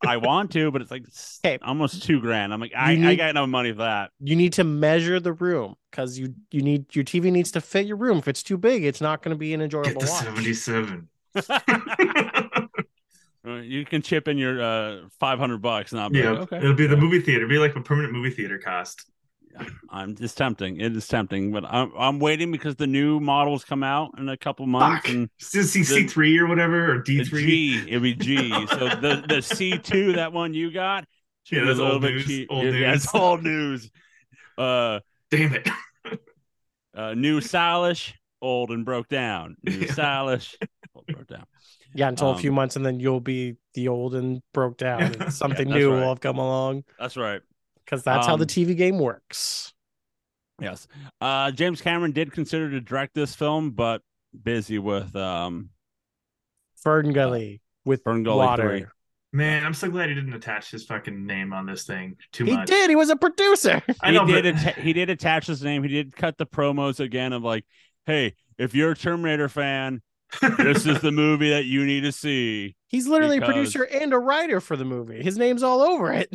I 0.06 0.16
want 0.16 0.52
to, 0.52 0.70
but 0.70 0.80
it's 0.82 0.90
like 0.90 1.04
s- 1.06 1.40
Okay. 1.44 1.58
almost 1.62 2.02
two 2.02 2.20
grand. 2.20 2.52
I'm 2.54 2.60
like, 2.60 2.72
I, 2.76 2.92
You 2.92 3.04
I 3.06 3.10
need- 3.10 3.16
got 3.16 3.34
no 3.34 3.46
money 3.46 3.72
for 3.72 3.78
that. 3.78 4.10
You 4.20 4.36
need 4.36 4.54
to 4.54 4.64
measure 4.64 5.20
the 5.20 5.32
room 5.32 5.74
because 5.90 6.18
you 6.18 6.34
you 6.50 6.62
need 6.62 6.94
your 6.94 7.04
TV 7.04 7.30
needs 7.32 7.50
to 7.52 7.60
fit 7.60 7.86
your 7.86 7.96
room. 7.96 8.18
If 8.18 8.28
it's 8.28 8.42
too 8.42 8.56
big, 8.58 8.84
it's 8.84 9.00
not 9.00 9.22
going 9.22 9.34
to 9.34 9.38
be 9.38 9.52
an 9.54 9.60
Get 9.60 9.64
enjoyable 9.64 10.00
the 10.00 10.06
watch. 10.06 10.24
seventy-seven. 10.24 11.08
Uh, 13.46 13.60
you 13.60 13.84
can 13.84 14.02
chip 14.02 14.26
in 14.28 14.36
your 14.36 14.60
uh 14.60 14.98
500 15.20 15.62
bucks, 15.62 15.92
and 15.92 16.00
I'll 16.00 16.10
be 16.10 16.18
yeah, 16.18 16.30
like, 16.32 16.40
okay. 16.52 16.56
it'll 16.58 16.74
be 16.74 16.88
the 16.88 16.96
movie 16.96 17.20
theater. 17.20 17.44
It'll 17.44 17.48
be 17.54 17.58
like 17.58 17.76
a 17.76 17.80
permanent 17.80 18.12
movie 18.12 18.30
theater 18.30 18.58
cost. 18.58 19.06
I'm 19.90 20.14
just 20.16 20.36
tempting. 20.36 20.80
It 20.80 20.94
is 20.96 21.06
tempting, 21.08 21.52
but 21.52 21.64
I'm 21.64 21.92
I'm 21.98 22.18
waiting 22.18 22.50
because 22.52 22.76
the 22.76 22.86
new 22.86 23.20
models 23.20 23.64
come 23.64 23.82
out 23.82 24.18
in 24.18 24.28
a 24.28 24.36
couple 24.36 24.66
months, 24.66 25.06
Fuck. 25.06 25.14
and 25.14 25.28
C 25.38 25.62
three 26.06 26.38
or 26.38 26.46
whatever 26.46 26.92
or 26.92 26.98
D 27.02 27.24
three. 27.24 27.44
G 27.46 27.84
it'll 27.88 28.00
be 28.00 28.14
G. 28.14 28.50
so 28.68 28.88
the 28.88 29.24
the 29.28 29.40
C 29.42 29.78
two 29.78 30.12
that 30.14 30.32
one 30.32 30.54
you 30.54 30.70
got, 30.70 31.04
Yeah, 31.50 31.64
that's 31.64 31.78
a 31.78 31.90
old 31.92 32.02
news, 32.02 32.26
cheap. 32.26 32.48
old 32.50 32.64
yeah, 32.64 32.70
news. 32.72 33.04
it's 33.04 33.14
old 33.14 33.42
news. 33.42 33.90
Uh, 34.56 35.00
Damn 35.30 35.54
it! 35.54 35.68
uh, 36.94 37.14
new 37.14 37.40
stylish, 37.40 38.14
old 38.40 38.70
and 38.70 38.84
broke 38.84 39.08
down. 39.08 39.56
New 39.62 39.72
Yeah. 39.72 39.92
stylish, 39.92 40.56
old 40.94 41.06
broke 41.06 41.26
down. 41.28 41.44
Yeah, 41.94 42.08
until 42.08 42.28
Um, 42.28 42.36
a 42.36 42.38
few 42.38 42.52
months, 42.52 42.76
and 42.76 42.84
then 42.84 43.00
you'll 43.00 43.20
be 43.20 43.56
the 43.74 43.88
old 43.88 44.14
and 44.14 44.42
broke 44.52 44.76
down. 44.78 45.14
Yeah. 45.20 45.28
something 45.30 45.68
Yeah, 45.68 45.74
new 45.76 45.92
right. 45.92 46.00
will 46.00 46.08
have 46.10 46.20
come 46.20 46.38
along 46.38 46.84
That's 46.98 47.16
right. 47.16 47.40
Because 47.88 48.02
that's 48.04 48.26
how 48.26 48.36
the 48.36 48.42
Um, 48.44 48.48
TV 48.48 48.76
game 48.76 48.98
works. 48.98 49.72
Yes. 50.60 50.86
Uh, 51.20 51.50
James 51.52 51.80
Cameron 51.80 52.12
did 52.12 52.32
consider 52.32 52.68
to 52.70 52.80
direct 52.80 53.14
this 53.14 53.34
film, 53.34 53.70
but 53.70 54.02
busy 54.42 54.78
with 54.78 55.14
um 55.16 55.70
fern 56.76 57.06
Ferngully 57.12 57.60
with 57.84 58.04
Ferngully 58.04 58.36
water. 58.36 58.78
three. 58.80 58.86
Man, 59.32 59.64
I'm 59.64 59.74
so 59.74 59.90
glad 59.90 60.08
he 60.08 60.14
didn't 60.14 60.32
attach 60.34 60.70
his 60.70 60.84
fucking 60.84 61.26
name 61.26 61.52
on 61.52 61.66
this 61.66 61.84
thing 61.84 62.16
too 62.32 62.44
He 62.44 62.52
much. 62.56 62.66
did. 62.66 62.88
He 62.90 62.96
was 62.96 63.10
a 63.10 63.16
producer. 63.16 63.82
I 64.02 64.08
he 64.10 64.14
know, 64.16 64.24
did 64.26 64.44
but 64.54 64.66
atta- 64.66 64.80
he 64.80 64.92
did 64.92 65.10
attach 65.10 65.46
his 65.46 65.62
name. 65.62 65.82
He 65.82 65.88
did 65.90 66.16
cut 66.16 66.38
the 66.38 66.46
promos 66.46 66.98
again 67.00 67.32
of 67.32 67.42
like, 67.42 67.64
hey, 68.06 68.34
if 68.58 68.74
you're 68.74 68.92
a 68.92 68.96
Terminator 68.96 69.48
fan, 69.50 70.00
this 70.58 70.86
is 70.86 71.00
the 71.00 71.12
movie 71.12 71.50
that 71.50 71.66
you 71.66 71.84
need 71.84 72.00
to 72.02 72.12
see. 72.12 72.74
He's 72.88 73.06
literally 73.06 73.36
a 73.38 73.42
producer 73.42 73.82
and 73.84 74.12
a 74.14 74.18
writer 74.18 74.60
for 74.60 74.76
the 74.76 74.84
movie. 74.86 75.22
His 75.22 75.36
name's 75.36 75.62
all 75.62 75.82
over 75.82 76.10
it. 76.12 76.34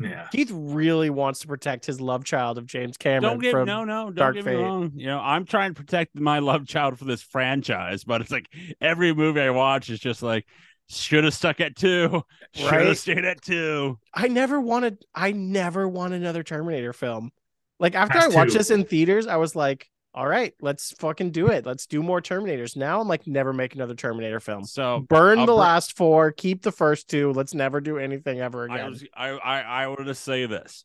Yeah. 0.00 0.28
Keith 0.32 0.50
really 0.52 1.10
wants 1.10 1.40
to 1.40 1.46
protect 1.46 1.84
his 1.86 2.00
love 2.00 2.24
child 2.24 2.58
of 2.58 2.66
James 2.66 2.96
Cameron 2.96 3.22
Don't 3.22 3.38
get 3.40 3.52
from 3.52 3.66
no 3.66 3.84
no 3.84 4.10
don't 4.10 4.14
Dark 4.14 4.34
get 4.36 4.44
Fate. 4.44 4.56
me 4.56 4.62
wrong. 4.62 4.92
You 4.94 5.06
know, 5.06 5.20
I'm 5.20 5.44
trying 5.44 5.74
to 5.74 5.80
protect 5.80 6.18
my 6.18 6.38
love 6.38 6.66
child 6.66 6.98
for 6.98 7.04
this 7.04 7.22
franchise, 7.22 8.04
but 8.04 8.20
it's 8.20 8.30
like 8.30 8.46
every 8.80 9.14
movie 9.14 9.40
I 9.40 9.50
watch 9.50 9.90
is 9.90 10.00
just 10.00 10.22
like 10.22 10.46
should 10.88 11.24
have 11.24 11.34
stuck 11.34 11.60
at 11.60 11.76
two, 11.76 12.22
should 12.54 12.72
have 12.72 12.86
Right? 12.88 12.96
stayed 12.96 13.24
at 13.24 13.42
two. 13.42 13.98
I 14.14 14.28
never 14.28 14.60
wanted 14.60 15.04
I 15.14 15.32
never 15.32 15.86
want 15.88 16.14
another 16.14 16.42
Terminator 16.42 16.92
film. 16.92 17.30
Like 17.78 17.94
after 17.94 18.18
Has 18.18 18.32
I 18.32 18.36
watched 18.36 18.52
to. 18.52 18.58
this 18.58 18.70
in 18.70 18.84
theaters, 18.84 19.26
I 19.26 19.36
was 19.36 19.54
like, 19.54 19.88
all 20.12 20.26
right, 20.26 20.54
let's 20.60 20.92
fucking 20.98 21.30
do 21.30 21.48
it. 21.48 21.64
Let's 21.64 21.86
do 21.86 22.02
more 22.02 22.20
Terminators. 22.20 22.76
Now 22.76 23.00
I'm 23.00 23.06
like, 23.08 23.26
never 23.26 23.52
make 23.52 23.74
another 23.74 23.94
Terminator 23.94 24.40
film. 24.40 24.64
So 24.64 25.06
Burn 25.08 25.40
I'll 25.40 25.46
the 25.46 25.52
br- 25.52 25.58
last 25.58 25.96
four, 25.96 26.32
keep 26.32 26.62
the 26.62 26.72
first 26.72 27.08
two. 27.08 27.32
Let's 27.32 27.54
never 27.54 27.80
do 27.80 27.98
anything 27.98 28.40
ever 28.40 28.68
I 28.70 28.74
again. 28.74 28.90
was 28.90 29.04
I 29.14 29.28
I, 29.28 29.60
I 29.60 29.86
wanted 29.86 30.04
to 30.04 30.14
say 30.14 30.46
this. 30.46 30.84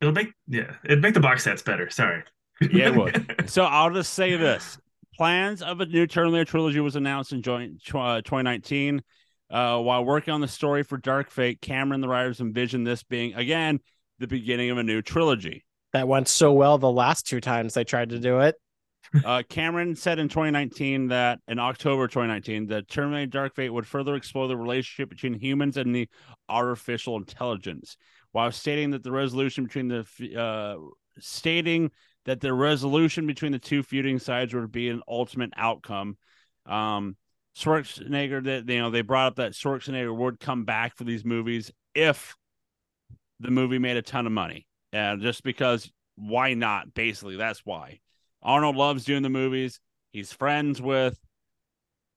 It'll 0.00 0.14
make 0.14 0.32
yeah, 0.48 0.74
it'd 0.84 1.02
make 1.02 1.14
the 1.14 1.20
box 1.20 1.44
sets 1.44 1.62
better. 1.62 1.90
Sorry. 1.90 2.22
Yeah, 2.60 2.88
it 2.88 2.96
would. 2.96 3.44
So 3.50 3.64
I'll 3.64 3.92
just 3.92 4.14
say 4.14 4.36
this: 4.36 4.78
plans 5.16 5.60
of 5.60 5.80
a 5.80 5.86
new 5.86 6.06
Terminator 6.06 6.44
trilogy 6.44 6.80
was 6.80 6.96
announced 6.96 7.32
in 7.32 7.42
joint 7.42 7.82
uh, 7.88 8.22
2019. 8.22 9.02
Uh, 9.50 9.78
while 9.78 10.04
working 10.04 10.32
on 10.32 10.40
the 10.40 10.48
story 10.48 10.82
for 10.82 10.96
Dark 10.96 11.30
Fate, 11.30 11.60
Cameron 11.60 11.96
and 11.96 12.02
the 12.02 12.08
writers 12.08 12.40
envisioned 12.40 12.86
this 12.86 13.02
being 13.02 13.34
again 13.34 13.78
the 14.18 14.26
beginning 14.26 14.70
of 14.70 14.78
a 14.78 14.82
new 14.82 15.02
trilogy. 15.02 15.64
That 15.94 16.08
went 16.08 16.26
so 16.28 16.52
well 16.52 16.76
the 16.76 16.90
last 16.90 17.26
two 17.26 17.40
times 17.40 17.72
they 17.72 17.84
tried 17.84 18.10
to 18.10 18.18
do 18.18 18.40
it. 18.40 18.56
Uh, 19.24 19.44
Cameron 19.48 19.94
said 19.94 20.18
in 20.18 20.28
2019 20.28 21.08
that 21.08 21.38
in 21.46 21.60
October 21.60 22.08
2019 22.08 22.66
that 22.66 22.88
Terminator 22.88 23.26
Dark 23.26 23.54
Fate 23.54 23.70
would 23.70 23.86
further 23.86 24.16
explore 24.16 24.48
the 24.48 24.56
relationship 24.56 25.08
between 25.08 25.34
humans 25.34 25.76
and 25.76 25.94
the 25.94 26.08
artificial 26.48 27.16
intelligence, 27.16 27.96
while 28.32 28.50
stating 28.50 28.90
that 28.90 29.04
the 29.04 29.12
resolution 29.12 29.64
between 29.64 29.86
the 29.86 30.36
uh, 30.36 30.76
stating 31.20 31.92
that 32.24 32.40
the 32.40 32.52
resolution 32.52 33.26
between 33.26 33.52
the 33.52 33.58
two 33.60 33.84
feuding 33.84 34.18
sides 34.18 34.52
would 34.52 34.72
be 34.72 34.88
an 34.88 35.00
ultimate 35.06 35.52
outcome. 35.56 36.16
Um, 36.66 37.16
Schwarzenegger, 37.56 38.42
that 38.44 38.68
you 38.68 38.80
know, 38.80 38.90
they 38.90 39.02
brought 39.02 39.28
up 39.28 39.36
that 39.36 39.52
Schwarzenegger 39.52 40.16
would 40.16 40.40
come 40.40 40.64
back 40.64 40.96
for 40.96 41.04
these 41.04 41.24
movies 41.24 41.70
if 41.94 42.34
the 43.38 43.52
movie 43.52 43.78
made 43.78 43.96
a 43.96 44.02
ton 44.02 44.26
of 44.26 44.32
money, 44.32 44.66
and 44.94 45.20
just 45.20 45.42
because 45.42 45.90
why 46.14 46.54
not? 46.54 46.94
Basically, 46.94 47.36
that's 47.36 47.66
why. 47.66 47.98
Arnold 48.42 48.76
loves 48.76 49.04
doing 49.04 49.22
the 49.22 49.28
movies. 49.28 49.80
He's 50.12 50.32
friends 50.32 50.80
with 50.80 51.18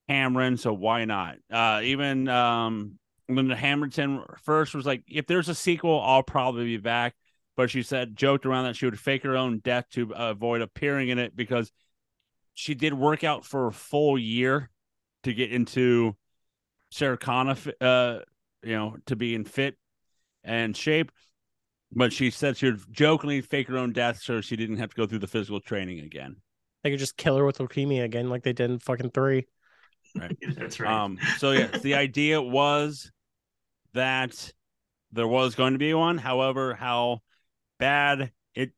Cameron, 0.08 0.58
so 0.58 0.74
why 0.74 1.06
not? 1.06 1.38
Uh, 1.52 1.82
even 1.84 2.28
um, 2.28 3.00
Linda 3.28 3.56
Hamilton 3.56 4.24
first 4.44 4.76
was 4.76 4.86
like, 4.86 5.04
if 5.08 5.26
there's 5.26 5.50
a 5.50 5.56
sequel, 5.56 6.00
I'll 6.00 6.22
probably 6.22 6.66
be 6.66 6.78
back. 6.78 7.16
But 7.56 7.72
she 7.72 7.82
said, 7.82 8.16
joked 8.16 8.46
around 8.46 8.66
that 8.66 8.76
she 8.76 8.86
would 8.86 9.00
fake 9.00 9.24
her 9.24 9.36
own 9.36 9.58
death 9.58 9.86
to 9.94 10.12
avoid 10.16 10.62
appearing 10.62 11.10
in 11.10 11.18
it 11.18 11.36
because 11.36 11.72
she 12.54 12.76
did 12.76 12.94
work 12.94 13.24
out 13.24 13.44
for 13.44 13.66
a 13.66 13.74
full 13.74 14.20
year 14.20 14.70
to 15.24 15.34
get 15.34 15.52
into 15.52 16.16
Sarah 16.92 17.18
Connor, 17.18 17.56
uh, 17.82 18.20
you 18.62 18.76
know, 18.76 18.98
to 19.08 19.16
be 19.16 19.34
in 19.34 19.46
fit 19.46 19.76
and 20.44 20.78
shape. 20.78 21.12
But 21.94 22.12
she 22.12 22.30
said 22.30 22.58
she 22.58 22.68
would 22.68 22.82
jokingly 22.92 23.42
fake 23.42 23.68
her 23.70 23.78
own 23.78 23.94
death 23.94 24.22
so 24.22 24.42
she 24.42 24.56
didn't 24.56 24.78
have 24.78 24.90
to 24.90 24.96
go 24.96 25.06
through 25.06 25.20
the 25.20 25.28
physical 25.28 25.60
training 25.60 26.02
again. 26.02 26.36
They 26.84 26.92
could 26.92 27.00
just 27.00 27.18
kill 27.18 27.38
her 27.38 27.46
with 27.46 27.58
leukemia 27.58 28.04
again, 28.04 28.30
like 28.30 28.44
they 28.44 28.54
did 28.54 28.70
in 28.70 28.80
fucking 28.80 29.12
three. 29.12 29.48
That's 30.16 30.80
right. 30.80 30.92
Um, 30.92 31.18
so 31.38 31.52
yeah, 31.52 31.68
the 31.68 31.96
idea 31.96 32.42
was 32.42 33.12
that 33.94 34.52
there 35.12 35.28
was 35.28 35.56
going 35.56 35.74
to 35.74 35.80
be 35.80 35.94
one. 35.94 36.18
However, 36.18 36.74
how 36.74 37.22
bad 37.80 38.32
it 38.54 38.72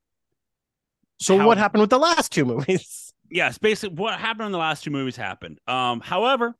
So 1.19 1.37
How- 1.37 1.47
what 1.47 1.57
happened 1.57 1.81
with 1.81 1.89
the 1.89 1.99
last 1.99 2.31
two 2.31 2.45
movies? 2.45 3.13
yes, 3.31 3.57
basically 3.57 3.95
what 3.95 4.19
happened 4.19 4.47
in 4.47 4.51
the 4.51 4.57
last 4.57 4.83
two 4.83 4.91
movies 4.91 5.15
happened. 5.15 5.59
Um, 5.67 5.99
however, 5.99 6.55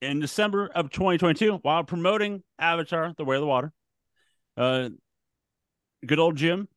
in 0.00 0.20
December 0.20 0.70
of 0.74 0.90
2022, 0.90 1.56
while 1.62 1.84
promoting 1.84 2.42
Avatar: 2.58 3.12
The 3.16 3.24
Way 3.24 3.36
of 3.36 3.40
the 3.42 3.46
Water, 3.46 3.72
uh, 4.56 4.88
good 6.06 6.18
old 6.18 6.36
Jim 6.36 6.68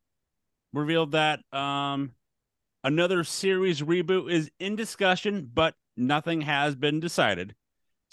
revealed 0.74 1.11
that 1.11 1.39
um 1.53 2.11
another 2.84 3.24
series 3.24 3.82
reboot 3.82 4.32
is 4.32 4.49
in 4.59 4.76
discussion, 4.76 5.49
but 5.53 5.76
nothing 5.95 6.41
has 6.41 6.76
been 6.76 6.99
decided. 6.99 7.55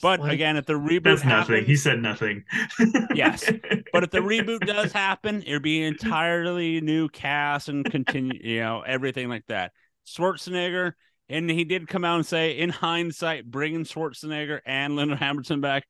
But 0.03 0.21
Like- 0.21 0.33
again, 0.33 0.57
if 0.57 0.65
the 0.67 0.75
reboot 0.75 1.03
That's 1.05 1.25
nothing. 1.25 1.55
happens, 1.57 1.67
He 1.67 1.77
said 1.77 2.01
nothing. 2.01 2.45
Yes, 3.15 3.45
but 3.93 4.05
if 4.05 4.11
the 4.11 4.21
reboot 4.21 4.67
does 4.67 4.93
happen, 5.07 5.43
it'll 5.47 5.61
be 5.61 5.83
entirely 5.83 6.81
new 6.81 7.09
cast 7.09 7.69
and 7.69 7.85
continue, 7.85 8.41
you 8.43 8.61
know, 8.61 8.81
everything 8.81 9.29
like 9.29 9.45
that. 9.49 9.73
Schwarzenegger, 10.07 10.93
and 11.29 11.51
he 11.51 11.65
did 11.65 11.87
come 11.87 12.05
out 12.05 12.17
and 12.17 12.27
say, 12.27 12.57
in 12.59 12.71
hindsight, 12.71 13.51
bringing 13.51 13.85
Schwarzenegger 13.85 14.61
and 14.65 14.97
Leonard 14.97 15.19
Hamilton 15.19 15.61
back 15.61 15.85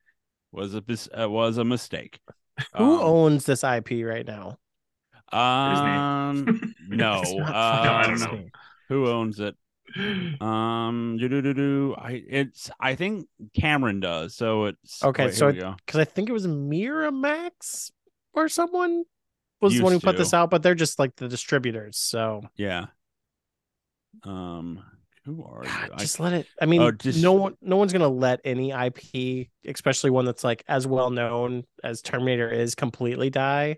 was 0.51 0.75
a 0.75 0.83
uh, 1.17 1.29
was 1.29 1.57
a 1.57 1.63
mistake. 1.63 2.19
Who 2.75 2.83
Um, 2.83 2.99
owns 3.01 3.45
this 3.45 3.63
IP 3.63 3.91
right 4.05 4.25
now? 4.27 4.57
Um, 5.33 6.73
no, 6.87 7.21
It's 7.21 7.31
uh, 7.31 7.35
No, 7.35 7.93
I 7.93 8.03
don't 8.07 8.19
know. 8.19 8.45
Who 8.89 9.07
owns 9.07 9.39
it? 9.39 9.55
Um, 10.41 11.17
do 11.19 11.27
do 11.27 11.41
do 11.41 11.53
do. 11.53 11.95
I 11.97 12.21
it's 12.29 12.69
I 12.79 12.95
think 12.95 13.27
Cameron 13.53 13.99
does. 13.99 14.35
So 14.35 14.65
it's 14.65 15.03
Okay, 15.03 15.25
wait, 15.25 15.33
so 15.35 15.51
here. 15.51 15.75
Because 15.85 15.99
I 15.99 16.05
think 16.05 16.29
it 16.29 16.33
was 16.33 16.47
Miramax 16.47 17.91
or 18.33 18.47
someone 18.47 19.03
was 19.59 19.75
the 19.75 19.83
one 19.83 19.91
who 19.91 19.95
Used 19.95 20.05
put 20.05 20.17
this 20.17 20.33
out, 20.33 20.49
but 20.49 20.63
they're 20.63 20.75
just 20.75 20.97
like 20.99 21.15
the 21.17 21.27
distributors. 21.27 21.97
So 21.97 22.41
yeah. 22.55 22.87
Um, 24.23 24.83
who 25.25 25.43
are 25.43 25.63
God, 25.63 25.87
you? 25.87 25.93
I 25.93 25.97
just 25.99 26.19
let 26.19 26.33
it. 26.33 26.47
I 26.59 26.65
mean, 26.65 26.81
Oh, 26.81 26.91
just- 26.91 27.21
no 27.21 27.33
one, 27.33 27.57
no 27.61 27.77
one's 27.77 27.93
gonna 27.93 28.07
let 28.07 28.41
any 28.43 28.71
IP, 28.71 29.49
especially 29.65 30.09
one 30.09 30.25
that's 30.25 30.43
like 30.43 30.63
as 30.67 30.87
well 30.87 31.09
known 31.09 31.63
as 31.83 32.01
Terminator 32.01 32.49
is, 32.49 32.75
completely 32.75 33.29
die. 33.29 33.77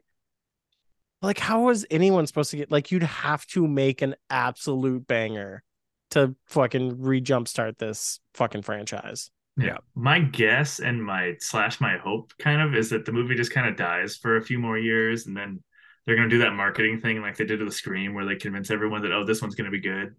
Like, 1.24 1.40
how 1.40 1.70
is 1.70 1.88
anyone 1.90 2.28
supposed 2.28 2.52
to 2.52 2.58
get? 2.58 2.70
Like, 2.70 2.92
you'd 2.92 3.04
have 3.04 3.46
to 3.48 3.66
make 3.66 4.02
an 4.02 4.16
absolute 4.30 5.08
banger 5.08 5.64
to 6.12 6.36
fucking 6.46 7.02
re-jumpstart 7.02 7.78
this 7.78 8.20
fucking 8.36 8.62
franchise. 8.62 9.32
Yeah. 9.58 9.78
My 9.96 10.20
guess 10.20 10.80
and 10.80 11.04
my 11.04 11.36
slash 11.40 11.80
my 11.80 11.98
hope 11.98 12.34
kind 12.40 12.62
of 12.62 12.76
is 12.76 12.90
that 12.90 13.06
the 13.06 13.12
movie 13.12 13.36
just 13.36 13.52
kind 13.52 13.68
of 13.68 13.78
dies 13.78 14.18
for 14.18 14.38
a 14.38 14.42
few 14.42 14.60
more 14.60 14.78
years 14.78 15.28
and 15.28 15.38
then 15.38 15.64
they're 16.06 16.16
gonna 16.16 16.30
do 16.30 16.40
that 16.40 16.54
marketing 16.54 17.00
thing 17.00 17.22
like 17.22 17.38
they 17.38 17.46
did 17.46 17.60
with 17.60 17.70
the 17.70 17.76
Scream 17.76 18.14
where 18.14 18.26
they 18.26 18.36
convince 18.36 18.72
everyone 18.72 19.04
that 19.04 19.12
oh 19.12 19.24
this 19.24 19.42
one's 19.42 19.56
gonna 19.56 19.72
be 19.72 19.80
good. 19.80 20.16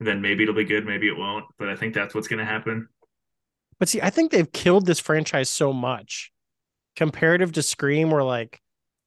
And 0.00 0.08
then 0.08 0.20
maybe 0.20 0.42
it'll 0.42 0.54
be 0.54 0.64
good, 0.64 0.84
maybe 0.84 1.08
it 1.08 1.16
won't. 1.16 1.44
But 1.58 1.68
I 1.68 1.76
think 1.76 1.94
that's 1.94 2.14
what's 2.14 2.28
gonna 2.28 2.44
happen. 2.44 2.88
But 3.78 3.88
see, 3.88 4.00
I 4.00 4.10
think 4.10 4.30
they've 4.30 4.50
killed 4.50 4.86
this 4.86 5.00
franchise 5.00 5.50
so 5.50 5.72
much 5.72 6.32
comparative 6.96 7.52
to 7.52 7.62
Scream, 7.62 8.10
where 8.10 8.24
like 8.24 8.60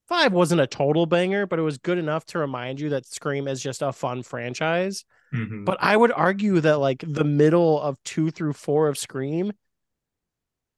five 0.07 0.33
wasn't 0.33 0.61
a 0.61 0.67
total 0.67 1.05
banger, 1.05 1.45
but 1.45 1.59
it 1.59 1.63
was 1.63 1.77
good 1.77 1.97
enough 1.97 2.25
to 2.27 2.39
remind 2.39 2.79
you 2.79 2.89
that 2.89 3.05
Scream 3.05 3.47
is 3.47 3.61
just 3.61 3.81
a 3.81 3.91
fun 3.91 4.23
franchise. 4.23 5.05
Mhm. 5.33 5.65
But 5.65 5.77
I 5.81 5.95
would 5.97 6.11
argue 6.11 6.59
that 6.61 6.77
like 6.77 7.03
the 7.05 7.23
middle 7.23 7.81
of 7.81 8.01
two 8.03 8.31
through 8.31 8.53
four 8.53 8.87
of 8.87 8.97
Scream 8.97 9.51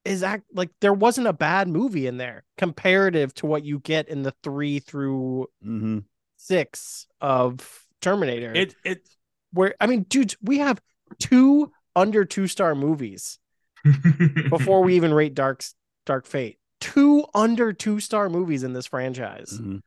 is 0.05 0.23
act 0.23 0.45
like 0.53 0.69
there 0.82 0.93
wasn't 0.93 1.27
a 1.27 1.34
bad 1.34 1.67
movie 1.67 2.07
in 2.07 2.17
there 2.17 2.43
comparative 2.57 3.34
to 3.36 3.45
what 3.45 3.63
you 3.65 3.80
get 3.80 4.07
in 4.07 4.23
the 4.23 4.34
three 4.43 4.80
through 4.80 5.47
Mhm. 5.63 6.05
six 6.38 7.05
of 7.21 7.86
Terminator. 8.01 8.53
It 8.53 8.75
it 8.84 9.07
where 9.51 9.75
I 9.80 9.88
mean, 9.88 10.03
dudes, 10.03 10.38
we 10.41 10.59
have 10.59 10.82
two 11.19 11.71
under 11.95 12.23
two 12.23 12.47
star 12.47 12.75
movies 12.75 13.39
before 14.49 14.84
we 14.84 14.95
even 14.95 15.13
rate 15.13 15.34
Dark's 15.34 15.75
Dark 16.05 16.25
Fate. 16.25 16.59
Two 16.80 17.25
under 17.34 17.73
two 17.73 17.99
star 17.99 18.30
movies 18.30 18.63
in 18.63 18.73
this 18.73 18.86
franchise. 18.88 19.59
mhm. 19.61 19.82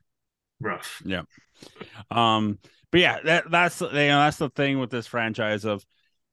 rough. 0.61 1.03
Yeah. 1.05 1.22
Um, 2.11 2.59
but 2.90 3.01
yeah, 3.01 3.18
that 3.24 3.51
that's 3.51 3.80
you 3.80 3.88
know 3.88 4.20
that's 4.20 4.36
the 4.36 4.51
thing 4.51 4.78
with 4.78 4.90
this 4.90 5.07
franchise 5.07 5.64
of, 5.64 5.84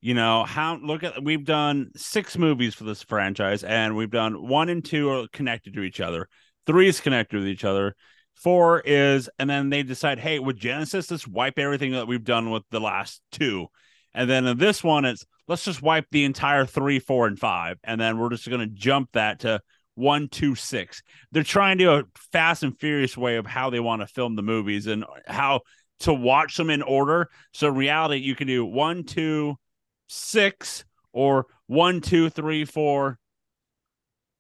you 0.02 0.14
know, 0.14 0.44
how 0.44 0.76
look 0.78 1.04
at 1.04 1.24
we've 1.24 1.46
done 1.46 1.92
six 1.96 2.38
movies 2.38 2.76
for 2.76 2.84
this 2.84 3.04
franchise, 3.04 3.64
and 3.64 3.96
we've 3.96 4.10
done 4.12 4.48
one 4.48 4.70
and 4.70 4.84
two 4.84 5.10
are 5.10 5.28
connected 5.32 5.74
to 5.76 5.82
each 5.84 6.02
other, 6.02 6.28
three 6.66 6.90
is 6.90 7.00
connected 7.00 7.38
with 7.38 7.48
each 7.48 7.64
other, 7.64 7.96
four 8.36 8.82
is, 8.82 9.30
and 9.40 9.50
then 9.50 9.70
they 9.70 9.84
decide, 9.84 10.20
hey, 10.20 10.40
with 10.40 10.60
Genisys, 10.60 11.10
let's 11.12 11.28
wipe 11.28 11.58
everything 11.58 11.92
that 11.94 12.08
we've 12.08 12.24
done 12.24 12.52
with 12.52 12.64
the 12.72 12.82
last 12.82 13.22
two, 13.32 13.68
and 14.14 14.30
then 14.30 14.46
in 14.46 14.58
this 14.58 14.84
one, 14.84 15.06
it's 15.06 15.26
let's 15.48 15.64
just 15.64 15.82
wipe 15.82 16.06
the 16.12 16.26
entire 16.26 16.66
three, 16.66 17.00
four, 17.00 17.28
and 17.28 17.40
five, 17.40 17.78
and 17.86 18.02
then 18.02 18.18
we're 18.18 18.30
just 18.30 18.50
gonna 18.50 18.68
jump 18.68 19.10
that 19.14 19.40
to 19.42 19.62
one, 20.00 20.30
two, 20.30 20.56
six. 20.56 21.04
They're 21.32 21.44
trying 21.44 21.78
to 21.80 21.84
do 21.84 21.92
a 21.92 22.04
fast 22.32 22.64
and 22.64 22.78
furious 22.80 23.18
way 23.18 23.36
of 23.36 23.46
how 23.46 23.70
they 23.70 23.80
want 23.80 24.02
to 24.02 24.08
film 24.08 24.36
the 24.36 24.42
movies 24.42 24.88
and 24.88 25.04
how 25.28 25.62
to 26.02 26.14
watch 26.14 26.56
them 26.56 26.70
in 26.70 26.82
order. 26.82 27.30
So 27.54 27.68
in 27.68 27.76
reality, 27.76 28.18
you 28.18 28.34
can 28.34 28.48
do 28.48 28.66
one, 28.66 29.04
two, 29.04 29.58
six, 30.08 30.86
or 31.12 31.48
one, 31.68 32.02
two, 32.02 32.30
three, 32.30 32.64
four, 32.66 33.20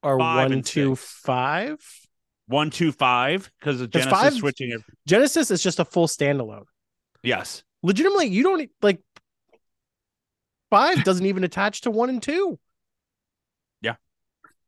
Or 0.02 0.18
Five 0.18 0.50
one, 0.52 0.62
two, 0.64 0.96
five. 0.96 1.78
one, 2.48 2.70
two, 2.70 2.92
five, 2.94 3.52
because 3.60 3.80
There's 3.80 4.06
Genisys 4.06 4.10
five? 4.10 4.34
switching 4.34 4.72
it. 4.72 4.82
Genisys 5.08 5.52
is 5.52 5.62
just 5.62 5.80
a 5.80 5.86
full 5.86 6.08
standalone. 6.08 6.64
Yes. 7.22 7.64
Legitimately, 7.84 8.28
you 8.28 8.44
don't 8.44 8.70
like 8.82 9.02
five 10.70 11.04
doesn't 11.04 11.26
even 11.26 11.44
attach 11.44 11.82
to 11.82 11.92
one 11.92 12.10
and 12.10 12.24
two. 12.24 12.58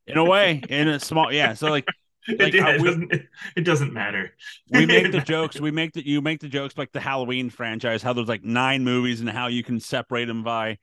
In 0.07 0.17
a 0.17 0.25
way, 0.25 0.61
in 0.69 0.87
a 0.87 0.99
small, 0.99 1.31
yeah. 1.31 1.53
So 1.53 1.69
like 1.69 1.87
like, 2.39 2.53
yeah, 2.53 2.67
uh, 2.67 2.71
it, 2.73 2.81
we- 2.81 2.87
doesn't, 2.87 3.13
it, 3.13 3.27
it 3.57 3.61
doesn't 3.61 3.93
matter. 3.93 4.35
we 4.71 4.85
make 4.85 5.11
the 5.11 5.21
jokes. 5.25 5.59
We 5.59 5.71
make 5.71 5.93
the 5.93 6.05
you 6.05 6.21
make 6.21 6.39
the 6.39 6.49
jokes 6.49 6.77
like 6.77 6.91
the 6.91 6.99
Halloween 6.99 7.49
franchise, 7.49 8.01
how 8.03 8.13
there's 8.13 8.27
like 8.27 8.43
nine 8.43 8.83
movies 8.83 9.21
and 9.21 9.29
how 9.29 9.47
you 9.47 9.63
can 9.63 9.79
separate 9.79 10.25
them 10.25 10.43
by 10.43 10.77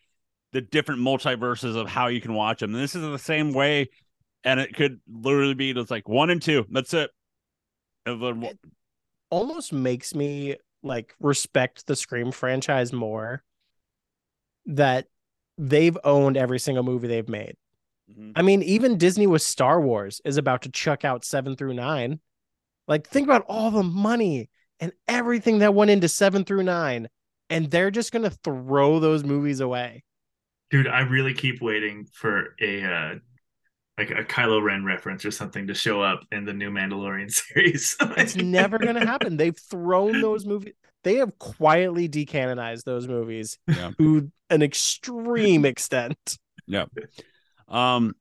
the 0.53 0.61
different 0.61 1.01
multiverses 1.01 1.77
of 1.77 1.89
how 1.89 2.07
you 2.07 2.21
can 2.21 2.33
watch 2.35 2.61
them. 2.61 2.75
And 2.75 2.83
this 2.83 2.95
is 2.95 3.03
the 3.03 3.19
same 3.19 3.53
way, 3.53 3.91
and 4.45 4.59
it 4.61 4.75
could 4.75 5.01
literally 5.07 5.55
be 5.55 5.75
just 5.75 5.91
like 5.91 6.09
one 6.09 6.31
and 6.31 6.41
two. 6.41 6.65
That's 6.71 6.95
it. 6.95 7.11
And 8.07 8.23
then- 8.23 8.59
almost 9.31 9.75
makes 9.75 10.15
me 10.15 10.57
like 10.83 11.15
respect 11.21 11.87
the 11.87 11.95
Scream 11.95 12.33
franchise 12.33 12.93
more 12.95 13.43
that 14.65 15.07
they've 15.59 15.99
owned 16.05 16.37
every 16.37 16.59
single 16.59 16.83
movie 16.85 17.09
they've 17.09 17.29
made. 17.29 17.57
Mhm. 18.11 18.33
I 18.37 18.43
mean, 18.43 18.63
even 18.63 18.99
Disney 18.99 19.27
with 19.27 19.43
Star 19.43 19.81
Wars 19.81 20.21
is 20.25 20.37
about 20.37 20.63
to 20.63 20.71
chuck 20.71 21.05
out 21.05 21.25
seven 21.25 21.57
through 21.57 21.75
nine. 21.75 22.21
Like, 22.87 23.07
think 23.07 23.27
about 23.27 23.45
all 23.49 23.71
the 23.71 23.83
money 23.83 24.49
and 24.81 24.93
everything 25.07 25.59
that 25.59 25.75
went 25.75 25.91
into 25.91 26.09
seven 26.09 26.45
through 26.45 26.63
nine, 26.63 27.09
and 27.51 27.71
they're 27.71 27.91
just 27.91 28.13
gonna 28.13 28.31
throw 28.31 28.99
those 29.01 29.25
movies 29.25 29.61
away. 29.61 30.05
Dude, 30.71 30.87
I 30.87 31.01
really 31.01 31.35
keep 31.35 31.61
waiting 31.61 32.07
for 32.13 32.55
a 32.61 32.85
uh 32.85 33.15
like 33.99 34.11
a 34.11 34.23
Kylo 34.23 34.63
Ren 34.63 34.85
reference 34.85 35.25
or 35.25 35.33
something 35.33 35.67
to 35.67 35.75
show 35.75 36.01
up 36.01 36.21
in 36.31 36.45
the 36.45 36.53
new 36.53 36.71
Mandalorian 36.71 37.31
series. 37.33 37.97
It's 38.01 38.37
never 38.37 38.79
gonna 38.79 39.05
happen. 39.05 39.37
They've 39.37 39.59
thrown 39.59 40.21
those 40.21 40.47
movies. 40.47 40.75
They 41.05 41.17
have 41.17 41.39
quietly 41.39 42.09
decanonized 42.09 42.85
those 42.85 43.09
movies 43.09 43.59
Yeah. 43.67 43.91
to 43.99 44.31
an 44.51 44.63
extreme 44.63 45.65
extent. 45.65 46.39
Um, 47.69 48.15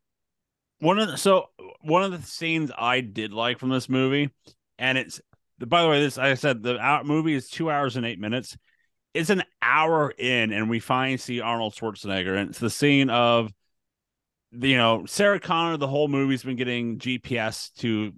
one 0.80 1.00
of 1.00 1.08
the, 1.08 1.18
so 1.18 1.50
one 1.82 2.04
of 2.04 2.12
the 2.12 2.26
scenes 2.28 2.72
I 2.78 3.02
did 3.02 3.34
like 3.34 3.60
from 3.60 3.70
this 3.70 3.90
movie, 3.90 4.32
and 4.78 4.98
it's 4.98 5.22
by 5.60 5.82
the 5.82 5.90
way, 5.90 6.00
this 6.02 6.18
I 6.18 6.36
said 6.36 6.62
the 6.62 7.02
movie 7.04 7.34
is 7.34 7.50
two 7.50 7.72
hours 7.72 7.96
and 7.96 8.06
eight 8.06 8.20
minutes. 8.20 8.58
It's 9.14 9.30
an 9.32 9.44
hour 9.62 10.12
in, 10.12 10.52
and 10.52 10.70
we 10.70 10.80
finally 10.80 11.18
see 11.18 11.42
Arnold 11.42 11.74
Schwarzenegger, 11.74 12.38
and 12.38 12.50
it's 12.50 12.60
the 12.60 12.70
scene 12.70 13.10
of 13.10 13.52
the, 14.52 14.70
you 14.70 14.78
know 14.78 15.06
Sarah 15.06 15.40
Connor. 15.40 15.78
The 15.78 15.88
whole 15.88 16.08
movie's 16.08 16.44
been 16.44 16.56
getting 16.56 17.00
GPS 17.00 17.74
to 17.80 18.14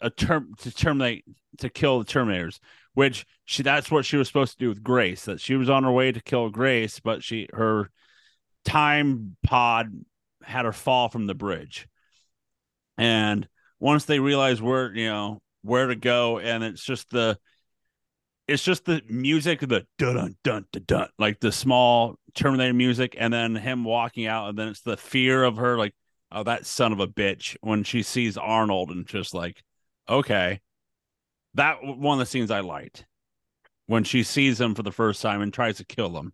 a 0.00 0.10
term 0.10 0.54
to 0.58 0.70
terminate 0.70 1.24
to 1.58 1.68
kill 1.68 1.98
the 1.98 2.04
Terminators, 2.04 2.58
which 2.94 3.26
she 3.44 3.62
that's 3.62 3.90
what 3.90 4.04
she 4.04 4.16
was 4.16 4.28
supposed 4.28 4.52
to 4.52 4.58
do 4.58 4.68
with 4.68 4.82
Grace. 4.82 5.24
That 5.24 5.40
she 5.40 5.56
was 5.56 5.68
on 5.68 5.82
her 5.82 5.92
way 5.92 6.12
to 6.12 6.22
kill 6.22 6.50
Grace, 6.50 7.00
but 7.00 7.24
she 7.24 7.48
her 7.52 7.90
time 8.64 9.36
pod 9.42 9.92
had 10.44 10.64
her 10.64 10.72
fall 10.72 11.08
from 11.08 11.26
the 11.26 11.34
bridge. 11.34 11.88
And 12.96 13.48
once 13.80 14.04
they 14.04 14.20
realize 14.20 14.62
where, 14.62 14.94
you 14.94 15.08
know, 15.08 15.40
where 15.62 15.86
to 15.86 15.96
go, 15.96 16.38
and 16.38 16.62
it's 16.62 16.84
just 16.84 17.10
the 17.10 17.38
it's 18.46 18.62
just 18.62 18.84
the 18.84 19.02
music, 19.08 19.60
the 19.60 19.86
dun 19.98 20.36
dun 20.44 20.66
dun 20.70 20.82
dun 20.86 21.08
like 21.18 21.40
the 21.40 21.50
small 21.52 22.16
Terminator 22.34 22.74
music, 22.74 23.16
and 23.18 23.32
then 23.32 23.54
him 23.56 23.84
walking 23.84 24.26
out, 24.26 24.50
and 24.50 24.58
then 24.58 24.68
it's 24.68 24.82
the 24.82 24.96
fear 24.96 25.44
of 25.44 25.56
her, 25.56 25.78
like, 25.78 25.94
oh, 26.30 26.42
that 26.42 26.66
son 26.66 26.92
of 26.92 27.00
a 27.00 27.08
bitch, 27.08 27.56
when 27.62 27.84
she 27.84 28.02
sees 28.02 28.36
Arnold, 28.36 28.90
and 28.90 29.06
just 29.06 29.34
like, 29.34 29.62
okay, 30.08 30.60
that 31.54 31.78
one 31.82 32.14
of 32.14 32.18
the 32.18 32.30
scenes 32.30 32.50
I 32.50 32.60
liked 32.60 33.06
when 33.86 34.04
she 34.04 34.22
sees 34.22 34.60
him 34.60 34.74
for 34.74 34.82
the 34.82 34.92
first 34.92 35.22
time 35.22 35.40
and 35.40 35.52
tries 35.52 35.76
to 35.78 35.84
kill 35.84 36.16
him. 36.18 36.32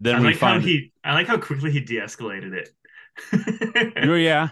Then 0.00 0.16
I 0.16 0.20
we 0.20 0.26
like 0.28 0.38
how 0.38 0.58
he 0.60 0.92
I 1.04 1.14
like 1.14 1.26
how 1.26 1.38
quickly 1.38 1.70
he 1.70 1.80
de-escalated 1.80 2.52
it. 2.52 2.70
Oh, 4.08 4.14
yeah, 4.14 4.48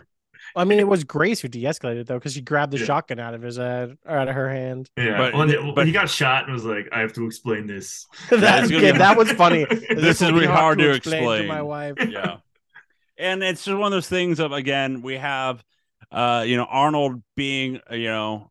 I 0.57 0.65
mean, 0.65 0.79
it 0.79 0.89
was 0.89 1.05
Grace 1.05 1.41
who 1.41 1.49
de-escalated 1.49 2.07
though, 2.07 2.15
because 2.19 2.33
she 2.33 2.41
grabbed 2.41 2.73
the 2.73 2.79
Yeah. 2.79 2.87
shotgun 2.87 3.19
out 3.19 3.35
of 3.35 3.43
his 3.43 3.59
uh, 3.59 3.89
or 4.07 4.17
out 4.17 4.29
of 4.29 4.35
her 4.35 4.49
hand. 4.51 4.89
yeah. 4.97 5.19
But- 5.19 5.35
Well, 5.35 5.47
well, 5.49 5.75
but- 5.75 5.87
he 5.87 5.93
got 5.93 6.09
shot 6.09 6.45
and 6.45 6.53
was 6.55 6.65
like, 6.65 6.89
I 6.93 7.01
have 7.01 7.13
to 7.15 7.27
explain 7.27 7.67
this. 7.67 8.07
that, 8.31 8.65
is 8.65 8.71
gonna 8.71 8.83
okay, 8.85 8.93
be- 8.93 8.99
that 8.99 9.17
was 9.19 9.31
funny. 9.33 9.67
This 9.91 10.23
is 10.23 10.33
really 10.33 10.47
hard 10.47 10.79
to 10.79 10.85
to 10.85 10.91
explain. 10.95 11.47
my 11.47 11.63
wife. 11.63 11.95
yeah. 12.09 12.37
And 13.19 13.43
it's 13.43 13.65
just 13.65 13.77
one 13.77 13.87
of 13.87 13.93
those 13.93 14.09
things 14.09 14.41
of 14.41 14.53
again, 14.53 15.03
we 15.03 15.15
have 15.19 15.63
uh, 16.11 16.45
you 16.47 16.57
know, 16.57 16.65
Arnold 16.65 17.23
being, 17.37 17.81
uh, 17.91 17.95
you 17.97 18.09
know, 18.09 18.51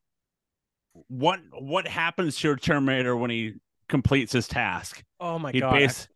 what 1.08 1.40
what 1.58 1.88
happens 1.88 2.38
to 2.40 2.48
your 2.50 2.58
Terminator 2.58 3.16
when 3.16 3.30
he 3.32 3.54
completes 3.90 4.32
his 4.34 4.48
task? 4.48 5.04
Oh 5.20 5.40
my 5.40 5.52
he 5.52 5.60
god, 5.62 5.74
I- 5.74 5.80
base 5.80 6.08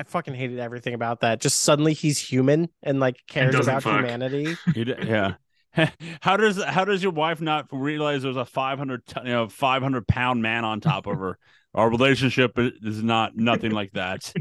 I, 0.00 0.02
fucking 0.04 0.34
hated 0.34 0.58
everything 0.58 0.94
about 0.94 1.20
that. 1.20 1.40
Just 1.40 1.60
suddenly 1.60 1.92
he's 1.94 2.18
human 2.18 2.68
and 2.82 3.00
like 3.00 3.16
cares 3.28 3.54
doesn't 3.54 3.70
about 3.72 3.82
fuck. 3.82 3.96
humanity. 4.00 4.56
d- 4.72 4.94
yeah. 5.04 5.34
how 6.20 6.36
does 6.36 6.62
how 6.62 6.84
does 6.84 7.02
your 7.02 7.12
wife 7.12 7.40
not 7.40 7.66
realize 7.70 8.22
there's 8.22 8.36
a 8.36 8.44
500 8.46 9.06
ton- 9.06 9.26
you 9.26 9.32
know 9.32 9.48
500 9.48 10.06
pound 10.08 10.40
man 10.42 10.64
on 10.64 10.80
top 10.80 11.06
of 11.06 11.18
her? 11.18 11.38
Our 11.74 11.90
relationship 11.90 12.52
i- 12.58 12.70
is 12.82 13.02
not 13.02 13.36
nothing 13.36 13.72
like 13.72 13.92
that. 13.92 14.32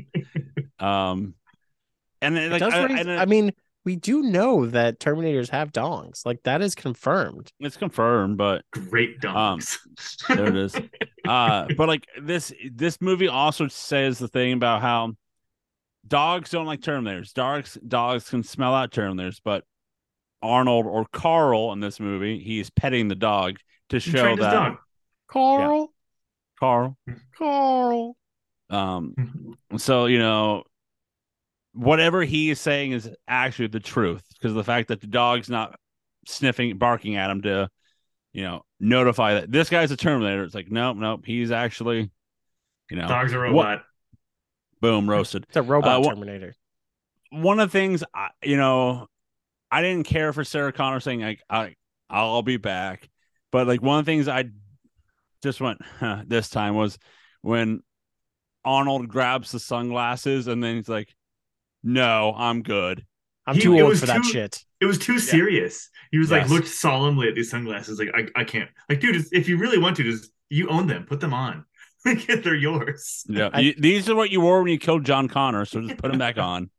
Um, 0.80 1.34
and 2.22 2.36
then, 2.36 2.44
It 2.44 2.52
like 2.54 2.60
does 2.62 2.74
I, 2.74 2.86
raise- 2.86 3.00
and 3.00 3.10
it- 3.10 3.20
I 3.20 3.26
mean, 3.26 3.52
we 3.84 3.96
do 3.96 4.24
know 4.24 4.66
that 4.68 5.00
Terminators 5.00 5.50
have 5.50 5.72
dongs. 5.72 6.26
Like 6.26 6.42
that 6.44 6.62
is 6.62 6.74
confirmed. 6.74 7.52
it's 7.60 7.78
confirmed, 7.78 8.38
but 8.38 8.64
Great 8.72 9.24
Um, 9.26 9.60
dogs. 9.60 9.80
there 10.30 10.48
it 10.48 10.56
is. 10.56 10.76
uh 11.28 11.68
but 11.78 11.88
like 11.88 12.08
this 12.22 12.54
this 12.72 13.00
movie 13.02 13.28
also 13.28 13.68
says 13.68 14.18
the 14.20 14.28
thing 14.28 14.54
about 14.54 14.82
how 14.82 15.14
dogs 16.08 16.50
don't 16.52 16.66
like 16.66 16.82
terminators 16.82 17.34
dogs 17.34 17.78
dogs 17.88 18.30
can 18.30 18.44
smell 18.44 18.74
out 18.74 18.92
terminators 18.92 19.40
but 19.44 19.64
arnold 20.42 20.86
or 20.86 21.06
carl 21.12 21.72
in 21.74 21.80
this 21.80 22.00
movie 22.00 22.40
he's 22.40 22.70
petting 22.70 23.08
the 23.08 23.16
dog 23.16 23.58
to 23.90 24.00
show 24.00 24.22
trained 24.22 24.42
that 24.42 24.54
dog. 24.54 24.78
Carl, 25.28 25.94
carl 26.60 26.98
Carl. 27.38 28.16
um 28.70 29.14
so 29.78 30.06
you 30.06 30.20
know 30.20 30.64
whatever 31.74 32.24
he 32.24 32.50
is 32.52 32.60
saying 32.60 32.92
is 32.92 33.10
actually 33.28 33.68
the 33.68 33.80
truth 33.80 34.24
because 34.34 34.54
the 34.54 34.64
fact 34.64 34.88
that 34.90 35.02
the 35.02 35.08
dog's 35.08 35.50
not 35.50 35.78
sniffing 36.28 36.78
barking 36.78 37.16
at 37.16 37.30
him 37.30 37.42
to 37.42 37.68
you 38.34 38.44
know 38.44 38.62
notify 38.80 39.36
that 39.36 39.52
this 39.52 39.70
guy's 39.70 39.92
a 39.92 39.98
terminator 39.98 40.44
it's 40.44 40.56
like 40.56 40.70
nope 40.72 40.98
nope 40.98 41.24
he's 41.26 41.52
actually 41.52 42.10
you 42.90 42.98
know 42.98 43.08
Dog's 43.08 43.34
a 43.34 43.38
What- 43.40 43.44
robot. 43.46 43.84
Boom 44.82 45.10
roasted 45.10 45.46
It's 45.48 45.58
a 45.58 45.62
robot 45.62 45.98
Uh, 45.98 46.02
wha- 46.02 46.10
Terminator. 46.14 46.56
one 47.32 47.60
of 47.60 47.72
the 47.72 47.78
things 47.78 48.04
I, 48.14 48.30
you 48.44 48.58
know 48.58 49.08
i 49.72 49.82
didn't 49.82 50.06
care 50.06 50.32
for 50.34 50.44
sarah 50.44 50.72
connor 50.72 51.00
saying 51.00 51.22
like 51.22 51.42
i 51.50 51.76
i'll 52.10 52.42
be 52.44 52.58
back 52.58 53.10
but 53.52 53.68
like 53.68 53.82
one 53.82 54.00
of 54.00 54.06
the 54.06 54.12
things 54.12 54.28
i 54.28 54.46
just 55.44 55.60
went 55.62 55.80
huh, 56.00 56.24
this 56.28 56.50
time 56.50 56.76
was 56.76 56.98
when 57.42 57.82
arnold 58.64 59.08
grabs 59.08 59.52
the 59.52 59.60
sunglasses 59.60 60.48
and 60.48 60.64
then 60.64 60.76
he's 60.78 60.90
like 60.90 61.14
no 61.84 62.34
i'm 62.38 62.62
good 62.64 63.06
I'm 63.48 63.56
He- 63.56 63.62
too 63.62 63.80
old 63.80 63.90
was 63.90 64.00
for 64.00 64.08
that 64.08 64.26
shit. 64.26 64.66
It 64.82 64.86
was 64.88 64.98
too 64.98 65.20
serious. 65.20 65.92
He 66.12 66.18
was 66.18 66.32
like 66.32 66.50
looked 66.50 66.68
solemnly 66.68 67.28
at 67.28 67.36
these 67.36 67.52
sunglasses, 67.52 68.00
like 68.00 68.10
I, 68.16 68.42
I 68.42 68.44
can't. 68.44 68.72
Like, 68.90 69.00
dude, 69.02 69.24
if 69.32 69.48
you 69.48 69.58
really 69.58 69.78
want 69.78 69.98
to, 69.98 70.04
just 70.04 70.32
you 70.50 70.68
own 70.68 70.88
them, 70.88 71.06
put 71.06 71.20
them 71.20 71.32
on. 71.32 71.64
Like 72.28 72.44
they're 72.44 72.56
yours. 72.56 73.24
yeah. 73.28 73.50
I- 73.54 73.60
you- 73.62 73.76
these 73.78 74.10
are 74.10 74.16
what 74.16 74.30
you 74.32 74.42
wore 74.42 74.62
when 74.62 74.72
you 74.72 74.78
killed 74.80 75.06
john 75.06 75.28
connor 75.28 75.66
so 75.66 75.82
just 75.82 75.98
put 75.98 76.10
them 76.10 76.20
back 76.20 76.38
on. 76.38 76.70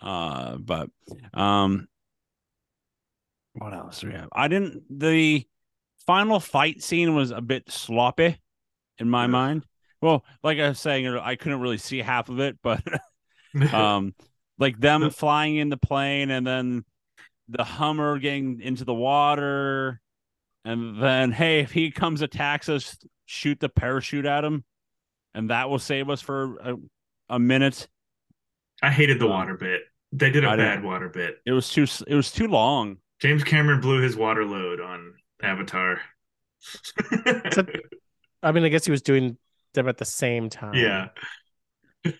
Uh 0.00 0.56
but 0.56 0.88
um 1.34 1.86
what 3.54 3.74
else 3.74 4.00
do 4.00 4.06
we 4.08 4.14
have? 4.14 4.28
I 4.32 4.48
didn't 4.48 4.82
the 4.90 5.46
final 6.06 6.40
fight 6.40 6.82
scene 6.82 7.14
was 7.14 7.30
a 7.30 7.40
bit 7.40 7.70
sloppy 7.70 8.40
in 8.98 9.08
my 9.08 9.24
Ugh. 9.24 9.30
mind. 9.30 9.66
Well 10.00 10.24
like 10.42 10.58
i 10.58 10.68
was 10.68 10.80
saying 10.80 11.06
i 11.06 11.36
couldn't 11.36 11.60
really 11.60 11.78
see 11.78 11.98
half 11.98 12.28
of 12.28 12.40
it 12.40 12.58
but 12.62 12.82
um 13.72 14.14
like 14.58 14.78
them 14.80 15.10
flying 15.10 15.56
in 15.56 15.68
the 15.68 15.76
plane 15.76 16.30
and 16.30 16.44
then 16.46 16.84
the 17.48 17.62
hummer 17.64 18.18
getting 18.18 18.60
into 18.60 18.84
the 18.84 18.94
water 18.94 20.00
and 20.64 21.02
then 21.02 21.32
hey 21.32 21.60
if 21.60 21.72
he 21.72 21.90
comes 21.90 22.22
attacks 22.22 22.68
us 22.68 22.96
shoot 23.26 23.58
the 23.60 23.68
parachute 23.68 24.24
at 24.26 24.44
him 24.44 24.64
and 25.34 25.50
that 25.50 25.68
will 25.70 25.78
save 25.78 26.08
us 26.10 26.20
for 26.20 26.56
a, 26.58 26.76
a 27.30 27.38
minute 27.38 27.88
I 28.82 28.90
hated 28.90 29.18
the 29.20 29.26
Um, 29.26 29.30
water 29.30 29.56
bit. 29.56 29.82
They 30.12 30.30
did 30.30 30.44
a 30.44 30.48
I 30.48 30.56
bad 30.56 30.70
didn't- 30.76 30.86
water 30.86 31.08
bit. 31.08 31.36
it 31.46 31.52
was 31.52 31.68
too 31.70 31.86
it 32.06 32.14
was 32.14 32.30
too 32.32 32.48
long 32.48 32.98
James 33.20 33.44
Cameron 33.44 33.80
blew 33.80 34.00
his 34.00 34.16
water 34.16 34.44
load 34.44 34.80
on 34.80 35.14
Avatar. 35.42 36.00
I 38.42 38.50
mean, 38.52 38.64
I 38.64 38.68
guess 38.68 38.84
he 38.84 38.90
was 38.90 39.02
doing 39.02 39.36
them 39.74 39.88
at 39.88 39.98
the 39.98 40.04
same 40.04 40.48
time. 40.50 40.74
yeah. 40.74 41.08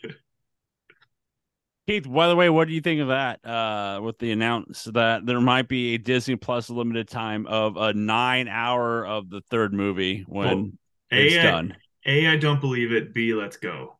keith 1.87 2.11
by 2.11 2.29
the 2.29 2.37
way 2.37 2.49
what 2.49 2.69
do 2.69 2.75
you 2.75 2.81
think 2.81 3.01
of 3.01 3.09
that 3.09 3.45
uh 3.45 4.01
with 4.03 4.19
the 4.19 4.31
announce 4.31 4.85
that 4.85 5.27
there 5.27 5.41
might 5.41 5.69
be 5.69 5.95
a 5.95 5.99
disney 5.99 6.37
plus 6.37 6.71
limited 6.71 7.09
time 7.09 7.47
of 7.47 7.77
a 7.77 7.93
nine 7.93 8.49
hour 8.49 9.05
of 9.07 9.29
the 9.31 9.41
third 9.51 9.73
movie 9.73 10.25
when 10.29 10.79
it's 11.11 11.35
A, 11.35 11.41
I- 11.41 11.43
done 11.43 11.77
A, 12.07 12.27
I 12.29 12.37
don't 12.37 12.61
believe 12.61 12.93
it. 12.93 13.13
B, 13.15 13.35
let's 13.35 13.57
go. 13.57 13.99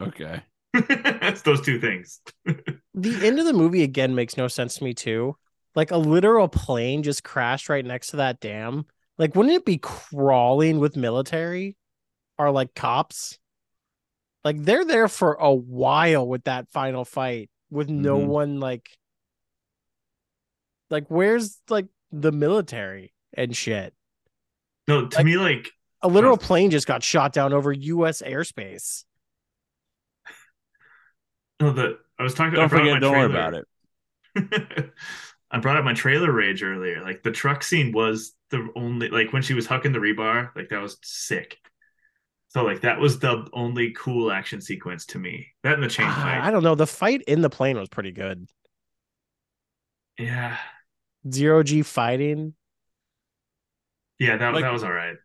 okay 0.00 0.42
That's 0.88 1.42
those 1.42 1.62
two 1.62 1.80
things. 1.80 2.20
the 2.46 3.26
end 3.26 3.38
of 3.38 3.46
the 3.46 3.52
movie 3.52 3.82
again 3.82 4.14
makes 4.14 4.36
no 4.36 4.46
sense 4.48 4.76
to 4.76 4.84
me 4.84 4.92
too. 4.92 5.36
Like 5.74 5.90
a 5.90 5.96
literal 5.96 6.48
plane 6.48 7.02
just 7.02 7.24
crashed 7.24 7.68
right 7.68 7.84
next 7.84 8.08
to 8.08 8.16
that 8.16 8.40
dam. 8.40 8.84
Like, 9.18 9.34
wouldn't 9.34 9.54
it 9.54 9.64
be 9.64 9.78
crawling 9.78 10.78
with 10.78 10.96
military 10.96 11.76
or 12.38 12.50
like 12.50 12.74
cops? 12.74 13.38
Like 14.46 14.62
they're 14.62 14.84
there 14.84 15.08
for 15.08 15.32
a 15.34 15.52
while 15.52 16.24
with 16.24 16.44
that 16.44 16.68
final 16.70 17.04
fight 17.04 17.50
with 17.68 17.88
no 17.88 18.16
Mhm. 18.20 18.26
one 18.28 18.60
like 18.60 18.88
like 20.88 21.06
where's 21.08 21.58
like 21.68 21.86
the 22.12 22.30
military 22.30 23.12
and 23.34 23.56
shit. 23.56 23.92
No, 24.86 25.08
to 25.08 25.16
Like- 25.16 25.26
me, 25.26 25.36
like 25.36 25.72
A 26.02 26.06
literal 26.06 26.36
plane 26.36 26.70
just 26.70 26.86
got 26.86 27.02
shot 27.02 27.32
down 27.32 27.52
over 27.52 27.72
US 27.72 28.22
airspace. 28.22 29.02
no, 31.60 31.72
the 31.72 31.98
I 32.16 32.22
was 32.22 32.34
talking. 32.34 32.54
Don't 32.54 32.68
brought 32.68 32.82
forget, 32.84 33.00
don't 33.00 33.12
worry 33.16 33.24
about 33.26 33.54
it. 33.54 33.66
I 35.50 35.58
brought 35.58 35.76
up 35.76 35.84
my 35.84 35.94
trailer 35.94 36.30
rage 36.30 36.62
earlier. 36.62 37.02
Like 37.02 37.24
the 37.24 37.32
truck 37.32 37.64
scene 37.64 37.90
was 37.90 38.32
the 38.50 38.68
only 38.76 39.08
like 39.08 39.32
when 39.32 39.42
she 39.42 39.54
was 39.54 39.66
hucking 39.66 39.92
the 39.92 39.98
rebar, 39.98 40.54
like 40.54 40.68
that 40.68 40.80
was 40.80 40.98
sick. 41.02 41.58
So 42.48 42.62
like 42.64 42.80
that 42.82 42.98
was 43.00 43.18
the 43.18 43.46
only 43.52 43.92
cool 43.92 44.30
action 44.32 44.60
sequence 44.60 45.04
to 45.06 45.18
me. 45.18 45.48
That 45.62 45.74
and 45.74 45.82
the 45.82 45.88
chain 45.88 46.06
Ah, 46.08 46.46
I 46.46 46.50
don't 46.50 46.62
know. 46.62 46.74
The 46.74 46.86
fight 46.86 47.22
in 47.22 47.40
the 47.42 47.50
plane 47.50 47.76
was 47.78 47.88
pretty 47.88 48.12
good. 48.12 48.48
Yeah. 50.18 50.56
Zero 51.30 51.62
G 51.62 51.82
fighting. 51.82 52.54
Yeah, 54.18 54.36
that 54.38 54.54
Like- 54.54 54.62
that 54.62 54.72
was 54.72 54.82
all 54.84 54.92
right. 54.92 55.16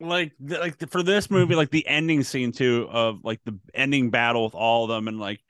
like 0.00 0.32
th- 0.46 0.60
like 0.60 0.90
for 0.90 1.02
this 1.02 1.28
movie 1.28 1.56
like 1.56 1.70
the 1.70 1.84
ending 1.88 2.22
scene 2.22 2.52
too 2.52 2.86
of 2.88 3.18
like 3.24 3.40
the 3.44 3.58
ending 3.74 4.10
battle 4.10 4.44
with 4.44 4.54
all 4.54 4.84
of 4.84 4.90
them 4.90 5.08
and 5.08 5.18
like 5.18 5.40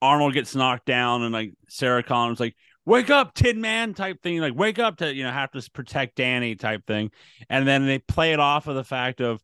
arnold 0.00 0.32
gets 0.32 0.54
knocked 0.54 0.86
down 0.86 1.22
and 1.24 1.32
like 1.32 1.52
sarah 1.68 2.04
connor's 2.04 2.38
like 2.38 2.54
wake 2.84 3.10
up 3.10 3.34
tin 3.34 3.60
man 3.60 3.94
type 3.94 4.22
thing 4.22 4.38
like 4.40 4.54
wake 4.54 4.78
up 4.78 4.98
to 4.98 5.12
you 5.12 5.24
know 5.24 5.32
have 5.32 5.50
to 5.50 5.70
protect 5.72 6.16
dani 6.16 6.56
type 6.56 6.86
thing 6.86 7.10
and 7.50 7.66
then 7.66 7.84
they 7.84 7.98
play 7.98 8.32
it 8.32 8.38
off 8.38 8.68
of 8.68 8.76
the 8.76 8.84
fact 8.84 9.20
of 9.20 9.42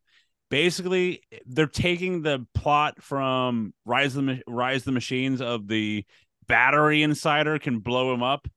basically 0.53 1.21
they're 1.47 1.65
taking 1.65 2.21
the 2.21 2.45
plot 2.53 3.01
from 3.01 3.73
rise 3.85 4.15
of 4.15 4.25
the 4.25 4.41
rise 4.47 4.81
of 4.81 4.85
the 4.85 4.91
machines 4.91 5.41
of 5.41 5.67
the 5.67 6.05
battery 6.47 7.01
insider 7.01 7.57
can 7.57 7.79
blow 7.79 8.13
him 8.13 8.21
up 8.21 8.47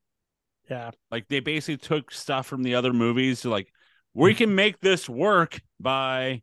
Yeah. 0.68 0.90
like 1.10 1.26
they 1.28 1.40
basically 1.40 1.78
took 1.78 2.12
stuff 2.12 2.46
from 2.46 2.62
the 2.62 2.74
other 2.74 2.92
movies 2.92 3.40
to 3.40 3.48
like 3.50 3.68
we 4.12 4.34
can 4.34 4.54
make 4.54 4.80
this 4.80 5.08
work 5.08 5.60
by 5.80 6.42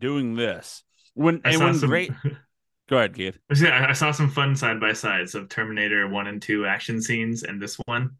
doing 0.00 0.34
this. 0.34 0.82
When 1.14 1.40
I 1.44 1.50
and 1.50 1.58
saw 1.58 1.64
when 1.64 1.74
some 1.74 1.88
great 1.88 2.10
go 2.88 2.98
ahead, 2.98 3.14
Keith. 3.14 3.38
Yeah, 3.54 3.86
I 3.88 3.92
saw 3.92 4.10
some 4.10 4.28
fun 4.30 4.56
side 4.56 4.80
by 4.80 4.92
sides 4.92 5.34
of 5.34 5.48
Terminator 5.48 6.08
one 6.08 6.26
and 6.26 6.42
two 6.42 6.66
action 6.66 7.00
scenes 7.00 7.44
and 7.44 7.60
this 7.62 7.76
one, 7.86 8.10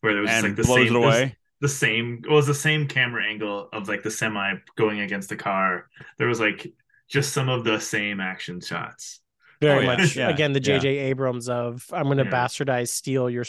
where 0.00 0.12
there 0.14 0.22
was 0.22 0.30
just 0.30 0.44
And 0.44 0.56
like 0.56 0.56
the 0.56 0.62
blows 0.62 0.88
same 0.88 0.96
it 0.96 0.98
away. 0.98 1.36
The 1.60 1.68
same 1.68 2.22
it 2.24 2.30
was 2.30 2.46
the 2.46 2.54
same 2.54 2.86
camera 2.88 3.24
angle 3.24 3.68
of 3.72 3.88
like 3.88 4.02
the 4.02 4.10
semi 4.10 4.54
going 4.76 5.00
against 5.00 5.28
the 5.28 5.36
car. 5.36 5.88
There 6.18 6.28
was 6.28 6.40
like 6.40 6.72
just 7.08 7.32
some 7.32 7.48
of 7.48 7.64
the 7.64 7.80
same 7.80 8.20
action 8.20 8.60
shots. 8.60 9.20
Very 9.60 9.84
Oh, 9.84 9.86
much 9.86 10.16
Yeah, 10.16 10.28
again 10.28 10.52
the 10.52 10.60
yeah. 10.60 10.78
JJ 10.78 10.84
Abrams 10.84 11.48
of 11.48 11.86
I'm 11.92 12.08
gonna 12.08 12.24
Yeah. 12.24 12.30
bastardize 12.30 12.88
steal 12.88 13.30
your 13.30 13.44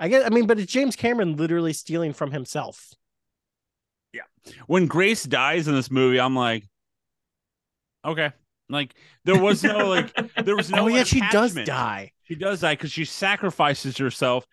I 0.00 0.08
guess 0.08 0.24
I 0.24 0.30
mean, 0.30 0.46
but 0.46 0.58
it's 0.60 0.72
James 0.72 0.96
Cameron 0.96 1.36
literally 1.36 1.72
stealing 1.72 2.12
from 2.12 2.30
himself. 2.30 2.94
Yeah. 4.12 4.22
When 4.66 4.86
Grace 4.86 5.24
dies 5.24 5.68
in 5.68 5.74
this 5.74 5.90
movie, 5.90 6.20
I'm 6.20 6.36
like, 6.36 6.64
okay. 8.04 8.32
Like 8.68 8.94
there 9.24 9.40
was 9.40 9.62
no 9.64 9.88
like 9.88 10.12
there 10.44 10.54
was 10.56 10.70
oh, 10.72 10.76
no 10.76 10.84
oh 10.84 10.88
yeah, 10.88 11.04
she 11.04 11.20
does 11.30 11.54
die. 11.54 12.12
She 12.24 12.34
does 12.34 12.60
die 12.60 12.74
because 12.74 12.92
she 12.92 13.06
sacrifices 13.06 13.96
herself 13.96 14.46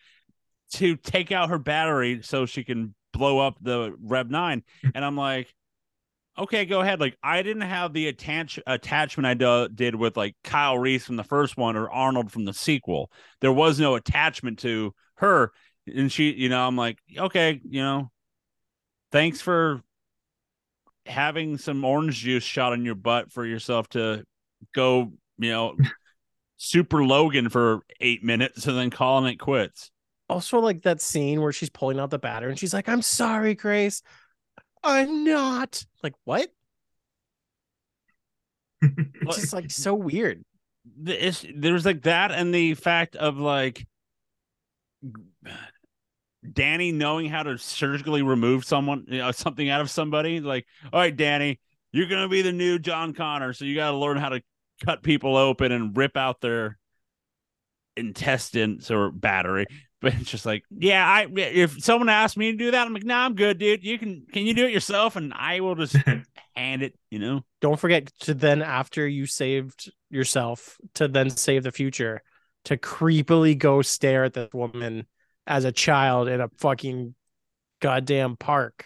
to 0.74 0.96
take 0.96 1.32
out 1.32 1.50
her 1.50 1.60
battery 1.60 2.22
so 2.24 2.46
she 2.46 2.64
can 2.64 2.96
blow 3.14 3.40
up 3.40 3.58
the 3.62 3.96
Rev 4.02 4.30
9. 4.30 4.64
And 4.94 5.06
I'm 5.06 5.16
like, 5.16 5.54
okay, 6.38 6.66
go 6.66 6.82
ahead. 6.82 7.00
Like, 7.00 7.18
I 7.24 7.42
didn't 7.42 7.62
have 7.64 7.94
the 7.94 8.08
attach- 8.08 8.60
attachment 8.68 9.26
I 9.26 9.34
do- 9.34 9.70
did 9.74 9.96
with 9.96 10.18
like 10.18 10.36
Kyle 10.44 10.78
Reese 10.78 11.06
from 11.06 11.16
the 11.16 11.24
first 11.24 11.58
one 11.58 11.76
or 11.76 11.90
Arnold 11.90 12.32
from 12.32 12.46
the 12.46 12.54
sequel. 12.54 13.12
There 13.42 13.54
was 13.54 13.80
no 13.80 13.96
attachment 13.96 14.60
to 14.60 14.94
her. 15.16 15.52
And 15.88 16.12
she, 16.12 16.32
you 16.32 16.50
know, 16.50 16.66
I'm 16.66 16.76
like, 16.76 16.98
okay, 17.18 17.62
you 17.64 17.82
know, 17.82 18.12
thanks 19.12 19.40
for 19.40 19.82
having 21.06 21.58
some 21.58 21.86
orange 21.86 22.18
juice 22.18 22.44
shot 22.44 22.74
in 22.74 22.84
your 22.84 22.96
butt 22.96 23.32
for 23.32 23.46
yourself 23.46 23.88
to 23.90 24.26
go, 24.74 25.14
you 25.38 25.52
know, 25.52 25.78
super 26.58 27.04
Logan 27.04 27.50
for 27.50 27.82
eight 28.00 28.24
minutes 28.24 28.66
and 28.66 28.78
then 28.78 28.90
calling 28.90 29.32
it 29.32 29.38
quits. 29.38 29.92
Also, 30.28 30.60
like 30.60 30.82
that 30.84 31.02
scene 31.02 31.42
where 31.42 31.52
she's 31.52 31.70
pulling 31.70 32.00
out 32.00 32.10
the 32.10 32.20
battery 32.20 32.50
and 32.50 32.60
she's 32.60 32.74
like, 32.74 32.90
I'm 32.90 33.02
sorry, 33.02 33.54
Grace. 33.54 34.02
I'm 34.84 35.24
not. 35.24 35.86
Like, 36.02 36.14
what? 36.24 36.50
It's 38.82 39.36
just 39.36 39.54
like 39.54 39.72
so 39.72 39.96
weird. 39.96 40.44
the 41.02 41.28
it's, 41.28 41.46
there's 41.56 41.86
like 41.86 42.04
that 42.04 42.32
and 42.32 42.54
the 42.54 42.76
fact 42.76 43.16
of 43.16 43.38
like 43.38 43.86
Dani 46.46 46.94
knowing 46.94 47.30
how 47.30 47.44
to 47.44 47.58
surgically 47.58 48.22
remove 48.22 48.66
someone, 48.66 49.06
you 49.08 49.18
know, 49.20 49.32
something 49.32 49.70
out 49.70 49.82
of 49.82 49.90
somebody. 49.90 50.40
Like, 50.40 50.66
all 50.94 51.00
right, 51.00 51.16
Dani, 51.16 51.60
you're 51.92 52.08
gonna 52.08 52.30
be 52.30 52.42
the 52.42 52.52
new 52.52 52.78
John 52.78 53.14
Connor, 53.14 53.54
so 53.54 53.66
you 53.66 53.76
got 53.76 53.92
to 53.92 53.98
learn 53.98 54.18
how 54.18 54.30
to 54.30 54.42
cut 54.84 55.04
people 55.04 55.36
open 55.38 55.72
and 55.72 55.96
rip 55.96 56.18
out 56.18 56.42
their 56.42 56.78
intestines 57.98 58.92
or 58.92 59.10
battery. 59.10 59.66
But 60.06 60.14
it's 60.22 60.30
just 60.30 60.46
like, 60.46 60.64
yeah, 60.70 61.04
I 61.04 61.28
if 61.36 61.84
someone 61.84 62.10
asked 62.10 62.38
me 62.38 62.52
to 62.52 62.58
do 62.58 62.70
that, 62.72 62.86
I'm 62.86 62.94
like, 62.94 63.04
nah, 63.04 63.26
I'm 63.26 63.34
good, 63.34 63.58
dude. 63.58 63.84
You 63.84 63.98
can 63.98 64.28
can 64.32 64.46
you 64.46 64.54
do 64.54 64.68
it 64.68 64.72
yourself, 64.72 65.16
and 65.16 65.34
I 65.34 65.62
will 65.62 65.74
just 65.74 65.96
hand 66.56 66.84
it. 66.84 66.94
You 67.10 67.18
know, 67.18 67.42
Don't 67.60 67.80
forget 67.80 68.12
to 68.22 68.36
then, 68.36 68.62
after 68.62 69.08
you 69.08 69.26
saved 69.26 69.92
yourself, 70.12 70.78
to 70.94 71.08
then 71.08 71.32
save 71.32 71.64
the 71.64 71.72
future, 71.72 72.22
to 72.66 72.78
creepily 72.78 73.58
go 73.58 73.82
stare 73.82 74.26
at 74.26 74.34
this 74.34 74.50
woman 74.54 75.08
as 75.48 75.66
a 75.66 75.72
child 75.72 76.28
in 76.28 76.40
a 76.40 76.50
fucking 76.60 77.16
goddamn 77.82 78.38
park 78.38 78.86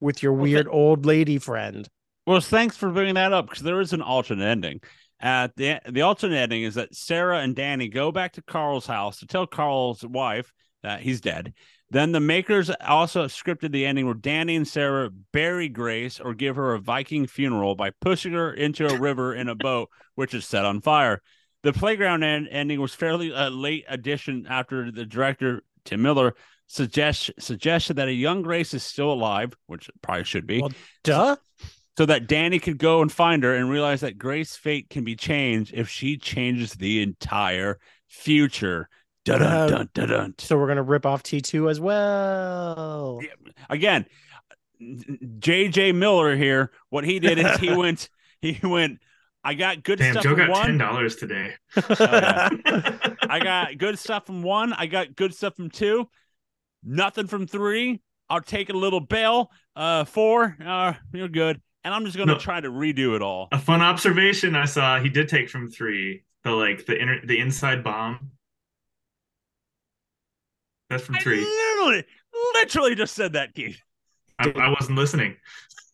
with 0.00 0.22
your 0.22 0.32
Well, 0.38 0.42
weird 0.42 0.68
old 0.70 1.06
lady 1.06 1.38
friend. 1.38 1.88
Well, 2.26 2.40
thanks 2.40 2.76
for 2.76 2.90
bringing 2.90 3.14
that 3.14 3.32
up 3.32 3.48
because 3.48 3.62
there 3.62 3.80
is 3.80 3.92
an 3.92 4.02
alternate 4.02 4.46
ending. 4.46 4.80
Uh, 5.20 5.48
the 5.56 5.80
the 5.88 6.02
alternate 6.02 6.36
ending 6.36 6.62
is 6.62 6.74
that 6.74 6.94
Sarah 6.94 7.40
and 7.40 7.56
Dani 7.56 7.92
go 7.92 8.12
back 8.12 8.32
to 8.34 8.42
Carl's 8.42 8.86
house 8.86 9.20
to 9.20 9.26
tell 9.26 9.46
Carl's 9.46 10.04
wife 10.04 10.52
that 10.82 11.00
he's 11.00 11.20
dead. 11.20 11.54
Then 11.90 12.12
the 12.12 12.20
makers 12.20 12.70
also 12.86 13.26
scripted 13.26 13.70
the 13.70 13.86
ending 13.86 14.06
where 14.06 14.14
Dani 14.14 14.56
and 14.56 14.66
Sarah 14.66 15.08
bury 15.32 15.68
Grace 15.68 16.18
or 16.18 16.34
give 16.34 16.56
her 16.56 16.74
a 16.74 16.80
Viking 16.80 17.26
funeral 17.26 17.76
by 17.76 17.90
pushing 18.00 18.32
her 18.32 18.52
into 18.52 18.88
a 18.88 18.98
river 18.98 19.34
in 19.34 19.48
a 19.48 19.54
boat, 19.54 19.88
which 20.16 20.34
is 20.34 20.44
set 20.44 20.64
on 20.64 20.80
fire. 20.80 21.22
The 21.62 21.72
playground 21.72 22.24
end- 22.24 22.48
ending 22.50 22.80
was 22.80 22.94
fairly 22.94 23.30
a 23.34 23.50
late 23.50 23.84
addition 23.88 24.46
after 24.48 24.90
the 24.90 25.06
director 25.06 25.62
Tim 25.84 26.02
Miller 26.02 26.34
suggest 26.66 27.30
suggested 27.38 27.94
that 27.94 28.08
a 28.08 28.12
young 28.12 28.42
Grace 28.42 28.74
is 28.74 28.82
still 28.82 29.12
alive, 29.12 29.54
which 29.66 29.88
probably 30.02 30.24
should 30.24 30.46
be 30.46 30.60
Well, 30.60 30.72
Duh. 31.04 31.36
So 31.96 32.04
that 32.06 32.28
Dani 32.28 32.60
could 32.60 32.78
go 32.78 33.00
and 33.00 33.10
find 33.10 33.42
her 33.42 33.54
and 33.54 33.70
realize 33.70 34.02
that 34.02 34.18
Grace's 34.18 34.56
fate 34.56 34.90
can 34.90 35.02
be 35.02 35.16
changed 35.16 35.72
if 35.74 35.88
she 35.88 36.18
changes 36.18 36.72
the 36.74 37.02
entire 37.02 37.78
future. 38.06 38.88
Dun 39.24 39.40
dun 39.40 39.68
dun 39.70 39.88
dun. 39.94 40.08
dun. 40.08 40.34
So 40.38 40.56
we're 40.56 40.68
gonna 40.68 40.82
rip 40.82 41.06
off 41.06 41.22
T 41.22 41.40
two 41.40 41.68
as 41.68 41.80
well. 41.80 43.20
Again, 43.68 44.06
JJ 44.80 45.94
Miller 45.94 46.36
here. 46.36 46.70
What 46.90 47.04
he 47.04 47.18
did 47.18 47.38
is 47.38 47.56
he 47.58 47.74
went. 47.76 48.08
He 48.40 48.60
went. 48.62 49.00
I 49.42 49.54
got 49.54 49.82
good 49.82 49.98
Damn, 49.98 50.12
stuff 50.12 50.24
Joe 50.24 50.36
from 50.36 50.46
got 50.48 50.66
ten 50.66 50.78
dollars 50.78 51.16
today. 51.16 51.54
yeah. 51.76 52.48
I 53.28 53.40
got 53.42 53.78
good 53.78 53.98
stuff 53.98 54.26
from 54.26 54.42
one. 54.42 54.72
I 54.72 54.86
got 54.86 55.16
good 55.16 55.34
stuff 55.34 55.56
from 55.56 55.70
two. 55.70 56.08
Nothing 56.84 57.26
from 57.26 57.46
three. 57.46 58.02
I'll 58.28 58.40
take 58.40 58.70
a 58.70 58.74
little 58.74 59.00
bail. 59.00 59.50
Uh, 59.74 60.04
four. 60.04 60.56
Uh, 60.64 60.94
you're 61.12 61.28
good. 61.28 61.60
And 61.86 61.94
I'm 61.94 62.04
just 62.04 62.16
gonna 62.16 62.32
No. 62.32 62.38
try 62.38 62.60
to 62.60 62.68
redo 62.68 63.14
it 63.14 63.22
all. 63.22 63.46
A 63.52 63.58
fun 63.60 63.80
observation 63.80 64.56
I 64.56 64.64
saw 64.64 64.98
he 64.98 65.08
did 65.08 65.28
take 65.28 65.48
from 65.48 65.70
three. 65.70 66.24
The 66.42 66.50
like 66.50 66.84
the 66.84 67.00
inner 67.00 67.24
the 67.24 67.38
inside 67.38 67.84
bomb. 67.84 68.32
That's 70.90 71.04
from 71.04 71.14
I 71.14 71.20
three. 71.20 71.44
literally, 71.44 72.04
literally 72.54 72.94
just 72.96 73.14
said 73.14 73.34
that, 73.34 73.54
Keith. 73.54 73.80
I, 74.40 74.50
I 74.50 74.68
wasn't 74.70 74.98
listening. 74.98 75.36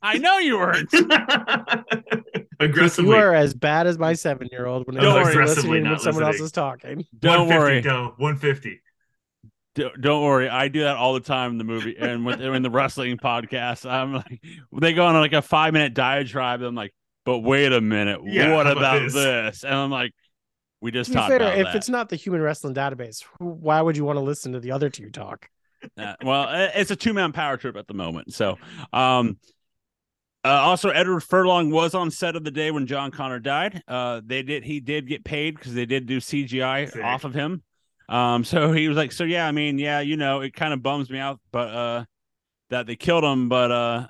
I 0.00 0.16
know 0.16 0.38
you 0.38 0.56
weren't. 0.58 0.90
Aggressively. 2.60 3.10
You 3.10 3.16
are 3.16 3.34
as 3.34 3.52
bad 3.52 3.86
as 3.86 3.98
my 3.98 4.14
seven 4.14 4.48
year 4.50 4.64
old 4.64 4.86
when 4.86 4.96
oh, 4.96 5.00
it 5.00 5.02
Don't 5.02 5.14
comes 5.14 5.24
worry. 5.26 5.34
to 5.34 5.40
Aggressively 5.42 5.68
listening 5.70 5.82
when 5.82 5.92
not 5.92 6.00
someone 6.00 6.24
else 6.24 6.40
listening. 6.40 6.46
is 6.46 6.52
talking. 6.52 7.06
Don't 7.18 7.48
150, 7.48 7.58
worry. 7.58 7.80
Doe, 7.82 8.14
150. 8.16 8.80
Don't, 9.74 10.00
don't 10.00 10.22
worry. 10.22 10.48
I 10.48 10.68
do 10.68 10.80
that 10.80 10.96
all 10.96 11.14
the 11.14 11.20
time 11.20 11.52
in 11.52 11.58
the 11.58 11.64
movie 11.64 11.96
and 11.98 12.26
with 12.26 12.40
in 12.40 12.62
the 12.62 12.70
wrestling 12.70 13.16
podcast. 13.16 13.88
I'm 13.90 14.12
like, 14.14 14.42
they 14.72 14.92
go 14.92 15.06
on 15.06 15.14
like 15.14 15.32
a 15.32 15.42
five 15.42 15.72
minute 15.72 15.94
diatribe. 15.94 16.60
I'm 16.62 16.74
like, 16.74 16.92
but 17.24 17.38
wait 17.38 17.72
a 17.72 17.80
minute, 17.80 18.20
Yeah, 18.24 18.54
what 18.54 18.66
about 18.66 18.76
about 18.78 19.02
this?" 19.02 19.14
this? 19.14 19.64
And 19.64 19.74
I'm 19.74 19.90
like, 19.90 20.12
We 20.80 20.90
just 20.90 21.10
To 21.12 21.16
talked 21.16 21.28
fair, 21.28 21.36
about 21.36 21.56
if 21.58 21.66
that. 21.66 21.76
it's 21.76 21.88
not 21.88 22.08
the 22.08 22.16
Human 22.16 22.42
Wrestling 22.42 22.74
Database, 22.74 23.22
why 23.38 23.80
would 23.80 23.96
you 23.96 24.04
want 24.04 24.16
to 24.18 24.22
listen 24.22 24.52
to 24.52 24.60
the 24.60 24.72
other 24.72 24.90
two 24.90 25.08
talk? 25.10 25.48
Uh, 25.96 26.14
well, 26.22 26.48
it's 26.74 26.90
a 26.90 26.96
two 26.96 27.12
man 27.12 27.32
power 27.32 27.56
trip 27.56 27.76
at 27.76 27.86
the 27.88 27.94
moment. 27.94 28.32
So, 28.34 28.58
um, 28.92 29.38
uh, 30.44 30.48
also 30.48 30.90
Edward 30.90 31.20
Furlong 31.20 31.70
was 31.70 31.94
on 31.94 32.10
set 32.10 32.34
of 32.36 32.44
the 32.44 32.50
day 32.50 32.70
when 32.72 32.86
John 32.86 33.10
Connor 33.10 33.38
died. 33.38 33.82
Uh, 33.88 34.20
they 34.24 34.42
did 34.42 34.64
he 34.64 34.80
did 34.80 35.06
get 35.08 35.24
paid 35.24 35.54
because 35.54 35.72
they 35.74 35.86
did 35.86 36.06
do 36.06 36.18
CGI 36.18 36.90
Sick. 36.90 37.02
off 37.02 37.24
of 37.24 37.32
him. 37.34 37.62
Um, 38.12 38.44
so 38.44 38.72
he 38.74 38.86
was 38.88 38.96
like, 38.96 39.10
so 39.10 39.24
yeah, 39.24 39.46
I 39.48 39.52
mean, 39.52 39.78
yeah, 39.78 40.00
you 40.00 40.16
know, 40.16 40.40
it 40.42 40.52
kind 40.54 40.72
of 40.72 40.82
bums 40.82 41.10
me 41.10 41.18
out, 41.18 41.40
but 41.50 41.68
uh, 41.70 42.04
that 42.70 42.86
they 42.86 42.94
killed 42.94 43.24
him, 43.24 43.48
but 43.48 43.72
uh, 43.72 44.06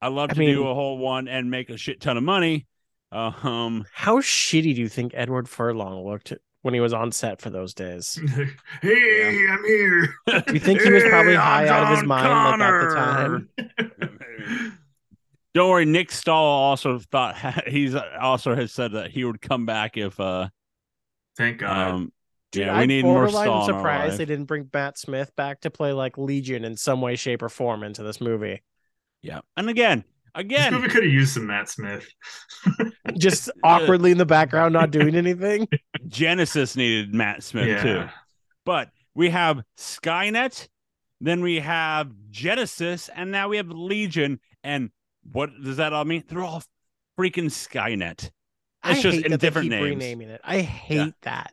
I 0.00 0.08
love 0.08 0.30
I 0.30 0.34
to 0.34 0.44
do 0.46 0.66
a 0.66 0.74
whole 0.74 0.98
one 0.98 1.28
and 1.28 1.50
make 1.50 1.70
a 1.70 1.76
shit 1.76 2.00
ton 2.00 2.16
of 2.16 2.22
money. 2.22 2.66
Uh, 3.12 3.30
um, 3.42 3.84
How 3.92 4.18
shitty 4.20 4.74
do 4.74 4.80
you 4.80 4.88
think 4.88 5.12
Edward 5.14 5.48
Furlong 5.48 6.04
looked 6.04 6.32
when 6.62 6.74
he 6.74 6.80
was 6.80 6.92
on 6.92 7.12
set 7.12 7.40
for 7.40 7.50
those 7.50 7.72
days? 7.72 8.18
hey, 8.82 9.46
I'm 9.48 9.64
here. 9.64 10.14
Do 10.26 10.52
you 10.54 10.58
think 10.58 10.80
he 10.80 10.90
was 10.90 11.04
probably 11.04 11.32
Hey, 11.32 11.38
high 11.38 11.66
I'm 11.66 11.72
out 11.72 11.82
of 11.84 11.88
his 11.90 11.98
John 12.00 12.08
mind 12.08 12.60
like 12.60 12.70
at 12.72 12.88
the 12.88 12.94
time? 12.94 13.48
don't 15.54 15.70
worry, 15.70 15.84
Nick 15.84 16.10
Stahl 16.10 16.44
also 16.44 16.98
thought 16.98 17.36
he's 17.68 17.94
also 17.94 18.54
has 18.56 18.72
said 18.72 18.92
that 18.92 19.12
he 19.12 19.24
would 19.24 19.40
come 19.40 19.66
back 19.66 19.96
if 19.96 20.18
uh 20.18 20.48
Thank 21.36 21.58
God. 21.58 21.76
um 21.76 22.12
Dude, 22.52 22.66
yeah 22.66 22.74
we 22.74 22.82
I'm 22.82 22.88
need 22.88 23.04
more 23.04 23.22
borderline 23.22 23.46
Stahl 23.46 23.68
in 23.68 23.74
our 23.74 23.80
surprised 23.80 24.18
they 24.18 24.24
didn't 24.24 24.44
bring 24.46 24.70
Matt 24.72 24.98
Smith 24.98 25.34
back 25.36 25.60
to 25.62 25.70
play 25.70 25.92
like 25.92 26.16
Legion 26.16 26.64
in 26.64 26.76
some 26.76 27.00
way, 27.00 27.16
shape, 27.16 27.42
or 27.42 27.48
form 27.48 27.82
into 27.82 28.02
this 28.02 28.20
movie. 28.20 28.62
Yeah, 29.22 29.40
and 29.56 29.68
again, 29.68 30.04
this 30.34 30.44
again, 30.44 30.74
movie 30.74 30.88
could 30.88 31.02
have 31.02 31.12
used 31.12 31.34
some 31.34 31.46
Matt 31.46 31.68
Smith. 31.68 32.08
Just 33.18 33.50
awkwardly 33.64 34.12
in 34.12 34.18
the 34.18 34.26
background, 34.26 34.72
not 34.72 34.90
doing 34.90 35.16
anything. 35.16 35.66
Genisys 36.08 36.76
needed 36.76 37.14
Matt 37.14 37.42
Smith 37.42 37.66
yeah. 37.68 37.82
too. 37.82 38.04
But 38.64 38.90
we 39.14 39.30
have 39.30 39.62
Skynet, 39.78 40.68
then 41.20 41.40
we 41.42 41.60
have 41.60 42.12
Genisys, 42.30 43.08
and 43.14 43.30
now 43.30 43.48
we 43.48 43.56
have 43.56 43.68
Legion. 43.68 44.40
And 44.62 44.90
what 45.32 45.50
does 45.62 45.78
that 45.78 45.92
all 45.92 46.04
mean? 46.04 46.24
They're 46.28 46.42
all 46.42 46.62
freaking 47.18 47.46
Skynet. 47.46 48.30
I 48.82 48.92
It's 48.92 49.02
just 49.02 49.16
hate 49.16 49.24
in 49.26 49.32
that 49.32 49.40
different 49.40 49.70
they 49.70 49.78
keep 49.78 49.84
names. 49.84 50.02
renaming 50.02 50.28
it. 50.28 50.40
I 50.44 50.60
hate 50.60 51.14
that. 51.22 51.52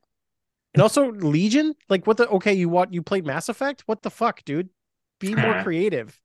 And 0.74 0.82
also 0.82 1.12
Legion, 1.12 1.76
like 1.90 2.08
what 2.08 2.18
the 2.18 2.28
okay, 2.30 2.54
you 2.54 2.68
want 2.70 2.94
you 2.94 3.02
played 3.02 3.26
Mass 3.26 3.48
Effect? 3.50 3.84
What 3.86 4.02
the 4.02 4.10
fuck, 4.10 4.44
dude? 4.44 4.70
Be 5.20 5.36
more 5.44 5.62
creative. 5.64 6.20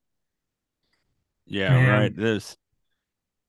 Yeah, 1.47 1.71
Man. 1.71 1.89
right. 2.01 2.17
This. 2.17 2.57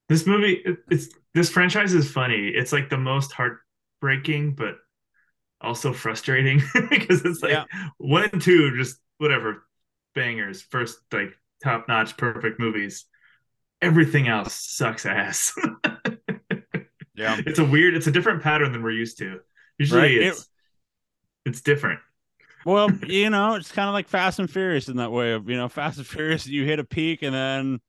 This 0.07 0.25
movie, 0.25 0.53
it- 0.65 0.79
it's 0.89 1.09
this 1.33 1.49
franchise 1.49 1.93
is 1.93 2.09
funny. 2.11 2.47
It's 2.49 2.73
like 2.73 2.89
the 2.89 2.97
most 2.97 3.31
heartbreaking, 3.31 4.55
but 4.55 4.75
also 5.61 5.93
frustrating 5.93 6.61
because 6.89 7.23
it's 7.25 7.41
like 7.43 7.51
Yeah. 7.51 7.65
one 7.97 8.29
and 8.31 8.41
two, 8.41 8.75
just 8.77 8.97
whatever 9.19 9.65
bangers, 10.15 10.61
first 10.61 10.97
like 11.11 11.31
top 11.63 11.87
notch, 11.87 12.17
perfect 12.17 12.59
movies. 12.59 13.05
Everything 13.81 14.27
else 14.27 14.53
sucks 14.55 15.05
ass. 15.05 15.53
Yeah. 17.15 17.35
it's 17.45 17.59
a 17.59 17.65
weird, 17.65 17.95
it's 17.95 18.07
a 18.07 18.11
different 18.11 18.41
pattern 18.43 18.71
than 18.71 18.81
we're 18.81 18.91
used 18.91 19.17
to. 19.17 19.41
Usually, 19.77 20.01
Right. 20.01 20.11
It- 20.11 20.27
it's 20.27 20.47
it's 21.45 21.61
different. 21.61 21.99
Well, 22.65 22.91
you 23.07 23.29
know, 23.29 23.55
it's 23.55 23.71
kind 23.71 23.87
of 23.87 23.93
like 23.93 24.07
Fast 24.07 24.39
and 24.39 24.49
Furious 24.49 24.87
in 24.89 24.97
that 24.97 25.11
way 25.11 25.31
of 25.33 25.49
you 25.49 25.57
know, 25.57 25.69
Fast 25.69 25.97
and 25.97 26.07
Furious. 26.07 26.45
You 26.47 26.65
hit 26.65 26.79
a 26.79 26.83
peak, 26.83 27.21
and 27.21 27.33
then 27.33 27.81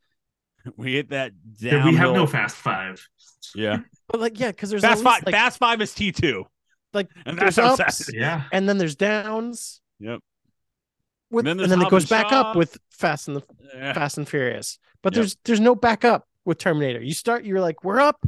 we 0.77 0.95
hit 0.95 1.11
that 1.11 1.33
down. 1.61 1.87
we 1.87 1.97
have 1.97 2.13
no 2.13 2.27
Fast 2.27 2.57
Five. 2.57 3.07
Yeah, 3.55 3.79
But 4.09 4.21
like, 4.21 4.39
yeah, 4.39 4.49
because 4.49 4.71
there's 4.71 4.83
Fast 4.83 5.03
Five. 5.03 5.25
like, 5.27 5.35
Fast 5.35 5.59
Five 5.59 5.81
is 5.81 5.93
T 5.93 6.13
two, 6.13 6.45
like 6.93 7.09
and 7.27 7.37
there's 7.39 7.57
that's 7.57 7.79
how 7.79 7.85
ups, 7.85 8.07
sad- 8.07 8.15
Yeah, 8.15 8.45
and 8.53 8.69
then 8.69 8.79
there's 8.79 8.95
downs. 8.97 9.81
Yep. 9.99 10.21
With, 11.33 11.45
Then 11.45 11.59
and 11.61 11.71
then 11.71 11.81
it 11.83 11.91
goes 11.91 12.03
and 12.05 12.11
back 12.11 12.29
Shaw. 12.31 12.41
up 12.51 12.57
with 12.57 12.77
Fast 12.93 13.29
and 13.29 13.37
the 13.37 13.43
Yeah. 13.75 13.93
Fast 13.93 14.19
and 14.19 14.29
Furious. 14.29 14.79
But 15.03 15.13
Yep. 15.15 15.17
there's 15.21 15.37
there's 15.45 15.61
no 15.61 15.75
backup 15.75 16.27
with 16.45 16.59
Terminator. 16.59 17.01
You 17.03 17.13
start, 17.15 17.45
you're 17.45 17.61
like, 17.61 17.83
we're 17.85 18.01
up, 18.01 18.25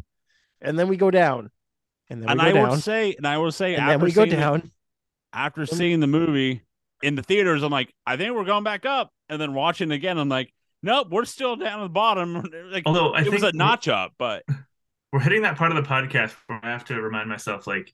and 0.61 0.77
then 0.79 0.89
we 0.89 0.97
go 0.97 1.11
down, 1.11 1.51
and 2.11 2.20
then 2.23 2.27
we 2.27 2.33
And 2.33 2.41
go 2.41 2.47
I 2.47 2.53
down, 2.53 2.70
would 2.70 2.83
say, 2.83 3.14
and 3.16 3.27
I 3.27 3.39
will 3.39 3.53
say, 3.53 3.75
and 3.75 3.83
after 3.83 3.99
then 3.99 4.05
we 4.05 4.12
go 4.12 4.23
seeing 4.25 4.31
the- 4.31 4.37
down. 4.37 4.70
After 5.33 5.66
seeing 5.66 6.01
the 6.01 6.07
movie 6.07 6.62
in 7.03 7.14
the 7.14 7.22
theaters, 7.22 7.62
I'm 7.62 7.72
like, 7.72 7.93
I 8.07 8.16
think 8.16 8.35
we're 8.35 8.45
going 8.45 8.64
back 8.64 8.85
up. 8.87 9.11
And 9.28 9.41
then 9.41 9.55
watching 9.55 9.91
it 9.91 9.95
again, 9.95 10.18
I'm 10.18 10.28
like, 10.28 10.53
nope, 10.83 11.09
we're 11.11 11.24
still 11.24 11.57
down 11.57 11.80
at 11.80 11.85
the 11.85 11.89
bottom. 11.89 12.43
Like 12.72 12.85
although 12.87 13.12
I 13.12 13.20
it 13.20 13.22
think 13.24 13.35
was 13.35 13.43
a 13.43 13.53
notch 13.53 13.89
up, 13.89 14.12
but 14.18 14.45
we're 15.12 15.20
hitting 15.20 15.43
that 15.43 15.57
part 15.57 15.72
of 15.72 15.83
the 15.83 15.89
podcast 15.89 16.35
where 16.47 16.61
I 16.62 16.70
have 16.70 16.85
to 16.87 17.01
remind 17.01 17.28
myself 17.28 17.66
like 17.66 17.93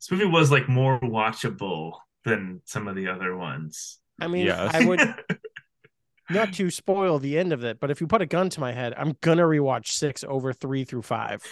this 0.00 0.10
movie 0.10 0.24
was 0.24 0.50
like 0.50 0.68
more 0.68 0.98
watchable 1.00 1.98
than 2.24 2.60
some 2.64 2.88
of 2.88 2.96
the 2.96 3.08
other 3.08 3.36
ones. 3.36 3.98
I 4.20 4.28
mean, 4.28 4.46
Yes. 4.46 4.74
I 4.74 4.84
would 4.86 5.00
not 6.30 6.54
to 6.54 6.70
spoil 6.70 7.18
the 7.18 7.38
end 7.38 7.52
of 7.52 7.64
it, 7.64 7.80
but 7.80 7.90
if 7.90 8.00
you 8.00 8.06
put 8.06 8.22
a 8.22 8.26
gun 8.26 8.48
to 8.50 8.60
my 8.60 8.72
head, 8.72 8.94
I'm 8.96 9.16
gonna 9.20 9.42
rewatch 9.42 9.88
six 9.88 10.24
over 10.26 10.52
three 10.52 10.84
through 10.84 11.02
five. 11.02 11.42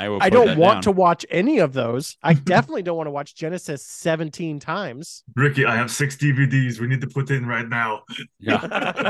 I 0.00 0.08
will. 0.08 0.18
I 0.22 0.30
don't 0.30 0.56
want 0.56 0.76
down. 0.76 0.82
to 0.84 0.92
watch 0.92 1.26
any 1.30 1.58
of 1.58 1.74
those. 1.74 2.16
I 2.22 2.32
definitely 2.54 2.82
don't 2.82 2.96
want 2.96 3.06
to 3.08 3.10
watch 3.10 3.34
Genisys 3.34 3.80
17 3.80 4.58
times. 4.58 5.22
Ricky, 5.36 5.66
I 5.66 5.76
have 5.76 5.90
six 5.90 6.16
DVDs. 6.16 6.80
We 6.80 6.86
need 6.86 7.02
to 7.02 7.06
put 7.06 7.30
in 7.30 7.44
right 7.46 7.68
now. 7.68 8.02
Yeah, 8.42 8.64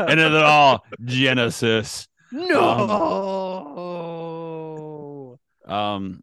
and 0.09 0.18
then 0.18 0.32
they're 0.32 0.45
all 0.45 0.84
Genisys. 1.05 2.09
no. 4.01 5.38
Um, 5.66 6.22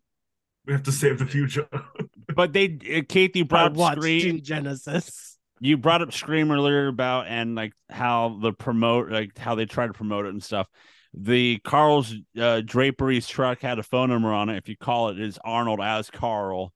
We 0.66 0.74
have 0.74 0.84
to 0.84 0.92
save 0.92 1.20
the 1.20 1.26
future. 1.26 1.70
but 2.36 2.52
they, 2.52 2.78
uh, 2.98 3.02
Keith, 3.08 3.34
you 3.36 3.46
brought 3.46 3.72
up 3.72 3.78
watched 3.78 4.00
Scream. 4.02 4.42
Genisys. 4.42 5.36
You 5.62 5.78
brought 5.78 6.02
up 6.02 6.12
Scream 6.12 6.52
earlier 6.52 6.88
about 6.88 7.28
and 7.28 7.56
like 7.56 7.72
how 7.90 8.38
the 8.42 8.52
promote, 8.52 9.10
like 9.10 9.38
how 9.38 9.56
they 9.56 9.66
try 9.66 9.88
to 9.88 9.94
promote 9.94 10.26
it 10.26 10.30
and 10.30 10.44
stuff. 10.44 10.68
The 11.14 11.60
Carl's 11.64 12.14
uh, 12.40 12.62
Draperies 12.64 13.28
truck 13.28 13.62
had 13.62 13.80
a 13.80 13.84
phone 13.84 14.10
number 14.10 14.32
on 14.32 14.50
it. 14.50 14.58
If 14.58 14.70
you 14.70 14.78
call 14.78 15.10
it, 15.10 15.20
it's 15.20 15.40
Arnold 15.44 15.80
as 15.82 16.10
Carl 16.12 16.74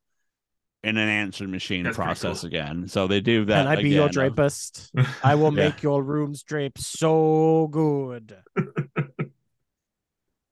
in 0.83 0.97
an 0.97 1.09
answering 1.09 1.51
machine 1.51 1.83
That's 1.83 1.95
process 1.95 2.41
cool. 2.41 2.47
again. 2.47 2.87
So 2.87 3.05
they 3.07 3.21
do 3.21 3.45
that. 3.45 3.65
Can 3.65 3.67
I 3.67 3.81
be 3.81 3.89
your 3.89 4.09
drapist? 4.09 4.91
I 5.23 5.35
will 5.35 5.53
Yeah. 5.55 5.65
make 5.65 5.83
your 5.83 6.01
rooms 6.03 6.43
drape 6.43 6.77
so 6.77 7.67
good. 7.71 8.35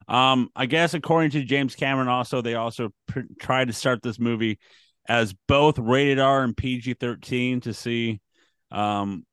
Um, 0.07 0.49
I 0.55 0.65
guess 0.65 0.95
according 0.95 1.31
to 1.31 1.43
James 1.43 1.75
Cameron, 1.75 2.07
also 2.07 2.41
they 2.41 2.55
also 2.55 2.89
pr- 3.07 3.19
tried 3.39 3.67
to 3.67 3.73
start 3.73 4.01
this 4.01 4.19
movie 4.19 4.57
as 5.07 5.35
both 5.47 5.77
rated 5.77 6.17
R 6.17 6.43
and 6.43 6.57
PG 6.57 6.95
thirteen 6.95 7.61
to 7.61 7.75
see, 7.75 8.19
um, 8.71 9.23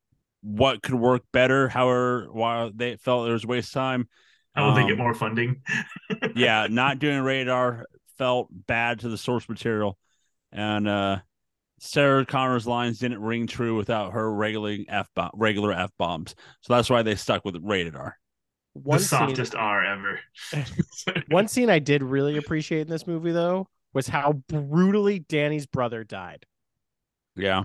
what 0.42 0.82
could 0.82 0.94
work 0.96 1.22
better. 1.32 1.68
However, 1.70 2.26
while 2.30 2.70
they 2.74 2.96
felt 2.96 3.24
there 3.24 3.32
was 3.32 3.44
a 3.44 3.46
waste 3.46 3.70
of 3.70 3.72
time, 3.72 4.08
How 4.56 4.66
will 4.66 4.74
they 4.74 4.82
um, 4.82 4.88
get 4.88 4.98
more 4.98 5.14
funding? 5.14 5.60
yeah, 6.34 6.66
not 6.70 6.98
doing 6.98 7.20
radar 7.20 7.84
felt 8.16 8.48
bad 8.50 9.00
to 9.00 9.08
the 9.10 9.18
source 9.18 9.48
material, 9.48 9.98
and 10.50 10.88
uh, 10.88 11.18
Sarah 11.78 12.24
Connor's 12.24 12.66
lines 12.66 12.98
didn't 12.98 13.20
ring 13.20 13.46
true 13.46 13.76
without 13.76 14.14
her 14.14 14.32
regular 14.32 14.76
f 14.88 15.10
regular 15.34 15.72
f 15.72 15.90
bombs. 15.98 16.34
So 16.62 16.74
that's 16.74 16.88
why 16.88 17.02
they 17.02 17.16
stuck 17.16 17.44
with 17.44 17.56
rated 17.62 17.94
R. 17.94 18.16
One 18.72 18.98
the 18.98 19.04
scene, 19.04 19.18
softest 19.18 19.54
R 19.54 19.84
ever. 19.84 20.20
one 21.28 21.48
scene 21.48 21.68
I 21.68 21.78
did 21.78 22.02
really 22.02 22.38
appreciate 22.38 22.82
in 22.82 22.88
this 22.88 23.06
movie 23.06 23.32
though 23.32 23.68
was 23.92 24.08
how 24.08 24.32
brutally 24.48 25.18
Dani's 25.18 25.66
brother 25.66 26.02
died. 26.02 26.46
Yeah, 27.34 27.64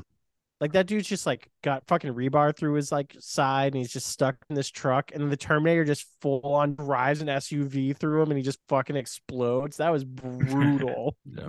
Like 0.61 0.73
that 0.73 0.85
dude's 0.85 1.07
just 1.07 1.25
like 1.25 1.49
got 1.63 1.87
fucking 1.87 2.13
rebar 2.13 2.55
through 2.55 2.75
his 2.75 2.91
like 2.91 3.15
side 3.19 3.73
and 3.73 3.77
he's 3.77 3.91
just 3.91 4.07
stuck 4.07 4.35
in 4.47 4.55
this 4.55 4.69
truck 4.69 5.11
and 5.11 5.19
then 5.19 5.31
the 5.31 5.35
Terminator 5.35 5.83
just 5.83 6.05
full 6.21 6.41
on 6.45 6.75
drives 6.75 7.19
an 7.19 7.27
SUV 7.27 7.97
through 7.97 8.21
him 8.21 8.29
and 8.29 8.37
he 8.37 8.43
just 8.43 8.59
fucking 8.69 8.95
explodes. 8.95 9.77
That 9.77 9.89
was 9.89 10.03
brutal. 10.03 11.17
yeah. 11.25 11.47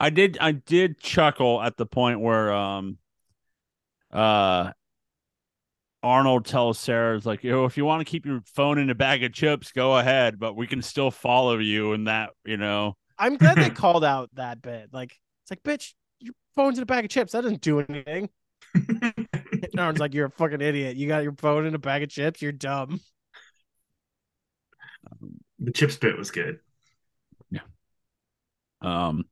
I 0.00 0.08
did 0.08 0.38
I 0.40 0.52
did 0.52 0.98
chuckle 0.98 1.60
at 1.60 1.76
the 1.76 1.84
point 1.84 2.20
where 2.20 2.50
um 2.50 2.96
uh 4.10 4.72
Arnold 6.02 6.46
tells 6.46 6.78
Sarah 6.78 7.16
it's 7.16 7.26
like, 7.26 7.42
"Yo, 7.42 7.64
if 7.64 7.76
you 7.76 7.84
want 7.84 8.00
to 8.00 8.10
keep 8.10 8.24
your 8.24 8.40
phone 8.54 8.78
in 8.78 8.88
a 8.88 8.94
bag 8.94 9.22
of 9.24 9.32
chips, 9.32 9.72
go 9.72 9.98
ahead, 9.98 10.38
but 10.38 10.54
we 10.54 10.66
can 10.66 10.80
still 10.80 11.10
follow 11.10 11.58
you 11.58 11.92
and 11.92 12.06
that, 12.06 12.30
you 12.46 12.56
know." 12.56 12.96
I'm 13.18 13.36
glad 13.36 13.58
they 13.58 13.68
called 13.70 14.04
out 14.04 14.30
that 14.34 14.62
bit. 14.62 14.90
Like 14.92 15.12
it's 15.42 15.50
like, 15.50 15.64
bitch, 15.64 15.94
your 16.20 16.34
phone's 16.56 16.78
in 16.78 16.82
a 16.82 16.86
bag 16.86 17.04
of 17.04 17.10
chips. 17.10 17.32
That 17.32 17.42
doesn't 17.42 17.62
do 17.62 17.80
anything. 17.80 18.28
And 19.70 19.80
Arnold's 19.80 20.00
like, 20.00 20.14
you're 20.14 20.26
a 20.26 20.30
fucking 20.30 20.60
idiot. 20.60 20.96
You 20.96 21.08
got 21.08 21.22
your 21.22 21.34
phone 21.34 21.66
in 21.66 21.74
a 21.74 21.78
bag 21.78 22.02
of 22.02 22.10
chips. 22.10 22.40
You're 22.40 22.52
dumb. 22.52 23.00
the 25.58 25.72
chips 25.72 25.96
bit 25.96 26.16
was 26.16 26.30
good. 26.30 26.58
Yeah. 27.50 27.60
Um 28.80 29.24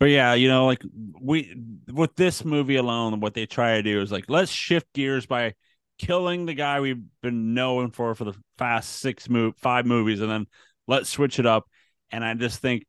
but 0.00 0.10
yeah, 0.10 0.34
you 0.34 0.48
know, 0.48 0.66
like 0.66 0.82
we 1.20 1.56
with 1.92 2.14
this 2.14 2.44
movie 2.44 2.76
alone, 2.76 3.20
what 3.20 3.34
they 3.34 3.46
try 3.46 3.76
to 3.76 3.82
do 3.82 4.00
is 4.00 4.12
like 4.12 4.26
let's 4.28 4.50
shift 4.50 4.92
gears 4.92 5.26
by 5.26 5.54
killing 5.98 6.46
the 6.46 6.54
guy 6.54 6.80
we've 6.80 7.02
been 7.20 7.54
known 7.54 7.90
for 7.90 8.14
for 8.14 8.24
the 8.24 8.34
fast 8.56 9.00
six 9.00 9.28
move 9.28 9.54
five 9.58 9.86
movies 9.86 10.20
and 10.20 10.30
then 10.30 10.46
let's 10.86 11.08
switch 11.08 11.38
it 11.38 11.46
up. 11.46 11.66
And 12.10 12.24
I 12.24 12.34
just 12.34 12.60
think 12.60 12.86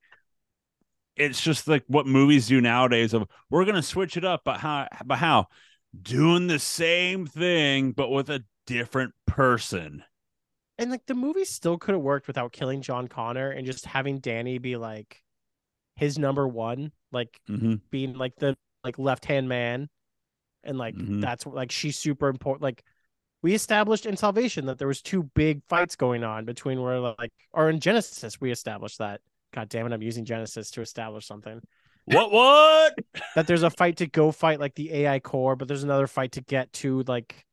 it's 1.19 1.41
just 1.41 1.67
like 1.67 1.83
what 1.87 2.07
movies 2.07 2.47
do 2.47 2.61
nowadays 2.61 3.13
of 3.13 3.27
we're 3.49 3.65
gonna 3.65 3.81
switch 3.83 4.17
it 4.17 4.25
up, 4.25 4.41
but 4.45 4.57
how 4.59 4.87
but 5.05 5.17
how? 5.17 5.47
Doing 6.01 6.47
the 6.47 6.59
same 6.59 7.25
thing 7.27 7.91
but 7.93 8.09
with 8.09 8.29
a 8.29 8.43
different 8.67 9.13
person. 9.25 10.03
And 10.77 10.91
like 10.91 11.05
the 11.05 11.15
movie 11.15 11.45
still 11.45 11.77
could 11.77 11.93
have 11.93 12.01
worked 12.01 12.27
without 12.27 12.53
killing 12.53 12.81
John 12.81 13.07
Connor 13.07 13.51
and 13.51 13.65
just 13.65 13.85
having 13.85 14.21
Dani 14.21 14.61
be 14.61 14.77
like 14.77 15.21
his 15.95 16.19
number 16.19 16.47
one, 16.47 16.91
like 17.11 17.39
hmm 17.47 17.81
being 17.91 18.13
like 18.15 18.35
the 18.37 18.57
like 18.83 18.99
left 18.99 19.25
hand 19.25 19.49
man, 19.49 19.89
and 20.63 20.77
like 20.77 20.95
Mhm. 20.95 21.21
that's 21.21 21.45
like 21.47 21.71
she's 21.71 21.97
super 21.97 22.29
important. 22.29 22.63
Like 22.63 22.83
we 23.43 23.55
established 23.55 24.05
in 24.07 24.17
Salvation 24.17 24.67
that 24.67 24.79
there 24.79 24.87
was 24.89 25.01
two 25.01 25.23
big 25.23 25.63
fights 25.69 25.95
going 25.95 26.23
on 26.23 26.45
between 26.45 26.81
where 26.81 26.99
like 26.99 27.33
or 27.53 27.69
in 27.69 27.79
Genisys 27.79 28.41
we 28.41 28.51
established 28.51 28.99
that. 28.99 29.21
God 29.53 29.69
damn 29.69 29.85
it, 29.87 29.93
I'm 29.93 30.01
using 30.01 30.25
Genisys 30.25 30.71
to 30.73 30.81
establish 30.81 31.25
something. 31.25 31.59
What 32.05 32.31
what? 32.31 32.95
That 33.35 33.47
there's 33.47 33.63
a 33.63 33.69
fight 33.69 33.97
to 33.97 34.07
go 34.07 34.31
fight 34.31 34.59
like 34.59 34.75
the 34.75 34.91
AI 34.93 35.19
core, 35.19 35.55
but 35.55 35.67
there's 35.67 35.83
another 35.83 36.07
fight 36.07 36.33
to 36.33 36.41
get 36.41 36.71
to 36.73 37.03
like 37.03 37.45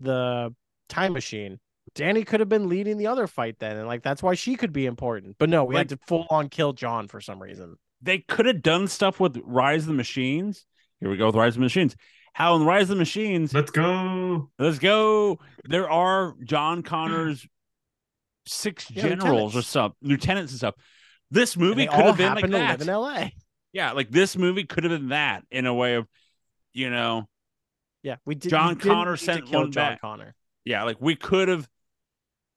the 0.00 0.54
time 0.88 1.12
machine. 1.12 1.58
Dani 1.94 2.26
could 2.26 2.40
have 2.40 2.48
been 2.48 2.68
leading 2.68 2.96
the 2.96 3.06
other 3.08 3.26
fight 3.26 3.56
then, 3.58 3.76
and 3.76 3.86
like 3.86 4.02
that's 4.02 4.22
why 4.22 4.34
she 4.34 4.56
could 4.56 4.72
be 4.72 4.86
important. 4.86 5.36
But 5.38 5.48
no, 5.50 5.64
we 5.64 5.76
had 5.76 5.88
to 5.90 5.98
full 6.06 6.26
on 6.30 6.48
kill 6.48 6.72
John 6.72 7.08
for 7.08 7.20
some 7.20 7.40
reason. 7.42 7.76
they 8.02 8.18
could 8.18 8.46
have 8.46 8.62
done 8.62 8.86
stuff 8.88 9.20
with 9.20 9.40
Rise 9.44 9.82
of 9.82 9.88
the 9.88 9.94
Machines. 9.94 10.64
Here 11.00 11.10
we 11.10 11.16
go 11.16 11.26
with 11.26 11.34
Rise 11.36 11.50
of 11.54 11.54
the 11.56 11.60
Machines. 11.60 11.96
How 12.32 12.56
in 12.56 12.64
Rise 12.64 12.82
of 12.84 12.88
the 12.88 12.96
Machines, 12.96 13.52
Let's 13.54 13.70
go. 13.70 14.50
let's 14.58 14.78
go. 14.78 15.38
There 15.64 15.88
are 15.90 16.34
John 16.44 16.82
Connor's 16.82 17.46
six 18.46 18.90
Yeah, 18.90 19.02
generals 19.02 19.54
or 19.54 19.58
lieutenants. 19.58 19.68
stuff, 19.68 19.92
lieutenants 20.02 20.52
and 20.52 20.58
stuff. 20.58 20.74
This 21.34 21.56
movie 21.56 21.86
could 21.86 22.04
have 22.04 22.16
been 22.16 22.34
like 22.34 22.50
that. 22.50 22.80
in 22.80 22.86
LA. 22.86 23.28
Yeah, 23.72 23.92
like 23.92 24.10
this 24.10 24.36
movie 24.36 24.64
could 24.64 24.84
have 24.84 24.92
been 24.92 25.08
that 25.08 25.44
in 25.50 25.66
a 25.66 25.74
way 25.74 25.94
of, 25.94 26.06
you 26.72 26.90
know, 26.90 27.28
Yeah, 28.02 28.16
we 28.24 28.34
did. 28.36 28.50
John 28.50 28.74
we 28.74 28.80
Connor 28.80 29.16
sent 29.16 29.44
one 29.50 29.72
John 29.72 29.92
back. 29.94 30.00
Connor. 30.00 30.34
yeah, 30.64 30.84
like 30.84 30.96
we 31.00 31.16
could 31.16 31.48
have. 31.48 31.68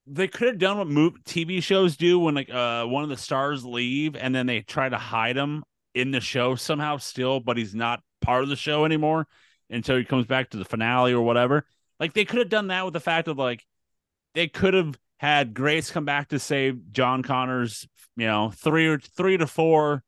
They 0.05 0.27
could 0.29 0.47
have 0.47 0.57
done 0.57 0.77
what 0.77 0.87
movie 0.87 1.17
TV 1.25 1.61
shows 1.61 1.97
do 1.97 2.17
when 2.19 2.35
like 2.35 2.49
uh 2.49 2.85
one 2.85 3.03
of 3.03 3.09
the 3.09 3.17
stars 3.17 3.65
leave 3.65 4.15
and 4.15 4.33
then 4.33 4.45
they 4.45 4.61
try 4.61 4.87
to 4.87 4.97
hide 4.97 5.35
him 5.35 5.63
in 5.95 6.11
the 6.11 6.21
show 6.21 6.55
somehow 6.55 6.97
still, 6.97 7.39
but 7.41 7.57
he's 7.57 7.75
not 7.75 8.01
part 8.21 8.43
of 8.43 8.49
the 8.49 8.55
show 8.55 8.85
anymore 8.85 9.27
until 9.69 9.97
he 9.97 10.05
comes 10.05 10.25
back 10.25 10.51
to 10.51 10.57
the 10.57 10.63
finale 10.65 11.11
or 11.11 11.21
whatever. 11.21 11.65
Like 11.99 12.13
they 12.13 12.23
could 12.25 12.39
have 12.39 12.49
done 12.49 12.67
that 12.67 12.85
with 12.85 12.93
the 12.93 12.99
fact 13.01 13.27
of 13.27 13.37
like 13.37 13.65
they 14.33 14.47
could 14.47 14.75
have 14.75 14.97
had 15.17 15.53
Grace 15.53 15.89
come 15.91 16.05
back 16.05 16.29
to 16.29 16.39
save 16.39 16.91
John 16.91 17.23
Connor's, 17.23 17.87
you 18.17 18.25
know, 18.25 18.51
three 18.53 18.87
or 18.87 18.97
three 18.97 19.37
to 19.37 19.47
four 19.47 20.03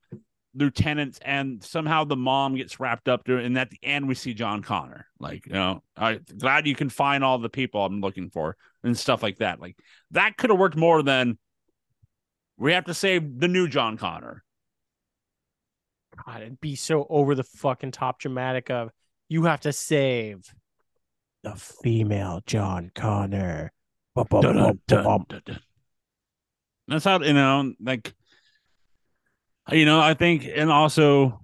lieutenants, 0.55 1.19
and 1.23 1.63
somehow 1.63 2.03
the 2.03 2.15
mom 2.15 2.55
gets 2.55 2.79
wrapped 2.79 3.07
up 3.07 3.23
to 3.25 3.37
it, 3.37 3.45
and 3.45 3.57
at 3.57 3.69
the 3.69 3.79
end 3.83 4.07
we 4.07 4.15
see 4.15 4.33
John 4.33 4.63
Connor. 4.63 5.05
Like, 5.19 5.45
you 5.45 5.53
know, 5.53 5.83
I 5.95 6.19
glad 6.37 6.67
you 6.67 6.75
can 6.75 6.89
find 6.89 7.23
all 7.23 7.37
the 7.37 7.49
people 7.49 7.85
I'm 7.85 8.01
looking 8.01 8.31
for 8.31 8.57
and 8.83 8.97
stuff 8.97 9.21
like 9.21 9.37
that. 9.37 9.61
Like 9.61 9.77
that 10.11 10.37
could 10.37 10.49
have 10.49 10.59
worked 10.59 10.75
more 10.75 11.03
than 11.03 11.37
we 12.57 12.73
have 12.73 12.85
to 12.85 12.93
save 12.93 13.39
the 13.39 13.47
new 13.47 13.67
John 13.67 13.95
Connor. 13.95 14.43
God, 16.25 16.41
it'd 16.41 16.59
be 16.59 16.75
so 16.75 17.05
over 17.09 17.35
the 17.35 17.43
fucking 17.43 17.91
top 17.91 18.19
dramatic 18.19 18.69
of 18.69 18.89
you 19.29 19.43
have 19.43 19.61
to 19.61 19.71
save 19.71 20.51
the 21.43 21.55
female 21.55 22.41
John 22.45 22.91
Connor. 22.93 23.71
Bum, 24.15 24.27
bum, 24.29 24.41
Dun, 24.41 24.55
dun, 24.55 24.79
dun, 24.87 25.41
dun. 25.45 25.59
That's 26.89 27.05
how 27.05 27.21
you 27.21 27.33
know, 27.33 27.73
like 27.79 28.13
you 29.71 29.85
know, 29.85 29.99
I 29.99 30.13
think, 30.15 30.47
and 30.53 30.71
also 30.71 31.39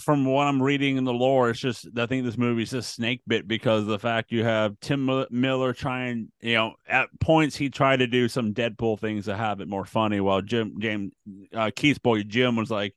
from 0.00 0.24
what 0.24 0.46
I'm 0.46 0.62
reading 0.62 0.96
in 0.96 1.04
the 1.04 1.12
lore, 1.12 1.50
it's 1.50 1.60
just 1.60 1.86
I 1.96 2.06
think 2.06 2.24
this 2.24 2.38
movie's 2.38 2.70
just 2.70 2.94
snake 2.94 3.20
bit 3.26 3.46
because 3.46 3.82
of 3.82 3.88
the 3.88 3.98
fact 3.98 4.32
you 4.32 4.42
have 4.42 4.78
Tim 4.80 5.26
Miller 5.30 5.72
trying, 5.72 6.32
you 6.40 6.54
know, 6.54 6.74
at 6.88 7.08
points 7.20 7.56
he 7.56 7.70
tried 7.70 7.98
to 7.98 8.06
do 8.06 8.28
some 8.28 8.54
Deadpool 8.54 8.98
things 8.98 9.26
to 9.26 9.36
have 9.36 9.60
it 9.60 9.68
more 9.68 9.84
funny, 9.84 10.20
while 10.20 10.42
Jim 10.42 10.76
James 10.80 11.12
uh, 11.54 11.70
Keith's 11.74 11.98
boy 11.98 12.22
Jim 12.22 12.56
was 12.56 12.70
like, 12.70 12.94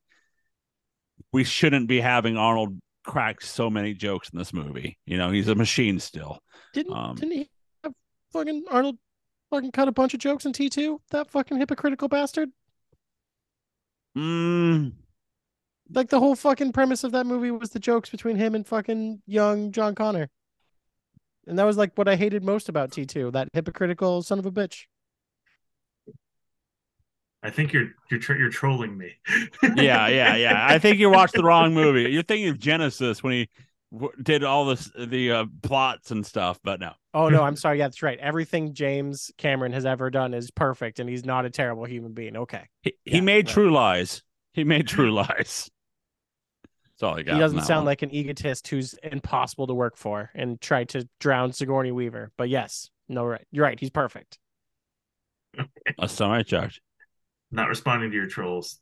we 1.32 1.44
shouldn't 1.44 1.88
be 1.88 2.00
having 2.00 2.38
Arnold 2.38 2.80
crack 3.06 3.42
so 3.42 3.70
many 3.70 3.94
jokes 3.94 4.30
in 4.30 4.40
this 4.40 4.54
movie. 4.54 4.98
You 5.06 5.18
know, 5.18 5.32
he's 5.32 5.48
a 5.48 5.56
machine 5.56 6.00
still. 6.00 6.40
Didn't 6.74 6.94
Um, 6.94 7.16
didn't 7.16 7.32
he 7.34 7.50
have 7.84 7.94
fucking 8.34 8.66
Arnold 8.72 8.98
fucking 9.50 9.72
cut 9.72 9.88
a 9.88 9.92
bunch 9.92 10.14
of 10.14 10.20
jokes 10.20 10.46
in 10.46 10.54
T 10.54 10.70
two? 10.70 11.02
That 11.12 11.30
fucking 11.32 11.58
hypocritical 11.58 12.08
bastard. 12.08 12.52
Mm, 14.18 14.94
Like 15.92 16.10
the 16.10 16.20
whole 16.20 16.36
fucking 16.36 16.72
premise 16.72 17.04
of 17.04 17.12
that 17.14 17.26
movie 17.26 17.52
was 17.52 17.72
the 17.72 17.80
jokes 17.80 18.10
between 18.10 18.36
him 18.36 18.54
and 18.56 18.66
fucking 18.68 19.22
young 19.26 19.72
John 19.72 19.96
Connor. 19.96 20.30
And 21.48 21.58
that 21.58 21.64
was 21.66 21.78
like 21.78 21.92
what 21.96 22.08
I 22.08 22.16
hated 22.16 22.44
most 22.44 22.70
about 22.70 22.92
T 22.92 23.06
two. 23.06 23.32
That 23.32 23.50
hypocritical 23.54 24.22
son 24.22 24.40
of 24.40 24.46
a 24.46 24.52
bitch. 24.52 24.86
I 27.42 27.50
think 27.50 27.72
you're 27.72 27.92
you're 28.12 28.20
tr- 28.20 28.34
you're 28.36 28.50
trolling 28.50 28.98
me. 28.98 29.16
yeah, 29.76 30.08
yeah, 30.08 30.36
yeah. 30.36 30.66
I 30.68 30.78
think 30.78 31.00
you 31.00 31.10
watched 31.10 31.36
the 31.36 31.44
wrong 31.44 31.74
movie. 31.74 32.12
You're 32.12 32.24
thinking 32.24 32.50
of 32.50 32.58
Genisys 32.60 33.24
when 33.24 33.34
he 33.34 33.50
w- 33.50 33.69
did 34.22 34.44
all 34.44 34.66
this 34.66 34.92
the 34.98 35.32
uh, 35.32 35.46
plots 35.64 36.12
and 36.12 36.26
stuff, 36.26 36.60
but 36.64 36.80
no. 36.80 36.92
Oh 37.14 37.30
no, 37.30 37.44
I'm 37.44 37.56
sorry. 37.56 37.80
Yeah, 37.80 37.86
that's 37.88 38.04
right. 38.04 38.20
Everything 38.20 38.74
James 38.74 39.32
Cameron 39.38 39.74
has 39.74 39.86
ever 39.86 40.10
done 40.10 40.34
is 40.34 40.52
perfect, 40.52 41.00
and 41.00 41.10
he's 41.10 41.26
not 41.26 41.46
a 41.46 41.50
terrible 41.50 41.86
human 41.86 42.14
being. 42.14 42.38
Okay, 42.38 42.68
He, 42.82 42.94
he 43.06 43.18
Yeah, 43.18 43.22
made 43.22 43.48
right. 43.48 43.54
True 43.54 43.72
Lies. 43.72 44.24
He 44.54 44.64
made 44.64 44.88
True 44.88 45.12
Lies. 45.14 45.70
That's 46.86 47.04
all 47.04 47.18
I 47.18 47.24
got. 47.24 47.34
he 47.36 47.40
doesn't 47.40 47.62
sound 47.62 47.80
one. 47.80 47.86
like 47.86 48.02
an 48.02 48.14
egotist 48.14 48.68
who's 48.68 48.94
impossible 49.04 49.68
to 49.68 49.74
work 49.74 49.96
for 49.98 50.30
and 50.36 50.60
tried 50.60 50.90
to 50.90 51.08
drown 51.20 51.54
Sigourney 51.54 51.92
Weaver. 51.92 52.32
But 52.38 52.50
yes, 52.50 52.90
no, 53.08 53.26
right, 53.26 53.46
you're 53.52 53.64
right. 53.64 53.80
He's 53.80 53.90
perfect. 53.90 54.38
Last 55.98 56.18
time 56.18 56.32
I. 56.32 56.70
Not 57.52 57.70
responding 57.70 58.12
to 58.12 58.16
your 58.16 58.28
trolls. 58.28 58.80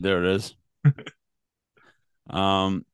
There 0.00 0.24
it 0.24 0.34
is. 0.34 0.54
um. 2.30 2.84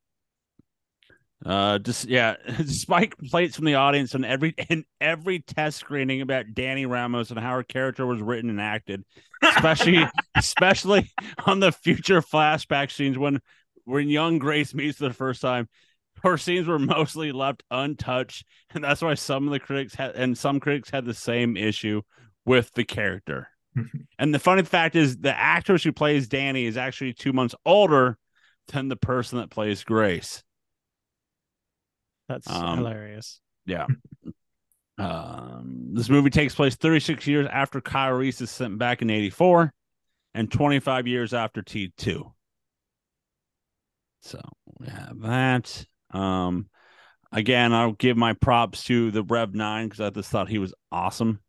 Uh, 1.45 1.77
just 1.79 2.05
yeah, 2.05 2.35
Spike 2.65 3.17
plates 3.17 3.55
from 3.55 3.65
the 3.65 3.75
audience 3.75 4.15
on 4.15 4.23
every 4.23 4.55
in 4.69 4.85
every 5.01 5.39
test 5.39 5.77
screening 5.79 6.21
about 6.21 6.45
Dani 6.47 6.87
Ramos 6.89 7.31
and 7.31 7.39
how 7.39 7.51
her 7.55 7.63
character 7.63 8.05
was 8.05 8.21
written 8.21 8.49
and 8.49 8.61
acted, 8.61 9.03
especially 9.41 10.05
especially 10.35 11.11
on 11.45 11.59
the 11.59 11.71
future 11.71 12.21
flashback 12.21 12.91
scenes 12.91 13.17
when 13.17 13.41
when 13.83 14.07
young 14.07 14.39
Grace 14.39 14.73
meets 14.73 14.97
for 14.97 15.07
the 15.07 15.13
first 15.13 15.41
time. 15.41 15.67
Her 16.21 16.37
scenes 16.37 16.67
were 16.67 16.79
mostly 16.79 17.33
left 17.33 17.63
untouched, 17.69 18.45
and 18.73 18.83
that's 18.83 19.01
why 19.01 19.15
some 19.15 19.45
of 19.45 19.51
the 19.51 19.59
critics 19.59 19.95
had 19.95 20.15
and 20.15 20.37
some 20.37 20.61
critics 20.61 20.89
had 20.89 21.03
the 21.05 21.13
same 21.13 21.57
issue 21.57 22.01
with 22.45 22.71
the 22.73 22.83
character. 22.83 23.49
And 24.19 24.33
the 24.33 24.39
funny 24.39 24.63
fact 24.63 24.95
is, 24.95 25.17
the 25.17 25.35
actress 25.35 25.83
who 25.83 25.91
plays 25.91 26.29
Dani 26.29 26.65
is 26.65 26.77
actually 26.77 27.13
two 27.13 27.33
months 27.33 27.55
older 27.65 28.17
than 28.67 28.87
the 28.87 28.95
person 28.95 29.39
that 29.39 29.49
plays 29.49 29.83
Grace. 29.83 30.43
That's 32.33 32.49
Um, 32.49 32.77
hilarious. 32.79 33.39
Yeah. 33.65 33.85
Um, 34.97 35.89
this 35.93 36.09
movie 36.09 36.29
takes 36.29 36.53
place 36.55 36.75
36 36.75 37.25
years 37.27 37.47
after 37.51 37.79
Kyle 37.81 38.13
Reese 38.13 38.41
is 38.41 38.51
sent 38.51 38.77
back 38.77 39.01
in 39.01 39.09
84 39.09 39.73
and 40.33 40.51
25 40.51 41.07
years 41.07 41.33
after 41.33 41.61
T2. 41.61 42.31
So 44.21 44.39
we 44.79 44.87
have 44.87 45.19
that. 45.21 45.85
Um, 46.11 46.69
again, 47.31 47.73
I'll 47.73 47.93
give 47.93 48.17
my 48.17 48.33
props 48.33 48.83
to 48.85 49.11
the 49.11 49.23
Rev 49.23 49.53
9 49.53 49.87
because 49.87 49.99
I 49.99 50.09
just 50.09 50.29
thought 50.29 50.49
he 50.49 50.59
was 50.59 50.73
awesome. 50.91 51.39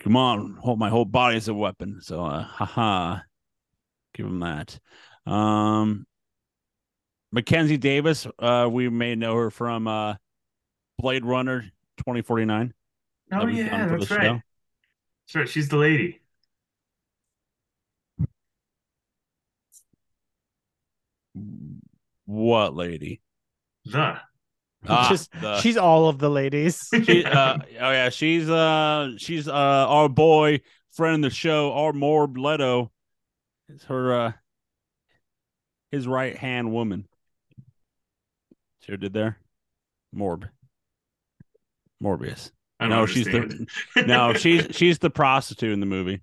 Come 0.00 0.16
on, 0.16 0.56
hold 0.60 0.78
my 0.78 0.88
whole 0.88 1.04
body 1.04 1.36
as 1.36 1.48
a 1.48 1.54
weapon. 1.54 2.00
So, 2.00 2.24
uh, 2.24 2.42
haha, 2.42 3.18
give 4.14 4.26
him 4.26 4.40
that. 4.40 4.78
Um, 5.26 6.06
Mackenzie 7.32 7.76
Davis, 7.76 8.26
uh, 8.38 8.68
we 8.70 8.88
may 8.88 9.14
know 9.14 9.36
her 9.36 9.50
from 9.50 9.86
uh, 9.86 10.14
Blade 10.98 11.24
Runner 11.24 11.62
2049. 11.98 12.74
Oh 13.32 13.46
that 13.46 13.54
yeah, 13.54 13.86
that's 13.86 14.10
right. 14.10 14.22
show. 14.22 14.40
That's 15.26 15.34
right. 15.36 15.48
She's 15.48 15.68
the 15.68 15.76
lady. 15.76 16.20
What 22.26 22.74
lady? 22.74 23.20
The. 23.84 24.18
Ah, 24.88 25.06
Just- 25.10 25.30
the- 25.32 25.60
She's 25.60 25.76
all 25.76 26.08
of 26.08 26.18
the 26.18 26.30
ladies. 26.30 26.88
she, 27.04 27.24
uh, 27.24 27.58
oh 27.80 27.90
yeah, 27.90 28.08
she's 28.08 28.48
uh, 28.48 29.10
she's 29.18 29.46
uh, 29.46 29.52
our 29.52 30.08
boy 30.08 30.60
friend 30.90 31.24
of 31.24 31.30
the 31.30 31.34
show, 31.34 31.72
our 31.72 31.92
Morb 31.92 32.36
Leto. 32.36 32.90
Is 33.68 33.84
her 33.84 34.12
uh, 34.12 34.32
his 35.92 36.08
right 36.08 36.36
hand 36.36 36.72
woman. 36.72 37.06
See 38.84 38.92
what 38.92 39.00
did 39.00 39.12
there? 39.12 39.38
Morb. 40.14 40.48
Morbius. 42.02 42.50
I 42.78 42.88
don't 42.88 42.98
No, 42.98 43.06
she's 43.06 43.26
the 43.26 43.66
no, 44.06 44.32
she's 44.32 44.68
she's 44.74 44.98
the 44.98 45.10
prostitute 45.10 45.72
in 45.72 45.80
the 45.80 45.86
movie. 45.86 46.22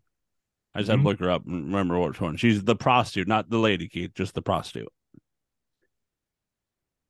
I 0.73 0.79
just 0.79 0.89
had 0.89 0.97
to 0.97 1.01
Mhm. 1.01 1.05
look 1.05 1.19
her 1.19 1.29
up 1.31 1.45
and 1.45 1.65
remember 1.65 1.99
which 1.99 2.19
one. 2.19 2.35
She's 2.37 2.63
the 2.63 2.75
prostitute, 2.75 3.27
not 3.27 3.49
the 3.49 3.59
lady, 3.59 3.87
Keith, 3.87 4.13
just 4.15 4.33
the 4.33 4.41
prostitute. 4.41 4.91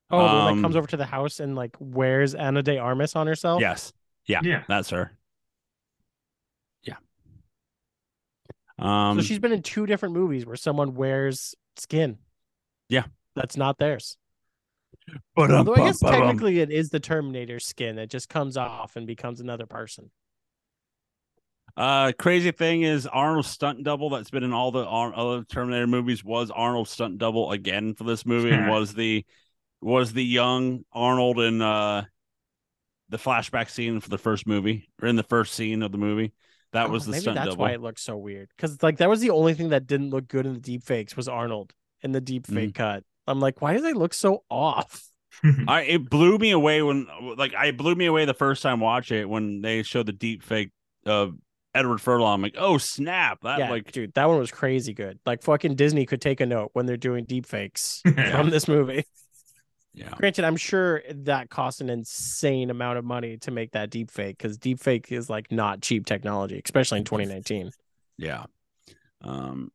Oh, 0.09 0.17
the 0.19 0.23
one 0.23 0.45
that 0.45 0.51
Um, 0.53 0.61
comes 0.61 0.75
over 0.75 0.87
to 0.87 0.97
the 0.97 1.05
house 1.05 1.39
and 1.39 1.55
like 1.55 1.75
wears 1.79 2.33
Ana 2.35 2.61
de 2.63 2.77
Armas 2.77 3.15
on 3.15 3.27
herself. 3.27 3.61
Yes. 3.61 3.91
Yeah. 4.25 4.41
Yeah. 4.43 4.63
That's 4.67 4.89
her. 4.91 5.17
Yeah. 6.83 6.95
Um 8.79 9.17
so 9.17 9.23
she's 9.23 9.39
been 9.39 9.51
in 9.53 9.63
two 9.63 9.85
different 9.85 10.13
movies 10.13 10.45
where 10.45 10.55
someone 10.57 10.93
wears 10.95 11.55
skin. 11.77 12.17
Yeah. 12.89 13.05
That's 13.35 13.57
not 13.57 13.77
theirs. 13.79 14.17
But 15.35 15.51
Although 15.51 15.75
I 15.75 15.87
guess 15.87 15.99
technically 15.99 16.59
it 16.59 16.71
is 16.71 16.89
the 16.89 16.99
Terminator 16.99 17.59
skin. 17.59 17.97
It 17.97 18.09
just 18.09 18.29
comes 18.29 18.57
off 18.57 18.95
and 18.95 19.07
becomes 19.07 19.39
another 19.39 19.65
person. 19.65 20.11
Uh, 21.75 22.11
crazy 22.17 22.51
thing 22.51 22.81
is 22.81 23.05
Arnold's 23.05 23.49
stunt 23.49 23.83
double 23.83 24.09
that's 24.09 24.31
been 24.31 24.43
in 24.43 24.51
all 24.51 24.71
the 24.71 24.83
Ar- 24.83 25.13
other 25.15 25.43
Terminator 25.43 25.85
movies 25.85 26.23
was 26.23 26.49
Arnold's 26.49 26.89
stunt 26.89 27.19
double 27.19 27.51
again 27.51 27.93
for 27.93 28.03
this 28.03 28.25
movie 28.25 28.49
and 28.49 28.67
was 28.67 28.95
the 28.95 29.25
was 29.79 30.11
the 30.11 30.23
young 30.25 30.83
Arnold 30.91 31.39
in 31.39 31.61
uh 31.61 32.03
the 33.09 33.17
flashback 33.17 33.69
scene 33.69 33.99
for 33.99 34.09
the 34.09 34.17
first 34.17 34.47
movie 34.47 34.89
or 35.01 35.07
in 35.07 35.15
the 35.15 35.23
first 35.23 35.53
scene 35.53 35.83
of 35.83 35.91
the 35.91 35.99
movie. 35.99 36.33
That 36.73 36.89
was 36.89 37.03
Oh, 37.03 37.05
the 37.05 37.11
maybe 37.11 37.21
stunt 37.21 37.35
that's 37.35 37.49
double. 37.49 37.61
why 37.61 37.71
it 37.71 37.81
looks 37.81 38.01
so 38.01 38.17
weird. 38.17 38.49
Because 38.57 38.73
it's 38.73 38.81
like 38.83 38.97
that 38.97 39.09
was 39.09 39.21
the 39.21 39.29
only 39.29 39.53
thing 39.53 39.69
that 39.69 39.85
didn't 39.85 40.09
look 40.09 40.27
good 40.27 40.47
in 40.47 40.53
the 40.55 40.59
deep 40.59 40.83
fakes 40.83 41.15
was 41.15 41.27
Arnold 41.27 41.73
in 42.01 42.11
the 42.11 42.19
deep 42.21 42.47
fake 42.47 42.73
Mm-hmm. 42.73 42.83
cut. 42.83 43.03
I'm 43.27 43.39
like, 43.39 43.61
why 43.61 43.73
does 43.73 43.83
they 43.83 43.93
look 43.93 44.13
so 44.13 44.43
off? 44.49 45.03
I 45.67 45.81
it 45.81 46.09
blew 46.09 46.37
me 46.37 46.51
away 46.51 46.81
when 46.81 47.07
like 47.37 47.53
I 47.53 47.71
blew 47.71 47.95
me 47.95 48.05
away 48.05 48.25
the 48.25 48.33
first 48.33 48.63
time 48.63 48.79
watching 48.79 49.19
it 49.19 49.29
when 49.29 49.61
they 49.61 49.83
showed 49.83 50.07
the 50.07 50.13
deep 50.13 50.41
fake 50.41 50.71
of 51.05 51.35
Edward 51.75 51.99
Furlong. 51.99 52.35
I'm 52.35 52.41
like, 52.41 52.55
oh 52.57 52.77
snap! 52.77 53.39
That 53.43 53.59
yeah, 53.59 53.69
like 53.69 53.91
dude, 53.91 54.13
that 54.15 54.27
one 54.27 54.39
was 54.39 54.51
crazy 54.51 54.93
good. 54.93 55.19
Like 55.25 55.43
fucking 55.43 55.75
Disney 55.75 56.05
could 56.05 56.21
take 56.21 56.41
a 56.41 56.45
note 56.45 56.71
when 56.73 56.85
they're 56.85 56.97
doing 56.97 57.25
deep 57.25 57.45
fakes 57.45 58.01
from 58.31 58.49
this 58.49 58.67
movie. 58.67 59.05
yeah. 59.93 60.09
Granted, 60.17 60.43
I'm 60.43 60.57
sure 60.57 61.03
that 61.09 61.49
cost 61.49 61.81
an 61.81 61.89
insane 61.89 62.71
amount 62.71 62.97
of 62.97 63.05
money 63.05 63.37
to 63.37 63.51
make 63.51 63.71
that 63.73 63.91
deep 63.91 64.09
fake 64.09 64.37
because 64.37 64.57
deep 64.57 64.79
fake 64.79 65.11
is 65.11 65.29
like 65.29 65.51
not 65.51 65.81
cheap 65.81 66.05
technology, 66.05 66.59
especially 66.63 66.99
in 66.99 67.05
2019. 67.05 67.71
Yeah. 68.17 68.45
Um 69.21 69.71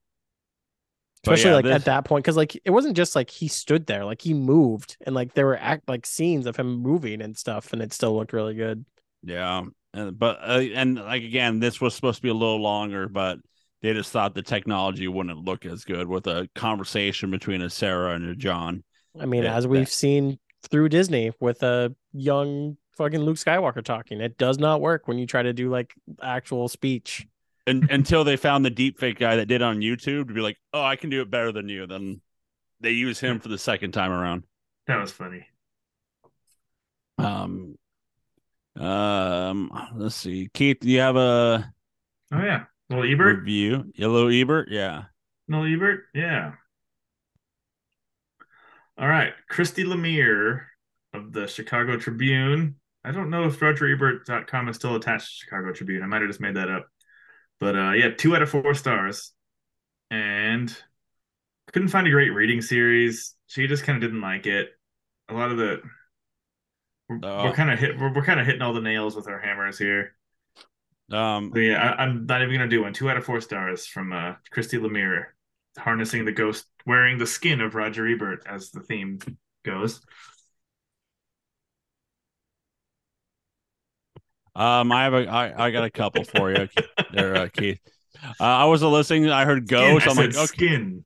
Especially 1.25 1.51
yeah, 1.51 1.57
like 1.57 1.65
this- 1.65 1.75
at 1.75 1.85
that 1.85 2.05
point, 2.05 2.25
because 2.25 2.37
like 2.37 2.61
it 2.65 2.71
wasn't 2.71 2.97
just 2.97 3.15
like 3.15 3.31
he 3.31 3.49
stood 3.49 3.87
there, 3.87 4.05
like 4.05 4.21
he 4.21 4.35
moved 4.35 4.97
and 5.07 5.15
like 5.15 5.35
there 5.35 5.47
were 5.47 5.57
act 5.57 5.89
like 5.89 6.05
scenes 6.05 6.47
of 6.47 6.57
him 6.57 6.79
moving 6.79 7.23
and 7.23 7.37
stuff, 7.37 7.73
and 7.73 7.81
it 7.81 7.93
still 7.93 8.17
looked 8.17 8.33
really 8.33 8.55
good. 8.55 8.85
Yeah, 9.23 9.63
and, 9.95 10.19
but 10.19 10.39
uh, 10.43 10.61
and 10.75 10.97
like 10.97 11.23
again, 11.23 11.61
this 11.61 11.81
was 11.81 11.95
supposed 11.95 12.17
to 12.17 12.23
be 12.23 12.29
a 12.29 12.35
little 12.35 12.61
longer, 12.61 13.09
but 13.09 13.39
they 13.83 13.93
just 13.93 14.11
thought 14.11 14.35
the 14.35 14.43
technology 14.43 15.07
wouldn't 15.09 15.45
look 15.45 15.65
as 15.65 15.85
good 15.85 16.09
with 16.09 16.27
a 16.27 16.49
conversation 16.55 17.31
between 17.31 17.63
a 17.63 17.71
Sarah 17.71 18.15
and 18.15 18.29
a 18.29 18.35
John. 18.35 18.83
I 19.19 19.27
mean, 19.27 19.45
as 19.45 19.67
we've 19.67 19.89
seen 19.89 20.39
through 20.71 20.89
Disney 20.89 21.33
with 21.41 21.63
a 21.63 21.95
young 22.13 22.79
fucking 22.97 23.21
Luke 23.21 23.37
Skywalker 23.37 23.85
talking, 23.85 24.21
it 24.21 24.39
does 24.39 24.59
not 24.59 24.81
work 24.81 25.09
when 25.09 25.19
you 25.19 25.27
try 25.27 25.43
to 25.43 25.53
do 25.53 25.69
like 25.69 25.95
actual 26.23 26.69
speech. 26.69 27.27
And 27.67 27.89
until 27.91 28.25
they 28.25 28.37
found 28.37 28.65
the 28.65 28.71
deep 28.71 28.99
fake 28.99 29.19
guy 29.19 29.37
that 29.37 29.47
did 29.47 29.63
on 29.63 29.79
YouTube 29.81 30.29
to 30.29 30.35
be 30.35 30.41
like, 30.41 30.59
oh, 30.73 30.83
I 30.83 30.97
can 30.97 31.11
do 31.11 31.21
it 31.23 31.31
better 31.31 31.53
than 31.53 31.69
you. 31.69 31.87
Then 31.87 32.21
they 32.81 32.91
use 32.91 33.21
him 33.21 33.39
for 33.39 33.49
the 33.49 33.59
second 33.59 33.93
time 33.93 34.11
around. 34.11 34.45
that 34.89 35.01
was 35.01 35.13
funny. 35.13 35.47
Um, 37.19 37.77
um, 38.77 39.71
let's 39.95 40.15
see, 40.17 40.49
Keith, 40.53 40.79
do 40.81 40.89
you 40.89 41.01
have 41.01 41.17
a 41.17 41.73
Oh 42.33 42.39
yeah, 42.43 42.65
little 42.89 43.05
Ebert. 43.05 43.41
review? 43.41 43.93
Yellow 43.95 44.29
Ebert, 44.29 44.69
yeah. 44.71 45.05
No 45.47 45.65
Ebert, 45.65 46.05
yeah. 46.15 46.53
All 48.99 49.09
right, 49.09 49.35
Christy 49.49 49.85
Lemire 49.85 50.63
of 51.13 51.33
the 51.33 51.47
Chicago 51.47 51.97
Tribune. 51.99 52.77
I 53.05 53.11
don't 53.11 53.31
know 53.31 53.45
if 53.45 53.59
RogerEbert.com 53.59 54.69
is 54.69 54.77
still 54.77 54.95
attached 54.97 55.27
to 55.27 55.45
Chicago 55.45 55.73
Tribune. 55.73 56.03
I 56.03 56.07
might 56.07 56.23
have 56.23 56.31
just 56.31 56.41
made 56.41 56.57
that 56.57 56.71
up. 56.71 56.87
But 57.63 57.77
uh, 57.77 57.93
yeah, 57.93 58.11
two 58.11 58.35
out 58.35 58.43
of 58.43 58.51
four 58.51 58.75
stars. 58.75 59.33
And 60.11 60.77
couldn't 61.73 61.89
find 61.89 62.09
a 62.09 62.11
great 62.11 62.31
reading 62.35 62.61
series. 62.61 63.37
She 63.47 63.69
just 63.69 63.85
kind 63.85 63.97
of 63.97 64.03
didn't 64.03 64.21
like 64.21 64.47
it. 64.47 64.71
A 65.29 65.35
lot 65.35 65.53
of 65.53 65.59
the 65.59 65.81
we're, 67.09 67.21
Oh. 67.23 67.45
we're 67.45 67.53
kind 67.53 67.71
of 67.71 67.79
hit. 67.79 67.97
We're, 67.99 68.13
we're 68.13 68.25
kind 68.25 68.41
of 68.41 68.47
hitting 68.47 68.63
all 68.63 68.73
the 68.73 68.81
nails 68.81 69.15
with 69.15 69.29
our 69.29 69.39
hammers 69.39 69.79
here. 69.79 70.17
Um, 71.13 71.51
But 71.51 71.61
yeah, 71.61 71.79
I, 71.81 72.03
I'm 72.03 72.27
not 72.27 72.43
even 72.43 72.53
gonna 72.53 72.69
do 72.69 72.83
one. 72.83 72.93
Two 72.93 73.09
out 73.09 73.17
of 73.17 73.25
four 73.25 73.41
stars 73.41 73.87
from 73.87 74.13
uh, 74.13 74.35
Christy 74.51 74.79
Lemire, 74.79 75.27
harnessing 75.79 76.25
the 76.25 76.33
ghost, 76.33 76.67
wearing 76.85 77.17
the 77.17 77.27
skin 77.29 77.61
of 77.61 77.77
Roger 77.77 78.09
Ebert, 78.09 78.43
as 78.45 78.73
the 78.73 78.81
theme 78.81 79.21
goes. 79.65 80.01
Um, 84.55 84.93
I 84.93 85.05
have 85.05 85.15
a, 85.15 85.27
I, 85.27 85.67
I 85.67 85.71
got 85.71 85.85
a 85.85 85.91
couple 85.91 86.25
for 86.25 86.51
you 86.51 86.69
there, 87.13 87.35
uh, 87.37 87.49
Keith. 87.49 87.81
Uh, 88.23 88.45
I 88.45 88.65
was 88.67 88.83
listening. 88.83 89.31
I 89.31 89.45
heard 89.45 89.67
Skin, 89.67 89.95
ghost. 89.95 90.07
I 90.07 90.11
I'm 90.11 90.17
like, 90.17 90.37
okay, 90.37 90.47
skin. 90.47 91.05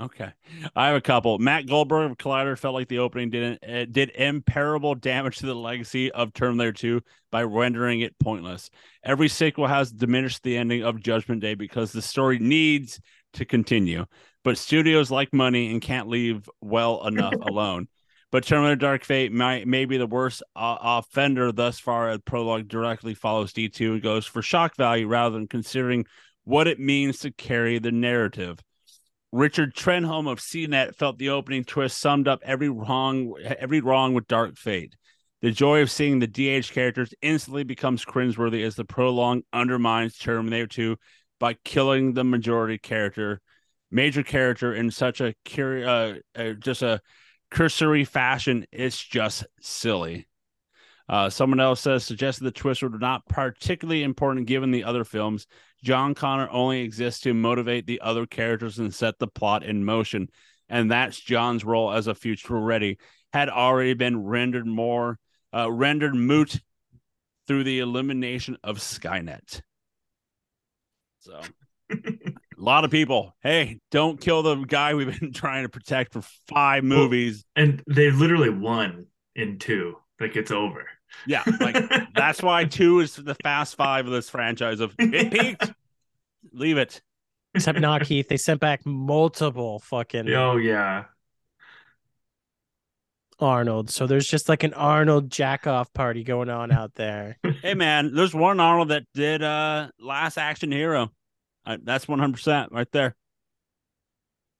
okay. 0.00 0.30
I 0.74 0.88
have 0.88 0.96
a 0.96 1.00
couple. 1.00 1.38
Matt 1.38 1.66
Goldberg 1.66 2.10
of 2.10 2.18
Collider 2.18 2.58
felt 2.58 2.74
like 2.74 2.88
the 2.88 2.98
opening 2.98 3.30
didn't 3.30 3.62
it 3.62 3.92
did 3.92 4.10
imperishable 4.10 4.94
damage 4.96 5.38
to 5.38 5.46
the 5.46 5.54
legacy 5.54 6.12
of 6.12 6.32
Terminator 6.34 6.72
2 6.72 7.00
by 7.32 7.42
rendering 7.42 8.00
it 8.00 8.18
pointless. 8.18 8.70
Every 9.02 9.28
sequel 9.28 9.66
has 9.66 9.90
diminished 9.90 10.42
the 10.42 10.56
ending 10.56 10.84
of 10.84 11.00
Judgment 11.02 11.40
Day 11.40 11.54
because 11.54 11.92
the 11.92 12.02
story 12.02 12.38
needs 12.38 13.00
to 13.32 13.44
continue, 13.44 14.06
but 14.44 14.58
studios 14.58 15.10
like 15.10 15.32
money 15.32 15.70
and 15.72 15.80
can't 15.80 16.08
leave 16.08 16.48
well 16.60 17.06
enough 17.06 17.34
alone. 17.40 17.88
But 18.32 18.44
Terminator 18.44 18.76
Dark 18.76 19.04
Fate 19.04 19.32
might 19.32 19.66
may 19.68 19.84
be 19.84 19.98
the 19.98 20.06
worst 20.06 20.42
uh, 20.54 20.76
offender 20.80 21.52
thus 21.52 21.78
far. 21.78 22.10
As 22.10 22.20
prologue 22.24 22.68
directly 22.68 23.14
follows 23.14 23.52
D2 23.52 23.92
and 23.92 24.02
goes 24.02 24.26
for 24.26 24.42
shock 24.42 24.76
value 24.76 25.06
rather 25.06 25.34
than 25.34 25.46
considering 25.46 26.06
what 26.44 26.66
it 26.66 26.80
means 26.80 27.20
to 27.20 27.30
carry 27.30 27.78
the 27.78 27.92
narrative. 27.92 28.58
Richard 29.32 29.74
Trenholm 29.74 30.30
of 30.30 30.38
CNET 30.38 30.96
felt 30.96 31.18
the 31.18 31.30
opening 31.30 31.64
twist 31.64 31.98
summed 31.98 32.26
up 32.26 32.40
every 32.44 32.68
wrong 32.68 33.34
every 33.58 33.80
wrong 33.80 34.14
with 34.14 34.26
Dark 34.26 34.56
Fate. 34.56 34.94
The 35.42 35.50
joy 35.50 35.82
of 35.82 35.90
seeing 35.90 36.18
the 36.18 36.26
DH 36.26 36.72
characters 36.72 37.14
instantly 37.20 37.62
becomes 37.62 38.04
cringeworthy 38.04 38.64
as 38.64 38.74
the 38.74 38.84
prolong 38.84 39.42
undermines 39.52 40.16
Terminator 40.16 40.66
2 40.66 40.96
by 41.38 41.54
killing 41.64 42.14
the 42.14 42.24
majority 42.24 42.78
character, 42.78 43.40
major 43.90 44.22
character 44.22 44.74
in 44.74 44.90
such 44.90 45.20
a 45.20 45.34
curi- 45.44 45.86
uh, 45.86 46.40
uh, 46.40 46.52
just 46.54 46.82
a 46.82 47.00
cursory 47.50 48.04
fashion. 48.04 48.66
It's 48.72 49.02
just 49.02 49.46
silly. 49.60 50.28
Uh, 51.08 51.30
someone 51.30 51.60
else 51.60 51.80
says 51.80 52.04
suggested 52.04 52.44
the 52.44 52.50
twist 52.50 52.82
were 52.82 52.88
not 52.88 53.28
particularly 53.28 54.02
important 54.02 54.46
given 54.46 54.72
the 54.72 54.84
other 54.84 55.04
films. 55.04 55.46
John 55.84 56.14
Connor 56.14 56.48
only 56.50 56.80
exists 56.80 57.20
to 57.20 57.34
motivate 57.34 57.86
the 57.86 58.00
other 58.00 58.26
characters 58.26 58.78
and 58.78 58.92
set 58.92 59.18
the 59.18 59.28
plot 59.28 59.62
in 59.62 59.84
motion, 59.84 60.28
and 60.68 60.90
that's 60.90 61.20
John's 61.20 61.64
role 61.64 61.92
as 61.92 62.08
a 62.08 62.14
future 62.14 62.58
ready 62.58 62.98
had 63.32 63.48
already 63.48 63.94
been 63.94 64.24
rendered 64.24 64.66
more 64.66 65.18
uh, 65.54 65.70
rendered 65.70 66.14
moot 66.14 66.60
through 67.46 67.64
the 67.64 67.78
elimination 67.78 68.56
of 68.64 68.78
Skynet. 68.78 69.62
So, 71.20 71.40
a 72.58 72.62
lot 72.62 72.84
of 72.84 72.90
people, 72.90 73.36
hey, 73.42 73.78
don't 73.90 74.20
kill 74.20 74.42
the 74.42 74.56
guy 74.56 74.94
we've 74.94 75.18
been 75.20 75.32
trying 75.34 75.64
to 75.64 75.68
protect 75.68 76.12
for 76.12 76.22
five 76.48 76.84
movies. 76.84 77.44
And 77.54 77.82
they 77.86 78.10
literally 78.10 78.50
won 78.50 79.06
in 79.34 79.58
two. 79.58 79.96
Like 80.20 80.36
it's 80.36 80.50
over. 80.50 80.86
Yeah, 81.26 81.42
like 81.60 81.76
that's 82.14 82.42
why 82.42 82.64
two 82.64 83.00
is 83.00 83.14
the 83.16 83.36
fast 83.42 83.76
five 83.76 84.06
of 84.06 84.12
this 84.12 84.30
franchise. 84.30 84.80
Of 84.80 84.94
it 84.98 85.32
peaked, 85.32 85.72
leave 86.52 86.78
it. 86.78 87.02
Except 87.54 87.80
not 87.80 88.02
Keith. 88.04 88.28
They 88.28 88.36
sent 88.36 88.60
back 88.60 88.84
multiple 88.84 89.78
fucking 89.80 90.28
oh 90.30 90.56
yeah. 90.56 91.04
Arnold. 93.38 93.90
So 93.90 94.06
there's 94.06 94.26
just 94.26 94.48
like 94.48 94.62
an 94.62 94.72
Arnold 94.72 95.30
jack 95.30 95.66
off 95.66 95.92
party 95.92 96.24
going 96.24 96.48
on 96.48 96.72
out 96.72 96.94
there. 96.94 97.36
Hey 97.62 97.74
man, 97.74 98.14
there's 98.14 98.34
one 98.34 98.60
Arnold 98.60 98.88
that 98.88 99.04
did 99.12 99.42
uh 99.42 99.88
Last 99.98 100.38
Action 100.38 100.72
Hero. 100.72 101.10
Uh, 101.66 101.78
that's 101.82 102.06
100 102.06 102.32
percent 102.32 102.72
right 102.72 102.90
there. 102.92 103.16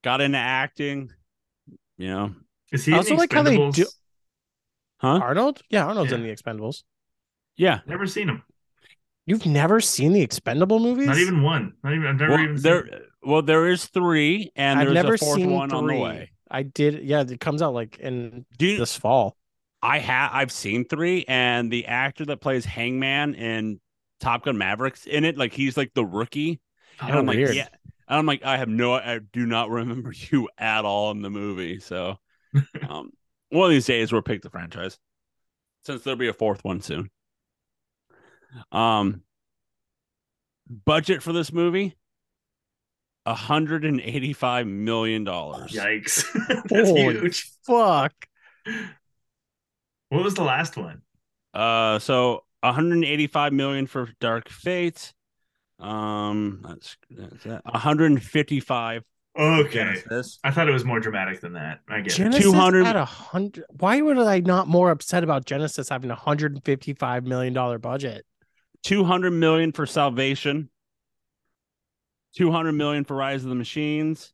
Got 0.03 0.21
into 0.21 0.39
acting, 0.39 1.11
you 1.97 2.09
know, 2.09 2.35
Is 2.73 2.85
he 2.85 2.93
I 2.93 2.99
also 2.99 3.15
like 3.17 3.33
how 3.33 3.43
they 3.43 3.57
do- 3.71 3.87
huh? 4.99 5.19
Arnold? 5.23 5.63
Yeah, 5.71 5.87
Arnold's 5.87 6.13
in 6.13 6.23
the 6.23 6.35
Expendables. 6.35 6.83
Yeah. 7.57 7.81
Never 7.87 8.07
seen 8.07 8.29
him. 8.29 8.43
You've 9.27 9.47
never 9.47 9.81
seen 9.81 10.13
the 10.13 10.23
Expendable 10.23 10.79
movies? 10.79 11.07
Not 11.07 11.19
even 11.19 11.43
one. 11.43 11.73
Not 11.83 11.95
even. 11.95 12.07
I've 12.07 12.17
never 12.21 12.33
Well, 12.33 12.41
even. 12.45 12.63
there, 12.63 12.85
Seen 12.87 13.01
well, 13.23 13.43
there 13.43 13.67
is 13.69 13.87
three, 13.87 14.53
and 14.55 14.79
I've 14.79 14.87
there's 14.87 14.95
never 14.95 15.15
a 15.15 15.19
fourth 15.19 15.37
seen 15.37 15.51
one 15.51 15.73
on 15.73 15.87
the 15.87 15.95
way. 15.95 16.31
I 16.49 16.63
did. 16.63 17.03
Yeah, 17.03 17.23
it 17.23 17.41
comes 17.41 17.61
out 17.63 17.75
like 17.75 17.99
in 17.99 18.47
Do 18.57 18.67
you, 18.67 18.79
this 18.79 18.97
fall. 18.97 19.37
I 19.83 19.99
have 19.99 20.31
I've 20.33 20.53
seen 20.53 20.85
three, 20.85 21.25
and 21.27 21.73
the 21.73 21.87
actor 21.87 22.25
that 22.27 22.41
plays 22.41 22.65
Hangman 22.65 23.35
in 23.35 23.81
Top 24.21 24.45
Gun 24.45 24.57
Mavericks 24.57 25.07
in 25.07 25.25
it, 25.25 25.37
like 25.37 25.53
he's 25.53 25.77
like 25.77 25.93
the 25.95 26.05
rookie. 26.05 26.61
And 27.01 27.13
I'm 27.13 27.27
like, 27.27 27.39
yeah. 27.39 27.69
And 28.09 28.19
I'm 28.19 28.27
like, 28.27 28.45
I 28.45 28.57
have 28.57 28.69
no, 28.69 28.95
I 28.95 29.21
do 29.33 29.47
not 29.47 29.71
remember 29.71 30.13
you 30.31 30.49
at 30.59 30.85
all 30.85 31.11
in 31.11 31.23
the 31.23 31.31
movie. 31.31 31.81
So, 31.81 32.17
um, 32.89 33.11
one 33.51 33.67
of 33.67 33.71
these 33.71 33.87
days 33.87 34.13
we'll 34.13 34.23
pick 34.23 34.43
the 34.43 34.51
franchise, 34.51 34.99
since 35.85 36.03
there'll 36.03 36.19
be 36.19 36.29
a 36.29 36.33
fourth 36.33 36.65
one 36.65 36.81
soon. 36.81 37.11
Um, 38.73 39.23
budget 40.85 41.23
for 41.23 41.33
this 41.33 41.53
movie, 41.53 41.97
hundred 43.27 43.85
and 43.85 44.01
eighty-five 44.01 44.67
million 44.67 45.25
dollars. 45.25 45.73
Yikes. 45.73 46.25
That's 46.69 46.89
Holy 46.89 47.19
huge. 47.19 47.51
Fuck. 47.67 48.15
What 50.09 50.25
was 50.25 50.35
the 50.35 50.45
last 50.45 50.77
one? 50.77 51.03
Uh, 51.53 51.99
so 51.99 52.45
185 52.61 53.53
million 53.53 53.87
for 53.87 54.09
Dark 54.21 54.49
Fate. 54.49 55.13
Um, 55.79 56.63
that's, 56.67 56.97
that's 57.11 57.45
that. 57.45 57.65
155 57.65 59.03
Okay. 59.39 59.79
Genisys. 59.79 60.39
I 60.45 60.51
thought 60.51 60.67
it 60.67 60.73
was 60.73 60.85
more 60.87 60.99
dramatic 60.99 61.41
than 61.43 61.53
that. 61.55 61.81
I 61.89 62.01
get. 62.01 62.15
Genisys 62.15 62.41
200 62.41 62.87
had 62.87 62.97
a 62.97 63.05
hundred. 63.05 63.65
Why 63.69 64.01
would 64.01 64.17
I 64.19 64.41
not 64.41 64.67
more 64.67 64.91
upset 64.91 65.23
about 65.23 65.45
Genisys 65.45 65.91
having 65.91 66.11
a 66.11 66.15
hundred 66.15 66.55
and 66.55 66.65
fifty-five 66.65 67.25
million 67.25 67.53
dollar 67.53 67.79
budget? 67.79 68.25
200 68.85 69.33
million 69.33 69.73
for 69.73 69.85
Salvation. 69.85 70.71
200 72.37 72.73
million 72.73 73.05
for 73.05 73.15
Rise 73.17 73.43
of 73.43 73.51
the 73.51 73.55
Machines. 73.57 74.33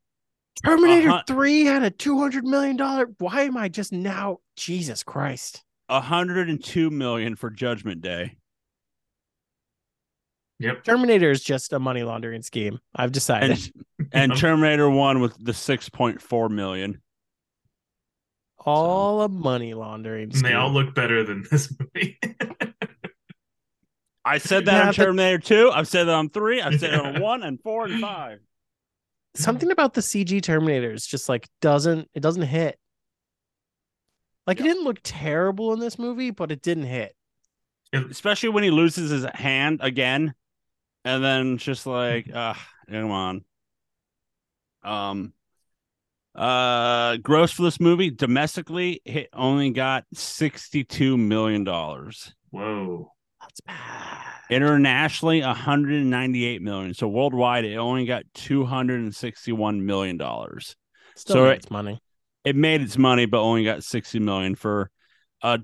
Terminator 0.64 1.10
Uh-huh. 1.10 1.22
Three 1.26 1.64
had 1.64 1.82
a 1.82 1.90
two 1.90 2.18
hundred 2.18 2.44
million 2.44 2.76
dollar. 2.76 3.06
Why 3.18 3.42
am 3.42 3.56
I 3.56 3.68
just 3.68 3.92
now? 3.92 4.38
Jesus 4.56 5.02
Christ! 5.02 5.64
102 5.88 6.90
million 6.90 7.34
for 7.34 7.50
Judgment 7.50 8.02
Day. 8.02 8.36
Yep. 10.62 10.84
Terminator 10.84 11.30
is 11.30 11.42
just 11.42 11.72
a 11.72 11.78
money 11.78 12.02
laundering 12.04 12.42
scheme. 12.42 12.78
I've 12.94 13.12
decided. 13.12 13.58
And 13.98 14.08
and 14.32 14.36
Terminator 14.36 14.88
1 14.88 15.20
with 15.20 15.36
the 15.44 15.52
6.4 15.52 16.50
million. 16.50 17.00
all 18.58 19.22
a 19.22 19.28
money 19.28 19.74
laundering. 19.74 20.30
And 20.32 20.44
they 20.44 20.54
all 20.54 20.70
look 20.70 20.94
better 20.94 21.24
than 21.24 21.44
this 21.50 21.72
movie. 21.78 22.18
I 24.24 24.38
said 24.38 24.66
that 24.66 24.72
Yeah, 24.72 24.80
on 24.82 24.86
but- 24.88 24.94
Terminator 24.96 25.38
2. 25.38 25.70
I've 25.72 25.88
said 25.88 26.04
that 26.04 26.14
on 26.14 26.28
3. 26.30 26.62
I've 26.62 26.78
said 26.78 26.94
it 26.94 27.00
on 27.00 27.20
1 27.20 27.42
and 27.42 27.60
4 27.60 27.86
and 27.86 28.00
5. 28.00 28.38
Something 29.34 29.70
about 29.70 29.94
the 29.94 30.00
CG 30.00 30.40
Terminators 30.42 31.08
just 31.08 31.28
like 31.28 31.48
doesn't 31.60 32.08
it 32.14 32.20
doesn't 32.20 32.42
hit. 32.42 32.78
Like 34.46 34.60
it 34.60 34.64
didn't 34.64 34.84
look 34.84 34.98
terrible 35.02 35.72
in 35.72 35.80
this 35.80 35.98
movie, 35.98 36.30
but 36.30 36.52
it 36.52 36.62
didn't 36.62 36.84
hit. 36.84 37.14
Especially 37.94 38.48
when 38.50 38.62
he 38.64 38.70
loses 38.70 39.10
his 39.10 39.24
hand 39.34 39.80
again. 39.82 40.34
And 41.04 41.22
then 41.22 41.58
just 41.58 41.86
like, 41.86 42.28
ah, 42.34 42.60
come 42.90 43.10
on. 43.10 43.44
Um 44.82 45.32
uh 46.34 47.18
gross 47.18 47.52
for 47.52 47.62
this 47.62 47.78
movie 47.78 48.10
domestically 48.10 49.02
it 49.04 49.28
only 49.34 49.68
got 49.68 50.04
62 50.14 51.18
million 51.18 51.62
dollars 51.62 52.34
Whoa. 52.48 53.12
That's 53.38 53.60
bad. 53.60 54.24
internationally 54.50 55.42
198 55.42 56.62
million 56.62 56.94
so 56.94 57.06
worldwide 57.06 57.66
it 57.66 57.76
only 57.76 58.06
got 58.06 58.22
261 58.32 59.84
million 59.84 60.16
dollars 60.16 60.74
Still 61.16 61.34
So 61.36 61.42
made 61.44 61.50
it- 61.50 61.56
its 61.58 61.70
money. 61.70 62.00
it 62.46 62.56
made 62.56 62.80
its 62.80 62.96
money 62.96 63.26
but 63.26 63.42
only 63.42 63.62
got 63.64 63.84
60 63.84 64.18
million 64.18 64.54
for 64.54 64.90
uh 65.42 65.58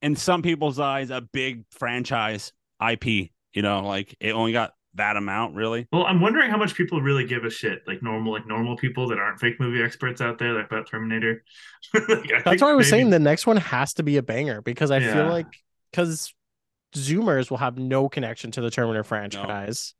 in 0.00 0.14
some 0.14 0.42
people's 0.42 0.78
eyes 0.78 1.10
a 1.10 1.20
big 1.32 1.64
franchise 1.72 2.52
ip 2.88 3.30
you 3.54 3.62
know 3.62 3.80
like 3.86 4.14
it 4.20 4.32
only 4.32 4.52
got 4.52 4.72
that 4.96 5.16
amount 5.16 5.56
really 5.56 5.88
Well, 5.92 6.04
I'm 6.06 6.20
wondering 6.20 6.50
how 6.50 6.56
much 6.56 6.74
people 6.76 7.00
really 7.00 7.24
give 7.26 7.44
a 7.44 7.50
shit, 7.50 7.82
like 7.86 8.00
normal, 8.00 8.32
like 8.32 8.46
normal 8.46 8.76
people 8.76 9.08
that 9.08 9.18
aren't 9.18 9.40
fake 9.40 9.58
movie 9.58 9.82
experts 9.82 10.20
out 10.20 10.38
there, 10.38 10.52
like 10.52 10.66
about 10.66 10.88
Terminator. 10.88 11.42
Like, 12.08 12.44
That's 12.44 12.62
why 12.62 12.70
I 12.70 12.74
was 12.74 12.86
maybe- 12.86 12.90
saying 12.90 13.10
the 13.10 13.18
next 13.18 13.44
one 13.46 13.56
has 13.56 13.94
to 13.94 14.02
be 14.04 14.18
a 14.18 14.22
banger 14.22 14.62
because 14.62 14.90
I 14.92 15.00
feel 15.00 15.26
like 15.28 15.46
because 15.90 16.32
Zoomers 16.94 17.50
will 17.50 17.56
have 17.58 17.76
no 17.76 18.08
connection 18.08 18.52
to 18.52 18.60
the 18.60 18.70
Terminator 18.70 19.02
franchise. 19.02 19.94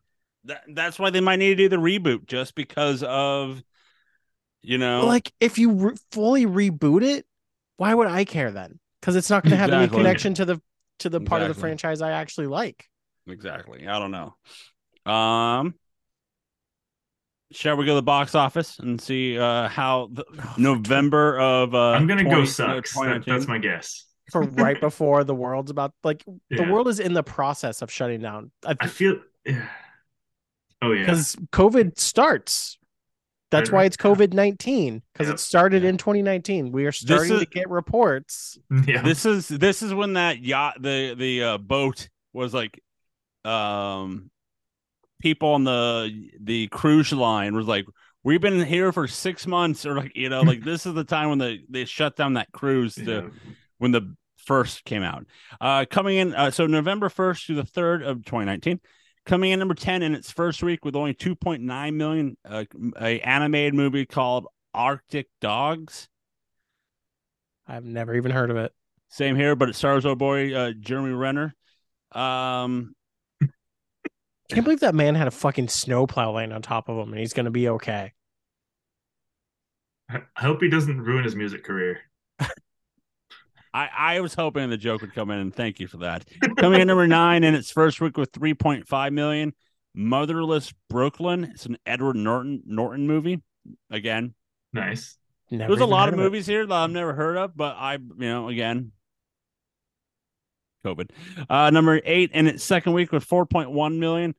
that, 0.45 0.63
that's 0.69 0.97
why 0.99 1.11
they 1.11 1.21
might 1.21 1.37
need 1.41 1.57
to 1.57 1.57
do 1.57 1.69
the 1.69 1.77
reboot 1.77 2.27
just 2.27 2.55
because 2.55 3.03
of 3.03 3.63
you 4.63 4.79
know 4.79 5.07
Like 5.07 5.33
if 5.41 5.59
you 5.59 5.73
re- 5.73 5.97
fully 6.13 6.47
reboot 6.47 7.03
it, 7.03 7.27
why 7.79 7.93
would 7.93 8.07
I 8.07 8.25
care 8.25 8.53
then? 8.53 8.79
Because 9.01 9.17
it's 9.17 9.29
not 9.29 9.43
going 9.43 9.51
to 9.51 9.57
have 9.57 9.71
Exactly. 9.71 9.97
any 9.99 10.05
connection 10.05 10.35
to 10.35 10.45
the 10.45 10.63
to 11.01 11.09
the 11.11 11.21
part 11.21 11.43
of 11.43 11.49
the 11.49 11.55
franchise 11.55 12.01
I 12.01 12.13
actually 12.13 12.47
like. 12.47 12.89
Exactly 13.29 13.87
i 13.89 13.99
don't 13.99 14.11
know 14.11 14.35
um 15.11 15.75
shall 17.53 17.77
we 17.77 17.85
go 17.85 17.93
to 17.93 17.97
the 17.97 18.03
box 18.03 18.35
office 18.35 18.79
and 18.79 19.01
see 19.01 19.39
uh 19.39 19.69
how 19.69 20.09
the 20.13 20.25
november 20.59 21.39
of 21.39 21.75
uh 21.75 21.93
I'm 21.93 22.07
gonna 22.07 22.23
20 22.23 22.31
go 22.35 22.41
no, 22.41 22.45
sucks. 22.45 22.95
That- 22.95 23.25
that's 23.27 23.47
my 23.47 23.59
guess. 23.59 24.07
For 24.33 24.41
right 24.43 24.81
before 24.81 25.23
the 25.23 25.35
world's 25.35 25.71
about 25.71 25.93
like 26.03 26.25
the 26.51 26.63
world 26.63 26.89
is 26.89 26.99
in 26.99 27.13
the 27.13 27.23
process 27.23 27.83
of 27.83 27.93
shutting 27.93 28.23
down. 28.23 28.51
I 28.67 28.75
I 28.81 28.87
feel. 28.87 29.19
Yeah. 29.45 29.69
Oh 30.81 30.93
yeah. 30.93 31.03
because 31.03 31.37
COVID 31.53 31.99
starts. 31.99 32.79
That's 33.51 33.69
Right, 33.71 33.77
why 33.81 33.85
it's 33.85 33.99
COVID 33.99 34.33
nineteen 34.33 35.03
because 35.13 35.27
Yep. 35.29 35.35
it 35.35 35.39
started 35.41 35.83
Yeah. 35.83 35.91
in 35.91 35.99
2019. 35.99 36.73
We 36.73 36.87
are 36.87 36.93
starting 36.93 37.35
is- 37.35 37.41
to 37.41 37.47
get 37.47 37.69
reports. 37.69 38.59
Yeah. 38.87 39.03
this 39.03 39.27
is 39.27 39.47
this 39.47 39.83
is 39.83 39.93
when 39.93 40.15
that 40.15 40.43
yacht 40.43 40.81
the 40.81 41.15
the 41.15 41.43
uh, 41.43 41.59
boat 41.59 42.09
was 42.33 42.55
like 42.55 42.81
um 43.45 44.31
people 45.21 45.51
on 45.51 45.65
the 45.65 46.31
the 46.41 46.67
cruise 46.69 47.13
line 47.13 47.55
was 47.55 47.67
like 47.67 47.85
we've 48.23 48.41
been 48.41 48.65
here 48.65 48.93
for 48.93 49.07
six 49.07 49.47
months 49.47 49.85
or 49.87 49.95
like 49.97 50.13
you 50.17 50.29
know 50.29 50.43
like 50.43 50.61
this 50.65 50.87
is 50.87 50.95
the 50.95 51.05
time 51.05 51.29
when 51.29 51.39
they 51.39 51.61
they 51.69 51.85
shut 51.85 52.17
down 52.17 52.35
that 52.35 52.51
cruise 52.53 52.95
to 52.95 53.03
Yeah. 53.05 53.29
when 53.79 53.91
the 53.93 54.15
first 54.39 54.85
came 54.85 55.03
out 55.03 55.25
uh 55.61 55.87
coming 55.91 56.19
in 56.19 56.35
uh, 56.35 56.51
so 56.51 56.67
november 56.67 57.09
1st 57.09 57.47
to 57.47 57.55
the 57.55 57.63
3rd 57.63 58.07
of 58.07 58.25
2019 58.27 58.79
coming 59.25 59.53
in 59.53 59.59
number 59.59 59.75
10 59.75 60.03
in 60.03 60.15
its 60.15 60.31
first 60.31 60.63
week 60.63 60.85
with 60.85 60.95
only 60.97 61.15
2.9 61.15 61.95
million 61.95 62.37
uh, 62.45 62.65
a 63.01 63.21
animated 63.21 63.73
movie 63.75 64.05
called 64.05 64.47
arctic 64.75 65.29
dogs 65.41 66.09
I've 67.67 67.85
never 67.85 68.15
even 68.15 68.31
heard 68.33 68.51
of 68.51 68.59
it. 68.59 68.73
same 69.09 69.37
here 69.37 69.57
but 69.57 69.71
it 69.71 69.75
stars 69.77 70.05
our 70.05 70.15
boy 70.17 70.55
uh 70.55 70.73
jeremy 70.79 71.13
renner 71.15 71.55
um 72.13 72.95
I 74.55 74.59
can't 74.59 74.65
believe 74.65 74.81
that 74.81 74.95
man 74.95 75.17
had 75.17 75.27
a 75.27 75.33
fucking 75.33 75.67
snowplow 75.67 76.33
laying 76.33 76.53
on 76.53 76.63
top 76.63 76.89
of 76.89 76.97
him 76.97 77.11
and 77.13 77.19
he's 77.19 77.33
gonna 77.33 77.51
be 77.51 77.69
okay. 77.71 78.13
I 80.09 80.21
I 80.37 80.43
hope 80.43 80.63
he 80.63 80.69
doesn't 80.69 81.01
ruin 81.01 81.25
his 81.25 81.35
music 81.35 81.65
career. 81.65 81.99
I, 82.39 83.89
I 83.93 84.21
was 84.21 84.35
hoping 84.35 84.71
the 84.71 84.77
joke 84.77 85.01
would 85.01 85.13
come 85.13 85.33
in, 85.33 85.41
and 85.41 85.53
thank 85.53 85.81
you 85.81 85.89
for 85.89 85.97
that. 85.97 86.25
Coming 86.59 86.81
in 86.81 86.87
number 86.87 87.09
nine 87.09 87.43
in 87.43 87.57
its 87.57 87.73
first 87.73 88.01
week 88.01 88.17
with 88.17 88.31
3.5 88.31 89.13
million. 89.13 89.53
Motherless 89.93 90.73
Brooklyn. 90.89 91.43
It's 91.45 91.67
an 91.67 91.79
Edward 91.85 92.15
Norton 92.15 92.63
Norton 92.65 93.09
movie. 93.09 93.43
Again, 93.91 94.35
Nice. 94.73 95.17
Never 95.51 95.73
there's 95.75 95.83
a 95.83 95.87
lot 95.87 96.05
heard 96.05 96.15
of 96.15 96.21
it. 96.21 96.23
movies 96.23 96.47
here 96.47 96.65
that 96.65 96.73
I've 96.73 96.91
never 96.91 97.13
heard 97.15 97.37
of, 97.37 97.57
but 97.57 97.75
I, 97.77 97.95
you 97.95 98.15
know, 98.19 98.49
again, 98.49 98.93
COVID. 100.85 101.11
Uh, 101.51 101.71
number 101.71 102.01
eight 102.05 102.31
in 102.33 102.47
its 102.47 102.63
second 102.63 102.93
week 102.93 103.11
with 103.11 103.27
4.1 103.29 103.99
million. 103.99 104.35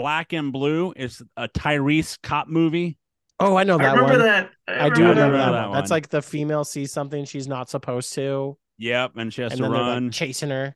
Black 0.00 0.32
and 0.32 0.52
Blue 0.52 0.92
is 0.96 1.22
a 1.36 1.48
Tyrese 1.48 2.18
cop 2.22 2.48
movie. 2.48 2.98
Oh, 3.40 3.56
I 3.56 3.64
know 3.64 3.76
I 3.78 3.82
that 3.82 3.92
remember 3.96 4.12
one. 4.18 4.26
that. 4.26 4.50
I 4.66 4.72
do 4.72 5.04
I 5.04 5.08
remember 5.08 5.08
remember 5.08 5.36
that, 5.38 5.50
that 5.52 5.68
one. 5.68 5.76
That's 5.78 5.90
like 5.90 6.08
the 6.08 6.22
female 6.22 6.64
sees 6.64 6.92
something 6.92 7.24
she's 7.24 7.46
not 7.48 7.70
supposed 7.70 8.12
to, 8.14 8.58
Yep, 8.78 9.12
and 9.16 9.32
she 9.32 9.42
has 9.42 9.52
and 9.52 9.58
to 9.58 9.62
then 9.64 9.72
run. 9.72 10.04
like 10.06 10.12
chasing 10.12 10.50
her. 10.50 10.74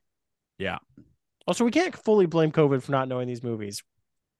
Yeah. 0.57 0.77
Also, 1.45 1.65
we 1.65 1.71
can't 1.71 1.95
fully 1.95 2.25
blame 2.25 2.51
COVID 2.51 2.81
for 2.83 2.91
not 2.93 3.07
knowing 3.09 3.27
these 3.27 3.43
movies. 3.43 3.83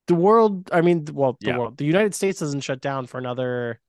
The 0.07 0.15
world, 0.15 0.69
I 0.71 0.81
mean, 0.81 1.05
well, 1.11 1.37
the 1.41 1.47
Yeah. 1.47 1.57
world, 1.57 1.77
the 1.77 1.85
United 1.85 2.13
States 2.15 2.39
doesn't 2.39 2.61
shut 2.61 2.79
down 2.81 3.07
for 3.07 3.17
another. 3.17 3.79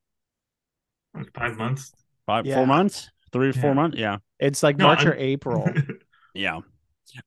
Five 1.35 1.57
months. 1.57 1.93
Five, 2.27 2.47
Yeah. 2.47 2.57
four 2.57 2.67
months, 2.67 3.11
three, 3.33 3.53
four 3.53 3.75
months. 3.75 3.97
Yeah. 3.99 4.19
It's 4.41 4.63
like 4.63 4.77
No, 4.79 4.87
March 4.87 5.05
or 5.05 5.13
I'm- 5.13 5.21
April. 5.23 5.69
Yeah. 6.35 6.61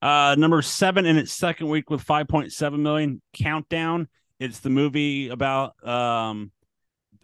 Uh 0.01 0.35
number 0.37 0.61
seven 0.61 1.05
in 1.05 1.17
its 1.17 1.31
second 1.31 1.69
week 1.69 1.89
with 1.89 2.05
5.7 2.05 2.79
million 2.79 3.21
countdown. 3.33 4.07
It's 4.39 4.59
the 4.59 4.69
movie 4.69 5.29
about 5.29 5.81
um 5.87 6.51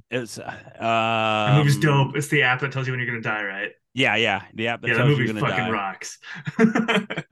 it's 0.09 0.37
uh 0.37 1.47
the 1.51 1.57
movie's 1.57 1.79
dope. 1.79 2.15
It's 2.15 2.27
the 2.27 2.43
app 2.43 2.61
that 2.61 2.71
tells 2.71 2.87
you 2.87 2.93
when 2.93 2.99
you're 2.99 3.09
gonna 3.09 3.21
die, 3.21 3.43
right? 3.43 3.71
Yeah, 3.93 4.15
yeah. 4.15 4.43
The 4.53 4.67
app 4.67 4.81
that 4.81 4.87
yeah, 4.89 4.93
tells 4.95 5.09
you 5.09 5.15
movie 5.17 5.25
you're 5.25 5.33
gonna 5.33 5.47
fucking 5.47 5.65
die. 5.65 5.71
rocks. 5.71 6.19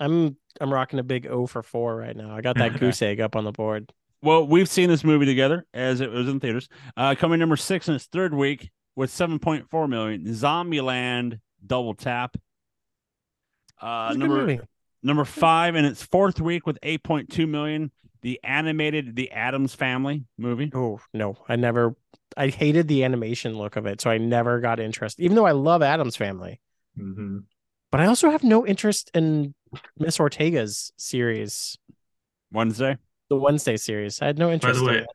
I'm 0.00 0.36
I'm 0.60 0.72
rocking 0.72 0.98
a 0.98 1.02
big 1.02 1.26
O 1.26 1.46
for 1.46 1.62
four 1.62 1.96
right 1.96 2.16
now. 2.16 2.34
I 2.36 2.40
got 2.40 2.56
that 2.58 2.80
goose 2.80 3.02
egg 3.02 3.20
up 3.20 3.36
on 3.36 3.44
the 3.44 3.52
board. 3.52 3.92
Well, 4.22 4.46
we've 4.46 4.68
seen 4.68 4.88
this 4.88 5.04
movie 5.04 5.26
together 5.26 5.66
as 5.74 6.00
it 6.00 6.10
was 6.10 6.28
in 6.28 6.40
theaters. 6.40 6.68
Uh 6.96 7.14
coming 7.16 7.38
number 7.38 7.56
six 7.56 7.88
in 7.88 7.94
its 7.94 8.06
third 8.06 8.34
week 8.34 8.70
with 8.94 9.10
7.4 9.10 9.88
million. 9.88 10.24
Zombieland 10.24 11.40
Double 11.64 11.94
Tap. 11.94 12.36
Uh 13.80 14.08
It's 14.12 14.16
a 14.16 14.26
good 14.26 14.28
number. 14.48 14.64
Number 15.02 15.24
five 15.24 15.76
in 15.76 15.84
its 15.84 16.02
fourth 16.02 16.40
week 16.40 16.66
with 16.66 16.78
8.2 16.82 17.48
million. 17.48 17.90
the 18.22 18.40
animated 18.42 19.14
The 19.14 19.30
Addams 19.30 19.74
Family 19.74 20.24
movie. 20.36 20.70
Oh 20.74 21.00
no, 21.14 21.36
I 21.48 21.54
never. 21.56 21.94
I 22.36 22.48
hated 22.48 22.88
the 22.88 23.04
animation 23.04 23.56
look 23.56 23.76
of 23.76 23.86
it, 23.86 24.00
so 24.00 24.10
I 24.10 24.18
never 24.18 24.58
got 24.58 24.80
interested. 24.80 25.22
Even 25.22 25.36
though 25.36 25.46
I 25.46 25.52
love 25.52 25.80
Addams 25.82 26.16
Family, 26.16 26.60
Mhm. 26.98 27.44
but 27.92 28.00
I 28.00 28.06
also 28.06 28.30
have 28.30 28.42
no 28.42 28.66
interest 28.66 29.10
in 29.14 29.54
Miss 29.98 30.18
Ortega's 30.18 30.92
series, 30.96 31.78
Wednesday. 32.50 32.96
the 33.30 33.36
Wednesday 33.36 33.76
series. 33.76 34.20
I 34.20 34.26
had 34.26 34.38
no 34.38 34.50
interest. 34.50 34.80
By 34.80 34.84
the 34.84 34.90
in 34.90 34.94
way, 34.96 35.02
it. 35.02 35.08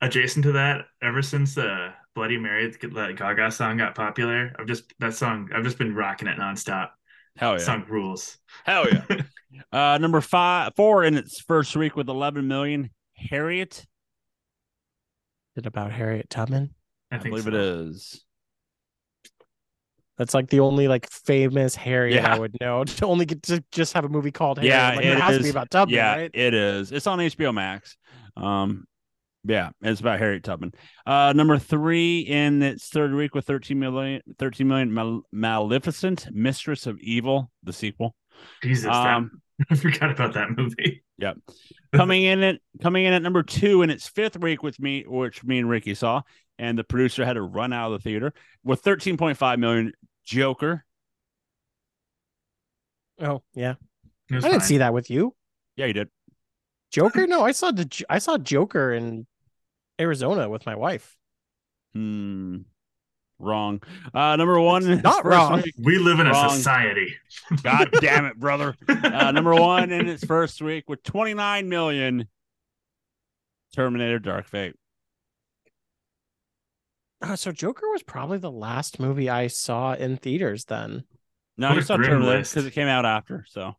adjacent 0.00 0.44
to 0.44 0.52
that, 0.52 0.86
ever 1.02 1.22
since 1.22 1.54
the 1.54 1.92
Bloody 2.14 2.38
Mary, 2.38 2.70
that 2.70 3.16
Gaga 3.16 3.50
song 3.52 3.76
got 3.76 3.94
popular, 3.94 4.52
I've 4.58 4.66
just 4.66 4.92
that 4.98 5.14
song. 5.14 5.50
I've 5.54 5.64
just 5.64 5.78
been 5.78 5.94
rocking 5.94 6.26
it 6.28 6.38
nonstop. 6.38 6.90
Hell 7.38 7.52
yeah. 7.52 7.58
Song 7.58 7.84
rules. 7.88 8.36
Hell 8.64 8.86
yeah. 8.90 9.22
uh, 9.94 9.98
number 9.98 10.20
five, 10.20 10.72
four 10.74 11.04
in 11.04 11.16
its 11.16 11.40
first 11.40 11.76
week 11.76 11.94
with 11.94 12.08
11 12.08 12.48
million. 12.48 12.90
Harriet, 13.14 13.78
Is 13.78 13.86
it 15.56 15.66
about 15.66 15.92
Harriet 15.92 16.28
Tubman? 16.30 16.74
I 17.10 17.16
I, 17.16 17.18
believe 17.18 17.44
so. 17.44 17.48
it 17.50 17.54
is. 17.54 18.24
That's 20.16 20.34
like 20.34 20.48
the 20.50 20.60
only 20.60 20.88
like 20.88 21.08
famous 21.10 21.76
Harriet 21.76 22.22
Yeah. 22.22 22.34
I 22.34 22.38
would 22.38 22.56
know 22.60 22.82
to 22.84 23.06
only 23.06 23.24
get 23.24 23.42
to 23.44 23.62
just 23.70 23.92
have 23.92 24.04
a 24.04 24.08
movie 24.08 24.32
called 24.32 24.58
Harriet. 24.58 24.74
Yeah, 24.74 24.88
like, 24.96 25.04
it 25.04 25.12
it, 25.12 25.20
has 25.20 25.36
to 25.36 25.42
be 25.44 25.50
about 25.50 25.70
Tubman, 25.70 25.94
yeah, 25.94 26.16
right? 26.16 26.30
it 26.34 26.54
is. 26.54 26.90
It's 26.90 27.06
on 27.06 27.20
HBO 27.20 27.54
Max. 27.54 27.96
Um, 28.36 28.84
yeah, 29.44 29.70
it's 29.82 30.00
about 30.00 30.18
Harriet 30.18 30.44
Tubman. 30.44 30.72
Uh, 31.06 31.32
number 31.34 31.58
three 31.58 32.20
in 32.20 32.62
its 32.62 32.88
third 32.88 33.14
week 33.14 33.34
with 33.34 33.46
13 33.46 33.78
million, 33.78 34.22
13 34.38 34.66
million 34.68 34.92
Mal- 34.92 35.22
Maleficent, 35.32 36.28
Mistress 36.32 36.86
of 36.86 36.98
Evil, 37.00 37.50
the 37.62 37.72
sequel. 37.72 38.14
Jesus, 38.62 38.84
that- 38.84 38.92
Um, 39.16 39.42
I 39.70 39.74
forgot 39.74 40.10
about 40.12 40.34
that 40.34 40.50
movie. 40.56 41.02
coming 41.94 42.22
in 42.22 42.42
at 42.44 42.60
coming 42.80 43.04
in 43.04 43.12
at 43.12 43.22
number 43.22 43.42
two 43.42 43.82
in 43.82 43.90
its 43.90 44.06
fifth 44.08 44.38
week 44.38 44.62
with 44.62 44.78
me, 44.78 45.04
which 45.06 45.42
me 45.42 45.58
and 45.58 45.68
Ricky 45.68 45.94
saw, 45.94 46.22
and 46.58 46.78
the 46.78 46.84
producer 46.84 47.24
had 47.24 47.32
to 47.32 47.42
run 47.42 47.72
out 47.72 47.92
of 47.92 48.00
the 48.00 48.08
theater 48.08 48.32
with 48.62 48.82
13.5 48.84 49.58
million. 49.58 49.92
Joker. 50.24 50.84
Oh 53.20 53.42
yeah, 53.54 53.74
It 54.30 54.34
was 54.36 54.44
I 54.44 54.48
didn't 54.48 54.60
fine. 54.60 54.68
see 54.68 54.78
that 54.78 54.92
with 54.92 55.10
you. 55.10 55.34
Yeah, 55.76 55.86
you 55.86 55.92
did. 55.92 56.08
Joker? 56.90 57.26
No, 57.26 57.44
I 57.44 57.52
saw 57.52 57.70
the 57.70 57.84
J- 57.84 58.04
I 58.08 58.18
saw 58.18 58.38
Joker 58.38 58.92
in 58.92 59.26
Arizona 60.00 60.48
with 60.48 60.66
my 60.66 60.74
wife. 60.76 61.16
Hmm. 61.94 62.58
Wrong. 63.40 63.80
Uh, 64.12 64.34
number 64.36 64.58
one. 64.60 64.88
its 64.90 65.02
not 65.04 65.24
wrong. 65.24 65.62
week- 65.62 65.74
We 65.78 65.98
live 65.98 66.18
in 66.18 66.26
a 66.26 66.30
Wrong. 66.32 66.50
society. 66.50 67.14
God 67.62 67.90
damn 68.00 68.24
it, 68.26 68.36
brother. 68.38 68.74
Uh, 68.88 69.30
number 69.30 69.54
one 69.54 69.90
in 69.92 70.08
its 70.08 70.24
first 70.24 70.60
week 70.60 70.88
with 70.88 71.02
29 71.04 71.68
million. 71.68 72.28
Terminator 73.74 74.18
Dark 74.18 74.46
Fate. 74.48 74.74
Oh, 77.22 77.34
so 77.34 77.52
Joker 77.52 77.88
was 77.90 78.02
probably 78.02 78.38
the 78.38 78.50
last 78.50 79.00
movie 79.00 79.28
I 79.28 79.48
saw 79.48 79.94
in 79.94 80.16
theaters 80.16 80.64
then. 80.66 81.04
No, 81.56 81.68
What 81.68 81.76
you 81.76 81.82
saw 81.82 81.96
Terminator 81.96 82.38
because 82.42 82.64
it 82.66 82.72
came 82.72 82.86
out 82.88 83.04
after. 83.04 83.44
So, 83.48 83.74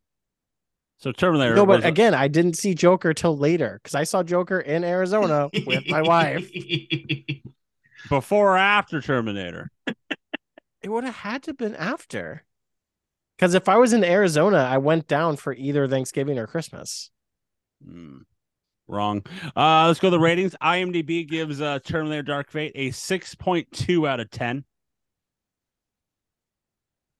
so 0.99 1.11
Terminator. 1.11 1.55
No, 1.55 1.65
but 1.65 1.77
was 1.77 1.85
again, 1.85 2.13
I 2.13 2.27
didn't 2.27 2.55
see 2.55 2.75
Joker 2.75 3.13
till 3.13 3.37
later 3.37 3.79
because 3.81 3.95
I 3.95 4.03
saw 4.03 4.21
Joker 4.21 4.59
in 4.59 4.83
Arizona 4.83 5.49
with 5.65 5.87
my 5.89 6.01
wife. 6.01 6.49
before 8.09 8.53
or 8.53 8.57
after 8.57 9.01
Terminator. 9.01 9.71
It 10.81 10.89
would 10.89 11.03
have 11.03 11.15
had 11.15 11.43
to 11.43 11.51
have 11.51 11.57
been 11.57 11.75
after. 11.75 12.43
Because 13.37 13.53
if 13.53 13.69
I 13.69 13.77
was 13.77 13.93
in 13.93 14.03
Arizona, 14.03 14.57
I 14.57 14.77
went 14.77 15.07
down 15.07 15.37
for 15.37 15.53
either 15.53 15.87
Thanksgiving 15.87 16.37
or 16.37 16.47
Christmas. 16.47 17.11
Hmm. 17.83 18.19
Wrong. 18.87 19.23
Uh, 19.55 19.85
let's 19.87 19.99
go 19.99 20.07
to 20.07 20.11
the 20.11 20.19
ratings. 20.19 20.55
IMDb 20.61 21.27
gives 21.27 21.61
uh, 21.61 21.79
Terminator 21.79 22.23
Dark 22.23 22.49
Fate 22.49 22.71
a 22.75 22.89
6.2 22.89 24.09
out 24.09 24.19
of 24.19 24.31
10. 24.31 24.65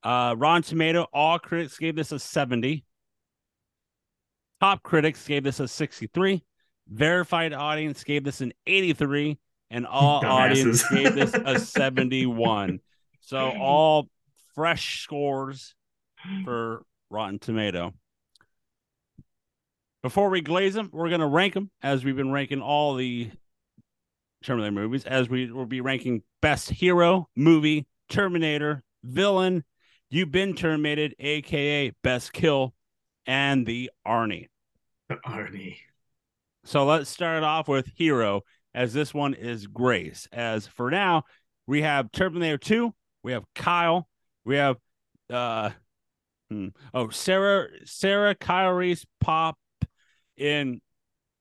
Uh, 0.02 0.34
Rotten 0.36 0.62
Tomato, 0.62 1.06
all 1.12 1.38
critics 1.38 1.78
gave 1.78 1.94
this 1.94 2.10
a 2.12 2.18
70. 2.18 2.84
Top 4.60 4.82
critics 4.82 5.26
gave 5.26 5.42
this 5.42 5.60
a 5.60 5.68
63. 5.68 6.42
Verified 6.88 7.52
audience 7.52 8.04
gave 8.04 8.24
this 8.24 8.40
an 8.40 8.52
83. 8.66 9.38
And 9.70 9.86
all 9.86 10.24
audience 10.24 10.86
gave 10.90 11.14
this 11.14 11.32
a 11.34 11.58
71. 11.58 12.80
So 13.20 13.52
all 13.58 14.08
fresh 14.54 15.02
scores 15.02 15.74
for 16.44 16.82
Rotten 17.08 17.38
Tomato. 17.38 17.92
Before 20.02 20.30
we 20.30 20.40
glaze 20.40 20.74
them, 20.74 20.88
we're 20.92 21.08
going 21.08 21.20
to 21.20 21.26
rank 21.26 21.54
them 21.54 21.70
as 21.82 22.04
we've 22.04 22.16
been 22.16 22.32
ranking 22.32 22.62
all 22.62 22.94
the 22.94 23.30
Terminator 24.42 24.72
movies, 24.72 25.04
as 25.04 25.28
we 25.28 25.52
will 25.52 25.66
be 25.66 25.82
ranking 25.82 26.22
best 26.40 26.70
hero, 26.70 27.28
movie, 27.36 27.86
Terminator, 28.08 28.82
villain, 29.04 29.64
You've 30.08 30.32
Been 30.32 30.54
Terminated, 30.54 31.14
aka 31.20 31.92
Best 32.02 32.32
Kill, 32.32 32.74
and 33.30 33.64
the 33.64 33.88
Arnie. 34.04 34.48
Arnie. 35.24 35.76
So 36.64 36.84
let's 36.84 37.08
start 37.08 37.44
off 37.44 37.68
with 37.68 37.86
hero, 37.94 38.42
as 38.74 38.92
this 38.92 39.14
one 39.14 39.34
is 39.34 39.68
Grace. 39.68 40.26
As 40.32 40.66
for 40.66 40.90
now, 40.90 41.22
we 41.64 41.82
have 41.82 42.10
Terminator 42.10 42.58
2, 42.58 42.92
we 43.22 43.30
have 43.30 43.44
Kyle, 43.54 44.08
we 44.44 44.56
have 44.56 44.78
uh 45.32 45.70
hmm, 46.50 46.68
oh 46.92 47.10
Sarah 47.10 47.68
Sarah 47.84 48.34
Kyle 48.34 48.72
Reese 48.72 49.06
Pop 49.20 49.56
in 50.36 50.80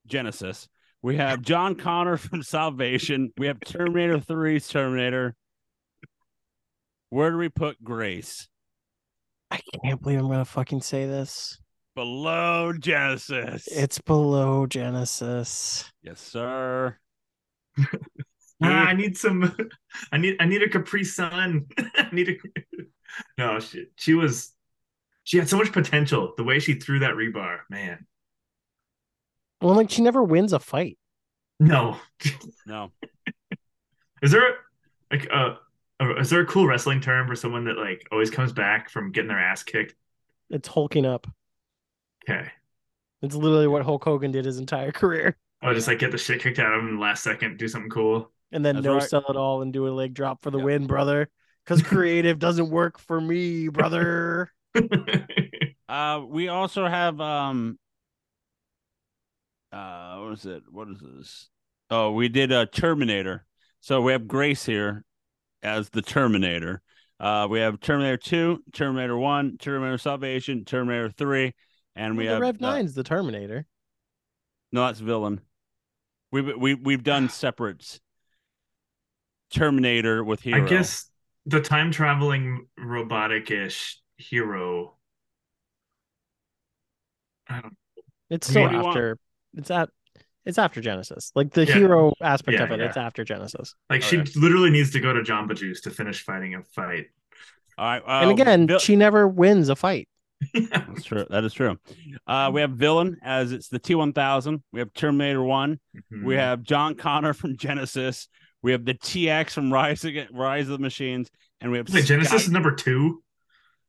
Genisys. 0.07 0.67
We 1.01 1.15
have 1.15 1.41
John 1.41 1.73
Connor 1.73 2.17
from 2.17 2.43
Salvation. 2.43 3.33
We 3.35 3.47
have 3.47 3.59
Terminator 3.61 4.19
3's 4.19 4.67
Terminator. 4.67 5.35
Where 7.09 7.31
do 7.31 7.37
we 7.37 7.49
put 7.49 7.83
Grace? 7.83 8.47
I 9.49 9.59
can't 9.83 9.99
believe 10.03 10.19
I'm 10.19 10.27
gonna 10.27 10.45
fucking 10.45 10.81
say 10.81 11.07
this. 11.07 11.59
Below 11.99 12.71
Genisys. 12.71 13.67
It's 13.69 13.99
below 13.99 14.65
Genisys. 14.65 15.83
yes, 16.01 16.21
sir. 16.21 16.97
Ah, 18.61 18.87
I 18.87 18.93
need 18.93 19.17
some. 19.17 19.55
I 20.11 20.17
need. 20.17 20.35
I 20.41 20.45
need 20.45 20.61
a 20.61 20.69
Capri 20.69 21.05
Sun. 21.05 21.67
I 21.77 22.09
need 22.11 22.27
a. 22.29 22.83
No, 23.37 23.59
she. 23.61 23.85
She 23.95 24.13
was. 24.13 24.53
She 25.23 25.37
had 25.37 25.47
so 25.47 25.57
much 25.57 25.71
potential. 25.71 26.33
The 26.35 26.43
way 26.43 26.59
she 26.59 26.73
threw 26.73 26.99
that 26.99 27.13
rebar, 27.15 27.59
man. 27.69 28.05
Well, 29.61 29.75
like 29.75 29.89
she 29.89 30.01
never 30.01 30.21
wins 30.23 30.51
a 30.51 30.59
fight. 30.59 30.97
No. 31.59 31.97
No. 32.65 32.91
Is 34.21 34.31
there 34.31 34.55
like 35.09 35.25
a, 35.31 35.57
a 36.01 36.19
is 36.19 36.29
there 36.29 36.41
a 36.41 36.45
cool 36.45 36.67
wrestling 36.67 36.99
term 36.99 37.27
for 37.27 37.35
someone 37.35 37.63
that 37.65 37.77
like 37.77 38.07
always 38.11 38.29
comes 38.29 38.51
back 38.51 38.89
from 38.89 39.13
getting 39.13 39.29
their 39.29 39.39
ass 39.39 39.63
kicked? 39.63 39.95
It's 40.49 40.67
hulking 40.67 41.05
up. 41.05 41.27
Okay. 42.27 42.49
It's 43.21 43.35
literally 43.35 43.67
what 43.67 43.83
Hulk 43.83 44.03
Hogan 44.03 44.31
did 44.31 44.45
his 44.45 44.59
entire 44.59 44.91
career. 44.91 45.37
Oh, 45.61 45.73
just 45.73 45.87
like 45.87 45.99
get 45.99 46.11
the 46.11 46.17
shit 46.17 46.41
kicked 46.41 46.59
out 46.59 46.73
of 46.73 46.79
him 46.81 46.89
in 46.89 46.95
the 46.95 47.01
last 47.01 47.21
second, 47.23 47.57
do 47.57 47.67
something 47.67 47.89
cool. 47.89 48.31
And 48.51 48.63
then 48.65 48.75
That's 48.75 48.85
no 48.85 48.93
right. 48.95 49.03
sell 49.03 49.25
it 49.29 49.35
all 49.35 49.61
and 49.61 49.73
do 49.73 49.87
a 49.87 49.91
leg 49.91 50.13
drop 50.13 50.41
for 50.41 50.51
the 50.51 50.57
Yep. 50.57 50.65
win, 50.65 50.87
brother. 50.87 51.29
Because 51.65 51.81
creative 51.83 52.39
doesn't 52.39 52.69
work 52.69 52.97
for 52.97 53.19
me, 53.19 53.67
brother. 53.67 54.51
Uh, 55.89 56.21
we 56.23 56.49
also 56.49 56.85
have 56.85 57.19
um. 57.19 57.79
Uh, 59.71 60.17
what 60.19 60.33
is 60.33 60.45
it? 60.45 60.63
What 60.69 60.87
is 60.89 60.99
this? 60.99 61.49
Oh, 61.89 62.11
we 62.11 62.29
did 62.29 62.51
a 62.51 62.67
Terminator. 62.67 63.45
So 63.79 63.99
we 64.01 64.11
have 64.11 64.27
Grace 64.27 64.65
here 64.65 65.03
as 65.63 65.89
the 65.89 66.03
Terminator. 66.03 66.83
Uh, 67.19 67.47
we 67.49 67.59
have 67.59 67.79
Terminator 67.79 68.17
Two, 68.17 68.63
Terminator 68.71 69.17
One, 69.17 69.57
Terminator 69.57 69.97
Salvation, 69.97 70.63
Terminator 70.63 71.09
Three, 71.09 71.55
and 71.99 72.17
we 72.17 72.25
Well, 72.25 72.33
have 72.35 72.39
the 72.41 72.45
Rev 72.45 72.55
uh, 72.55 72.71
Nine's 72.75 72.93
the 72.95 73.03
Terminator. 73.03 73.65
no, 74.71 74.85
that's 74.87 74.99
villain. 74.99 75.41
We 76.31 76.41
we 76.41 76.73
we've 76.75 77.03
done 77.03 77.29
separate 77.29 77.99
Terminator 79.51 80.23
with 80.23 80.41
hero. 80.41 80.63
I 80.65 80.67
guess 80.69 81.09
the 81.45 81.61
time 81.61 81.91
traveling 81.91 82.67
robotic 82.77 83.49
ish 83.51 83.99
hero. 84.17 84.95
I 87.47 87.61
don't 87.61 87.75
It's 88.29 88.47
I 88.49 88.51
still 88.51 88.61
mean- 88.63 88.65
What 88.65 88.71
do 88.71 88.77
you 88.77 88.83
want? 88.83 88.97
after. 88.97 89.17
It's 89.55 89.71
at. 89.71 89.89
It's 90.45 90.57
after 90.57 90.81
Genisys. 90.81 91.31
Like 91.35 91.51
the 91.51 91.65
Yeah. 91.65 91.73
hero 91.73 92.13
aspect 92.21 92.57
Yeah, 92.57 92.63
of 92.63 92.71
it, 92.71 92.79
yeah. 92.79 92.87
it's 92.87 92.97
after 92.97 93.23
Genisys. 93.25 93.73
like 93.89 94.01
she 94.01 94.17
literally 94.35 94.69
needs 94.71 94.91
to 94.91 94.99
go 94.99 95.13
to 95.13 95.21
Jamba 95.21 95.55
Juice 95.55 95.81
to 95.81 95.91
finish 95.91 96.23
fighting 96.23 96.55
a 96.55 96.63
fight. 96.63 97.07
All 97.77 97.85
right. 97.85 98.01
and 98.07 98.29
uh, 98.29 98.33
again, 98.33 98.67
vil- 98.67 98.79
she 98.79 98.95
never 98.95 99.27
wins 99.27 99.69
a 99.69 99.75
fight. 99.75 100.07
That's 100.53 101.03
true. 101.03 101.25
That 101.29 101.43
is 101.43 101.53
true. 101.53 101.77
Uh, 102.25 102.51
we 102.53 102.61
have 102.61 102.71
villain 102.71 103.17
as 103.23 103.51
it's 103.51 103.67
the 103.67 103.79
T 103.79 103.95
one 103.95 104.13
thousand. 104.13 104.63
We 104.71 104.79
have 104.79 104.93
Terminator 104.93 105.43
One. 105.43 105.79
Hmm. 106.09 106.25
We 106.25 106.35
have 106.35 106.63
John 106.63 106.95
Connor 106.95 107.33
from 107.33 107.57
Genisys. 107.57 108.27
We 108.61 108.71
have 108.73 108.85
the 108.85 108.93
TX 108.93 109.51
from 109.51 109.71
Rise 109.71 110.03
Against, 110.03 110.33
Rise 110.33 110.63
of 110.63 110.77
the 110.77 110.79
Machines, 110.79 111.29
and 111.61 111.71
we 111.71 111.77
have 111.77 111.89
Wait, 111.93 112.05
Genisys 112.05 112.33
is 112.33 112.49
number 112.51 112.73
two. 112.73 113.23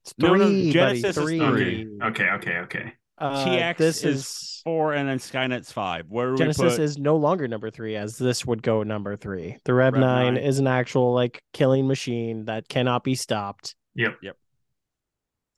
It's 0.05 0.15
No, 0.19 0.35
no, 0.35 0.47
three, 0.47 0.73
Genisys 0.73 1.05
is 1.05 1.17
buddy. 1.17 1.39
three. 1.39 1.85
Three. 1.85 1.89
Okay, 2.03 2.29
okay, 2.31 2.57
okay. 2.59 2.93
Uh, 3.19 3.45
TX 3.45 3.77
this 3.77 4.05
is 4.05 4.17
is 4.17 4.61
four, 4.65 4.95
and 4.95 5.09
then 5.09 5.19
Skynet's 5.19 5.71
five. 5.71 6.07
Where 6.09 6.29
do 6.29 6.35
we 6.35 6.39
Genisys 6.41 6.57
put? 6.71 6.79
is 6.81 6.99
no 6.99 7.17
longer 7.17 7.47
number 7.49 7.71
three, 7.71 7.95
as 7.97 8.17
this 8.17 8.47
would 8.47 8.63
go 8.63 8.83
number 8.83 9.15
three. 9.17 9.59
The 9.65 9.75
Rev, 9.75 9.93
Rev 9.95 10.01
9, 10.01 10.35
9. 10.35 10.43
is 10.43 10.59
an 10.59 10.67
actual 10.67 11.13
like 11.13 11.43
killing 11.53 11.87
machine 11.87 12.47
that 12.47 12.69
cannot 12.69 13.05
be 13.05 13.15
stopped. 13.15 13.75
Yep. 13.95 14.19
Yep. 14.23 14.37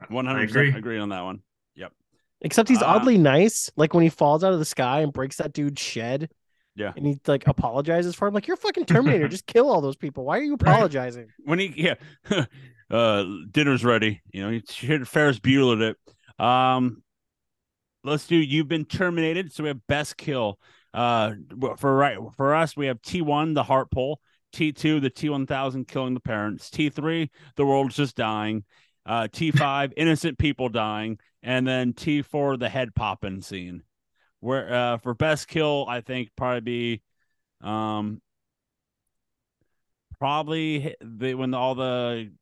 One 0.08 0.26
hundred 0.26 0.48
percent 0.48 0.68
agree. 0.68 0.78
agree 0.78 0.98
on 0.98 1.10
that 1.10 1.22
one. 1.22 1.42
Yep. 1.76 1.92
Except 2.42 2.68
he's 2.68 2.82
Uh, 2.82 2.86
oddly 2.86 3.18
nice. 3.18 3.70
Like 3.76 3.94
when 3.94 4.02
he 4.02 4.10
falls 4.10 4.44
out 4.44 4.52
of 4.52 4.58
the 4.58 4.64
sky 4.64 5.00
and 5.00 5.12
breaks 5.12 5.36
that 5.36 5.52
dude's 5.52 5.80
shed. 5.80 6.30
Yeah. 6.74 6.92
And 6.96 7.06
he 7.06 7.20
like 7.26 7.46
apologizes 7.46 8.14
for 8.14 8.26
him. 8.26 8.34
Like, 8.34 8.46
you're 8.46 8.56
fucking 8.56 8.86
Terminator. 8.86 9.28
Just 9.30 9.46
kill 9.46 9.70
all 9.70 9.80
those 9.80 9.96
people. 9.96 10.24
Why 10.24 10.38
are 10.38 10.42
you 10.42 10.54
apologizing? 10.54 11.28
When 11.44 11.58
he 11.58 11.72
yeah, 11.76 11.94
uh, 12.90 13.24
dinner's 13.50 13.84
ready. 13.84 14.22
You 14.32 14.42
know, 14.42 14.50
he 14.50 14.62
should 14.68 15.06
Ferris 15.06 15.38
Bueller 15.38 15.90
it. 15.90 16.44
Um, 16.44 17.02
let's 18.04 18.26
do. 18.26 18.36
You've 18.36 18.68
been 18.68 18.86
terminated. 18.86 19.52
So 19.52 19.64
we 19.64 19.68
have 19.68 19.86
best 19.86 20.16
kill. 20.16 20.58
Uh, 20.94 21.32
for 21.76 21.94
right 21.94 22.18
for 22.36 22.54
us, 22.54 22.76
we 22.76 22.86
have 22.86 23.00
T 23.02 23.22
one 23.22 23.54
the 23.54 23.62
heart 23.62 23.90
pull. 23.90 24.20
T 24.52 24.72
two 24.72 25.00
the 25.00 25.10
T 25.10 25.28
one 25.28 25.46
thousand 25.46 25.88
killing 25.88 26.14
the 26.14 26.20
parents. 26.20 26.70
T 26.70 26.90
three 26.90 27.30
the 27.56 27.64
world's 27.64 27.96
just 27.96 28.16
dying. 28.16 28.64
Uh, 29.04 29.28
T 29.30 29.50
five 29.50 29.92
innocent 29.96 30.38
people 30.38 30.68
dying, 30.68 31.18
and 31.42 31.66
then 31.66 31.92
T 31.92 32.22
four 32.22 32.56
the 32.56 32.68
head 32.68 32.94
popping 32.94 33.42
scene. 33.42 33.82
Where 34.40 34.72
uh 34.72 34.96
for 34.98 35.14
best 35.14 35.48
kill, 35.48 35.86
I 35.88 36.00
think 36.00 36.30
probably 36.36 36.60
be, 36.60 37.02
um, 37.66 38.20
probably 40.18 40.94
the 41.00 41.34
when 41.34 41.54
all 41.54 41.74
the 41.74 42.32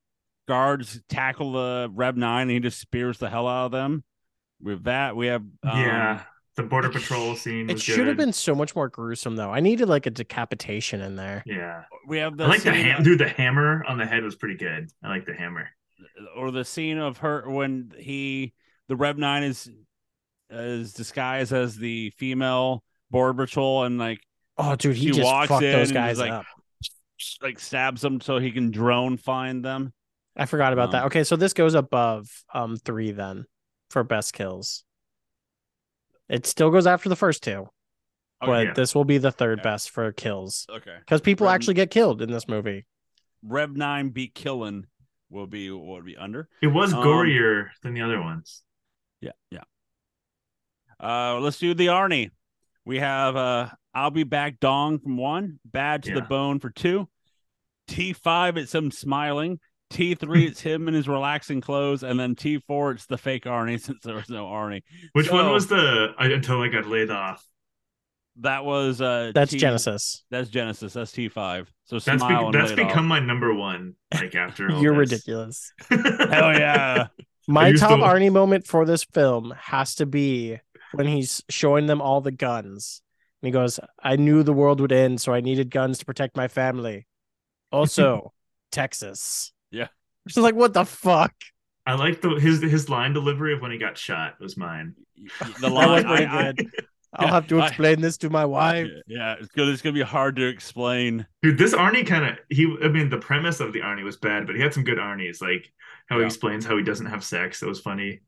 guards 0.49 1.01
tackle 1.09 1.53
the 1.53 1.91
Rev 1.93 2.17
Nine 2.17 2.43
and 2.43 2.51
he 2.51 2.61
just 2.61 2.81
spears 2.81 3.19
the 3.19 3.31
hell 3.31 3.47
out 3.47 3.67
of 3.67 3.73
them. 3.73 4.05
With 4.63 4.85
that, 4.85 5.17
we 5.17 5.29
have 5.29 5.43
um, 5.63 5.81
yeah. 5.81 6.23
The 6.57 6.65
border 6.65 6.91
patrol 6.91 7.37
scene 7.37 7.71
It 7.71 7.75
was 7.75 7.83
should 7.83 8.07
have 8.07 8.19
been 8.19 8.35
so 8.35 8.55
much 8.55 8.75
more 8.77 8.89
gruesome 8.89 9.37
though. 9.37 9.51
I 9.51 9.61
needed 9.61 9.89
like 9.89 10.05
a 10.05 10.11
decapitation 10.11 11.01
in 11.01 11.17
there. 11.17 11.43
Yeah. 11.47 11.85
we 12.07 12.19
have 12.19 12.37
the 12.37 12.45
I 12.45 12.49
like 12.49 12.63
the 12.63 12.73
scene- 12.73 12.85
ham 12.85 13.03
dude, 13.03 13.19
the 13.21 13.29
hammer 13.29 13.83
on 13.89 13.97
the 13.97 14.05
head 14.05 14.25
was 14.25 14.35
pretty 14.35 14.57
good. 14.57 14.91
I 15.03 15.09
like 15.09 15.25
the 15.25 15.33
hammer. 15.33 15.71
Or 16.37 16.51
the 16.51 16.65
scene 16.65 16.99
of 16.99 17.19
her 17.19 17.49
when 17.49 17.93
he 17.99 18.53
the 18.89 18.97
Rev 18.97 19.19
Nine 19.19 19.43
is 19.45 19.71
is 20.51 20.93
disguised 20.93 21.53
as 21.53 21.77
the 21.77 22.11
female 22.17 22.83
border 23.11 23.35
patrol 23.45 23.85
and 23.85 23.99
like 23.99 24.21
Oh, 24.59 24.77
dude, 24.77 24.97
he 24.97 25.07
just 25.07 25.23
walks 25.23 25.49
fucked 25.49 25.63
in 25.65 25.73
those 25.73 25.93
guys 25.93 26.19
like, 26.19 26.33
up. 26.33 26.45
like 27.41 27.59
stabs 27.59 28.03
them 28.03 28.21
so 28.21 28.39
he 28.39 28.51
can 28.53 28.71
drone 28.71 29.17
find 29.17 29.65
them. 29.65 29.93
I 30.37 30.47
forgot 30.47 30.73
about 30.73 30.91
that. 30.93 31.03
um, 31.03 31.07
Okay, 31.07 31.25
so 31.25 31.37
this 31.37 31.53
goes 31.55 31.75
above 31.75 32.29
um 32.53 32.77
three 32.77 33.13
then 33.13 33.47
for 33.91 34.05
best 34.05 34.33
kills. 34.35 34.85
It 36.29 36.47
still 36.47 36.71
goes 36.71 36.87
after 36.87 37.09
the 37.09 37.17
first 37.17 37.43
two, 37.43 37.69
but 38.41 38.67
yeah. 38.67 38.73
this 38.75 38.95
will 38.95 39.05
be 39.05 39.19
the 39.19 39.33
third 39.33 39.59
Yeah. 39.59 39.63
best 39.65 39.91
for 39.91 40.13
kills 40.13 40.67
Okay. 40.71 40.97
because 41.01 41.21
people 41.21 41.47
Rev- 41.47 41.55
actually 41.55 41.75
get 41.75 41.91
killed 41.91 42.23
in 42.23 42.31
this 42.31 42.47
movie. 42.49 42.87
Rev 43.43 43.77
Nine 43.77 44.11
be 44.11 44.29
Killing 44.29 44.87
will 45.31 45.47
be 45.47 45.71
what 45.71 45.87
would 45.87 46.05
be 46.05 46.17
under. 46.17 46.49
It 46.61 46.67
was 46.69 46.93
Um, 46.93 47.03
gorier 47.05 47.69
than 47.83 47.95
the 47.95 48.03
other 48.03 48.21
ones. 48.21 48.63
Yeah, 49.21 49.33
yeah. 49.51 49.63
Uh, 51.03 51.39
let's 51.41 51.59
do 51.59 51.73
the 51.75 51.87
Arnie. 51.87 52.31
We 52.85 52.99
have 52.99 53.37
uh, 53.37 53.69
I'll 53.95 54.11
be 54.11 54.25
back 54.25 54.61
dong 54.61 54.99
from 54.99 55.17
one, 55.17 55.61
bad 55.65 56.03
to 56.05 56.15
the 56.15 56.23
bone 56.23 56.59
for 56.61 56.71
two, 56.71 57.09
T 57.89 58.13
five 58.13 58.57
it's 58.57 58.75
him 58.75 58.91
smiling, 58.91 59.61
T 59.91 60.15
three 60.15 60.47
it's 60.47 60.61
him 60.61 60.89
in 60.89 60.95
his 60.95 61.09
relaxing 61.09 61.61
clothes, 61.61 62.03
and 62.03 62.19
then 62.19 62.35
T 62.35 62.59
four 62.67 62.93
it's 62.93 63.07
the 63.07 63.19
fake 63.19 63.45
Arnie 63.45 63.81
since 63.87 64.03
there 64.03 64.17
was 64.17 64.29
no 64.29 64.47
Arnie. 64.47 64.83
Which 65.13 65.31
one 65.31 65.51
was 65.51 65.69
the 65.69 66.09
until 66.19 66.61
I 66.63 66.69
got 66.69 66.87
laid 66.87 67.11
off? 67.11 67.47
That 68.41 68.65
was 68.65 69.01
uh 69.01 69.33
That's 69.35 69.53
T- 69.53 69.59
Genisys. 69.59 70.23
That's 70.31 70.49
Genisys. 70.51 70.93
That's 70.95 71.13
T 71.13 71.29
five. 71.29 71.71
So 71.85 71.99
That's 71.99 72.23
be- 72.23 72.29
that's 72.53 72.71
laid 72.71 72.81
off. 72.81 72.89
become 72.89 73.07
my 73.07 73.21
number 73.21 73.53
one. 73.55 73.95
Like 74.15 74.35
after 74.35 74.71
all 74.73 74.83
You're 74.83 74.95
this. 75.05 75.11
ridiculous. 75.13 75.73
hell 75.89 76.59
yeah. 76.59 77.09
My 77.49 77.73
top 77.73 77.99
to- 78.01 78.05
Arnie 78.07 78.33
moment 78.33 78.67
for 78.67 78.85
this 78.85 79.05
film 79.05 79.53
has 79.59 79.97
to 79.97 80.07
be 80.07 80.59
when 80.93 81.07
he's 81.07 81.43
showing 81.49 81.87
them 81.87 82.01
all 82.01 82.21
the 82.21 82.31
guns. 82.33 83.03
And 83.43 83.49
he 83.49 83.53
goes, 83.53 83.81
I 84.03 84.17
knew 84.17 84.43
the 84.43 84.53
world 84.53 84.81
would 84.81 84.93
end, 84.93 85.21
so 85.21 85.33
I 85.33 85.41
needed 85.41 85.71
guns 85.71 85.99
to 85.99 86.05
protect 86.05 86.37
my 86.37 86.47
family. 86.49 87.07
Also, 87.73 88.33
Texas. 88.73 89.53
Yeah. 89.71 89.89
She's 90.29 90.37
like, 90.39 90.55
what 90.55 90.75
the 90.75 90.85
fuck? 90.85 91.33
I 91.87 91.95
like 91.95 92.21
the 92.21 92.31
his 92.37 92.61
his 92.63 92.89
line 92.89 93.13
delivery 93.15 93.55
of 93.55 93.61
when 93.63 93.71
he 93.71 93.79
got 93.79 93.97
shot 93.99 94.35
was 94.41 94.57
mine. 94.57 94.95
The 95.39 95.55
That 95.61 95.73
was 95.73 96.05
line 96.05 96.07
I- 96.07 96.49
I- 96.49 96.53
good. 96.53 96.71
I'll 97.15 97.27
Yeah, 97.27 97.33
have 97.35 97.49
to 97.49 97.61
I- 97.61 97.67
explain 97.67 98.01
this 98.01 98.17
to 98.19 98.31
my 98.31 98.45
wife. 98.45 98.87
yeah, 99.09 99.35
it's 99.41 99.49
gonna 99.49 99.73
it's 99.73 99.83
gonna 99.83 99.95
be 99.95 100.03
hard 100.03 100.37
to 100.37 100.47
explain. 100.47 101.27
Dude, 101.43 101.59
this 101.59 101.75
Arnie 101.75 102.07
kind 102.07 102.25
of 102.25 102.39
he. 102.51 102.73
I 102.85 102.89
mean, 102.89 103.09
the 103.11 103.19
premise 103.19 103.59
of 103.61 103.73
the 103.73 103.81
Arnie 103.81 104.05
was 104.05 104.17
bad, 104.17 104.47
but 104.47 104.55
he 104.55 104.63
had 104.63 104.73
some 104.73 104.85
good 104.85 104.99
Arnies, 104.99 105.43
like 105.43 105.73
how 106.07 106.19
he 106.21 106.25
explains 106.25 106.65
how 106.65 106.77
he 106.77 106.85
doesn't 106.85 107.07
have 107.07 107.25
sex. 107.25 107.61
That 107.61 107.67
was 107.69 107.81
funny. 107.81 108.21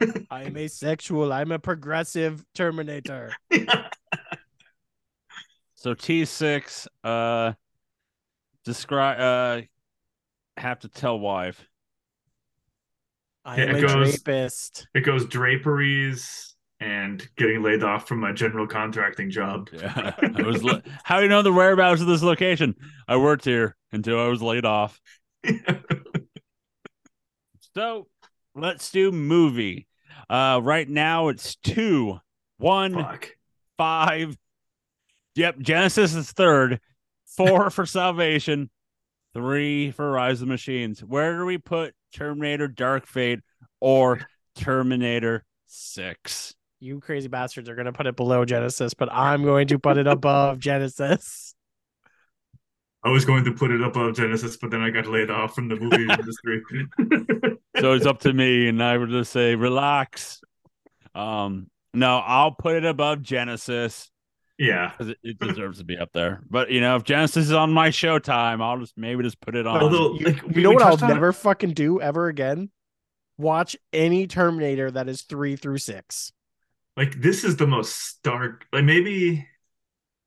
I'm 0.30 0.56
asexual. 0.56 1.32
I'm 1.32 1.52
a 1.52 1.58
progressive 1.58 2.44
Terminator. 2.54 3.32
So 5.74 5.94
T 5.94 6.24
six, 6.24 6.88
uh, 7.04 7.52
describe, 8.64 9.20
uh, 9.20 9.62
have 10.60 10.80
to 10.80 10.88
tell 10.88 11.20
wife. 11.20 11.68
I 13.44 13.60
am 13.60 13.76
it 13.76 13.84
a 13.84 13.86
goes- 13.86 14.12
rapist. 14.26 14.88
it 14.92 15.02
goes 15.02 15.26
draperies 15.26 16.56
and 16.80 17.26
getting 17.36 17.62
laid 17.62 17.82
off 17.82 18.06
from 18.06 18.20
my 18.20 18.32
general 18.32 18.66
contracting 18.66 19.30
job. 19.30 19.68
Yeah, 19.72 20.12
I 20.20 20.42
was. 20.42 20.62
Li- 20.62 20.82
How 21.04 21.16
do 21.16 21.22
you 21.24 21.28
know 21.28 21.42
the 21.42 21.52
whereabouts 21.52 22.00
of 22.00 22.06
this 22.06 22.22
location? 22.22 22.74
I 23.08 23.16
worked 23.16 23.44
here 23.44 23.76
until 23.92 24.20
I 24.20 24.28
was 24.28 24.42
laid 24.42 24.64
off. 24.64 25.00
So 27.74 28.06
let's 28.54 28.90
do 28.90 29.12
movie. 29.12 29.86
Uh, 30.28 30.60
right 30.62 30.88
now 30.88 31.28
it's 31.28 31.56
two, 31.56 32.18
one, 32.58 32.94
Fuck. 32.94 33.30
five. 33.76 34.36
Yep, 35.36 35.58
Genisys 35.58 36.16
is 36.16 36.32
third. 36.32 36.80
Four 37.36 37.70
for 37.70 37.86
Salvation. 37.86 38.70
Three 39.34 39.92
for 39.92 40.10
Rise 40.10 40.40
of 40.40 40.48
the 40.48 40.52
Machines. 40.52 41.00
Where 41.04 41.36
do 41.38 41.44
we 41.44 41.58
put 41.58 41.94
Terminator 42.12 42.66
Dark 42.66 43.06
Fate 43.06 43.40
or 43.80 44.26
Terminator 44.56 45.44
6? 45.66 46.54
You 46.80 47.00
crazy 47.00 47.28
bastards 47.28 47.68
are 47.68 47.74
going 47.74 47.86
to 47.86 47.92
put 47.92 48.06
it 48.06 48.14
below 48.16 48.44
Genisys, 48.44 48.92
but 48.96 49.08
I'm 49.12 49.42
going 49.42 49.66
to 49.68 49.78
put 49.78 49.98
it 49.98 50.06
above 50.06 50.58
Genisys. 50.60 51.54
I 53.04 53.10
was 53.10 53.24
going 53.24 53.44
to 53.44 53.52
put 53.52 53.70
it 53.70 53.80
above 53.80 54.14
Genisys, 54.14 54.58
but 54.60 54.70
then 54.70 54.80
I 54.80 54.90
got 54.90 55.06
laid 55.06 55.30
off 55.30 55.54
from 55.54 55.68
the 55.68 55.76
movie 55.76 56.02
industry. 56.10 56.62
So 57.80 57.92
it's 57.92 58.06
up 58.06 58.20
to 58.20 58.32
me, 58.32 58.68
and 58.68 58.82
I 58.82 58.96
would 58.96 59.10
just 59.10 59.32
say, 59.32 59.54
relax. 59.54 60.40
Um, 61.14 61.68
no, 61.94 62.18
I'll 62.18 62.52
put 62.52 62.76
it 62.76 62.84
above 62.84 63.20
Genisys 63.20 64.08
yeah. 64.58 64.90
because 64.90 65.10
it, 65.10 65.18
it 65.22 65.38
deserves 65.38 65.78
to 65.78 65.84
be 65.84 65.96
up 65.96 66.10
there. 66.12 66.42
But 66.50 66.70
you 66.70 66.80
know, 66.80 66.96
if 66.96 67.04
Genisys 67.04 67.36
is 67.38 67.52
on 67.52 67.72
my 67.72 67.90
showtime, 67.90 68.60
I'll 68.62 68.78
just 68.78 68.96
maybe 68.96 69.22
just 69.22 69.40
put 69.40 69.54
it 69.56 69.66
on. 69.66 69.80
Although, 69.80 70.12
like, 70.12 70.42
you 70.42 70.48
we- 70.54 70.62
know 70.62 70.72
what 70.72 70.82
I'll 70.82 70.90
touched 70.90 71.04
on 71.04 71.10
it- 71.10 71.14
never 71.14 71.32
fucking 71.32 71.74
do 71.74 72.00
ever 72.00 72.26
again? 72.28 72.70
Watch 73.36 73.76
any 73.92 74.26
Terminator 74.26 74.90
that 74.90 75.08
is 75.08 75.22
three 75.22 75.54
through 75.56 75.78
six. 75.78 76.32
Like 76.98 77.20
this 77.20 77.44
is 77.44 77.56
the 77.56 77.66
most 77.66 77.96
stark. 77.96 78.66
Like 78.72 78.84
maybe 78.84 79.46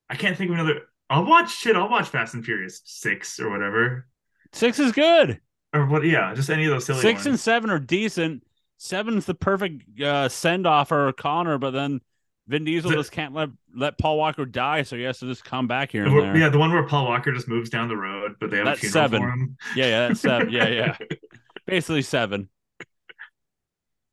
I 0.09 0.15
can't 0.15 0.35
think 0.37 0.49
of 0.49 0.55
another. 0.55 0.81
I'll 1.09 1.25
watch 1.25 1.53
shit. 1.55 1.75
I'll 1.75 1.89
watch 1.89 2.07
Fast 2.09 2.33
and 2.33 2.43
Furious 2.45 2.81
six 2.85 3.39
or 3.39 3.49
whatever, 3.49 4.07
Six 4.53 4.79
is 4.79 4.91
good. 4.93 5.39
or 5.73 5.85
what? 5.85 6.05
Yeah, 6.05 6.33
just 6.33 6.49
any 6.49 6.63
of 6.65 6.71
those 6.71 6.85
silly 6.85 7.01
Six 7.01 7.17
ones. 7.19 7.25
and 7.27 7.39
seven 7.39 7.69
are 7.69 7.79
decent. 7.79 8.43
Seven's 8.77 9.25
the 9.25 9.35
perfect 9.35 9.99
uh, 10.01 10.29
send 10.29 10.65
off 10.65 10.87
for 10.87 11.11
Connor, 11.13 11.57
but 11.57 11.71
then 11.71 11.99
Vin 12.47 12.63
Diesel 12.63 12.89
The- 12.91 12.95
just 12.97 13.11
can't 13.11 13.33
let 13.33 13.49
let 13.75 13.97
Paul 13.97 14.17
Walker 14.17 14.45
die, 14.45 14.83
so 14.83 14.95
he 14.95 15.03
has 15.03 15.19
to 15.19 15.27
just 15.27 15.43
come 15.43 15.67
back 15.67 15.91
here 15.91 16.05
and 16.05 16.17
there. 16.17 16.37
yeah, 16.37 16.49
the 16.49 16.57
one 16.57 16.71
where 16.71 16.83
Paul 16.87 17.05
Walker 17.05 17.31
just 17.33 17.47
moves 17.49 17.69
down 17.69 17.89
the 17.89 17.95
road, 17.97 18.35
but 18.39 18.49
they 18.49 18.57
have 18.57 18.65
That's 18.67 18.79
a 18.83 18.89
funeral 18.89 19.09
seven. 19.09 19.21
for 19.21 19.29
him. 19.29 19.57
yeah, 19.75 19.85
yeah, 19.85 20.07
that's 20.07 20.19
seven. 20.21 20.49
Yeah, 20.49 20.67
yeah, 20.69 20.97
basically 21.67 22.01
seven. 22.01 22.47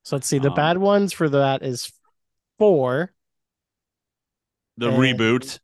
So 0.03 0.17
let's 0.17 0.27
see. 0.27 0.39
The 0.39 0.49
Um, 0.51 0.55
bad 0.57 0.79
ones 0.79 1.13
for 1.13 1.29
that 1.29 1.63
is 1.63 1.93
four 2.59 3.13
The 4.77 4.89
And- 4.91 4.99
reboot 4.99 5.59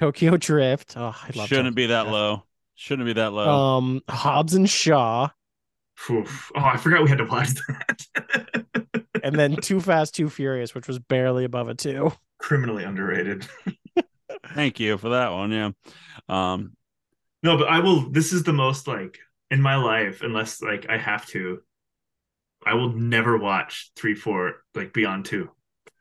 Tokyo 0.00 0.36
Drift. 0.36 0.94
Oh, 0.96 1.04
I 1.22 1.30
love 1.34 1.48
shouldn't 1.48 1.68
Tokyo 1.68 1.70
be 1.74 1.86
that 1.86 2.02
Drift. 2.02 2.12
low. 2.12 2.42
Shouldn't 2.74 3.06
be 3.06 3.12
that 3.14 3.32
low. 3.32 3.48
Um, 3.78 4.02
Hobbs 4.08 4.52
and 4.54 4.68
Shaw, 4.68 5.30
Oof. 6.10 6.52
Oh, 6.54 6.60
I 6.62 6.76
forgot 6.76 7.02
we 7.02 7.08
had 7.08 7.18
to 7.18 7.24
watch 7.24 7.48
that. 7.54 8.66
and 9.22 9.34
then 9.34 9.56
Too 9.56 9.80
Fast, 9.80 10.14
Too 10.14 10.28
Furious, 10.28 10.74
which 10.74 10.86
was 10.86 10.98
barely 10.98 11.44
above 11.44 11.68
a 11.70 11.74
two. 11.74 12.12
Criminally 12.38 12.84
underrated. 12.84 13.46
Thank 14.54 14.78
you 14.78 14.98
for 14.98 15.08
that 15.10 15.32
one. 15.32 15.50
Yeah. 15.52 15.70
Um. 16.28 16.72
No, 17.42 17.56
but 17.56 17.68
I 17.68 17.78
will. 17.80 18.10
This 18.10 18.34
is 18.34 18.42
the 18.42 18.52
most 18.52 18.86
like 18.86 19.18
in 19.50 19.62
my 19.62 19.76
life, 19.76 20.20
unless 20.22 20.60
like 20.60 20.86
I 20.90 20.98
have 20.98 21.24
to. 21.28 21.62
I 22.64 22.74
will 22.74 22.90
never 22.92 23.38
watch 23.38 23.90
three, 23.96 24.14
four, 24.14 24.56
like 24.74 24.92
Beyond 24.92 25.24
Two. 25.24 25.50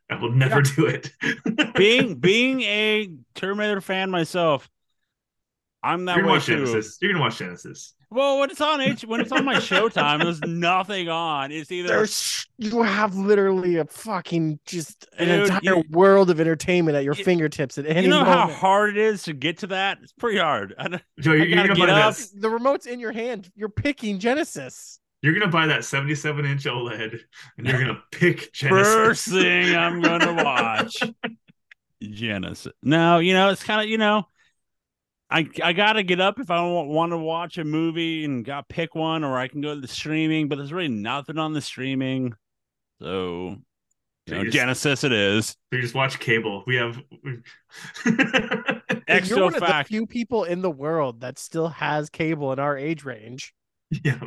I 0.10 0.20
will 0.22 0.32
never 0.32 0.62
do 0.62 0.86
it. 0.86 1.12
being 1.76 2.16
being 2.16 2.62
a 2.62 3.10
Terminator 3.34 3.82
fan 3.82 4.12
myself, 4.12 4.70
I'm 5.84 6.06
that 6.06 6.16
You're 6.18 6.24
gonna 6.24 6.34
way 6.34 6.38
watch 6.38 6.46
too. 6.46 6.64
Genisys. 6.64 6.98
You're 7.02 7.12
gonna 7.14 7.24
watch 7.24 7.40
Genisys. 7.40 7.94
Well, 8.12 8.40
when 8.40 8.52
it's 8.52 8.62
on 8.62 8.82
H, 8.82 9.04
when 9.04 9.20
it's 9.20 9.32
on 9.32 9.44
my 9.44 9.56
Showtime, 9.56 10.24
there's 10.24 10.40
nothing 10.46 11.10
on. 11.10 11.52
It's 11.52 11.72
either 11.72 11.88
There's 11.90 12.46
you 12.60 12.84
have 12.84 13.16
literally 13.16 13.78
a 13.78 13.86
fucking 13.86 14.60
just 14.66 15.08
an 15.18 15.28
Dude, 15.28 15.48
entire 15.50 15.62
you- 15.78 15.84
world 15.90 16.30
of 16.30 16.40
entertainment 16.40 16.96
at 16.96 17.04
your 17.04 17.16
You- 17.16 17.26
fingertips 17.26 17.78
at 17.80 17.88
any 17.88 18.04
you 18.04 18.08
know 18.10 18.24
how 18.24 18.48
hard 18.48 18.92
it 18.92 18.98
is 18.98 19.24
to 19.24 19.34
get 19.34 19.58
to 19.60 19.68
that. 19.68 19.98
It's 20.04 20.14
pretty 20.14 20.38
hard. 20.40 20.76
I 20.78 20.88
don't- 20.88 21.04
Joe, 21.20 21.34
you're, 21.34 21.42
I 21.42 21.46
you're 21.46 21.56
gotta 21.56 21.68
gonna 21.70 21.80
get 21.80 21.90
up. 21.90 22.16
that. 22.16 22.30
the 22.42 22.50
remote's 22.50 22.86
in 22.86 23.00
your 23.00 23.12
hand. 23.12 23.50
You're 23.56 23.70
picking 23.70 24.20
Genisys. 24.20 25.00
You're 25.22 25.34
gonna 25.34 25.52
buy 25.52 25.68
that 25.68 25.86
77 25.86 26.46
inch 26.46 26.66
OLED, 26.66 27.20
and 27.58 27.68
you're 27.68 27.80
gonna 27.80 28.04
pick 28.12 28.54
Genisys. 28.54 28.70
First 28.70 29.28
thing 29.28 29.76
I'm 29.76 30.02
gonna 30.02 30.44
watch, 30.44 30.98
Genisys. 32.04 32.72
No, 32.84 33.20
you 33.20 33.34
know 33.34 33.50
it's 33.50 33.64
kind 33.64 33.82
of 33.82 33.88
you 33.88 33.98
know, 33.98 34.28
I 35.30 35.50
I 35.64 35.74
gotta 35.74 36.04
get 36.04 36.22
up 36.22 36.40
if 36.40 36.52
I 36.52 36.62
want, 36.62 36.90
want 36.90 37.12
to 37.12 37.18
watch 37.18 37.58
a 37.58 37.64
movie 37.64 38.26
and 38.26 38.46
got 38.46 38.70
pick 38.70 38.94
one, 38.94 39.24
or 39.24 39.38
I 39.38 39.48
can 39.48 39.62
go 39.62 39.74
to 39.74 39.82
the 39.82 39.88
streaming. 39.88 40.48
But 40.48 40.58
there's 40.58 40.74
really 40.74 40.90
nothing 40.90 41.38
on 41.38 41.54
the 41.54 41.62
streaming, 41.62 42.34
so 43.02 43.58
you 44.28 44.36
know, 44.36 44.44
Jeez. 44.44 44.52
Genisys 44.52 45.04
it 45.04 45.12
is. 45.12 45.56
We 45.72 45.82
just 45.82 45.96
watch 45.96 46.20
cable. 46.20 46.64
We 46.68 46.76
have. 46.78 47.02
And 49.08 49.28
you're 49.28 49.38
Exo 49.38 49.44
one 49.44 49.56
of 49.56 49.60
the 49.62 49.84
few 49.88 50.08
people 50.08 50.46
in 50.46 50.62
the 50.62 50.72
world 50.72 51.22
that 51.22 51.38
still 51.38 51.68
has 51.68 52.10
cable 52.10 52.52
in 52.54 52.60
our 52.60 52.76
age 52.76 53.04
range. 53.04 53.54
yeah, 53.92 54.20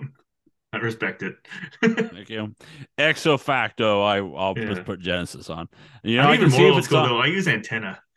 I 0.72 0.78
respect 0.78 1.22
it. 1.22 1.36
Thank 1.82 2.28
you. 2.28 2.54
Exo 2.98 3.40
facto, 3.40 4.02
I 4.02 4.18
I'll 4.18 4.54
Yeah. 4.56 4.66
just 4.66 4.84
put 4.84 5.00
Genisys 5.00 5.48
on. 5.54 5.68
You 6.02 6.16
know, 6.18 6.24
I'm 6.24 6.28
I 6.28 6.34
even 6.34 6.50
can 6.50 6.50
see 6.52 6.58
more 6.58 6.66
if 6.68 6.72
old 6.72 6.78
it's 6.78 6.86
school 6.88 6.98
on. 6.98 7.08
though. 7.08 7.18
I 7.18 7.26
use 7.26 7.48
antenna. 7.48 8.00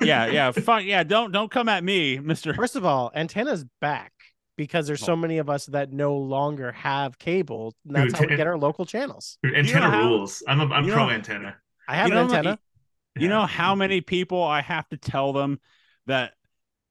Yeah, 0.00 0.26
yeah, 0.26 0.50
fuck 0.52 0.84
yeah. 0.84 1.02
Don't 1.02 1.32
don't 1.32 1.50
come 1.50 1.68
at 1.68 1.82
me, 1.82 2.18
Mister. 2.20 2.54
First 2.54 2.76
of 2.76 2.84
all, 2.84 3.10
antenna's 3.14 3.64
back 3.80 4.12
because 4.56 4.86
there's 4.86 5.00
so 5.00 5.14
oh. 5.14 5.16
many 5.16 5.38
of 5.38 5.50
us 5.50 5.66
that 5.66 5.92
no 5.92 6.16
longer 6.16 6.70
have 6.72 7.18
cable. 7.18 7.74
And 7.86 7.96
that's 7.96 8.12
Dude, 8.12 8.22
how 8.22 8.26
we 8.30 8.36
get 8.36 8.46
our 8.46 8.56
local 8.58 8.86
channels. 8.86 9.38
Dude, 9.42 9.56
Antenna 9.56 9.90
how- 9.90 10.02
rules. 10.08 10.42
I'm 10.46 10.60
a, 10.60 10.66
I'm 10.72 10.86
pro 10.86 11.06
know- 11.06 11.10
antenna. 11.10 11.56
I 11.88 11.96
have 11.96 12.08
You 12.08 12.16
an 12.16 12.28
know, 12.28 12.34
antenna. 12.34 12.58
You 13.16 13.28
know 13.28 13.44
how 13.44 13.74
many 13.74 14.00
people 14.00 14.42
I 14.42 14.60
have 14.62 14.88
to 14.90 14.96
tell 14.96 15.32
them 15.32 15.58
that 16.06 16.32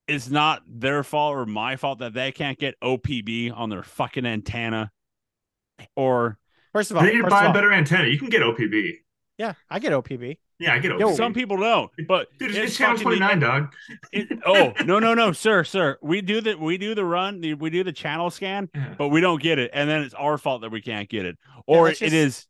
it's 0.07 0.29
not 0.29 0.61
their 0.67 1.03
fault 1.03 1.35
or 1.35 1.45
my 1.45 1.77
fault 1.77 1.99
that 1.99 2.13
they 2.13 2.31
can't 2.33 2.59
get 2.59 2.75
OPB 2.81 3.51
on 3.57 3.69
their 3.69 3.83
fucking 3.83 4.25
antenna, 4.25 4.91
or 5.95 6.37
First 6.73 6.91
of 6.91 6.97
all, 6.97 7.03
They 7.03 7.09
need 7.11 7.17
to 7.17 7.23
first 7.23 7.31
buy 7.31 7.39
of 7.39 7.45
a 7.45 7.47
all, 7.49 7.53
better 7.53 7.73
antenna. 7.73 8.07
You 8.07 8.17
can 8.17 8.29
get 8.29 8.41
OPB. 8.41 8.93
yeah, 9.37 9.53
I 9.69 9.79
get 9.79 9.91
OPB. 9.91 10.37
Yeah, 10.57 10.73
I 10.73 10.79
get 10.79 10.91
OPB. 10.93 10.99
Yo, 11.01 11.15
some 11.15 11.33
people 11.33 11.57
don't. 11.57 11.91
But 12.07 12.27
Dude, 12.39 12.51
it's 12.51 12.57
it's, 12.59 12.77
channel 12.77 12.97
29, 12.97 13.39
dog. 13.39 13.73
it- 14.13 14.39
oh 14.45 14.71
no 14.85 14.99
no 14.99 15.13
no 15.13 15.31
sir 15.33 15.63
sir 15.65 15.97
we 16.01 16.21
do 16.21 16.39
the 16.39 16.55
we 16.55 16.77
do 16.77 16.95
the 16.95 17.03
run 17.03 17.41
the, 17.41 17.55
we 17.55 17.69
do 17.69 17.83
the 17.83 17.91
channel 17.91 18.29
scan 18.29 18.69
Yeah. 18.73 18.93
but 18.97 19.09
we 19.09 19.19
don't 19.21 19.41
get 19.41 19.59
it 19.59 19.71
and 19.73 19.89
then 19.89 20.01
it's 20.01 20.13
our 20.13 20.37
fault 20.37 20.61
that 20.61 20.71
we 20.71 20.81
can't 20.81 21.09
get 21.09 21.25
it 21.25 21.37
or 21.67 21.87
that's 21.87 22.01
it 22.01 22.05
just- 22.11 22.13
is 22.15 22.47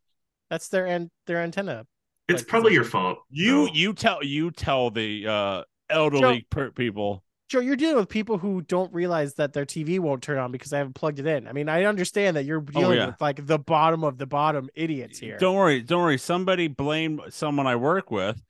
That's 0.49 0.67
their 0.67 0.85
an- 0.85 1.09
their 1.27 1.37
antenna. 1.41 1.85
It's 2.27 2.41
like, 2.41 2.47
probably 2.47 2.73
your 2.73 2.83
fault. 2.83 3.19
you 3.29 3.67
though. 3.67 3.73
you 3.73 3.93
tell 3.93 4.23
you 4.23 4.51
tell 4.51 4.91
the 4.91 5.25
uh 5.27 5.63
elderly 5.89 6.45
per- 6.49 6.71
people 6.71 7.23
Joe, 7.51 7.59
you're 7.59 7.75
dealing 7.75 7.97
with 7.97 8.07
people 8.07 8.37
who 8.37 8.61
don't 8.61 8.93
realize 8.93 9.33
that 9.33 9.51
their 9.51 9.65
TV 9.65 9.99
won't 9.99 10.23
turn 10.23 10.37
on 10.37 10.53
because 10.53 10.71
they 10.71 10.77
haven't 10.77 10.95
plugged 10.95 11.19
it 11.19 11.25
in. 11.25 11.49
I 11.49 11.51
mean, 11.51 11.67
I 11.67 11.83
understand 11.83 12.37
that 12.37 12.45
you're 12.45 12.61
dealing 12.61 12.97
yeah. 12.97 13.07
with 13.07 13.19
like 13.19 13.45
the 13.45 13.59
bottom 13.59 14.05
of 14.05 14.17
the 14.17 14.25
bottom 14.25 14.69
idiots 14.73 15.19
here. 15.19 15.37
Don't 15.37 15.57
worry, 15.57 15.81
don't 15.81 16.01
worry. 16.01 16.17
Somebody 16.17 16.69
blamed 16.69 17.19
someone 17.27 17.67
I 17.67 17.75
work 17.75 18.09
with 18.09 18.41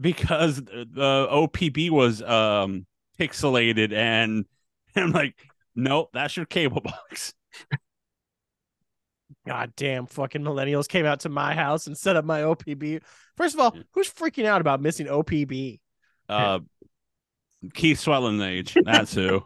because 0.00 0.56
the 0.56 1.28
OPB 1.30 1.90
was 1.90 2.20
um 2.20 2.86
pixelated, 3.20 3.92
and 3.92 4.46
I'm 4.96 5.12
like, 5.12 5.36
nope, 5.76 6.10
that's 6.12 6.36
your 6.36 6.46
cable 6.46 6.80
box. 6.84 7.34
God 9.46 9.74
damn 9.76 10.06
fucking 10.06 10.42
millennials 10.42 10.88
came 10.88 11.06
out 11.06 11.20
to 11.20 11.28
my 11.28 11.54
house 11.54 11.86
and 11.86 11.96
set 11.96 12.16
up 12.16 12.24
my 12.24 12.40
OPB. 12.40 13.00
First 13.36 13.54
of 13.54 13.60
all, 13.60 13.76
who's 13.92 14.12
freaking 14.12 14.44
out 14.44 14.60
about 14.60 14.80
missing 14.80 15.06
OPB? 15.06 15.78
Uh, 16.28 16.58
Keith 17.74 17.98
Swelling 17.98 18.40
age. 18.40 18.76
That's 18.84 19.14
who. 19.14 19.42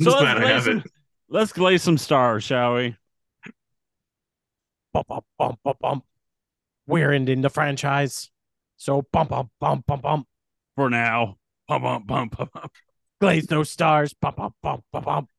So 0.00 0.04
just 0.04 0.16
let's 0.16 0.20
glad 0.20 0.44
I 0.44 0.46
have 0.48 0.64
some- 0.64 0.78
it. 0.78 0.90
Let's 1.28 1.52
glaze 1.52 1.82
some 1.82 1.98
stars, 1.98 2.44
shall 2.44 2.74
we? 2.74 2.96
Bump, 4.92 5.06
bump, 5.08 5.24
bump, 5.38 5.58
bump, 5.64 5.78
bump. 5.80 6.04
We're 6.86 7.12
ending 7.12 7.40
the 7.40 7.50
franchise. 7.50 8.30
So 8.76 9.02
bump, 9.10 9.30
bump, 9.30 9.50
bump, 9.60 9.86
bump, 9.86 10.02
bump. 10.02 10.26
For 10.76 10.90
now. 10.90 11.38
Bum, 11.66 11.82
bum, 11.82 12.04
bum, 12.06 12.28
bum, 12.28 12.50
bum. 12.52 12.68
Glaze 13.20 13.46
those 13.46 13.70
stars. 13.70 14.12
Bump, 14.12 14.36
bump, 14.36 14.54
bump, 14.62 14.84
bump, 14.92 15.06
bump. 15.06 15.30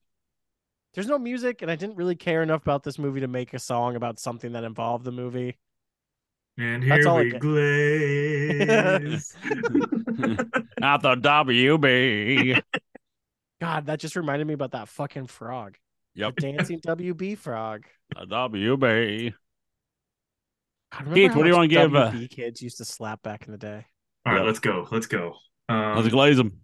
There's 0.93 1.07
no 1.07 1.19
music, 1.19 1.61
and 1.61 1.69
I 1.69 1.75
didn't 1.75 1.97
really 1.97 2.15
care 2.15 2.41
enough 2.41 2.61
about 2.63 2.83
this 2.83 2.97
movie 2.97 3.19
to 3.19 3.27
make 3.27 3.53
a 3.53 3.59
song 3.59 3.95
about 3.95 4.19
something 4.19 4.53
that 4.53 4.63
involved 4.63 5.05
the 5.05 5.11
movie. 5.11 5.57
And 6.57 6.83
That's 6.89 7.03
here 7.03 7.09
all 7.09 7.17
we 7.17 7.33
it 7.35 7.39
glaze. 7.39 9.35
Not 10.79 11.01
the 11.01 11.15
WB. 11.15 12.61
God, 13.61 13.85
that 13.87 13.99
just 13.99 14.15
reminded 14.15 14.47
me 14.47 14.53
about 14.53 14.71
that 14.71 14.87
fucking 14.87 15.27
frog. 15.27 15.75
Yep, 16.15 16.35
The 16.35 16.41
dancing 16.41 16.79
WB 16.79 17.37
frog. 17.37 17.83
the 18.13 18.25
WB. 18.25 19.33
God, 20.91 20.99
remember 21.01 21.15
Keith, 21.15 21.35
what 21.35 21.43
do 21.43 21.49
you 21.49 21.55
wanna 21.55 21.67
give, 21.67 21.93
uh, 21.95 22.11
WB 22.11 22.29
kids 22.29 22.61
used 22.61 22.77
to 22.77 22.85
slap 22.85 23.21
back 23.21 23.45
in 23.45 23.51
the 23.51 23.57
day. 23.57 23.85
All 24.25 24.31
right, 24.33 24.39
Yep. 24.39 24.45
let's 24.47 24.59
go. 24.59 24.87
Let's 24.91 25.07
go. 25.07 25.35
Um, 25.67 25.95
Let's 25.97 26.07
glaze 26.09 26.37
them. 26.37 26.61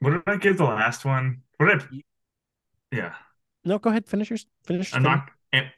what 0.00 0.10
did 0.10 0.22
I 0.26 0.36
give 0.36 0.58
the 0.58 0.64
last 0.64 1.04
one? 1.04 1.42
What 1.58 1.66
did 1.66 1.82
I? 1.82 2.02
Yeah, 2.90 3.14
No, 3.64 3.78
go 3.78 3.90
ahead. 3.90 4.06
Finish 4.06 4.30
your 4.30 4.38
finish. 4.64 4.92
I'm 4.94 5.02
your- 5.04 5.22
not. 5.52 5.72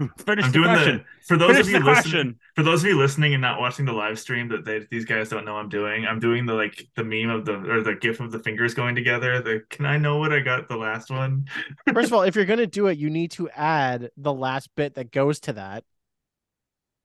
Finish 0.26 0.44
I'm 0.44 0.50
the 0.50 0.58
doing 0.58 0.64
question. 0.70 0.96
the 0.98 1.04
for 1.24 1.36
those 1.36 1.48
Finish 1.52 1.60
of 1.60 1.66
the 1.66 1.72
you 1.72 1.84
listening. 1.84 1.94
question. 2.02 2.38
For 2.56 2.62
those 2.64 2.82
of 2.82 2.88
you 2.90 2.98
listening 2.98 3.34
and 3.34 3.40
not 3.40 3.60
watching 3.60 3.84
the 3.84 3.92
live 3.92 4.18
stream, 4.18 4.48
that 4.48 4.64
they, 4.64 4.80
these 4.90 5.04
guys 5.04 5.28
don't 5.28 5.44
know 5.44 5.56
I'm 5.56 5.68
doing. 5.68 6.04
I'm 6.04 6.18
doing 6.18 6.46
the 6.46 6.54
like 6.54 6.84
the 6.96 7.04
meme 7.04 7.30
of 7.30 7.44
the 7.44 7.54
or 7.54 7.80
the 7.82 7.94
gif 7.94 8.18
of 8.20 8.32
the 8.32 8.40
fingers 8.40 8.74
going 8.74 8.96
together. 8.96 9.40
The 9.40 9.62
can 9.70 9.86
I 9.86 9.96
know 9.96 10.18
what 10.18 10.32
I 10.32 10.40
got 10.40 10.68
the 10.68 10.76
last 10.76 11.10
one? 11.10 11.46
First 11.92 12.08
of 12.08 12.14
all, 12.14 12.22
if 12.22 12.34
you're 12.34 12.44
gonna 12.44 12.66
do 12.66 12.88
it, 12.88 12.98
you 12.98 13.08
need 13.08 13.30
to 13.32 13.48
add 13.50 14.10
the 14.16 14.32
last 14.32 14.68
bit 14.74 14.94
that 14.94 15.12
goes 15.12 15.38
to 15.40 15.52
that, 15.54 15.84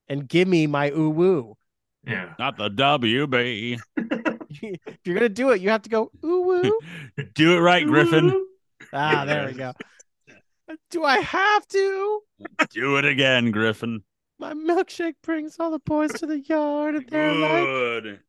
and 0.08 0.26
give 0.28 0.48
me 0.48 0.66
my 0.66 0.90
ooh 0.90 1.10
woo. 1.10 1.56
Yeah. 2.04 2.32
Not 2.38 2.56
the 2.56 2.70
WB. 2.70 3.78
if 4.48 4.98
you're 5.04 5.14
gonna 5.14 5.28
do 5.28 5.50
it, 5.50 5.60
you 5.60 5.70
have 5.70 5.82
to 5.82 5.90
go 5.90 6.10
ooh 6.24 6.40
woo. 6.42 6.78
Do 7.34 7.56
it 7.56 7.60
right, 7.60 7.86
Griffin. 7.86 8.46
ah, 8.92 9.24
there 9.24 9.46
we 9.46 9.52
go. 9.52 9.72
Do 10.90 11.04
I 11.04 11.18
have 11.18 11.66
to? 11.68 12.20
Do 12.70 12.96
it 12.96 13.04
again, 13.04 13.50
Griffin. 13.50 14.02
My 14.38 14.54
milkshake 14.54 15.14
brings 15.22 15.56
all 15.58 15.70
the 15.70 15.78
boys 15.80 16.12
to 16.14 16.26
the 16.26 16.40
yard, 16.40 16.94
and 16.94 17.06
they're 17.08 17.34
like, 17.34 17.64
Good. 17.64 18.20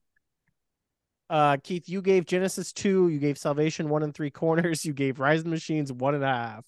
uh, 1.29 1.57
Keith, 1.63 1.87
you 1.87 2.01
gave 2.01 2.25
Genisys 2.25 2.73
two, 2.73 3.07
you 3.09 3.17
gave 3.19 3.37
Salvation 3.37 3.87
one 3.89 4.03
and 4.03 4.13
three 4.13 4.29
corners, 4.31 4.83
you 4.83 4.93
gave 4.93 5.19
Rise 5.19 5.39
of 5.39 5.45
the 5.45 5.49
Machines 5.51 5.91
one 5.91 6.15
and 6.15 6.23
a 6.23 6.27
half. 6.27 6.65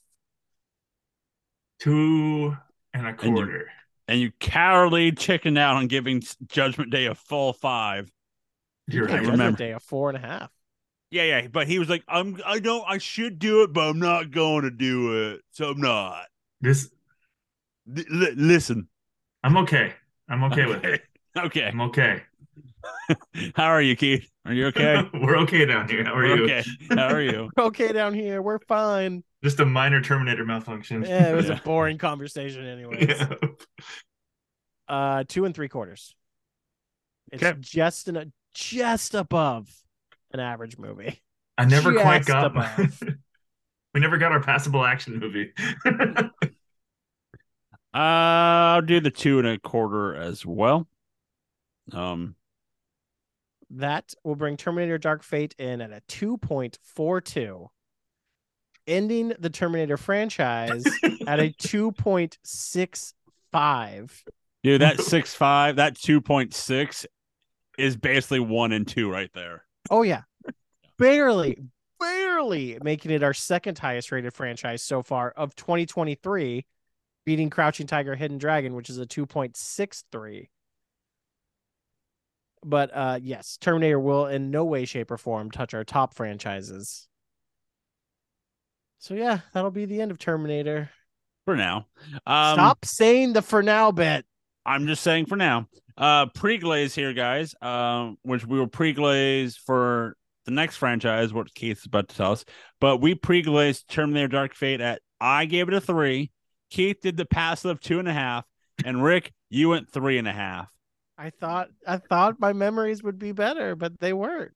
Two 1.79 2.55
and 2.93 3.05
a 3.05 3.09
And 3.09 3.21
you- 3.23 3.33
quarter. 3.33 3.71
And 4.07 4.19
you 4.19 4.31
cowardly 4.39 5.13
chickened 5.13 5.57
out 5.57 5.77
on 5.77 5.87
giving 5.87 6.21
Judgment 6.47 6.91
Day 6.91 7.05
a 7.05 7.15
full 7.15 7.53
five. 7.53 8.11
You're 8.87 9.05
Yeah, 9.07 9.13
right. 9.13 9.19
Judgment 9.19 9.31
remember. 9.39 9.57
Day 9.57 9.71
a 9.71 9.79
four 9.79 10.09
and 10.09 10.17
a 10.17 10.21
half. 10.27 10.51
Yeah, 11.13 11.25
yeah, 11.25 11.47
but 11.47 11.67
he 11.67 11.77
was 11.77 11.89
like, 11.89 12.03
"I'm, 12.07 12.41
I 12.43 12.57
don't, 12.57 12.83
I 12.87 12.97
should 12.97 13.37
do 13.37 13.61
it, 13.61 13.71
but 13.71 13.87
I'm 13.87 13.99
not 13.99 14.31
going 14.31 14.63
to 14.63 14.71
do 14.71 15.29
it, 15.33 15.41
so 15.51 15.69
I'm 15.69 15.79
not." 15.79 16.25
This 16.59 16.89
L- 17.95 18.33
listen, 18.35 18.87
I'm 19.43 19.55
okay. 19.57 19.93
I'm 20.27 20.43
okay 20.45 20.65
with 20.65 20.83
it. 20.83 21.03
okay. 21.37 21.65
I'm 21.65 21.81
okay. 21.81 22.23
How 23.55 23.65
are 23.65 23.81
you, 23.81 23.95
Keith? 23.95 24.27
Are 24.45 24.53
you 24.53 24.65
okay? 24.67 25.07
We're 25.13 25.37
okay 25.41 25.65
down 25.65 25.87
here. 25.87 26.03
How 26.03 26.15
are 26.15 26.23
We're 26.23 26.35
you? 26.35 26.43
Okay. 26.45 26.63
How 26.89 27.09
are 27.09 27.21
you? 27.21 27.49
We're 27.55 27.65
okay 27.65 27.91
down 27.91 28.15
here. 28.15 28.41
We're 28.41 28.59
fine. 28.67 29.23
Just 29.43 29.59
a 29.59 29.65
minor 29.67 30.01
Terminator 30.01 30.45
malfunction. 30.45 31.03
Yeah, 31.03 31.29
it 31.29 31.35
was 31.35 31.47
Yeah. 31.47 31.59
a 31.59 31.61
boring 31.61 31.99
conversation, 31.99 32.65
anyways. 32.65 33.07
Yeah. 33.07 33.35
Uh, 34.87 35.23
two 35.27 35.45
and 35.45 35.53
three 35.53 35.69
quarters. 35.69 36.15
It's 37.31 37.43
Okay. 37.43 37.55
just 37.61 38.07
an 38.07 38.33
just 38.55 39.13
above 39.13 39.69
an 40.33 40.39
average 40.39 40.77
movie. 40.77 41.21
I 41.57 41.65
never 41.65 41.93
quite 41.93 42.25
got. 42.25 42.45
above. 42.47 43.01
we 43.93 43.99
never 43.99 44.17
got 44.17 44.31
our 44.31 44.41
passable 44.41 44.83
action 44.83 45.19
movie. 45.19 45.53
I'll 47.93 48.81
do 48.81 48.99
the 48.99 49.11
two 49.11 49.37
and 49.39 49.47
a 49.47 49.59
quarter 49.59 50.15
as 50.15 50.43
well. 50.45 50.87
Um, 51.91 52.35
That 53.69 54.13
will 54.23 54.35
bring 54.35 54.57
Terminator 54.57 54.97
Dark 54.97 55.21
Fate 55.23 55.53
in 55.59 55.79
at 55.81 55.91
a 55.91 56.01
2.42. 56.09 57.67
ending 58.87 59.33
the 59.37 59.49
Terminator 59.51 59.97
franchise 59.97 60.83
at 61.27 61.39
a 61.39 61.53
2.65. 61.61 64.23
Dude, 64.63 64.81
that 64.81 65.01
six 65.01 65.35
five, 65.35 65.75
that 65.75 65.95
two 65.97 66.21
point 66.21 66.53
six 66.53 67.05
is 67.77 67.97
basically 67.97 68.39
one 68.39 68.71
and 68.71 68.87
two 68.87 69.11
right 69.11 69.29
there. 69.33 69.65
Oh 69.89 70.03
yeah. 70.03 70.23
Barely, 70.97 71.57
barely 71.99 72.77
making 72.81 73.11
it 73.11 73.23
our 73.23 73.33
second 73.33 73.79
highest 73.79 74.11
rated 74.11 74.33
franchise 74.33 74.83
so 74.83 75.01
far 75.01 75.31
of 75.31 75.55
2023, 75.55 76.65
beating 77.25 77.49
Crouching 77.49 77.87
Tiger 77.87 78.15
Hidden 78.15 78.37
Dragon, 78.37 78.75
which 78.75 78.89
is 78.89 78.97
a 78.99 79.05
2.63. 79.05 80.47
But 82.65 82.91
uh 82.93 83.19
yes, 83.21 83.57
Terminator 83.59 83.99
will 83.99 84.27
in 84.27 84.51
no 84.51 84.63
way, 84.63 84.85
shape, 84.85 85.11
or 85.11 85.17
form 85.17 85.51
touch 85.51 85.73
our 85.73 85.83
top 85.83 86.13
franchises. 86.13 87.07
So 88.99 89.15
yeah, 89.15 89.39
that'll 89.53 89.71
be 89.71 89.85
the 89.85 89.99
end 89.99 90.11
of 90.11 90.17
Terminator. 90.17 90.89
For 91.45 91.57
now. 91.57 91.87
Um 92.25 92.55
Stop 92.55 92.85
saying 92.85 93.33
the 93.33 93.41
for 93.41 93.61
now 93.61 93.91
bit. 93.91 94.25
I'm 94.65 94.87
just 94.87 95.03
saying 95.03 95.25
for 95.25 95.35
now. 95.35 95.67
Uh 95.97 96.27
pre-glaze 96.27 96.95
here, 96.95 97.13
guys. 97.13 97.55
Um, 97.61 98.17
which 98.23 98.45
we 98.45 98.59
will 98.59 98.67
pre-glaze 98.67 99.57
for 99.57 100.15
the 100.45 100.51
next 100.51 100.77
franchise, 100.77 101.33
what 101.33 101.53
Keith's 101.53 101.85
about 101.85 102.09
to 102.09 102.15
tell 102.15 102.31
us. 102.33 102.45
But 102.81 102.97
we 102.97 103.15
pre-glazed 103.15 103.87
Terminator 103.87 104.27
Dark 104.27 104.55
Fate 104.55 104.81
at 104.81 105.01
I 105.21 105.45
gave 105.45 105.67
it 105.67 105.73
a 105.73 105.81
three. 105.81 106.31
Keith 106.69 106.97
did 107.01 107.17
the 107.17 107.25
passive 107.25 107.79
two 107.79 107.99
and 107.99 108.07
a 108.07 108.13
half, 108.13 108.45
and 108.83 109.03
Rick, 109.03 109.31
you 109.49 109.69
went 109.69 109.91
three 109.91 110.17
and 110.17 110.27
a 110.27 110.33
half. 110.33 110.67
I 111.17 111.29
thought 111.29 111.69
I 111.87 111.97
thought 111.97 112.39
my 112.39 112.53
memories 112.53 113.03
would 113.03 113.19
be 113.19 113.31
better, 113.31 113.75
but 113.75 113.99
they 113.99 114.13
weren't. 114.13 114.51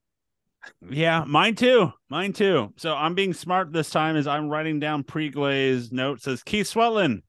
Yeah, 0.90 1.24
mine 1.26 1.56
too. 1.56 1.94
Mine 2.10 2.34
too. 2.34 2.74
So 2.78 2.94
I'm 2.94 3.14
being 3.14 3.34
smart 3.34 3.72
this 3.72 3.90
time 3.90 4.16
as 4.16 4.28
I'm 4.28 4.50
writing 4.50 4.80
down 4.80 5.04
pre-glazed 5.04 5.94
notes. 5.94 6.24
Says 6.24 6.44
Keith 6.44 6.68
Swetland, 6.68 7.22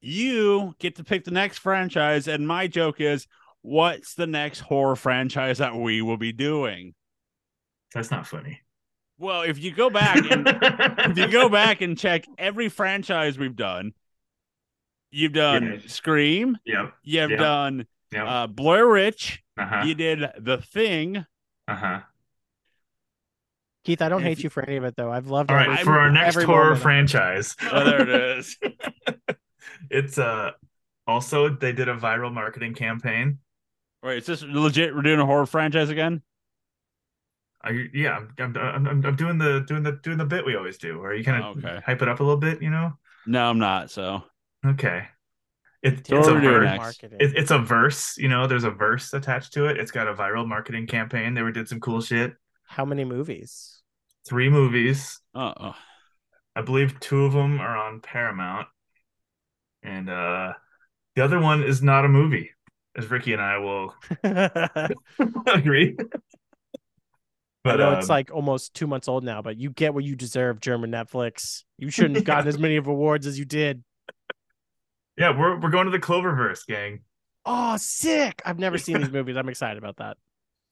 you 0.00 0.74
get 0.78 0.96
to 0.96 1.04
pick 1.04 1.24
the 1.24 1.30
next 1.30 1.58
franchise, 1.58 2.28
and 2.28 2.46
my 2.46 2.66
joke 2.66 3.00
is, 3.00 3.26
what's 3.62 4.14
the 4.14 4.26
next 4.26 4.60
horror 4.60 4.96
franchise 4.96 5.58
that 5.58 5.76
we 5.76 6.00
will 6.02 6.16
be 6.16 6.32
doing? 6.32 6.94
That's 7.94 8.10
not 8.10 8.26
funny. 8.26 8.60
Well, 9.18 9.42
if 9.42 9.58
you 9.58 9.70
go 9.72 9.90
back 9.90 10.16
and 10.30 10.46
if 10.48 11.18
you 11.18 11.28
go 11.28 11.48
back 11.50 11.80
and 11.82 11.98
check 11.98 12.24
every 12.38 12.68
franchise 12.70 13.38
we've 13.38 13.56
done, 13.56 13.92
you've 15.10 15.32
done 15.34 15.64
Yeah. 15.82 15.88
Scream, 15.88 16.56
Yep. 16.64 16.94
you've 17.02 17.30
Yep. 17.32 17.38
done 17.38 17.86
Yep. 18.12 18.26
uh, 18.26 18.46
Blair 18.46 18.88
Witch, 18.88 19.42
uh-huh. 19.58 19.82
you 19.84 19.94
did 19.94 20.20
The 20.38 20.58
Thing. 20.58 21.26
Uh-huh. 21.68 22.00
Keith, 23.84 24.02
I 24.02 24.08
don't 24.08 24.20
If 24.20 24.26
hate 24.26 24.38
you- 24.38 24.44
you 24.44 24.50
for 24.50 24.62
any 24.62 24.76
of 24.76 24.84
it 24.84 24.94
though. 24.96 25.10
I've 25.12 25.26
loved 25.28 25.50
All 25.50 25.56
every- 25.58 25.74
right, 25.74 25.84
for 25.84 25.98
our 25.98 26.10
next 26.10 26.36
horror 26.36 26.46
moment 26.46 26.72
of 26.72 26.78
it. 26.78 26.82
franchise. 26.82 27.56
Oh, 27.70 27.84
there 27.84 28.02
it 28.02 28.38
is. 28.38 28.58
it's 29.90 30.18
uh 30.18 30.52
also 31.06 31.48
they 31.48 31.72
did 31.72 31.88
a 31.88 31.96
viral 31.96 32.32
marketing 32.32 32.74
campaign. 32.74 33.38
Wait, 34.02 34.18
is 34.18 34.26
this 34.26 34.42
legit? 34.42 34.94
We're 34.94 35.02
doing 35.02 35.20
a 35.20 35.26
horror 35.26 35.46
franchise 35.46 35.90
again? 35.90 36.22
I, 37.62 37.88
yeah, 37.92 38.20
I'm, 38.38 38.56
I'm, 38.56 38.86
I'm, 38.86 39.06
I'm 39.06 39.16
doing 39.16 39.36
the 39.36 39.60
doing 39.66 39.82
the 39.82 39.92
doing 40.02 40.16
the 40.16 40.24
bit 40.24 40.46
we 40.46 40.56
always 40.56 40.78
do, 40.78 40.98
where 40.98 41.14
you 41.14 41.22
kind 41.24 41.44
of 41.44 41.58
Okay. 41.58 41.80
hype 41.84 42.00
it 42.00 42.08
up 42.08 42.20
a 42.20 42.22
little 42.22 42.38
bit, 42.40 42.62
you 42.62 42.70
know? 42.70 42.92
No, 43.26 43.50
I'm 43.50 43.58
not. 43.58 43.90
So 43.90 44.22
Okay. 44.66 45.04
It, 45.82 46.06
So 46.06 46.16
it's 46.16 46.28
a 46.28 46.34
are 46.34 46.40
verse. 46.40 46.76
Marketing. 46.76 47.18
It, 47.20 47.36
it's 47.36 47.50
a 47.50 47.58
verse, 47.58 48.16
you 48.18 48.28
know. 48.28 48.46
There's 48.46 48.64
a 48.64 48.70
verse 48.70 49.12
attached 49.14 49.52
to 49.54 49.66
it. 49.66 49.78
It's 49.78 49.90
got 49.90 50.08
a 50.08 50.14
viral 50.14 50.46
marketing 50.46 50.86
campaign. 50.86 51.34
They 51.34 51.42
were 51.42 51.52
did 51.52 51.68
some 51.68 51.80
cool 51.80 52.00
shit. 52.00 52.34
How 52.66 52.84
many 52.84 53.04
movies? 53.04 53.82
Three 54.26 54.48
movies. 54.50 55.20
uh 55.34 55.52
oh. 55.58 55.74
I 56.54 56.62
believe 56.62 57.00
two 57.00 57.24
of 57.24 57.32
them 57.32 57.60
are 57.60 57.76
on 57.76 58.00
Paramount, 58.00 58.68
and 59.82 60.08
uh 60.10 60.52
the 61.16 61.24
other 61.24 61.40
one 61.40 61.62
is 61.64 61.82
not 61.82 62.04
a 62.04 62.08
movie, 62.08 62.52
as 62.96 63.10
Ricky 63.10 63.32
and 63.34 63.42
I 63.42 63.58
will 63.58 63.94
agree. 65.46 65.96
I 67.68 67.72
But 67.72 67.76
know 67.76 67.92
um, 67.92 67.92
it's 67.92 68.08
like 68.08 68.30
almost 68.32 68.74
two 68.74 68.86
months 68.86 69.06
old 69.06 69.22
now, 69.22 69.42
but 69.42 69.56
you 69.58 69.70
get 69.70 69.94
what 69.94 70.02
you 70.04 70.16
deserve, 70.16 70.60
German 70.60 70.90
Netflix. 70.90 71.64
You 71.78 71.90
shouldn't 71.90 72.16
have 72.16 72.24
gotten 72.24 72.48
as 72.48 72.58
many 72.58 72.76
of 72.76 72.86
awards 72.86 73.26
as 73.26 73.38
you 73.38 73.44
did. 73.44 73.84
yeah, 75.16 75.36
we're 75.36 75.58
we're 75.60 75.70
going 75.70 75.86
to 75.86 75.90
the 75.92 75.98
Cloververse, 75.98 76.66
gang. 76.66 77.00
Oh, 77.44 77.76
sick! 77.78 78.42
I've 78.44 78.58
never 78.58 78.78
seen 78.78 78.98
these 78.98 79.10
movies. 79.10 79.36
I'm 79.36 79.48
excited 79.48 79.78
about 79.78 79.96
that. 79.96 80.16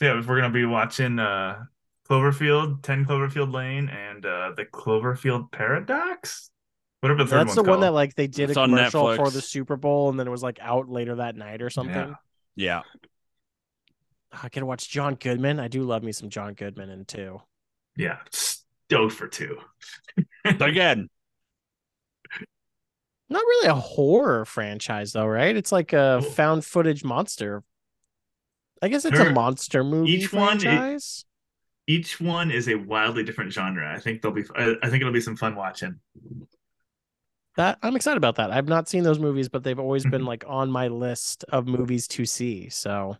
Yeah, 0.00 0.14
we're 0.26 0.40
gonna 0.40 0.50
be 0.52 0.64
watching 0.64 1.18
uh 1.18 1.64
Cloverfield, 2.08 2.82
10 2.82 3.04
Cloverfield 3.04 3.52
Lane, 3.52 3.88
and 3.88 4.24
uh 4.24 4.52
the 4.56 4.64
Cloverfield 4.64 5.50
Paradox. 5.52 6.50
Whatever 7.00 7.22
the 7.24 7.30
third 7.30 7.38
That's 7.40 7.48
one's 7.48 7.56
the 7.56 7.62
one 7.62 7.70
called. 7.74 7.82
that 7.84 7.92
like 7.92 8.14
they 8.16 8.26
did 8.26 8.50
It's 8.50 8.56
a 8.58 8.64
commercial 8.64 9.14
for 9.16 9.30
the 9.30 9.40
Super 9.40 9.76
Bowl, 9.76 10.08
and 10.10 10.18
then 10.18 10.26
it 10.26 10.30
was 10.30 10.42
like 10.42 10.58
out 10.60 10.88
later 10.88 11.14
that 11.16 11.36
night 11.36 11.62
or 11.62 11.70
something. 11.70 11.94
Yeah. 11.94 12.14
Yeah. 12.56 12.82
I 14.32 14.48
can 14.48 14.66
watch 14.66 14.90
John 14.90 15.14
Goodman. 15.14 15.60
I 15.60 15.68
do 15.68 15.82
love 15.84 16.02
me 16.02 16.12
some 16.12 16.28
John 16.28 16.54
Goodman 16.54 16.90
in 16.90 17.04
two. 17.04 17.40
Yeah, 17.96 18.18
stoked 18.30 19.14
for 19.14 19.26
two. 19.28 19.58
Again, 20.44 21.08
Not 23.30 23.42
really 23.42 23.68
a 23.68 23.74
horror 23.74 24.44
franchise 24.44 25.12
though, 25.12 25.26
right? 25.26 25.54
It's 25.56 25.70
like 25.72 25.92
a 25.92 26.18
Well- 26.20 26.22
found 26.22 26.64
footage 26.64 27.04
monster. 27.04 27.62
I 28.80 28.88
guess 28.88 29.04
it's 29.04 29.18
There- 29.18 29.28
a 29.28 29.32
monster 29.32 29.82
movie 29.84 30.12
each 30.12 30.32
one, 30.32 30.56
it- 30.58 30.62
franchise. 30.62 31.24
Each 31.86 32.20
one 32.20 32.50
is 32.50 32.68
a 32.68 32.74
wildly 32.74 33.22
different 33.24 33.50
genre. 33.52 33.90
I 33.94 33.98
think 33.98 34.20
they'll 34.20 34.30
be. 34.32 34.44
I, 34.54 34.74
I 34.82 34.90
think 34.90 35.00
it'll 35.00 35.12
be 35.12 35.22
some 35.22 35.36
fun 35.36 35.56
watching. 35.56 35.98
That 37.58 37.76
I'm 37.82 37.96
excited 37.96 38.18
about 38.18 38.36
that. 38.36 38.52
I've 38.52 38.68
not 38.68 38.88
seen 38.88 39.02
those 39.02 39.18
movies, 39.18 39.48
but 39.48 39.64
they've 39.64 39.80
always 39.80 40.04
been 40.04 40.24
like 40.24 40.44
on 40.46 40.70
my 40.70 40.86
list 40.86 41.44
of 41.48 41.66
movies 41.66 42.06
to 42.08 42.24
see. 42.24 42.68
So 42.68 43.16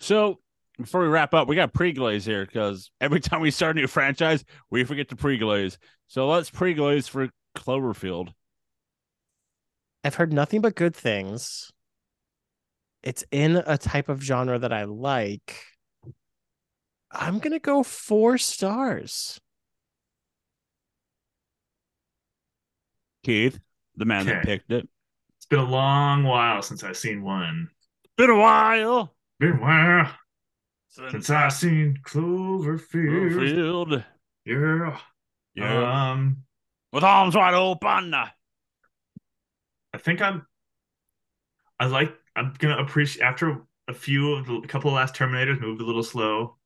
so 0.00 0.38
before 0.78 1.02
we 1.02 1.08
wrap 1.08 1.34
up, 1.34 1.46
we 1.46 1.54
got 1.54 1.74
pre-glaze 1.74 2.24
here 2.24 2.46
because 2.46 2.90
every 3.02 3.20
time 3.20 3.42
we 3.42 3.50
start 3.50 3.76
a 3.76 3.80
new 3.80 3.86
franchise, 3.86 4.44
we 4.70 4.82
forget 4.82 5.10
to 5.10 5.16
pre-glaze. 5.16 5.78
So 6.06 6.26
let's 6.26 6.48
pre-glaze 6.48 7.06
for 7.06 7.28
Cloverfield. 7.54 8.32
I've 10.02 10.14
heard 10.14 10.32
nothing 10.32 10.62
but 10.62 10.74
good 10.74 10.96
things. 10.96 11.70
It's 13.02 13.24
in 13.30 13.56
a 13.56 13.76
type 13.76 14.08
of 14.08 14.22
genre 14.22 14.58
that 14.58 14.72
I 14.72 14.84
like. 14.84 15.64
I'm 17.10 17.40
gonna 17.40 17.58
go 17.58 17.82
four 17.82 18.38
stars. 18.38 19.38
Keith, 23.28 23.60
the 23.94 24.06
man 24.06 24.24
that 24.24 24.42
picked 24.42 24.72
it. 24.72 24.88
It's 25.36 25.44
been 25.44 25.58
a 25.58 25.64
long 25.64 26.24
while 26.24 26.62
since 26.62 26.82
I've 26.82 26.96
seen 26.96 27.22
one. 27.22 27.68
Been 28.16 28.30
a 28.30 28.36
while 28.38 29.14
Been 29.38 29.52
a 29.52 29.60
while 29.60 30.10
since 30.88 31.12
since 31.12 31.30
I've 31.30 31.52
seen 31.52 31.98
Cloverfield. 32.02 33.32
Cloverfield. 33.32 34.04
Yeah. 34.46 34.98
Yeah. 35.54 36.10
Um, 36.12 36.44
With 36.90 37.04
arms 37.04 37.36
wide 37.36 37.52
open. 37.52 38.14
I 38.14 38.30
think 39.98 40.22
I'm. 40.22 40.46
I 41.78 41.84
like. 41.84 42.16
I'm 42.34 42.54
gonna 42.58 42.78
appreciate 42.78 43.22
after 43.22 43.60
a 43.88 43.92
few 43.92 44.36
of 44.36 44.46
the 44.46 44.54
a 44.54 44.66
couple 44.66 44.88
of 44.88 44.94
last 44.94 45.14
Terminators 45.14 45.60
moved 45.60 45.82
a 45.82 45.84
little 45.84 46.02
slow. 46.02 46.56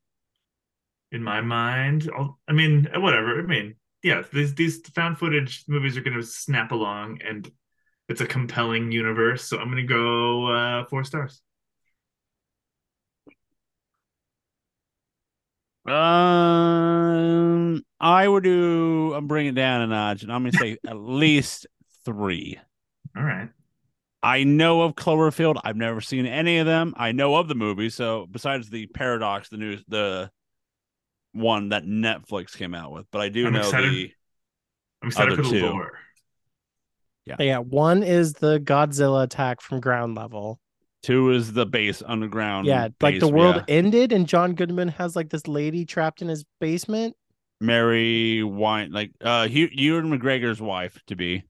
In 1.11 1.25
my 1.25 1.41
mind, 1.41 2.09
I'll, 2.17 2.39
I 2.47 2.53
mean, 2.53 2.89
whatever. 2.95 3.41
I 3.41 3.43
mean, 3.43 3.75
yeah, 4.03 4.23
these 4.33 4.55
these 4.55 4.81
found 4.95 5.19
footage 5.19 5.65
movies 5.69 5.97
are 5.97 6.03
gonna 6.03 6.23
snap 6.23 6.73
along, 6.73 7.21
and 7.27 7.51
it's 8.09 8.21
a 8.21 8.27
compelling 8.27 8.93
universe. 8.93 9.45
So 9.45 9.59
I'm 9.59 9.69
gonna 9.69 9.85
go 9.85 10.47
uh, 10.47 10.85
four 10.87 11.05
stars. 11.05 11.41
Um, 15.87 17.83
I 18.01 18.29
would 18.29 18.45
do. 18.45 19.15
I'm 19.15 19.27
bringing 19.27 19.55
down 19.55 19.83
a 19.83 19.87
notch, 19.87 20.23
and 20.23 20.33
I'm 20.33 20.43
gonna 20.43 20.53
say 20.59 20.79
at 20.87 20.97
least 20.99 21.67
three. 22.05 22.59
All 23.17 23.23
right. 23.23 23.49
I 24.23 24.45
know 24.45 24.83
of 24.83 24.95
Cloverfield. 24.95 25.61
I've 25.65 25.77
never 25.77 26.01
seen 26.01 26.27
any 26.27 26.59
of 26.59 26.67
them. 26.67 26.95
I 26.97 27.11
know 27.11 27.35
of 27.35 27.49
the 27.49 27.57
movie. 27.57 27.91
So 27.91 28.27
besides 28.31 28.71
the 28.71 28.87
Paradox, 28.87 29.49
the 29.49 29.57
news, 29.57 29.83
the 29.89 30.31
one 31.33 31.71
that 31.71 31.85
Netflix 31.85 32.57
came 32.57 32.75
out 32.75 32.93
with, 32.93 33.07
but 33.11 33.21
I 33.21 33.29
do 33.29 33.47
I'm 33.47 33.53
know 33.53 33.61
excited. 33.61 33.91
the 33.93 34.13
I'm 35.03 35.09
excited 35.09 35.33
Other 35.33 35.43
for 35.43 35.49
the 35.49 35.61
two. 35.61 35.67
lore. 35.67 35.99
Yeah, 37.25 37.59
one 37.59 38.03
is 38.03 38.35
the 38.35 38.59
Godzilla 38.59 39.25
attack 39.25 39.61
from 39.61 39.81
ground 39.81 40.17
level. 40.17 40.61
two 41.03 41.31
is 41.31 41.53
the 41.53 41.67
base 41.67 42.03
underground. 42.05 42.67
yeah, 42.67 42.89
like 43.01 43.21
the 43.21 43.29
world 43.29 43.57
yeah. 43.57 43.65
ended, 43.69 44.13
and 44.13 44.27
John 44.29 44.55
Goodman 44.55 44.89
has 44.89 45.15
like 45.17 45.31
this 45.31 45.47
lady 45.47 45.85
trapped 45.85 46.21
in 46.23 46.29
his 46.29 46.45
basement 46.61 47.17
Mary 47.61 48.43
Wine, 48.43 48.91
like 48.91 49.13
uh, 49.21 49.47
Hugh, 49.47 49.69
Ewan 49.73 50.11
McGregor's 50.11 50.61
wife 50.61 50.99
to 51.07 51.15
be. 51.15 51.45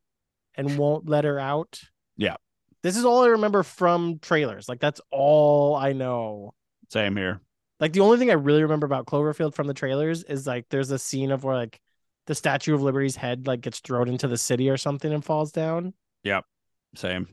and 0.55 0.77
won't 0.77 1.09
let 1.09 1.25
her 1.25 1.39
out. 1.39 1.81
Yeah. 2.19 2.37
This 2.83 2.97
is 2.97 3.05
all 3.05 3.25
I 3.25 3.29
remember 3.29 3.63
from 3.63 4.19
trailers. 4.21 4.69
Like 4.69 4.81
that's 4.81 5.01
all 5.11 5.75
I 5.75 5.93
know. 5.93 6.53
Same 6.91 7.17
here. 7.17 7.41
Like 7.83 7.93
the 7.93 8.01
only 8.01 8.17
thing 8.17 8.31
I 8.31 8.35
really 8.35 8.63
remember 8.63 8.87
about 8.87 9.07
Cloverfield 9.07 9.55
from 9.55 9.67
the 9.67 9.75
trailers 9.75 10.23
is 10.23 10.47
like 10.47 10.67
there's 10.71 10.93
a 10.93 10.99
scene 11.01 11.33
of 11.33 11.43
where 11.43 11.57
like 11.57 11.81
the 12.29 12.35
Statue 12.37 12.75
of 12.77 12.81
Liberty's 12.81 13.17
head 13.17 13.49
like 13.49 13.61
gets 13.61 13.81
thrown 13.81 14.09
into 14.09 14.29
the 14.29 14.37
city 14.39 14.71
or 14.71 14.77
something 14.77 15.13
and 15.13 15.25
falls 15.25 15.51
down. 15.51 15.93
Yep. 16.23 16.45
Same. 16.95 17.27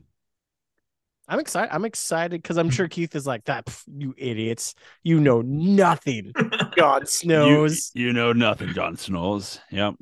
I'm 1.28 1.38
excited. 1.38 1.72
I'm 1.72 1.84
excited 1.84 2.42
because 2.42 2.58
I'm 2.58 2.68
sure 2.76 2.88
Keith 2.88 3.14
is 3.14 3.28
like 3.28 3.44
that. 3.44 3.66
"Pff, 3.66 3.84
You 3.96 4.12
idiots! 4.18 4.74
You 5.04 5.20
know 5.20 5.40
nothing. 5.40 6.32
Jon 6.76 7.06
Snows. 7.06 7.92
you 7.94 8.12
know 8.12 8.32
nothing, 8.32 8.72
Jon 8.74 8.96
Snows. 8.96 9.60
Yep. 9.70 9.94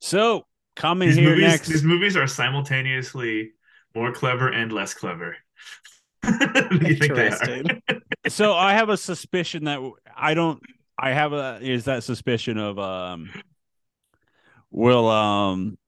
So 0.00 0.46
coming 0.76 1.08
these 1.08 1.16
here 1.16 1.30
movies, 1.30 1.48
next. 1.48 1.66
these 1.68 1.82
movies 1.82 2.16
are 2.16 2.28
simultaneously 2.28 3.50
more 3.92 4.12
clever 4.12 4.46
and 4.50 4.72
less 4.72 4.94
clever. 4.94 5.36
What 6.28 6.70
do 6.80 6.86
you 6.86 6.96
think 6.96 7.14
they 7.14 7.28
are? 7.28 7.40
Interesting. 7.42 7.82
so 8.28 8.54
I 8.54 8.74
have 8.74 8.88
a 8.88 8.96
suspicion 8.96 9.64
that 9.64 9.80
I 10.16 10.34
don't. 10.34 10.62
I 10.98 11.10
have 11.12 11.32
a 11.32 11.58
is 11.62 11.84
that 11.84 12.04
suspicion 12.04 12.58
of 12.58 12.78
um. 12.78 13.30
Will 14.70 15.08
um. 15.08 15.78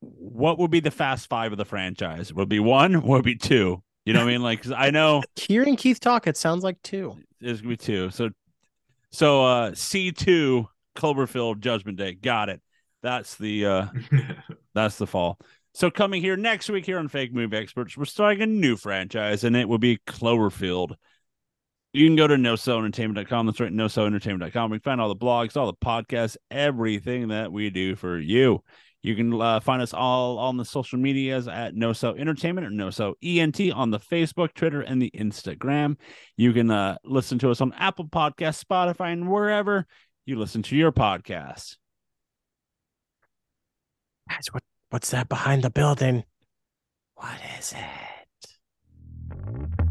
What 0.00 0.58
would 0.58 0.70
be 0.70 0.80
the 0.80 0.90
Fast 0.90 1.28
Five 1.28 1.52
of 1.52 1.58
the 1.58 1.64
franchise? 1.64 2.32
Will 2.32 2.42
it 2.42 2.48
be 2.48 2.60
one? 2.60 3.02
Will 3.02 3.20
it 3.20 3.24
be 3.24 3.36
two? 3.36 3.82
You 4.04 4.12
know 4.12 4.20
what 4.20 4.28
I 4.28 4.32
mean? 4.32 4.42
Like 4.42 4.62
'cause 4.62 4.72
I 4.72 4.90
know 4.90 5.22
Hearing 5.36 5.76
Keith 5.76 5.98
talk, 6.00 6.26
it 6.26 6.36
sounds 6.36 6.62
like 6.62 6.80
two. 6.82 7.16
There's 7.40 7.60
gonna 7.60 7.70
be 7.70 7.76
two. 7.78 8.10
So, 8.10 8.30
so 9.10 9.44
uh, 9.44 9.74
C 9.74 10.12
two 10.12 10.68
Cloverfield 10.96 11.60
Judgment 11.60 11.96
Day. 11.96 12.14
Got 12.14 12.50
it. 12.50 12.60
That's 13.02 13.36
the 13.36 13.66
uh, 13.66 13.86
that's 14.74 14.98
the 14.98 15.06
fall. 15.06 15.38
So 15.74 15.90
coming 15.90 16.22
here 16.22 16.36
next 16.36 16.70
week 16.70 16.86
here 16.86 17.00
on 17.00 17.08
Fake 17.08 17.34
Movie 17.34 17.56
Experts, 17.56 17.96
we're 17.96 18.04
starting 18.04 18.42
a 18.42 18.46
new 18.46 18.76
franchise, 18.76 19.42
and 19.42 19.56
it 19.56 19.68
will 19.68 19.78
be 19.78 19.98
Cloverfield. 20.06 20.94
You 21.92 22.06
can 22.06 22.14
go 22.14 22.28
to 22.28 22.36
nocellentertainment.com. 22.36 23.46
That's 23.46 23.58
right, 23.58 23.72
nocellentertainment.com. 23.72 24.70
We 24.70 24.78
can 24.78 24.82
find 24.82 25.00
all 25.00 25.08
the 25.08 25.16
blogs, 25.16 25.56
all 25.56 25.66
the 25.66 25.74
podcasts, 25.74 26.36
everything 26.48 27.28
that 27.28 27.50
we 27.50 27.70
do 27.70 27.96
for 27.96 28.20
you. 28.20 28.62
You 29.02 29.16
can 29.16 29.40
uh, 29.40 29.58
find 29.58 29.82
us 29.82 29.92
all 29.92 30.38
on 30.38 30.56
the 30.56 30.64
social 30.64 30.98
medias 30.98 31.48
at 31.48 31.74
No 31.74 31.92
So 31.92 32.14
Entertainment 32.14 32.68
or 32.68 32.70
No 32.70 32.90
So 32.90 33.16
ENT 33.20 33.60
on 33.72 33.90
the 33.90 33.98
Facebook, 33.98 34.54
Twitter, 34.54 34.80
and 34.80 35.02
the 35.02 35.10
Instagram. 35.10 35.96
You 36.36 36.52
can 36.52 36.70
uh, 36.70 36.98
listen 37.04 37.40
to 37.40 37.50
us 37.50 37.60
on 37.60 37.72
Apple 37.72 38.06
Podcasts, 38.06 38.64
Spotify, 38.64 39.12
and 39.12 39.28
wherever 39.28 39.86
you 40.24 40.38
listen 40.38 40.62
to 40.62 40.76
your 40.76 40.92
podcasts. 40.92 41.76
Guys, 44.30 44.46
what 44.52 44.62
What's 44.94 45.10
that 45.10 45.28
behind 45.28 45.64
the 45.64 45.70
building? 45.70 46.22
What 47.16 47.40
is 47.58 47.74
it? 47.76 49.83